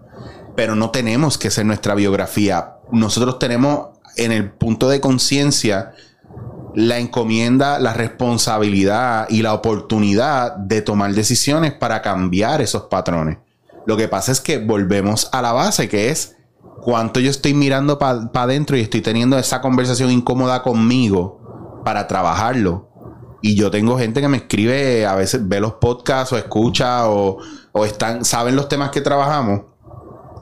Pero 0.56 0.74
no 0.74 0.90
tenemos 0.90 1.38
que 1.38 1.50
ser 1.50 1.66
nuestra 1.66 1.94
biografía. 1.94 2.76
Nosotros 2.90 3.38
tenemos 3.38 3.98
en 4.16 4.32
el 4.32 4.50
punto 4.50 4.88
de 4.88 5.00
conciencia 5.00 5.92
la 6.74 6.98
encomienda, 6.98 7.78
la 7.78 7.94
responsabilidad 7.94 9.26
y 9.30 9.42
la 9.42 9.54
oportunidad 9.54 10.56
de 10.56 10.82
tomar 10.82 11.12
decisiones 11.14 11.72
para 11.72 12.02
cambiar 12.02 12.60
esos 12.60 12.82
patrones. 12.84 13.38
Lo 13.86 13.96
que 13.96 14.08
pasa 14.08 14.32
es 14.32 14.40
que 14.40 14.58
volvemos 14.58 15.28
a 15.32 15.40
la 15.40 15.52
base, 15.52 15.88
que 15.88 16.10
es 16.10 16.36
cuánto 16.82 17.20
yo 17.20 17.30
estoy 17.30 17.54
mirando 17.54 17.98
para 17.98 18.30
adentro 18.34 18.76
y 18.76 18.80
estoy 18.80 19.00
teniendo 19.00 19.38
esa 19.38 19.60
conversación 19.60 20.10
incómoda 20.10 20.62
conmigo 20.62 21.37
para 21.84 22.06
trabajarlo. 22.06 22.88
Y 23.40 23.54
yo 23.54 23.70
tengo 23.70 23.98
gente 23.98 24.20
que 24.20 24.28
me 24.28 24.38
escribe, 24.38 25.06
a 25.06 25.14
veces 25.14 25.46
ve 25.48 25.60
los 25.60 25.74
podcasts 25.74 26.32
o 26.32 26.38
escucha 26.38 27.08
o, 27.08 27.38
están, 27.84 28.24
saben 28.24 28.56
los 28.56 28.68
temas 28.68 28.90
que 28.90 29.00
trabajamos 29.00 29.62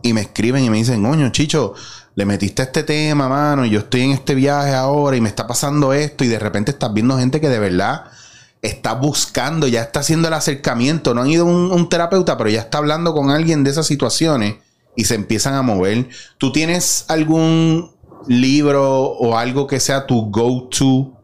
y 0.02 0.14
me 0.14 0.22
escriben 0.22 0.64
y 0.64 0.70
me 0.70 0.78
dicen, 0.78 1.02
coño, 1.02 1.30
Chicho, 1.30 1.74
le 2.14 2.24
metiste 2.24 2.62
este 2.62 2.82
tema, 2.82 3.28
mano, 3.28 3.66
y 3.66 3.70
yo 3.70 3.80
estoy 3.80 4.02
en 4.02 4.12
este 4.12 4.34
viaje 4.34 4.74
ahora 4.74 5.16
y 5.16 5.20
me 5.20 5.28
está 5.28 5.46
pasando 5.46 5.92
esto 5.92 6.24
y 6.24 6.28
de 6.28 6.38
repente 6.38 6.70
estás 6.70 6.94
viendo 6.94 7.18
gente 7.18 7.40
que 7.40 7.50
de 7.50 7.58
verdad 7.58 8.04
está 8.62 8.94
buscando, 8.94 9.68
ya 9.68 9.82
está 9.82 10.00
haciendo 10.00 10.28
el 10.28 10.34
acercamiento, 10.34 11.12
no 11.12 11.22
han 11.22 11.28
ido 11.28 11.44
un, 11.44 11.70
un 11.70 11.88
terapeuta, 11.90 12.38
pero 12.38 12.48
ya 12.48 12.60
está 12.60 12.78
hablando 12.78 13.12
con 13.12 13.30
alguien 13.30 13.64
de 13.64 13.70
esas 13.70 13.86
situaciones 13.86 14.56
y 14.96 15.04
se 15.04 15.14
empiezan 15.14 15.54
a 15.54 15.62
mover. 15.62 16.08
¿Tú 16.38 16.52
tienes 16.52 17.04
algún 17.08 17.90
libro 18.26 19.04
o 19.04 19.36
algo 19.36 19.66
que 19.66 19.78
sea 19.78 20.06
tu 20.06 20.30
go-to 20.30 21.15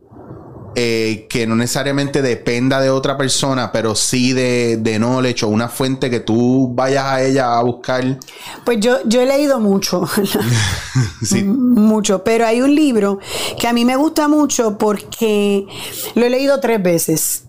eh, 0.74 1.26
que 1.28 1.46
no 1.46 1.54
necesariamente 1.54 2.22
dependa 2.22 2.80
de 2.80 2.90
otra 2.90 3.16
persona, 3.16 3.72
pero 3.72 3.94
sí 3.94 4.32
de, 4.32 4.78
de 4.78 4.98
knowledge 4.98 5.44
o 5.44 5.48
una 5.48 5.68
fuente 5.68 6.08
que 6.08 6.20
tú 6.20 6.70
vayas 6.74 7.04
a 7.04 7.22
ella 7.22 7.58
a 7.58 7.62
buscar? 7.62 8.18
Pues 8.64 8.80
yo, 8.80 8.98
yo 9.04 9.20
he 9.20 9.26
leído 9.26 9.60
mucho, 9.60 10.04
sí. 11.22 11.44
mucho, 11.44 12.24
pero 12.24 12.46
hay 12.46 12.62
un 12.62 12.74
libro 12.74 13.18
que 13.58 13.68
a 13.68 13.72
mí 13.72 13.84
me 13.84 13.96
gusta 13.96 14.28
mucho 14.28 14.78
porque 14.78 15.66
lo 16.14 16.24
he 16.24 16.30
leído 16.30 16.60
tres 16.60 16.82
veces 16.82 17.44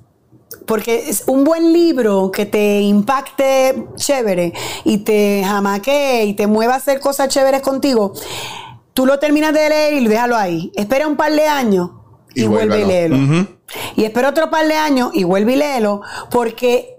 porque 0.66 1.10
es 1.10 1.24
un 1.28 1.44
buen 1.44 1.74
libro 1.74 2.32
que 2.32 2.46
te 2.46 2.80
impacte 2.82 3.86
chévere 3.96 4.54
y 4.86 5.00
te 5.00 5.44
jamaque 5.46 6.24
y 6.26 6.34
te 6.36 6.48
mueva 6.48 6.76
a 6.76 6.78
hacer 6.78 7.02
cosas 7.02 7.28
chéveres 7.28 7.62
contigo. 7.62 8.14
Tú 8.94 9.06
lo 9.06 9.20
terminas 9.20 9.54
de 9.54 9.68
leer 9.68 9.94
y 9.94 10.08
déjalo 10.08 10.38
ahí. 10.38 10.72
Espera 10.76 11.08
un 11.08 11.18
par 11.18 11.34
de 11.34 11.48
años 11.48 11.90
y, 12.34 12.46
vuelve 12.46 12.82
y 12.82 12.86
léelo. 12.86 13.48
Y 13.96 14.04
espera 14.04 14.30
otro 14.30 14.50
par 14.50 14.68
de 14.68 14.76
años 14.76 15.12
y 15.14 15.24
vuelve 15.24 15.54
y 15.54 15.56
léelo, 15.58 16.02
porque 16.30 16.94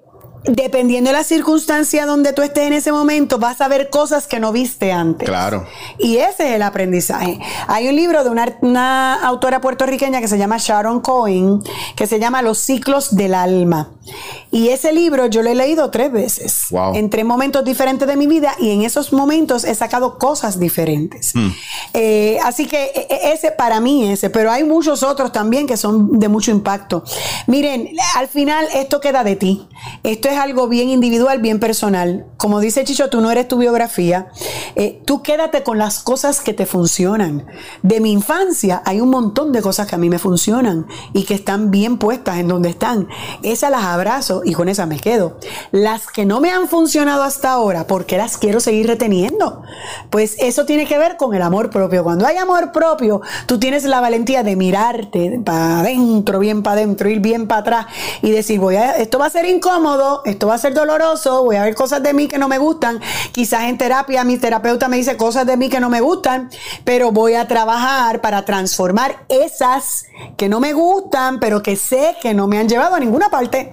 dependiendo 0.45 1.11
de 1.11 1.16
la 1.16 1.24
circunstancia 1.24 2.07
donde 2.07 2.32
tú 2.32 2.43
estés 2.43 2.66
en 2.66 2.74
ese 2.74 2.93
momento, 2.93 3.39
vas 3.39 3.61
a 3.61 3.68
ver 3.68 3.89
cosas 3.91 4.26
que 4.26 4.39
no 4.41 4.53
viste 4.53 4.93
antes. 4.93 5.28
Claro. 5.28 5.66
Y 5.99 6.18
ese 6.18 6.49
es 6.49 6.55
el 6.57 6.62
aprendizaje. 6.62 7.41
Hay 7.66 7.89
un 7.89 7.97
libro 7.97 8.22
de 8.24 8.30
una, 8.30 9.14
autora 9.14 9.61
puertorriqueña 9.61 10.20
que 10.20 10.28
se 10.28 10.39
llama 10.39 10.57
Sharon 10.59 11.01
Cohen, 11.01 11.62
que 11.97 12.07
se 12.07 12.18
llama 12.18 12.43
Los 12.43 12.59
ciclos 12.59 13.16
del 13.16 13.35
alma. 13.35 13.91
Y 14.50 14.68
ese 14.68 14.92
libro 14.92 15.26
yo 15.26 15.42
lo 15.42 15.50
he 15.50 15.55
leído 15.55 15.90
tres 15.90 16.12
veces. 16.12 16.66
Wow. 16.70 16.94
En 16.94 17.11
tres 17.11 17.24
momentos 17.24 17.64
diferentes 17.64 18.07
de 18.07 18.16
mi 18.16 18.26
vida 18.26 18.55
y 18.61 18.70
en 18.70 18.82
esos 18.82 19.12
momentos 19.12 19.64
he 19.64 19.74
sacado 19.74 20.18
cosas 20.18 20.59
diferentes. 20.59 21.34
Hmm. 21.34 21.50
Eh, 21.92 22.38
así 22.44 22.66
que 22.66 22.84
e, 22.94 23.07
e, 23.11 23.32
ese 23.32 23.50
para 23.50 23.80
mí 23.80 24.11
ese, 24.11 24.30
pero 24.30 24.50
hay 24.50 24.64
muchos 24.64 25.02
otros 25.02 25.32
también 25.32 25.66
que 25.66 25.76
son 25.76 26.18
de 26.18 26.28
mucho 26.28 26.50
impacto. 26.50 27.05
Miren, 27.46 27.90
al 28.16 28.28
final 28.28 28.66
esto 28.74 29.00
queda 29.00 29.24
de 29.24 29.36
ti. 29.36 29.68
Esto 30.02 30.28
es 30.28 30.38
algo 30.38 30.68
bien 30.68 30.88
individual, 30.88 31.40
bien 31.40 31.59
personal. 31.59 32.26
Como 32.36 32.61
dice 32.61 32.84
Chicho, 32.84 33.11
tú 33.11 33.20
no 33.20 33.30
eres 33.30 33.48
tu 33.48 33.59
biografía. 33.59 34.28
Eh, 34.76 35.02
tú 35.05 35.22
quédate 35.22 35.62
con 35.62 35.78
las 35.78 36.00
cosas 36.00 36.40
que 36.40 36.55
te 36.55 36.66
funcionan. 36.66 37.46
De 37.82 38.00
mi 38.00 38.12
infancia 38.12 38.82
hay 38.84 39.00
un 39.00 39.11
montón 39.11 39.52
de 39.52 39.62
cosas 39.62 39.86
que 39.86 39.94
a 39.94 39.98
mí 39.98 40.09
me 40.11 40.18
funcionan 40.18 40.86
y 41.12 41.24
que 41.24 41.34
están 41.34 41.70
bien 41.70 41.98
puestas 41.98 42.38
en 42.38 42.48
donde 42.48 42.70
están. 42.70 43.09
Esas 43.42 43.70
las 43.70 43.84
abrazo 43.95 44.42
y 44.45 44.53
con 44.53 44.68
esas 44.68 44.86
me 44.86 45.01
quedo. 45.01 45.38
Las 45.70 46.07
que 46.07 46.24
no 46.24 46.40
me 46.40 46.51
han 46.51 46.68
funcionado 46.68 47.22
hasta 47.22 47.53
ahora, 47.53 47.86
porque 47.86 48.18
las 48.18 48.36
quiero 48.36 48.61
seguir 48.61 48.86
reteniendo? 48.86 49.62
Pues 50.11 50.36
eso 50.38 50.66
tiene 50.66 50.86
que 50.86 50.99
ver 50.99 51.16
con 51.16 51.34
el 51.34 51.42
amor 51.42 51.70
propio. 51.70 52.05
Cuando 52.05 52.26
hay 52.26 52.36
amor 52.36 52.72
propio, 52.72 53.22
tú 53.47 53.59
tienes 53.59 53.84
la 53.84 54.01
valentía 54.01 54.42
de 54.42 54.57
mirarte 54.57 55.40
para 55.45 55.80
adentro, 55.80 56.38
bien 56.38 56.62
para 56.62 56.80
adentro, 56.80 57.09
ir 57.09 57.20
bien 57.20 57.49
para 57.49 57.61
atrás 57.61 57.86
y 58.22 58.30
decir, 58.30 58.61
voy 58.61 58.76
a, 58.76 58.97
esto 58.97 59.18
va 59.18 59.26
a 59.26 59.30
ser 59.30 59.47
incómodo, 59.47 60.22
esto 60.24 60.47
va 60.47 60.55
a 60.55 60.59
ser 60.59 60.74
doloroso, 60.74 61.45
voy 61.45 61.57
a 61.57 61.62
ver 61.62 61.74
cosas 61.74 62.03
de 62.03 62.12
mí 62.12 62.28
que 62.28 62.38
no 62.38 62.49
me 62.49 62.59
gustan. 62.59 63.01
Quizás 63.32 63.64
en 63.64 63.78
terapia 63.78 64.24
mi 64.24 64.38
terapeuta 64.38 64.88
me 64.88 64.97
dice 64.97 65.16
cosas 65.16 65.47
de 65.47 65.57
mí 65.57 65.68
que 65.68 65.80
no 65.80 65.88
me 65.88 66.01
gustan, 66.01 66.51
pero 66.84 67.12
voy 67.12 67.34
a 67.34 67.47
trabajar 67.49 68.20
para 68.20 68.45
transformar 68.45 69.24
esas 69.28 70.07
que 70.36 70.49
no 70.49 70.61
me 70.61 70.72
gustan, 70.72 71.40
pero 71.40 71.62
que 71.62 71.76
sé 71.76 72.16
que 72.20 72.34
no 72.34 72.47
me 72.47 72.59
han 72.59 72.68
llevado 72.68 72.95
a 72.95 73.01
ninguna 73.01 73.30
parte. 73.30 73.72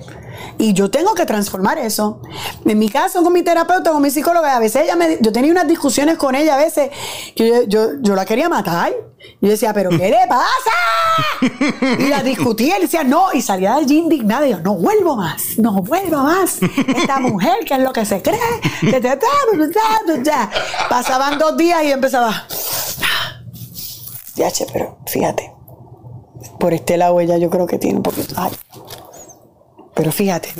Y 0.57 0.73
yo 0.73 0.91
tengo 0.91 1.13
que 1.13 1.25
transformar 1.25 1.77
eso. 1.77 2.21
En 2.65 2.77
mi 2.77 2.89
caso, 2.89 3.23
con 3.23 3.33
mi 3.33 3.43
terapeuta, 3.43 3.91
con 3.91 4.01
mi 4.01 4.11
psicóloga, 4.11 4.55
a 4.55 4.59
veces 4.59 4.83
ella 4.83 4.95
me, 4.95 5.17
yo 5.19 5.31
tenía 5.31 5.51
unas 5.51 5.67
discusiones 5.67 6.17
con 6.17 6.35
ella, 6.35 6.55
a 6.55 6.57
veces 6.57 6.91
que 7.35 7.65
yo, 7.67 7.99
yo, 8.01 8.15
la 8.15 8.25
quería 8.25 8.49
matar. 8.49 8.93
Yo 9.39 9.49
decía, 9.49 9.73
¿pero 9.73 9.89
qué 9.89 10.09
le 10.09 10.17
pasa? 10.29 11.97
Y 11.99 12.07
la 12.07 12.23
discutía 12.23 12.77
y 12.77 12.81
decía, 12.81 13.03
no, 13.03 13.33
y 13.33 13.41
salía 13.41 13.75
de 13.75 13.81
allí 13.81 13.97
indignada. 13.97 14.47
Y 14.47 14.51
yo, 14.51 14.59
no 14.59 14.75
vuelvo 14.75 15.15
más, 15.15 15.57
no 15.57 15.81
vuelvo 15.81 16.17
más. 16.17 16.59
Esta 16.61 17.19
mujer, 17.19 17.65
que 17.65 17.75
es 17.75 17.79
lo 17.79 17.93
que 17.93 18.05
se 18.05 18.21
cree. 18.21 18.39
Pasaban 20.89 21.37
dos 21.37 21.57
días 21.57 21.83
y 21.83 21.91
empezaba. 21.91 22.45
Ya, 24.35 24.49
che, 24.49 24.65
pero 24.71 24.97
fíjate, 25.07 25.53
por 26.59 26.73
este 26.73 26.97
lado 26.97 27.19
ella 27.19 27.37
yo 27.37 27.49
creo 27.49 27.67
que 27.67 27.77
tiene 27.77 27.97
un 27.97 28.03
poquito. 28.03 28.33
Ay, 28.37 28.51
pero 29.93 30.11
fíjate, 30.11 30.53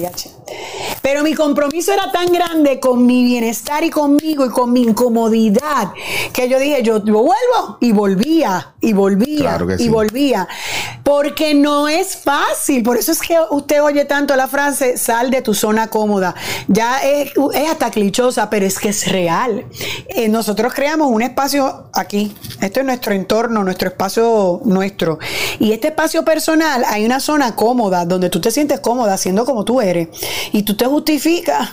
Pero 1.02 1.24
mi 1.24 1.34
compromiso 1.34 1.94
era 1.94 2.12
tan 2.12 2.28
grande 2.32 2.80
con 2.80 3.06
mi 3.06 3.24
bienestar 3.24 3.84
y 3.84 3.90
conmigo 3.90 4.46
y 4.46 4.50
con 4.50 4.72
mi 4.72 4.84
incomodidad 4.84 5.92
que 6.34 6.48
yo 6.50 6.60
dije, 6.60 6.84
yo, 6.84 7.04
yo 7.04 7.14
vuelvo 7.14 7.78
y 7.80 7.92
volvía 7.92 8.74
y 8.82 8.94
volvía 8.94 9.40
Claro 9.58 9.74
y 9.74 9.78
sí. 9.78 9.90
volvía. 9.90 10.48
Porque 11.04 11.54
no 11.54 11.88
es 11.88 12.16
fácil. 12.18 12.84
Por 12.84 12.98
eso 12.98 13.12
es 13.12 13.20
que 13.22 13.38
usted 13.50 13.82
oye 13.82 14.06
tanto 14.06 14.36
la 14.36 14.48
frase, 14.48 14.98
sal 14.98 15.30
de 15.32 15.42
tu 15.42 15.54
zona 15.54 15.88
cómoda. 15.88 16.36
Ya 16.68 17.00
es, 17.00 17.32
es 17.54 17.70
hasta 17.70 17.92
clichosa, 17.92 18.50
pero 18.50 18.66
es 18.66 18.80
que 18.80 18.90
es 18.90 19.12
real. 19.12 19.66
Eh, 20.10 20.30
nosotros 20.30 20.74
creamos 20.74 21.08
un 21.12 21.22
espacio 21.22 21.90
aquí. 21.94 22.34
Este 22.62 22.80
es 22.82 22.86
nuestro 22.86 23.14
entorno, 23.14 23.64
nuestro 23.64 23.90
espacio 23.90 24.62
nuestro. 24.66 25.20
Y 25.60 25.72
este 25.72 25.90
espacio 25.90 26.24
personal, 26.24 26.84
hay 26.88 27.06
una 27.06 27.20
zona 27.20 27.56
cómoda 27.56 28.06
donde 28.06 28.30
tú 28.30 28.40
te 28.40 28.52
sientes 28.52 28.80
cómoda 28.80 29.18
siendo 29.18 29.46
como 29.46 29.66
tú 29.66 29.82
eres. 29.82 30.10
Y 30.52 30.64
tú 30.64 30.76
te 30.76 30.86
justificas. 30.86 31.70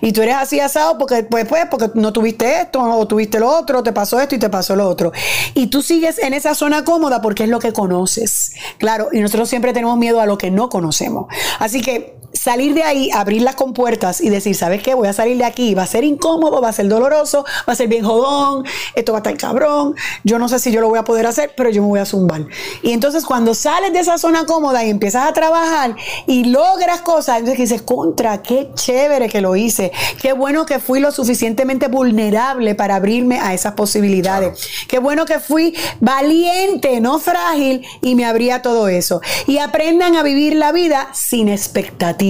Y 0.00 0.12
tú 0.12 0.22
eres 0.22 0.36
así 0.36 0.60
asado 0.60 0.98
porque, 0.98 1.24
pues, 1.24 1.46
pues, 1.46 1.66
porque 1.70 1.90
no 1.94 2.12
tuviste 2.12 2.60
esto, 2.60 2.80
o 2.80 3.08
tuviste 3.08 3.40
lo 3.40 3.48
otro, 3.50 3.82
te 3.82 3.92
pasó 3.92 4.20
esto 4.20 4.34
y 4.34 4.38
te 4.38 4.48
pasó 4.48 4.76
lo 4.76 4.88
otro. 4.88 5.12
Y 5.54 5.66
tú 5.66 5.82
sigues 5.82 6.18
en 6.18 6.34
esa 6.34 6.54
zona 6.54 6.84
cómoda 6.84 7.20
porque 7.20 7.44
es 7.44 7.48
lo 7.48 7.58
que 7.58 7.72
conoces. 7.72 8.52
Claro, 8.78 9.08
y 9.12 9.20
nosotros 9.20 9.48
siempre 9.48 9.72
tenemos 9.72 9.98
miedo 9.98 10.20
a 10.20 10.26
lo 10.26 10.38
que 10.38 10.50
no 10.50 10.68
conocemos. 10.68 11.26
Así 11.58 11.80
que 11.82 12.16
salir 12.34 12.74
de 12.74 12.82
ahí, 12.82 13.10
abrir 13.12 13.42
las 13.42 13.54
compuertas 13.54 14.20
y 14.20 14.28
decir, 14.28 14.54
¿sabes 14.54 14.82
qué? 14.82 14.94
Voy 14.94 15.08
a 15.08 15.12
salir 15.12 15.38
de 15.38 15.44
aquí, 15.44 15.74
va 15.74 15.84
a 15.84 15.86
ser 15.86 16.04
incómodo, 16.04 16.60
va 16.60 16.68
a 16.68 16.72
ser 16.72 16.88
doloroso, 16.88 17.44
va 17.66 17.72
a 17.72 17.76
ser 17.76 17.88
bien 17.88 18.04
jodón, 18.04 18.64
esto 18.94 19.12
va 19.12 19.18
a 19.18 19.20
estar 19.20 19.36
cabrón, 19.36 19.94
yo 20.24 20.38
no 20.38 20.48
sé 20.48 20.58
si 20.58 20.72
yo 20.72 20.80
lo 20.80 20.88
voy 20.88 20.98
a 20.98 21.04
poder 21.04 21.26
hacer, 21.26 21.52
pero 21.56 21.70
yo 21.70 21.82
me 21.82 21.88
voy 21.88 22.00
a 22.00 22.04
zumbar. 22.04 22.46
Y 22.82 22.92
entonces 22.92 23.24
cuando 23.24 23.54
sales 23.54 23.92
de 23.92 24.00
esa 24.00 24.18
zona 24.18 24.46
cómoda 24.46 24.84
y 24.84 24.90
empiezas 24.90 25.28
a 25.28 25.32
trabajar 25.32 25.96
y 26.26 26.44
logras 26.44 27.00
cosas, 27.02 27.38
entonces 27.38 27.70
dices, 27.70 27.82
contra, 27.82 28.42
qué 28.42 28.70
chévere 28.74 29.28
que 29.28 29.40
lo 29.40 29.54
hice, 29.54 29.92
qué 30.20 30.32
bueno 30.32 30.66
que 30.66 30.80
fui 30.80 31.00
lo 31.00 31.12
suficientemente 31.12 31.86
vulnerable 31.88 32.74
para 32.74 32.96
abrirme 32.96 33.38
a 33.38 33.54
esas 33.54 33.74
posibilidades, 33.74 34.68
qué 34.88 34.98
bueno 34.98 35.24
que 35.24 35.38
fui 35.38 35.74
valiente, 36.00 37.00
no 37.00 37.18
frágil, 37.18 37.86
y 38.02 38.16
me 38.16 38.24
abría 38.24 38.60
todo 38.60 38.88
eso. 38.88 39.20
Y 39.46 39.58
aprendan 39.58 40.16
a 40.16 40.22
vivir 40.22 40.56
la 40.56 40.72
vida 40.72 41.08
sin 41.12 41.48
expectativas, 41.48 42.23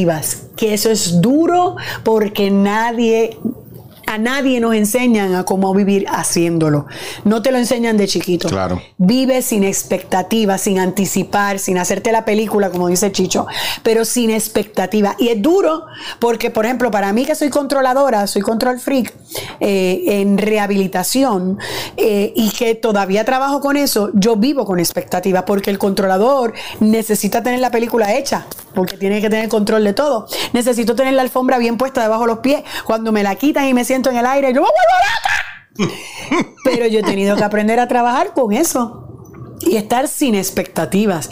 que 0.57 0.75
eso 0.75 0.91
es 0.91 1.21
duro 1.21 1.77
porque 2.03 2.51
nadie 2.51 3.39
a 4.07 4.19
nadie 4.19 4.61
nos 4.61 4.75
enseñan 4.75 5.35
a 5.35 5.45
cómo 5.45 5.75
vivir 5.75 6.07
haciéndolo. 6.09 6.87
No 7.25 7.43
te 7.43 7.53
lo 7.53 7.59
enseñan 7.59 7.97
de 7.97 8.07
chiquito. 8.07 8.49
Claro. 8.49 8.81
Vive 8.99 9.43
sin 9.43 9.65
expectativas, 9.65 10.61
sin 10.63 10.79
anticipar, 10.79 11.59
sin 11.59 11.79
hacerte 11.79 12.13
la 12.13 12.25
película, 12.25 12.71
como 12.71 12.89
dice 12.89 13.13
Chicho, 13.13 13.47
pero 13.83 14.05
sin 14.05 14.31
expectativa. 14.31 15.17
Y 15.19 15.29
es 15.29 15.41
duro 15.43 15.85
porque, 16.19 16.51
por 16.51 16.65
ejemplo, 16.65 16.91
para 16.91 17.13
mí 17.13 17.25
que 17.25 17.35
soy 17.35 17.51
controladora, 17.51 18.27
soy 18.27 18.43
control 18.43 18.79
freak 18.79 19.15
eh, 19.61 20.21
en 20.21 20.39
rehabilitación 20.39 21.59
eh, 21.97 22.33
y 22.37 22.51
que 22.51 22.75
todavía 22.75 23.25
trabajo 23.25 23.61
con 23.61 23.77
eso, 23.77 24.11
yo 24.15 24.37
vivo 24.37 24.65
con 24.65 24.79
expectativa 24.79 25.45
porque 25.45 25.71
el 25.71 25.79
controlador 25.79 26.55
necesita 26.81 27.43
tener 27.43 27.61
la 27.61 27.71
película 27.71 28.15
hecha, 28.15 28.47
porque 28.75 28.97
tiene 28.97 29.21
que 29.21 29.31
tener 29.31 29.49
control 29.49 29.85
de 29.85 29.93
todo. 29.93 30.27
Necesito 30.53 30.95
tener 30.95 31.15
la 31.15 31.23
alfombra 31.23 31.59
bien 31.59 31.77
puesta 31.77 32.03
debajo 32.03 32.23
de 32.23 32.29
los 32.29 32.39
pies. 32.39 32.63
Cuando 32.85 33.13
me 33.13 33.23
la 33.23 33.35
quitan 33.37 33.67
y 33.67 33.75
me 33.75 33.85
siento 33.95 34.11
en 34.11 34.17
el 34.17 34.27
aire, 34.27 34.53
yo 34.53 34.61
me 34.61 34.67
vuelvo 35.77 35.87
loca. 35.87 36.45
Pero 36.65 36.87
yo 36.89 36.99
he 36.99 37.03
tenido 37.05 37.37
que 37.37 37.45
aprender 37.45 37.79
a 37.79 37.87
trabajar 37.87 38.33
con 38.35 38.53
eso 38.53 39.57
y 39.61 39.77
estar 39.77 40.09
sin 40.09 40.35
expectativas. 40.35 41.31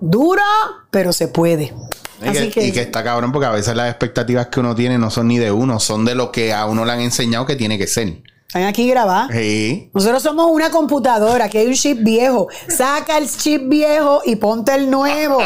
Duro, 0.00 0.42
pero 0.90 1.12
se 1.12 1.26
puede. 1.26 1.74
Y 2.22 2.28
Así 2.28 2.50
que, 2.50 2.60
que, 2.60 2.66
y 2.68 2.72
que 2.72 2.82
está 2.82 3.02
cabrón 3.02 3.32
porque 3.32 3.46
a 3.46 3.50
veces 3.50 3.74
las 3.74 3.90
expectativas 3.90 4.46
que 4.46 4.60
uno 4.60 4.76
tiene 4.76 4.96
no 4.96 5.10
son 5.10 5.26
ni 5.26 5.38
de 5.38 5.50
uno, 5.50 5.80
son 5.80 6.04
de 6.04 6.14
lo 6.14 6.30
que 6.30 6.52
a 6.52 6.66
uno 6.66 6.84
le 6.84 6.92
han 6.92 7.00
enseñado 7.00 7.46
que 7.46 7.56
tiene 7.56 7.78
que 7.78 7.88
ser. 7.88 8.22
Están 8.54 8.68
aquí 8.68 8.88
grabadas. 8.88 9.30
Sí. 9.32 9.90
Nosotros 9.92 10.22
somos 10.22 10.46
una 10.48 10.70
computadora, 10.70 11.48
que 11.48 11.58
hay 11.58 11.66
un 11.66 11.74
chip 11.74 11.98
viejo. 12.04 12.46
Saca 12.68 13.18
el 13.18 13.28
chip 13.28 13.68
viejo 13.68 14.22
y 14.24 14.36
ponte 14.36 14.72
el 14.72 14.88
nuevo. 14.88 15.38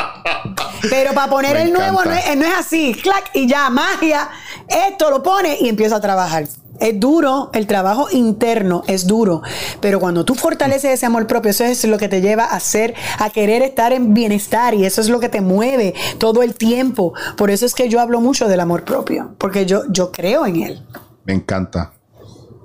Pero 0.91 1.15
para 1.15 1.31
poner 1.31 1.55
Me 1.55 1.63
el 1.63 1.73
nuevo 1.73 2.05
no 2.05 2.13
es, 2.13 2.37
no 2.37 2.45
es 2.45 2.53
así. 2.55 2.95
Clac, 3.03 3.31
y 3.33 3.49
ya, 3.49 3.71
magia. 3.71 4.29
Esto 4.69 5.09
lo 5.09 5.23
pone 5.23 5.57
y 5.59 5.71
empieza 5.71 5.97
a 5.97 6.01
trabajar. 6.03 6.45
Es 6.81 7.01
duro, 7.01 7.49
el 7.55 7.67
trabajo 7.67 8.09
interno 8.13 8.85
es 8.87 9.07
duro, 9.07 9.43
pero 9.81 9.99
cuando 9.99 10.25
tú 10.25 10.37
fortaleces 10.37 10.93
ese 10.93 11.07
amor 11.07 11.27
propio, 11.27 11.51
eso 11.51 11.65
es 11.65 11.83
lo 11.87 11.99
que 11.99 12.09
te 12.09 12.21
lleva 12.21 12.45
a 12.45 12.55
hacer, 12.57 12.95
a 13.19 13.31
querer 13.31 13.63
estar 13.63 13.93
en 13.93 14.15
bienestar 14.15 14.75
y 14.75 14.85
eso 14.85 15.01
es 15.01 15.09
lo 15.09 15.19
que 15.19 15.29
te 15.29 15.41
mueve 15.41 15.95
todo 16.19 16.43
el 16.45 16.55
tiempo. 16.55 17.15
Por 17.37 17.51
eso 17.51 17.67
es 17.67 17.75
que 17.75 17.89
yo 17.89 18.01
hablo 18.01 18.21
mucho 18.21 18.47
del 18.47 18.61
amor 18.61 18.85
propio, 18.85 19.35
porque 19.39 19.67
yo, 19.67 19.85
yo 19.91 20.13
creo 20.13 20.47
en 20.47 20.63
él. 20.63 20.87
Me 21.25 21.33
encanta. 21.33 21.98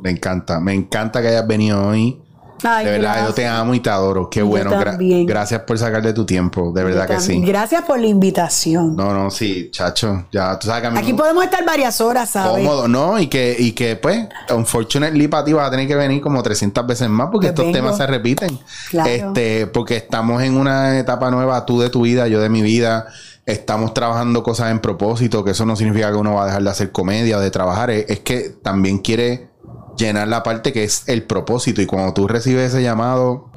Me 0.03 0.11
encanta. 0.11 0.59
Me 0.59 0.73
encanta 0.73 1.21
que 1.21 1.29
hayas 1.29 1.47
venido 1.47 1.87
hoy. 1.87 2.19
Ay, 2.65 2.85
de 2.85 2.91
verdad, 2.91 3.07
gracias. 3.09 3.27
yo 3.27 3.33
te 3.33 3.45
amo 3.47 3.73
y 3.73 3.81
te 3.81 3.89
adoro. 3.89 4.29
Qué 4.29 4.39
Yo 4.39 4.47
bueno. 4.47 4.71
Gra- 4.71 5.25
gracias 5.27 5.61
por 5.63 5.77
sacar 5.77 6.01
de 6.01 6.13
tu 6.13 6.25
tiempo. 6.25 6.71
De 6.73 6.81
verdad 6.85 7.07
que 7.07 7.19
sí. 7.19 7.41
Gracias 7.41 7.81
por 7.81 7.99
la 7.99 8.07
invitación. 8.07 8.95
No, 8.95 9.13
no, 9.13 9.29
sí, 9.31 9.69
chacho. 9.69 10.27
Ya, 10.31 10.57
tú 10.57 10.67
sabes 10.67 10.81
que 10.81 10.87
a 10.87 10.91
mí 10.91 10.97
Aquí 10.97 11.11
podemos 11.11 11.43
estar 11.43 11.65
varias 11.65 11.99
horas, 11.99 12.29
¿sabes? 12.29 12.53
cómodo, 12.65 12.87
¿no? 12.87 13.19
Y 13.19 13.27
que, 13.27 13.53
y 13.59 13.73
que 13.73 13.97
pues, 13.97 14.27
unfortunately 14.55 15.27
para 15.27 15.43
ti 15.43 15.51
vas 15.51 15.67
a 15.67 15.71
tener 15.71 15.87
que 15.89 15.95
venir 15.95 16.21
como 16.21 16.41
300 16.41 16.87
veces 16.87 17.09
más 17.09 17.27
porque 17.31 17.47
Pues 17.47 17.51
estos 17.51 17.65
vengo. 17.65 17.77
temas 17.77 17.97
se 17.97 18.07
repiten. 18.07 18.57
Claro. 18.91 19.09
Este, 19.09 19.67
porque 19.67 19.97
estamos 19.97 20.41
en 20.41 20.55
una 20.55 20.97
etapa 20.99 21.29
nueva, 21.31 21.65
tú 21.65 21.81
de 21.81 21.89
tu 21.89 22.03
vida, 22.03 22.27
yo 22.29 22.39
de 22.39 22.47
mi 22.49 22.61
vida. 22.61 23.07
Estamos 23.45 23.93
trabajando 23.93 24.41
cosas 24.41 24.71
en 24.71 24.79
propósito, 24.79 25.43
que 25.43 25.51
eso 25.51 25.65
no 25.65 25.75
significa 25.75 26.09
que 26.11 26.15
uno 26.17 26.35
va 26.35 26.43
a 26.43 26.45
dejar 26.45 26.63
de 26.63 26.69
hacer 26.69 26.91
comedia 26.93 27.37
o 27.37 27.41
de 27.41 27.51
trabajar. 27.51 27.89
Es, 27.91 28.05
es 28.09 28.19
que 28.21 28.51
también 28.63 28.99
quiere 28.99 29.49
llenar 29.97 30.27
la 30.27 30.43
parte 30.43 30.73
que 30.73 30.83
es 30.83 31.03
el 31.07 31.23
propósito. 31.23 31.81
Y 31.81 31.85
cuando 31.85 32.13
tú 32.13 32.27
recibes 32.27 32.73
ese 32.73 32.83
llamado, 32.83 33.49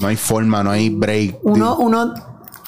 no 0.00 0.06
hay 0.08 0.16
forma, 0.16 0.62
no 0.62 0.70
hay 0.70 0.90
break. 0.90 1.38
Uno, 1.42 1.76
uno 1.78 2.14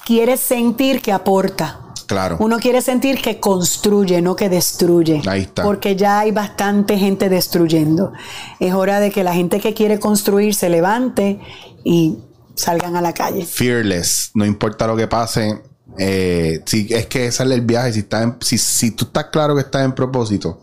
quiere 0.05 0.37
sentir 0.37 1.01
que 1.03 1.13
aporta. 1.13 1.81
claro. 2.07 2.37
Uno 2.41 2.59
quiere 2.59 2.83
sentir 2.83 3.21
que 3.23 3.39
construye, 3.39 4.21
no 4.21 4.35
que 4.35 4.49
destruye. 4.49 5.23
Ahí 5.29 5.43
está. 5.43 5.63
Porque 5.63 5.95
ya 5.97 6.21
hay 6.21 6.33
bastante 6.33 6.99
gente 6.99 7.29
destruyendo. 7.29 8.13
Es 8.59 8.75
hora 8.75 8.99
de 9.01 9.11
que 9.13 9.23
la 9.23 9.33
gente 9.35 9.61
que 9.61 9.75
quiere 9.75 10.01
construir 10.01 10.55
se 10.55 10.69
levante 10.69 11.39
y 11.85 12.19
salgan 12.57 12.97
a 12.97 13.01
la 13.01 13.13
calle. 13.15 13.47
fearless, 13.47 14.33
no 14.35 14.45
importa 14.45 14.87
lo 14.87 14.97
que 14.97 15.07
pase. 15.07 15.63
eh, 15.99 16.63
si 16.67 16.87
es 16.91 17.07
que 17.07 17.31
sale 17.33 17.55
el 17.55 17.63
viaje, 17.63 17.93
si, 17.93 17.99
estás 18.01 18.23
en- 18.23 18.37
si, 18.41 18.59
si 18.59 18.93
tú 18.93 19.07
estás 19.07 19.25
claro 19.27 19.55
que 19.57 19.63
estás 19.63 19.85
en 19.85 19.93
propósito, 19.93 20.61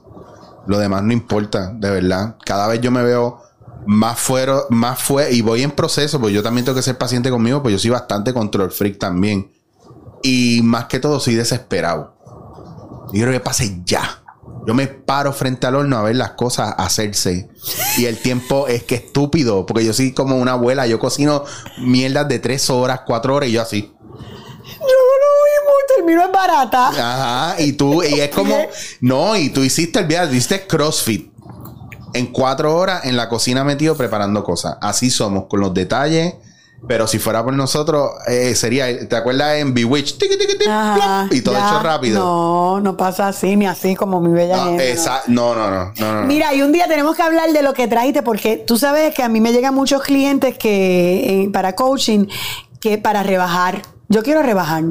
lo 0.67 0.79
demás 0.79 1.03
no 1.03 1.13
importa, 1.13 1.71
de 1.73 1.89
verdad. 1.89 2.35
Cada 2.45 2.67
vez 2.67 2.81
yo 2.81 2.91
me 2.91 3.03
veo 3.03 3.41
más 3.85 4.19
fuera, 4.19 4.61
más 4.69 5.01
fue 5.01 5.33
y 5.33 5.41
voy 5.41 5.63
en 5.63 5.71
proceso, 5.71 6.19
pues 6.19 6.33
yo 6.33 6.43
también 6.43 6.65
tengo 6.65 6.75
que 6.75 6.81
ser 6.81 6.97
paciente 6.97 7.29
conmigo, 7.29 7.61
pues 7.61 7.73
yo 7.73 7.79
soy 7.79 7.91
bastante 7.91 8.33
control 8.33 8.71
freak 8.71 8.99
también. 8.99 9.51
Y 10.23 10.61
más 10.63 10.85
que 10.85 10.99
todo, 10.99 11.19
soy 11.19 11.35
desesperado. 11.35 12.15
Yo 13.07 13.13
quiero 13.13 13.31
que 13.31 13.39
pase 13.39 13.81
ya. 13.85 14.23
Yo 14.65 14.73
me 14.73 14.87
paro 14.87 15.31
frente 15.31 15.65
al 15.65 15.75
horno 15.75 15.97
a 15.97 16.01
ver 16.01 16.17
las 16.17 16.31
cosas 16.31 16.75
hacerse. 16.77 17.49
Y 17.97 18.05
el 18.05 18.17
tiempo 18.17 18.67
es 18.67 18.83
que 18.83 18.95
estúpido. 18.95 19.65
Porque 19.65 19.85
yo 19.85 19.93
soy 19.93 20.11
como 20.11 20.37
una 20.37 20.53
abuela. 20.53 20.87
Yo 20.87 20.99
cocino 20.99 21.45
mierdas 21.77 22.27
de 22.27 22.39
tres 22.39 22.69
horas, 22.69 23.01
cuatro 23.05 23.35
horas 23.35 23.49
y 23.49 23.53
yo 23.53 23.61
así. 23.61 23.93
Termino 25.97 26.25
en 26.25 26.31
barata. 26.31 26.87
Ajá. 26.89 27.61
Y 27.61 27.73
tú, 27.73 28.03
y 28.03 28.19
es 28.19 28.29
como. 28.29 28.55
No, 29.01 29.35
y 29.35 29.49
tú 29.49 29.63
hiciste 29.63 29.99
el 29.99 30.05
viaje, 30.05 30.31
hiciste 30.31 30.65
CrossFit. 30.65 31.31
En 32.13 32.27
cuatro 32.27 32.75
horas 32.75 33.05
en 33.05 33.17
la 33.17 33.29
cocina 33.29 33.63
metido 33.63 33.95
preparando 33.95 34.43
cosas. 34.43 34.77
Así 34.81 35.09
somos, 35.09 35.45
con 35.47 35.59
los 35.59 35.73
detalles. 35.73 36.35
Pero 36.87 37.07
si 37.07 37.17
fuera 37.17 37.43
por 37.43 37.53
nosotros, 37.53 38.11
eh, 38.27 38.53
sería. 38.55 39.07
¿Te 39.07 39.15
acuerdas 39.15 39.55
en 39.55 39.73
plop, 39.73 41.33
y 41.33 41.41
todo 41.41 41.55
ya. 41.55 41.67
hecho 41.67 41.79
rápido. 41.79 42.19
No, 42.19 42.79
no 42.79 42.95
pasa 42.95 43.29
así, 43.29 43.55
ni 43.55 43.65
así 43.65 43.95
como 43.95 44.21
mi 44.21 44.31
bella 44.31 44.63
nena, 44.65 45.21
no, 45.27 45.55
no, 45.55 45.71
no, 45.71 45.93
no, 45.97 46.21
no. 46.21 46.27
Mira, 46.27 46.53
y 46.53 46.61
un 46.61 46.71
día 46.71 46.87
tenemos 46.87 47.15
que 47.15 47.23
hablar 47.23 47.51
de 47.51 47.63
lo 47.63 47.73
que 47.73 47.87
trajiste, 47.87 48.21
porque 48.21 48.57
tú 48.57 48.77
sabes 48.77 49.13
que 49.15 49.23
a 49.23 49.29
mí 49.29 49.41
me 49.41 49.51
llegan 49.51 49.73
muchos 49.73 50.03
clientes 50.03 50.55
que 50.57 51.43
eh, 51.43 51.49
para 51.51 51.73
coaching, 51.73 52.27
que 52.79 52.99
para 52.99 53.23
rebajar. 53.23 53.81
Yo 54.07 54.21
quiero 54.21 54.43
rebajar. 54.43 54.83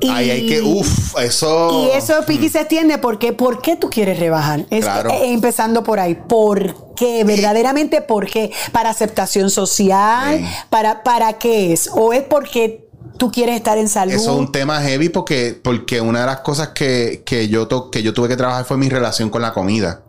Y, 0.00 0.08
Ahí 0.10 0.30
hay 0.30 0.46
que, 0.46 0.62
uff, 0.62 1.18
eso. 1.18 1.70
Y 1.92 1.96
eso 1.96 2.14
piqui 2.24 2.48
se 2.48 2.60
extiende 2.60 2.98
porque 2.98 3.32
¿por 3.32 3.60
qué 3.60 3.74
tú 3.74 3.90
quieres 3.90 4.20
rebajar? 4.20 4.64
Es- 4.70 4.84
Claro. 4.84 5.10
eh, 5.10 5.32
empezando 5.32 5.82
por 5.82 5.98
ahí. 5.98 6.14
¿Por 6.14 6.94
qué? 6.94 7.24
Verdaderamente, 7.24 8.00
¿por 8.00 8.26
qué? 8.26 8.52
¿Para 8.70 8.90
aceptación 8.90 9.50
social? 9.50 10.38
Sí. 10.38 10.44
¿Para, 10.70 11.02
¿Para 11.02 11.32
qué 11.34 11.72
es? 11.72 11.90
¿O 11.92 12.12
es 12.12 12.22
porque 12.22 12.88
tú 13.16 13.32
quieres 13.32 13.56
estar 13.56 13.76
en 13.76 13.88
salud? 13.88 14.12
Eso 14.14 14.32
es 14.34 14.38
un 14.38 14.52
tema 14.52 14.80
heavy 14.82 15.08
porque, 15.08 15.58
porque 15.60 16.00
una 16.00 16.20
de 16.20 16.26
las 16.26 16.40
cosas 16.40 16.68
que, 16.68 17.22
que 17.26 17.48
yo 17.48 17.66
to- 17.66 17.90
que 17.90 18.02
yo 18.04 18.14
tuve 18.14 18.28
que 18.28 18.36
trabajar 18.36 18.64
fue 18.64 18.76
mi 18.76 18.88
relación 18.88 19.30
con 19.30 19.42
la 19.42 19.52
comida. 19.52 20.02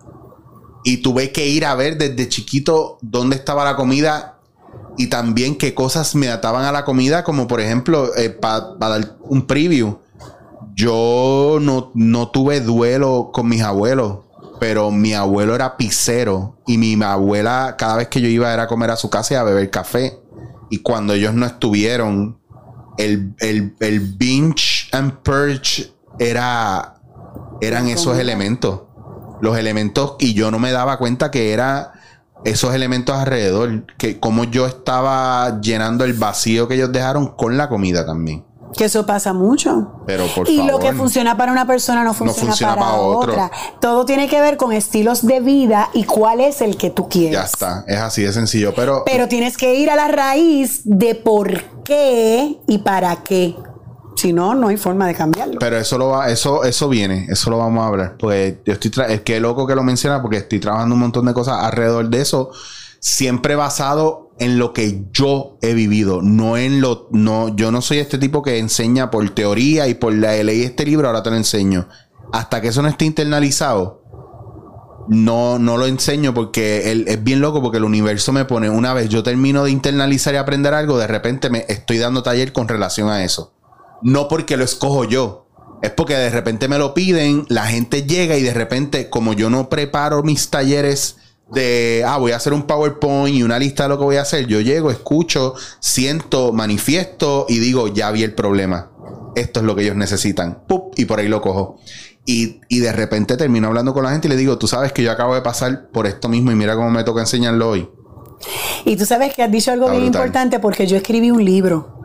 Y 0.84 0.98
tuve 0.98 1.32
que 1.32 1.48
ir 1.48 1.66
a 1.66 1.74
ver 1.76 1.98
desde 1.98 2.30
chiquito 2.30 3.00
dónde 3.02 3.36
estaba 3.38 3.66
la 3.66 3.76
comida 3.76 4.39
y 5.00 5.08
también 5.08 5.56
qué 5.56 5.74
cosas 5.74 6.14
me 6.14 6.28
ataban 6.28 6.66
a 6.66 6.74
la 6.74 6.84
comida, 6.84 7.24
como 7.24 7.48
por 7.48 7.62
ejemplo, 7.62 8.12
para 8.42 8.76
dar 8.78 9.16
un 9.22 9.48
preview. 9.48 9.98
yo 10.76 11.58
no, 11.62 11.92
no 11.96 12.28
tuve 12.32 12.60
duelo 12.60 13.30
con 13.34 13.48
mis 13.48 13.62
abuelos, 13.62 14.26
pero 14.60 14.92
mi 14.92 15.14
abuelo 15.14 15.56
era 15.56 15.78
pizzero 15.78 16.58
y 16.68 16.78
mi 16.78 17.02
abuela 17.02 17.76
cada 17.78 17.96
vez 17.96 18.10
que 18.10 18.20
yo 18.20 18.28
iba 18.28 18.54
era 18.54 18.64
a 18.64 18.68
comer 18.68 18.92
a 18.92 18.98
su 18.98 19.10
casa 19.10 19.36
y 19.36 19.38
a 19.38 19.44
beber 19.44 19.72
café. 19.72 20.20
Y 20.70 20.80
cuando 20.80 21.14
ellos 21.14 21.34
no 21.34 21.46
estuvieron, 21.46 22.38
el, 22.98 23.34
el, 23.40 23.74
el 23.80 24.02
binge 24.02 24.90
and 24.92 25.14
purge 25.24 25.94
era, 26.20 26.96
eran 27.62 27.88
esos 27.88 28.18
elementos. 28.18 28.82
Los 29.40 29.58
elementos, 29.58 30.18
y 30.20 30.34
yo 30.34 30.52
no 30.52 30.60
me 30.60 30.74
daba 30.74 30.98
cuenta 30.98 31.32
que 31.32 31.54
era 31.54 31.94
esos 32.46 32.74
elementos 32.74 33.16
alrededor, 33.16 33.86
que 33.98 34.20
como 34.20 34.46
yo 34.46 34.66
estaba 34.66 35.60
llenando 35.62 36.06
el 36.06 36.14
vacío 36.14 36.68
que 36.68 36.76
ellos 36.76 36.92
dejaron 36.92 37.28
con 37.28 37.58
la 37.58 37.70
comida 37.70 38.06
también. 38.06 38.46
Que 38.78 38.86
eso 38.86 39.06
pasa 39.06 39.34
mucho. 39.34 40.04
Pero 40.06 40.28
por 40.28 40.48
y 40.48 40.58
favor. 40.58 40.74
lo 40.74 40.80
que 40.80 40.94
funciona 40.94 41.36
para 41.36 41.52
una 41.52 41.66
persona 41.66 42.04
no 42.04 42.14
funciona, 42.14 42.50
funciona 42.50 42.76
para, 42.76 42.86
para 42.92 43.02
otra. 43.02 43.52
Todo 43.82 44.06
tiene 44.06 44.28
que 44.28 44.40
ver 44.42 44.58
con 44.58 44.72
estilos 44.72 45.26
de 45.26 45.40
vida 45.40 45.90
y 45.94 46.04
cuál 46.04 46.40
es 46.40 46.62
el 46.62 46.78
que 46.78 46.92
tú 46.92 47.10
quieres. 47.10 47.32
Ya 47.32 47.44
está, 47.46 47.84
es 47.88 47.98
así 47.98 48.22
de 48.22 48.32
sencillo, 48.32 48.74
pero, 48.76 49.04
Pero 49.06 49.28
tienes 49.28 49.58
que 49.58 49.76
ir 49.76 49.90
a 49.90 49.96
la 49.96 50.08
raíz 50.08 50.82
de 50.84 51.16
por 51.16 51.64
qué 51.84 52.60
y 52.68 52.78
para 52.80 53.16
qué. 53.18 53.56
Si 54.20 54.34
no, 54.34 54.54
no 54.56 54.68
hay 54.68 54.78
forma 54.78 55.08
de 55.08 55.14
cambiarlo. 55.16 55.60
pero 55.60 55.78
eso 55.78 55.98
lo 55.98 56.10
va, 56.10 56.30
eso, 56.30 56.64
eso 56.64 56.90
viene, 56.90 57.28
eso 57.30 57.50
lo 57.50 57.58
vamos 57.58 57.84
a 57.84 57.88
hablar. 57.88 58.18
Pues 58.20 58.56
yo 58.66 58.74
estoy 58.74 58.92
es 59.10 59.22
que 59.22 59.40
loco 59.40 59.66
que 59.66 59.76
lo 59.76 59.84
menciona 59.84 60.22
porque 60.22 60.38
estoy 60.38 60.60
trabajando 60.60 60.96
un 60.96 61.02
montón 61.02 61.26
de 61.26 61.34
cosas 61.34 61.64
alrededor 61.64 62.10
de 62.10 62.22
eso, 62.22 62.52
siempre 63.00 63.56
basado 63.56 64.32
en 64.40 64.58
lo 64.58 64.74
que 64.74 65.04
yo 65.14 65.58
he 65.62 65.74
vivido, 65.74 66.22
no 66.22 66.58
en 66.58 66.82
lo, 66.82 67.08
no, 67.12 67.56
yo 67.56 67.72
no 67.72 67.82
soy 67.82 68.00
este 68.00 68.18
tipo 68.18 68.42
que 68.42 68.58
enseña 68.58 69.10
por 69.12 69.30
teoría 69.32 69.88
y 69.88 69.94
por 69.94 70.14
la 70.14 70.34
leí 70.44 70.64
este 70.64 70.86
libro, 70.86 71.08
ahora 71.08 71.24
te 71.24 71.30
lo 71.30 71.36
enseño. 71.38 71.88
Hasta 72.34 72.62
que 72.62 72.70
eso 72.70 72.82
no 72.82 72.88
esté 72.90 73.06
internalizado, 73.06 74.04
no, 75.08 75.60
no 75.60 75.78
lo 75.78 75.86
enseño 75.88 76.34
porque 76.34 76.92
el- 76.92 77.08
es 77.08 77.24
bien 77.24 77.42
loco 77.42 77.62
porque 77.62 77.78
el 77.78 77.84
universo 77.84 78.32
me 78.32 78.46
pone, 78.46 78.70
una 78.70 78.94
vez 78.94 79.10
yo 79.10 79.24
termino 79.24 79.64
de 79.64 79.72
internalizar 79.72 80.34
y 80.34 80.38
aprender 80.38 80.74
algo, 80.74 80.98
de 80.98 81.08
repente 81.08 81.50
me 81.50 81.66
estoy 81.68 81.98
dando 81.98 82.22
taller 82.24 82.54
con 82.54 82.68
relación 82.68 83.10
a 83.10 83.24
eso. 83.24 83.54
No 84.02 84.28
porque 84.28 84.58
lo 84.58 84.64
escojo 84.64 85.06
yo. 85.06 85.46
Es 85.82 85.92
porque 85.92 86.16
de 86.16 86.30
repente 86.30 86.68
me 86.68 86.78
lo 86.78 86.94
piden, 86.94 87.46
la 87.48 87.66
gente 87.66 88.04
llega 88.04 88.36
y 88.36 88.44
de 88.44 88.54
repente, 88.54 89.10
como 89.10 89.34
yo 89.34 89.50
no 89.50 89.70
preparo 89.70 90.24
mis 90.24 90.50
talleres 90.50 91.16
de, 91.52 92.04
ah, 92.06 92.18
voy 92.18 92.34
a 92.34 92.36
hacer 92.36 92.52
un 92.54 92.64
PowerPoint 92.64 93.36
y 93.36 93.44
una 93.44 93.58
lista 93.58 93.84
de 93.84 93.90
lo 93.90 93.98
que 93.98 94.04
voy 94.04 94.18
a 94.18 94.24
hacer, 94.24 94.46
yo 94.46 94.60
llego, 94.60 94.92
escucho, 94.92 95.56
siento, 95.80 96.52
manifiesto 96.52 97.46
y 97.48 97.60
digo, 97.60 97.88
ya 97.88 98.12
vi 98.12 98.24
el 98.24 98.36
problema. 98.36 98.92
Esto 99.36 99.62
es 99.62 99.66
lo 99.66 99.76
que 99.76 99.84
ellos 99.84 99.96
necesitan. 99.96 100.64
¡Pup! 100.68 100.94
Y 100.98 101.06
por 101.06 101.20
ahí 101.20 101.30
lo 101.30 101.42
cojo. 101.42 101.78
Y, 102.26 102.60
y 102.68 102.80
de 102.80 102.92
repente 102.92 103.38
termino 103.38 103.68
hablando 103.70 103.94
con 103.94 104.04
la 104.04 104.12
gente 104.12 104.28
y 104.28 104.32
le 104.32 104.38
digo, 104.38 104.58
tú 104.58 104.68
sabes 104.68 104.92
que 104.92 105.02
yo 105.02 105.12
acabo 105.12 105.34
de 105.34 105.42
pasar 105.42 105.90
por 105.92 106.08
esto 106.08 106.28
mismo 106.28 106.52
y 106.52 106.56
mira 106.56 106.76
cómo 106.76 106.90
me 106.92 107.04
toca 107.06 107.22
enseñarlo 107.22 107.70
hoy. 107.70 107.90
Y 108.86 108.96
tú 108.98 109.06
sabes 109.06 109.34
que 109.34 109.44
has 109.44 109.52
dicho 109.52 109.72
algo 109.72 109.86
Está 109.86 109.98
bien 109.98 110.12
brutal. 110.12 110.28
importante 110.28 110.60
porque 110.60 110.88
yo 110.88 110.98
escribí 110.98 111.32
un 111.32 111.44
libro. 111.44 111.99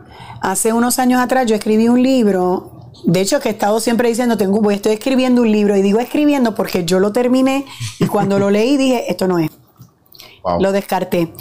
Hace 0.45 0.73
unos 0.73 0.99
años 0.99 1.19
atrás 1.19 1.47
yo 1.47 1.55
escribí 1.55 1.89
un 1.89 2.03
libro. 2.03 2.91
De 3.03 3.19
hecho, 3.19 3.39
que 3.39 3.49
he 3.49 3.51
estado 3.51 3.79
siempre 3.79 4.09
diciendo, 4.09 4.37
tengo, 4.37 4.69
estoy 4.69 4.93
escribiendo 4.93 5.41
un 5.41 5.51
libro. 5.51 5.75
Y 5.75 5.81
digo 5.81 5.99
escribiendo 5.99 6.53
porque 6.53 6.85
yo 6.85 6.99
lo 6.99 7.11
terminé 7.11 7.65
y 7.99 8.05
cuando 8.05 8.37
lo 8.37 8.51
leí 8.51 8.77
dije, 8.77 9.09
esto 9.09 9.27
no 9.27 9.39
es. 9.39 9.49
Wow. 10.45 10.61
Lo 10.61 10.71
descarté. 10.71 11.33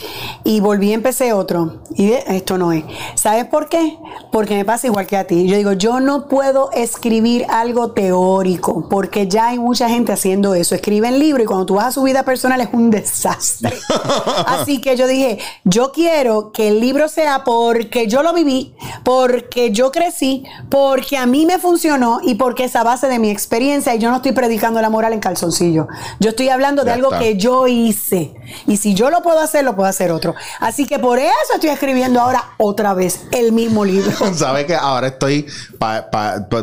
Y 0.44 0.60
volví 0.60 0.88
y 0.88 0.92
empecé 0.94 1.34
otro. 1.34 1.82
Y 1.94 2.06
de- 2.06 2.24
esto 2.28 2.56
no 2.56 2.72
es. 2.72 2.84
¿Sabes 3.16 3.44
por 3.44 3.68
qué? 3.68 3.98
Porque 4.32 4.54
me 4.54 4.64
pasa 4.64 4.86
igual 4.86 5.06
que 5.06 5.18
a 5.18 5.26
ti. 5.26 5.46
Yo 5.46 5.56
digo, 5.58 5.72
yo 5.74 6.00
no 6.00 6.26
puedo 6.26 6.70
escribir 6.72 7.44
algo 7.50 7.90
teórico 7.92 8.88
porque 8.88 9.28
ya 9.28 9.48
hay 9.48 9.58
mucha 9.58 9.90
gente 9.90 10.12
haciendo 10.12 10.54
eso. 10.54 10.74
Escriben 10.74 11.18
libro 11.18 11.42
y 11.42 11.46
cuando 11.46 11.66
tú 11.66 11.74
vas 11.74 11.84
a 11.88 11.92
su 11.92 12.02
vida 12.02 12.22
personal 12.22 12.60
es 12.62 12.68
un 12.72 12.90
desastre. 12.90 13.74
Así 14.46 14.80
que 14.80 14.96
yo 14.96 15.06
dije, 15.06 15.38
yo 15.64 15.92
quiero 15.92 16.50
que 16.52 16.68
el 16.68 16.80
libro 16.80 17.08
sea 17.08 17.44
porque 17.44 18.06
yo 18.06 18.22
lo 18.22 18.32
viví, 18.32 18.74
porque 19.04 19.70
yo 19.70 19.92
crecí, 19.92 20.44
porque 20.70 21.18
a 21.18 21.26
mí 21.26 21.44
me 21.44 21.58
funcionó 21.58 22.20
y 22.22 22.36
porque 22.36 22.64
es 22.64 22.76
a 22.76 22.82
base 22.84 23.06
de 23.08 23.18
mi 23.18 23.28
experiencia 23.30 23.94
y 23.94 23.98
yo 23.98 24.08
no 24.10 24.16
estoy 24.16 24.32
predicando 24.32 24.80
la 24.80 24.88
moral 24.88 25.12
en 25.12 25.20
calzoncillo. 25.20 25.88
Yo 26.20 26.30
estoy 26.30 26.48
hablando 26.48 26.84
de 26.84 26.88
Ya 26.88 26.94
algo 26.94 27.08
está. 27.08 27.18
que 27.18 27.36
yo 27.36 27.66
hice. 27.66 28.34
Y 28.66 28.78
si 28.78 28.93
yo 28.94 29.10
lo 29.10 29.22
puedo 29.22 29.40
hacer, 29.40 29.64
lo 29.64 29.76
puede 29.76 29.90
hacer 29.90 30.10
otro. 30.10 30.34
Así 30.60 30.86
que 30.86 30.98
por 30.98 31.18
eso 31.18 31.32
estoy 31.54 31.70
escribiendo 31.70 32.20
ahora 32.20 32.54
otra 32.58 32.94
vez 32.94 33.20
el 33.30 33.52
mismo 33.52 33.84
libro. 33.84 34.12
Sabes 34.34 34.64
que 34.66 34.74
ahora 34.74 35.08
estoy 35.08 35.46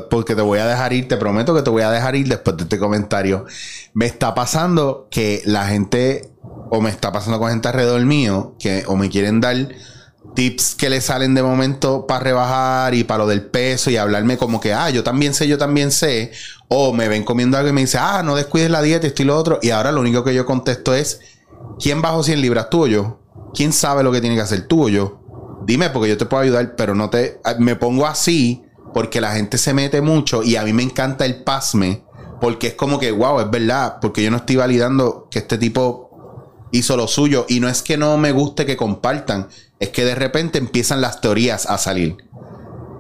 porque 0.09 0.35
te 0.35 0.41
voy 0.41 0.59
a 0.59 0.65
dejar 0.65 0.93
ir, 0.93 1.07
te 1.07 1.17
prometo 1.17 1.53
que 1.53 1.61
te 1.61 1.69
voy 1.69 1.83
a 1.83 1.91
dejar 1.91 2.15
ir 2.15 2.27
después 2.27 2.57
de 2.57 2.63
este 2.63 2.79
comentario. 2.79 3.45
Me 3.93 4.05
está 4.05 4.33
pasando 4.33 5.07
que 5.11 5.41
la 5.45 5.67
gente, 5.67 6.31
o 6.69 6.81
me 6.81 6.89
está 6.89 7.11
pasando 7.11 7.39
con 7.39 7.49
gente 7.49 7.67
alrededor 7.67 8.01
mío, 8.05 8.55
que 8.59 8.83
o 8.87 8.95
me 8.95 9.09
quieren 9.09 9.41
dar 9.41 9.55
tips 10.35 10.75
que 10.75 10.89
le 10.89 11.01
salen 11.01 11.33
de 11.33 11.43
momento 11.43 12.07
para 12.07 12.23
rebajar 12.23 12.93
y 12.93 13.03
para 13.03 13.19
lo 13.19 13.27
del 13.27 13.43
peso 13.43 13.89
y 13.89 13.97
hablarme 13.97 14.37
como 14.37 14.59
que, 14.59 14.73
ah, 14.73 14.89
yo 14.89 15.03
también 15.03 15.33
sé, 15.33 15.47
yo 15.47 15.57
también 15.57 15.91
sé, 15.91 16.31
o 16.67 16.93
me 16.93 17.07
ven 17.07 17.23
comiendo 17.23 17.57
algo 17.57 17.69
y 17.69 17.73
me 17.73 17.81
dicen, 17.81 18.01
ah, 18.03 18.21
no 18.23 18.35
descuides 18.35 18.69
la 18.69 18.81
dieta, 18.81 19.07
esto 19.07 19.23
y 19.23 19.25
lo 19.25 19.37
otro, 19.37 19.59
y 19.61 19.71
ahora 19.71 19.91
lo 19.91 20.01
único 20.01 20.23
que 20.23 20.33
yo 20.33 20.45
contesto 20.45 20.93
es, 20.93 21.19
¿quién 21.79 22.01
bajó 22.01 22.23
100 22.23 22.41
libras, 22.41 22.69
tú 22.69 22.83
o 22.83 22.87
yo? 22.87 23.19
¿Quién 23.53 23.73
sabe 23.73 24.03
lo 24.03 24.11
que 24.11 24.21
tiene 24.21 24.35
que 24.35 24.41
hacer, 24.41 24.67
tú 24.67 24.85
o 24.85 24.89
yo? 24.89 25.19
Dime 25.65 25.89
porque 25.89 26.09
yo 26.09 26.17
te 26.17 26.25
puedo 26.25 26.43
ayudar, 26.43 26.75
pero 26.75 26.95
no 26.95 27.09
te... 27.09 27.39
Me 27.59 27.75
pongo 27.75 28.07
así 28.07 28.63
porque 28.93 29.21
la 29.21 29.33
gente 29.33 29.57
se 29.57 29.73
mete 29.73 30.01
mucho 30.01 30.43
y 30.43 30.55
a 30.55 30.63
mí 30.63 30.73
me 30.73 30.83
encanta 30.83 31.25
el 31.25 31.43
pasme 31.43 32.03
porque 32.41 32.67
es 32.67 32.73
como 32.73 32.99
que, 32.99 33.11
wow, 33.11 33.39
es 33.39 33.51
verdad, 33.51 33.97
porque 34.01 34.23
yo 34.23 34.31
no 34.31 34.37
estoy 34.37 34.55
validando 34.55 35.27
que 35.29 35.39
este 35.39 35.59
tipo 35.59 36.11
hizo 36.71 36.97
lo 36.97 37.07
suyo 37.07 37.45
y 37.47 37.59
no 37.59 37.69
es 37.69 37.83
que 37.83 37.97
no 37.97 38.17
me 38.17 38.31
guste 38.31 38.65
que 38.65 38.75
compartan, 38.75 39.47
es 39.79 39.89
que 39.89 40.03
de 40.05 40.15
repente 40.15 40.57
empiezan 40.57 41.01
las 41.01 41.21
teorías 41.21 41.67
a 41.67 41.77
salir. 41.77 42.17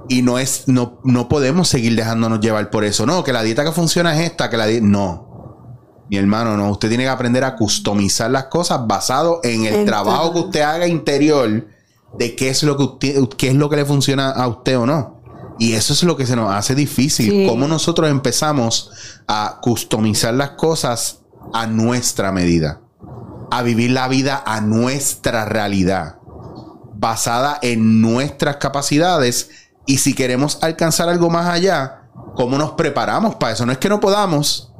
Y 0.09 0.21
no 0.21 0.39
es, 0.39 0.67
no, 0.67 0.99
no 1.03 1.29
podemos 1.29 1.69
seguir 1.69 1.95
dejándonos 1.95 2.39
llevar 2.41 2.69
por 2.69 2.83
eso. 2.83 3.05
No, 3.05 3.23
que 3.23 3.33
la 3.33 3.43
dieta 3.43 3.63
que 3.63 3.71
funciona 3.71 4.13
es 4.15 4.29
esta, 4.29 4.49
que 4.49 4.57
la 4.57 4.65
dieta. 4.67 4.85
No. 4.85 5.30
Mi 6.11 6.17
hermano, 6.17 6.57
no. 6.57 6.69
Usted 6.71 6.89
tiene 6.89 7.05
que 7.05 7.09
aprender 7.09 7.45
a 7.45 7.55
customizar 7.55 8.29
las 8.29 8.47
cosas 8.47 8.85
basado 8.85 9.39
en 9.43 9.63
el 9.63 9.85
trabajo 9.85 10.33
que 10.33 10.39
usted 10.39 10.59
haga 10.59 10.85
interior 10.85 11.65
de 12.19 12.35
qué 12.35 12.49
es 12.49 12.63
lo 12.63 12.75
que 12.75 12.83
usted, 12.83 13.29
qué 13.37 13.47
es 13.47 13.55
lo 13.55 13.69
que 13.69 13.77
le 13.77 13.85
funciona 13.85 14.29
a 14.29 14.45
usted 14.49 14.77
o 14.77 14.85
no. 14.85 15.21
Y 15.57 15.71
eso 15.71 15.93
es 15.93 16.03
lo 16.03 16.17
que 16.17 16.25
se 16.25 16.35
nos 16.35 16.53
hace 16.53 16.75
difícil. 16.75 17.31
Sí. 17.31 17.45
Cómo 17.47 17.65
nosotros 17.65 18.09
empezamos 18.09 18.91
a 19.25 19.59
customizar 19.61 20.33
las 20.33 20.49
cosas 20.49 21.21
a 21.53 21.65
nuestra 21.65 22.33
medida. 22.33 22.81
A 23.49 23.61
vivir 23.63 23.91
la 23.91 24.09
vida 24.09 24.43
a 24.45 24.59
nuestra 24.59 25.45
realidad. 25.45 26.17
Basada 26.93 27.57
en 27.61 28.01
nuestras 28.01 28.57
capacidades. 28.57 29.49
Y 29.85 29.99
si 29.99 30.13
queremos 30.13 30.61
alcanzar 30.61 31.07
algo 31.07 31.29
más 31.29 31.47
allá, 31.47 32.09
¿cómo 32.35 32.57
nos 32.57 32.71
preparamos 32.71 33.35
para 33.35 33.53
eso? 33.53 33.65
No 33.65 33.71
es 33.71 33.77
que 33.77 33.87
no 33.87 34.01
podamos, 34.01 34.73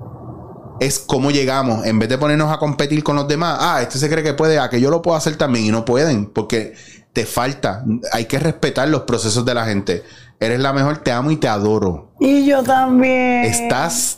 es 0.82 0.98
cómo 0.98 1.30
llegamos. 1.30 1.86
En 1.86 2.00
vez 2.00 2.10
de 2.10 2.18
ponernos 2.18 2.52
a 2.52 2.58
competir 2.58 3.04
con 3.04 3.16
los 3.16 3.28
demás, 3.28 3.56
ah, 3.62 3.84
este 3.84 4.00
se 4.00 4.10
cree 4.10 4.24
que 4.24 4.34
puede, 4.34 4.58
ah, 4.58 4.68
que 4.68 4.82
yo 4.82 4.90
lo 4.90 5.04
puedo 5.04 5.16
hacer 5.16 5.36
también 5.36 5.66
y 5.66 5.70
no 5.70 5.86
pueden, 5.86 6.26
porque 6.26 6.74
te 7.14 7.28
falta. 7.28 7.86
Hay 8.12 8.26
que 8.26 8.40
respetar 8.40 8.90
los 8.90 9.04
procesos 9.04 9.46
de 9.46 9.54
la 9.54 9.66
gente. 9.66 10.04
Eres 10.40 10.60
la 10.60 10.74
mejor, 10.74 10.98
te 10.98 11.12
amo 11.12 11.30
y 11.30 11.38
te 11.38 11.48
adoro. 11.48 12.14
Y 12.20 12.48
yo 12.48 12.64
también. 12.64 13.46
Estás 13.46 14.18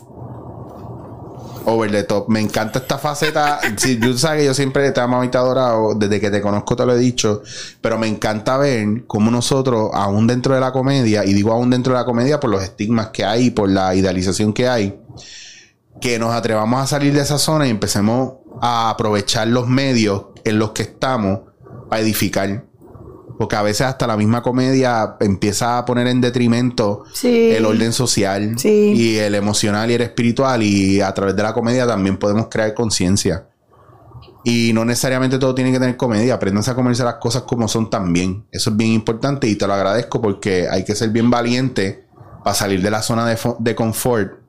over 1.66 1.92
the 1.92 2.04
top. 2.04 2.30
Me 2.30 2.40
encanta 2.40 2.80
esta 2.80 2.98
faceta. 2.98 3.60
Sí, 3.76 3.98
tú 3.98 4.18
sabes 4.18 4.40
que 4.40 4.46
yo 4.46 4.54
siempre 4.54 4.90
te 4.92 5.02
amo 5.02 5.22
y 5.26 5.28
te 5.28 5.38
he 5.38 5.42
adorado. 5.42 5.96
Desde 5.96 6.22
que 6.22 6.30
te 6.32 6.40
conozco 6.40 6.78
te 6.78 6.86
lo 6.86 6.94
he 6.94 6.98
dicho. 6.98 7.42
Pero 7.82 7.98
me 7.98 8.08
encanta 8.08 8.56
ver 8.56 9.06
cómo 9.06 9.32
nosotros, 9.32 9.90
aún 9.94 10.28
dentro 10.28 10.56
de 10.56 10.62
la 10.62 10.72
comedia, 10.72 11.26
y 11.26 11.34
digo 11.34 11.52
aún 11.52 11.70
dentro 11.70 11.92
de 11.92 12.00
la 12.00 12.06
comedia 12.06 12.40
por 12.40 12.52
los 12.52 12.64
estigmas 12.64 13.10
que 13.10 13.26
hay, 13.26 13.50
por 13.50 13.68
la 13.68 13.94
idealización 13.94 14.54
que 14.54 14.70
hay, 14.70 14.98
que 16.02 16.20
nos 16.20 16.34
atrevamos 16.34 16.82
a 16.82 16.88
salir 16.88 17.14
de 17.14 17.22
esa 17.22 17.38
zona 17.38 17.68
y 17.68 17.70
empecemos 17.70 18.34
a 18.62 18.90
aprovechar 18.90 19.48
los 19.48 19.68
medios 19.68 20.26
en 20.44 20.60
los 20.60 20.72
que 20.72 20.84
estamos 20.84 21.42
para 21.90 22.02
edificar. 22.02 22.66
Porque 23.38 23.56
a 23.56 23.62
veces 23.64 23.88
hasta 23.88 24.06
la 24.06 24.16
misma 24.16 24.42
comedia 24.44 25.16
empieza 25.20 25.78
a 25.78 25.86
poner 25.86 26.08
en 26.08 26.22
detrimento 26.22 27.04
Sí. 27.14 27.52
el 27.52 27.66
orden 27.66 27.92
social 27.92 28.54
Sí. 28.60 28.94
y 28.96 29.18
el 29.18 29.34
emocional 29.36 29.90
y 29.90 29.96
el 29.96 30.02
espiritual. 30.02 30.62
Y 30.62 31.02
a 31.02 31.14
través 31.14 31.36
de 31.36 31.44
la 31.44 31.54
comedia 31.54 31.88
también 31.88 32.18
podemos 32.18 32.48
crear 32.50 32.74
conciencia. 32.74 33.48
Y 34.46 34.72
no 34.74 34.84
necesariamente 34.86 35.40
todo 35.40 35.56
tiene 35.56 35.72
que 35.72 35.80
tener 35.80 35.98
comedia. 35.98 36.36
Aprendan 36.36 36.64
a 36.68 36.76
comerse 36.76 37.04
las 37.04 37.16
cosas 37.16 37.44
como 37.44 37.68
son 37.68 37.90
también. 37.90 38.46
Eso 38.52 38.70
es 38.72 38.78
bien 38.78 38.92
importante 38.92 39.48
y 39.48 39.56
te 39.56 39.66
lo 39.66 39.74
agradezco 39.74 40.22
porque 40.22 40.68
hay 40.70 40.84
que 40.84 40.96
ser 40.96 41.10
bien 41.10 41.30
valiente 41.30 42.06
para 42.44 42.54
salir 42.54 42.82
de 42.82 42.92
la 42.92 43.02
zona 43.02 43.26
de 43.60 43.76
confort 43.76 44.43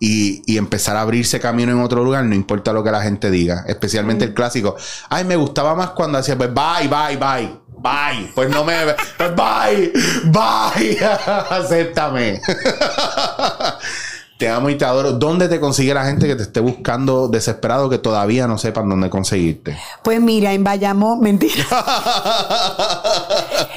y, 0.00 0.42
y 0.52 0.56
empezar 0.56 0.96
a 0.96 1.02
abrirse 1.02 1.38
camino 1.38 1.70
en 1.70 1.80
otro 1.80 2.02
lugar, 2.02 2.24
no 2.24 2.34
importa 2.34 2.72
lo 2.72 2.82
que 2.82 2.90
la 2.90 3.02
gente 3.02 3.30
diga. 3.30 3.64
Especialmente 3.68 4.24
el 4.24 4.34
clásico. 4.34 4.74
Ay, 5.08 5.24
me 5.24 5.36
gustaba 5.36 5.74
más 5.76 5.90
cuando 5.90 6.18
hacía, 6.18 6.36
pues, 6.36 6.50
bye, 6.52 6.88
bye, 6.88 7.16
bye. 7.16 7.60
Bye. 7.82 8.30
Pues 8.34 8.50
no 8.50 8.64
me. 8.64 8.74
Pues 9.16 9.34
bye. 9.34 9.92
Bye. 10.24 10.98
Acéptame. 11.50 12.40
Te 14.40 14.48
amo 14.48 14.70
y 14.70 14.78
te 14.78 14.86
adoro. 14.86 15.12
¿Dónde 15.12 15.48
te 15.48 15.60
consigue 15.60 15.92
la 15.92 16.06
gente 16.06 16.26
que 16.26 16.34
te 16.34 16.44
esté 16.44 16.60
buscando 16.60 17.28
desesperado 17.28 17.90
que 17.90 17.98
todavía 17.98 18.46
no 18.46 18.56
sepan 18.56 18.88
dónde 18.88 19.10
conseguirte? 19.10 19.76
Pues 20.02 20.18
mira, 20.18 20.54
en 20.54 20.64
Bayamón, 20.64 21.20
mentira. 21.22 21.62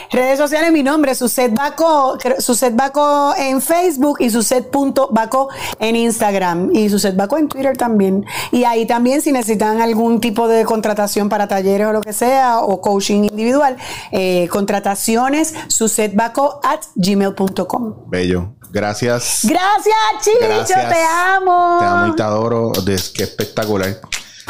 Redes 0.10 0.40
sociales, 0.40 0.72
mi 0.72 0.82
nombre, 0.82 1.16
Suset 1.16 1.54
Baco, 1.54 2.18
Suset 2.40 2.74
Baco 2.78 3.34
en 3.38 3.62
Facebook 3.62 4.20
y 4.22 4.30
Suset.baco 4.30 5.50
en 5.80 5.98
Instagram 5.98 6.74
y 6.74 6.88
Suset 6.88 7.18
Baco 7.18 7.38
en 7.38 7.50
Twitter 7.50 7.76
también. 7.76 8.26
Y 8.54 8.64
ahí 8.64 8.86
también 8.86 9.22
si 9.22 9.34
necesitan 9.34 9.82
algún 9.82 10.22
tipo 10.22 10.48
de 10.48 10.64
contratación 10.64 11.28
para 11.28 11.50
talleres 11.50 11.88
o 11.88 11.92
lo 11.92 12.00
que 12.00 12.14
sea 12.14 12.60
o 12.60 12.80
coaching 12.80 13.24
individual, 13.26 13.76
eh, 14.14 14.48
contrataciones, 14.50 15.54
susetbaco 15.68 16.62
at 16.64 16.80
gmail.com. 16.96 17.96
Bello. 18.08 18.54
Gracias. 18.74 19.42
Gracias, 19.44 19.96
Chicho, 20.22 20.74
te 20.74 21.04
amo. 21.04 21.78
Te 21.80 21.86
amo 21.86 22.08
y 22.08 22.16
te 22.16 22.24
adoro. 22.24 22.72
Qué 22.84 23.24
espectacular. 23.24 24.02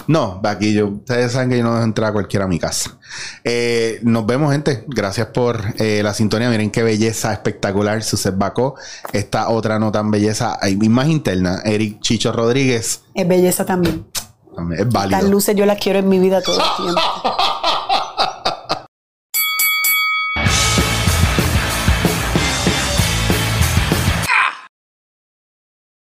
No, 0.08 0.41
aquí 0.45 0.74
yo, 0.74 0.88
ustedes 0.88 1.34
saben 1.34 1.50
que 1.50 1.58
yo 1.58 1.64
no 1.66 1.74
dejo 1.74 1.84
entrar 1.84 2.10
a 2.10 2.14
cualquiera 2.14 2.45
a 2.45 2.48
mi 2.48 2.58
casa. 2.58 2.98
Eh, 3.44 4.00
nos 4.04 4.26
vemos, 4.26 4.54
gente. 4.54 4.86
Gracias 4.88 5.28
por 5.28 5.62
eh, 5.78 6.02
la 6.04 6.14
sintonía. 6.14 6.50
Miren 6.50 6.72
qué 6.72 6.84
belleza 6.84 7.34
espectacular. 7.34 8.02
Suset 8.02 8.38
Bacó. 8.38 8.76
Esta 9.12 9.50
otra 9.50 9.78
no 9.78 9.91
tan 9.91 10.10
belleza, 10.10 10.58
hay 10.62 10.78
más 10.78 11.10
interna. 11.10 11.62
Eric 11.66 12.00
Chicho 12.00 12.32
Rodríguez. 12.32 13.02
Es 13.14 13.28
belleza 13.28 13.66
también. 13.66 14.06
Es 14.78 14.88
válido. 14.88 15.20
Las 15.20 15.30
luces 15.30 15.54
yo 15.54 15.66
las 15.66 15.80
quiero 15.80 16.00
en 16.00 16.08
mi 16.08 16.20
vida 16.20 16.41
todo 16.41 16.56
el 16.56 16.86
tiempo. 16.86 17.02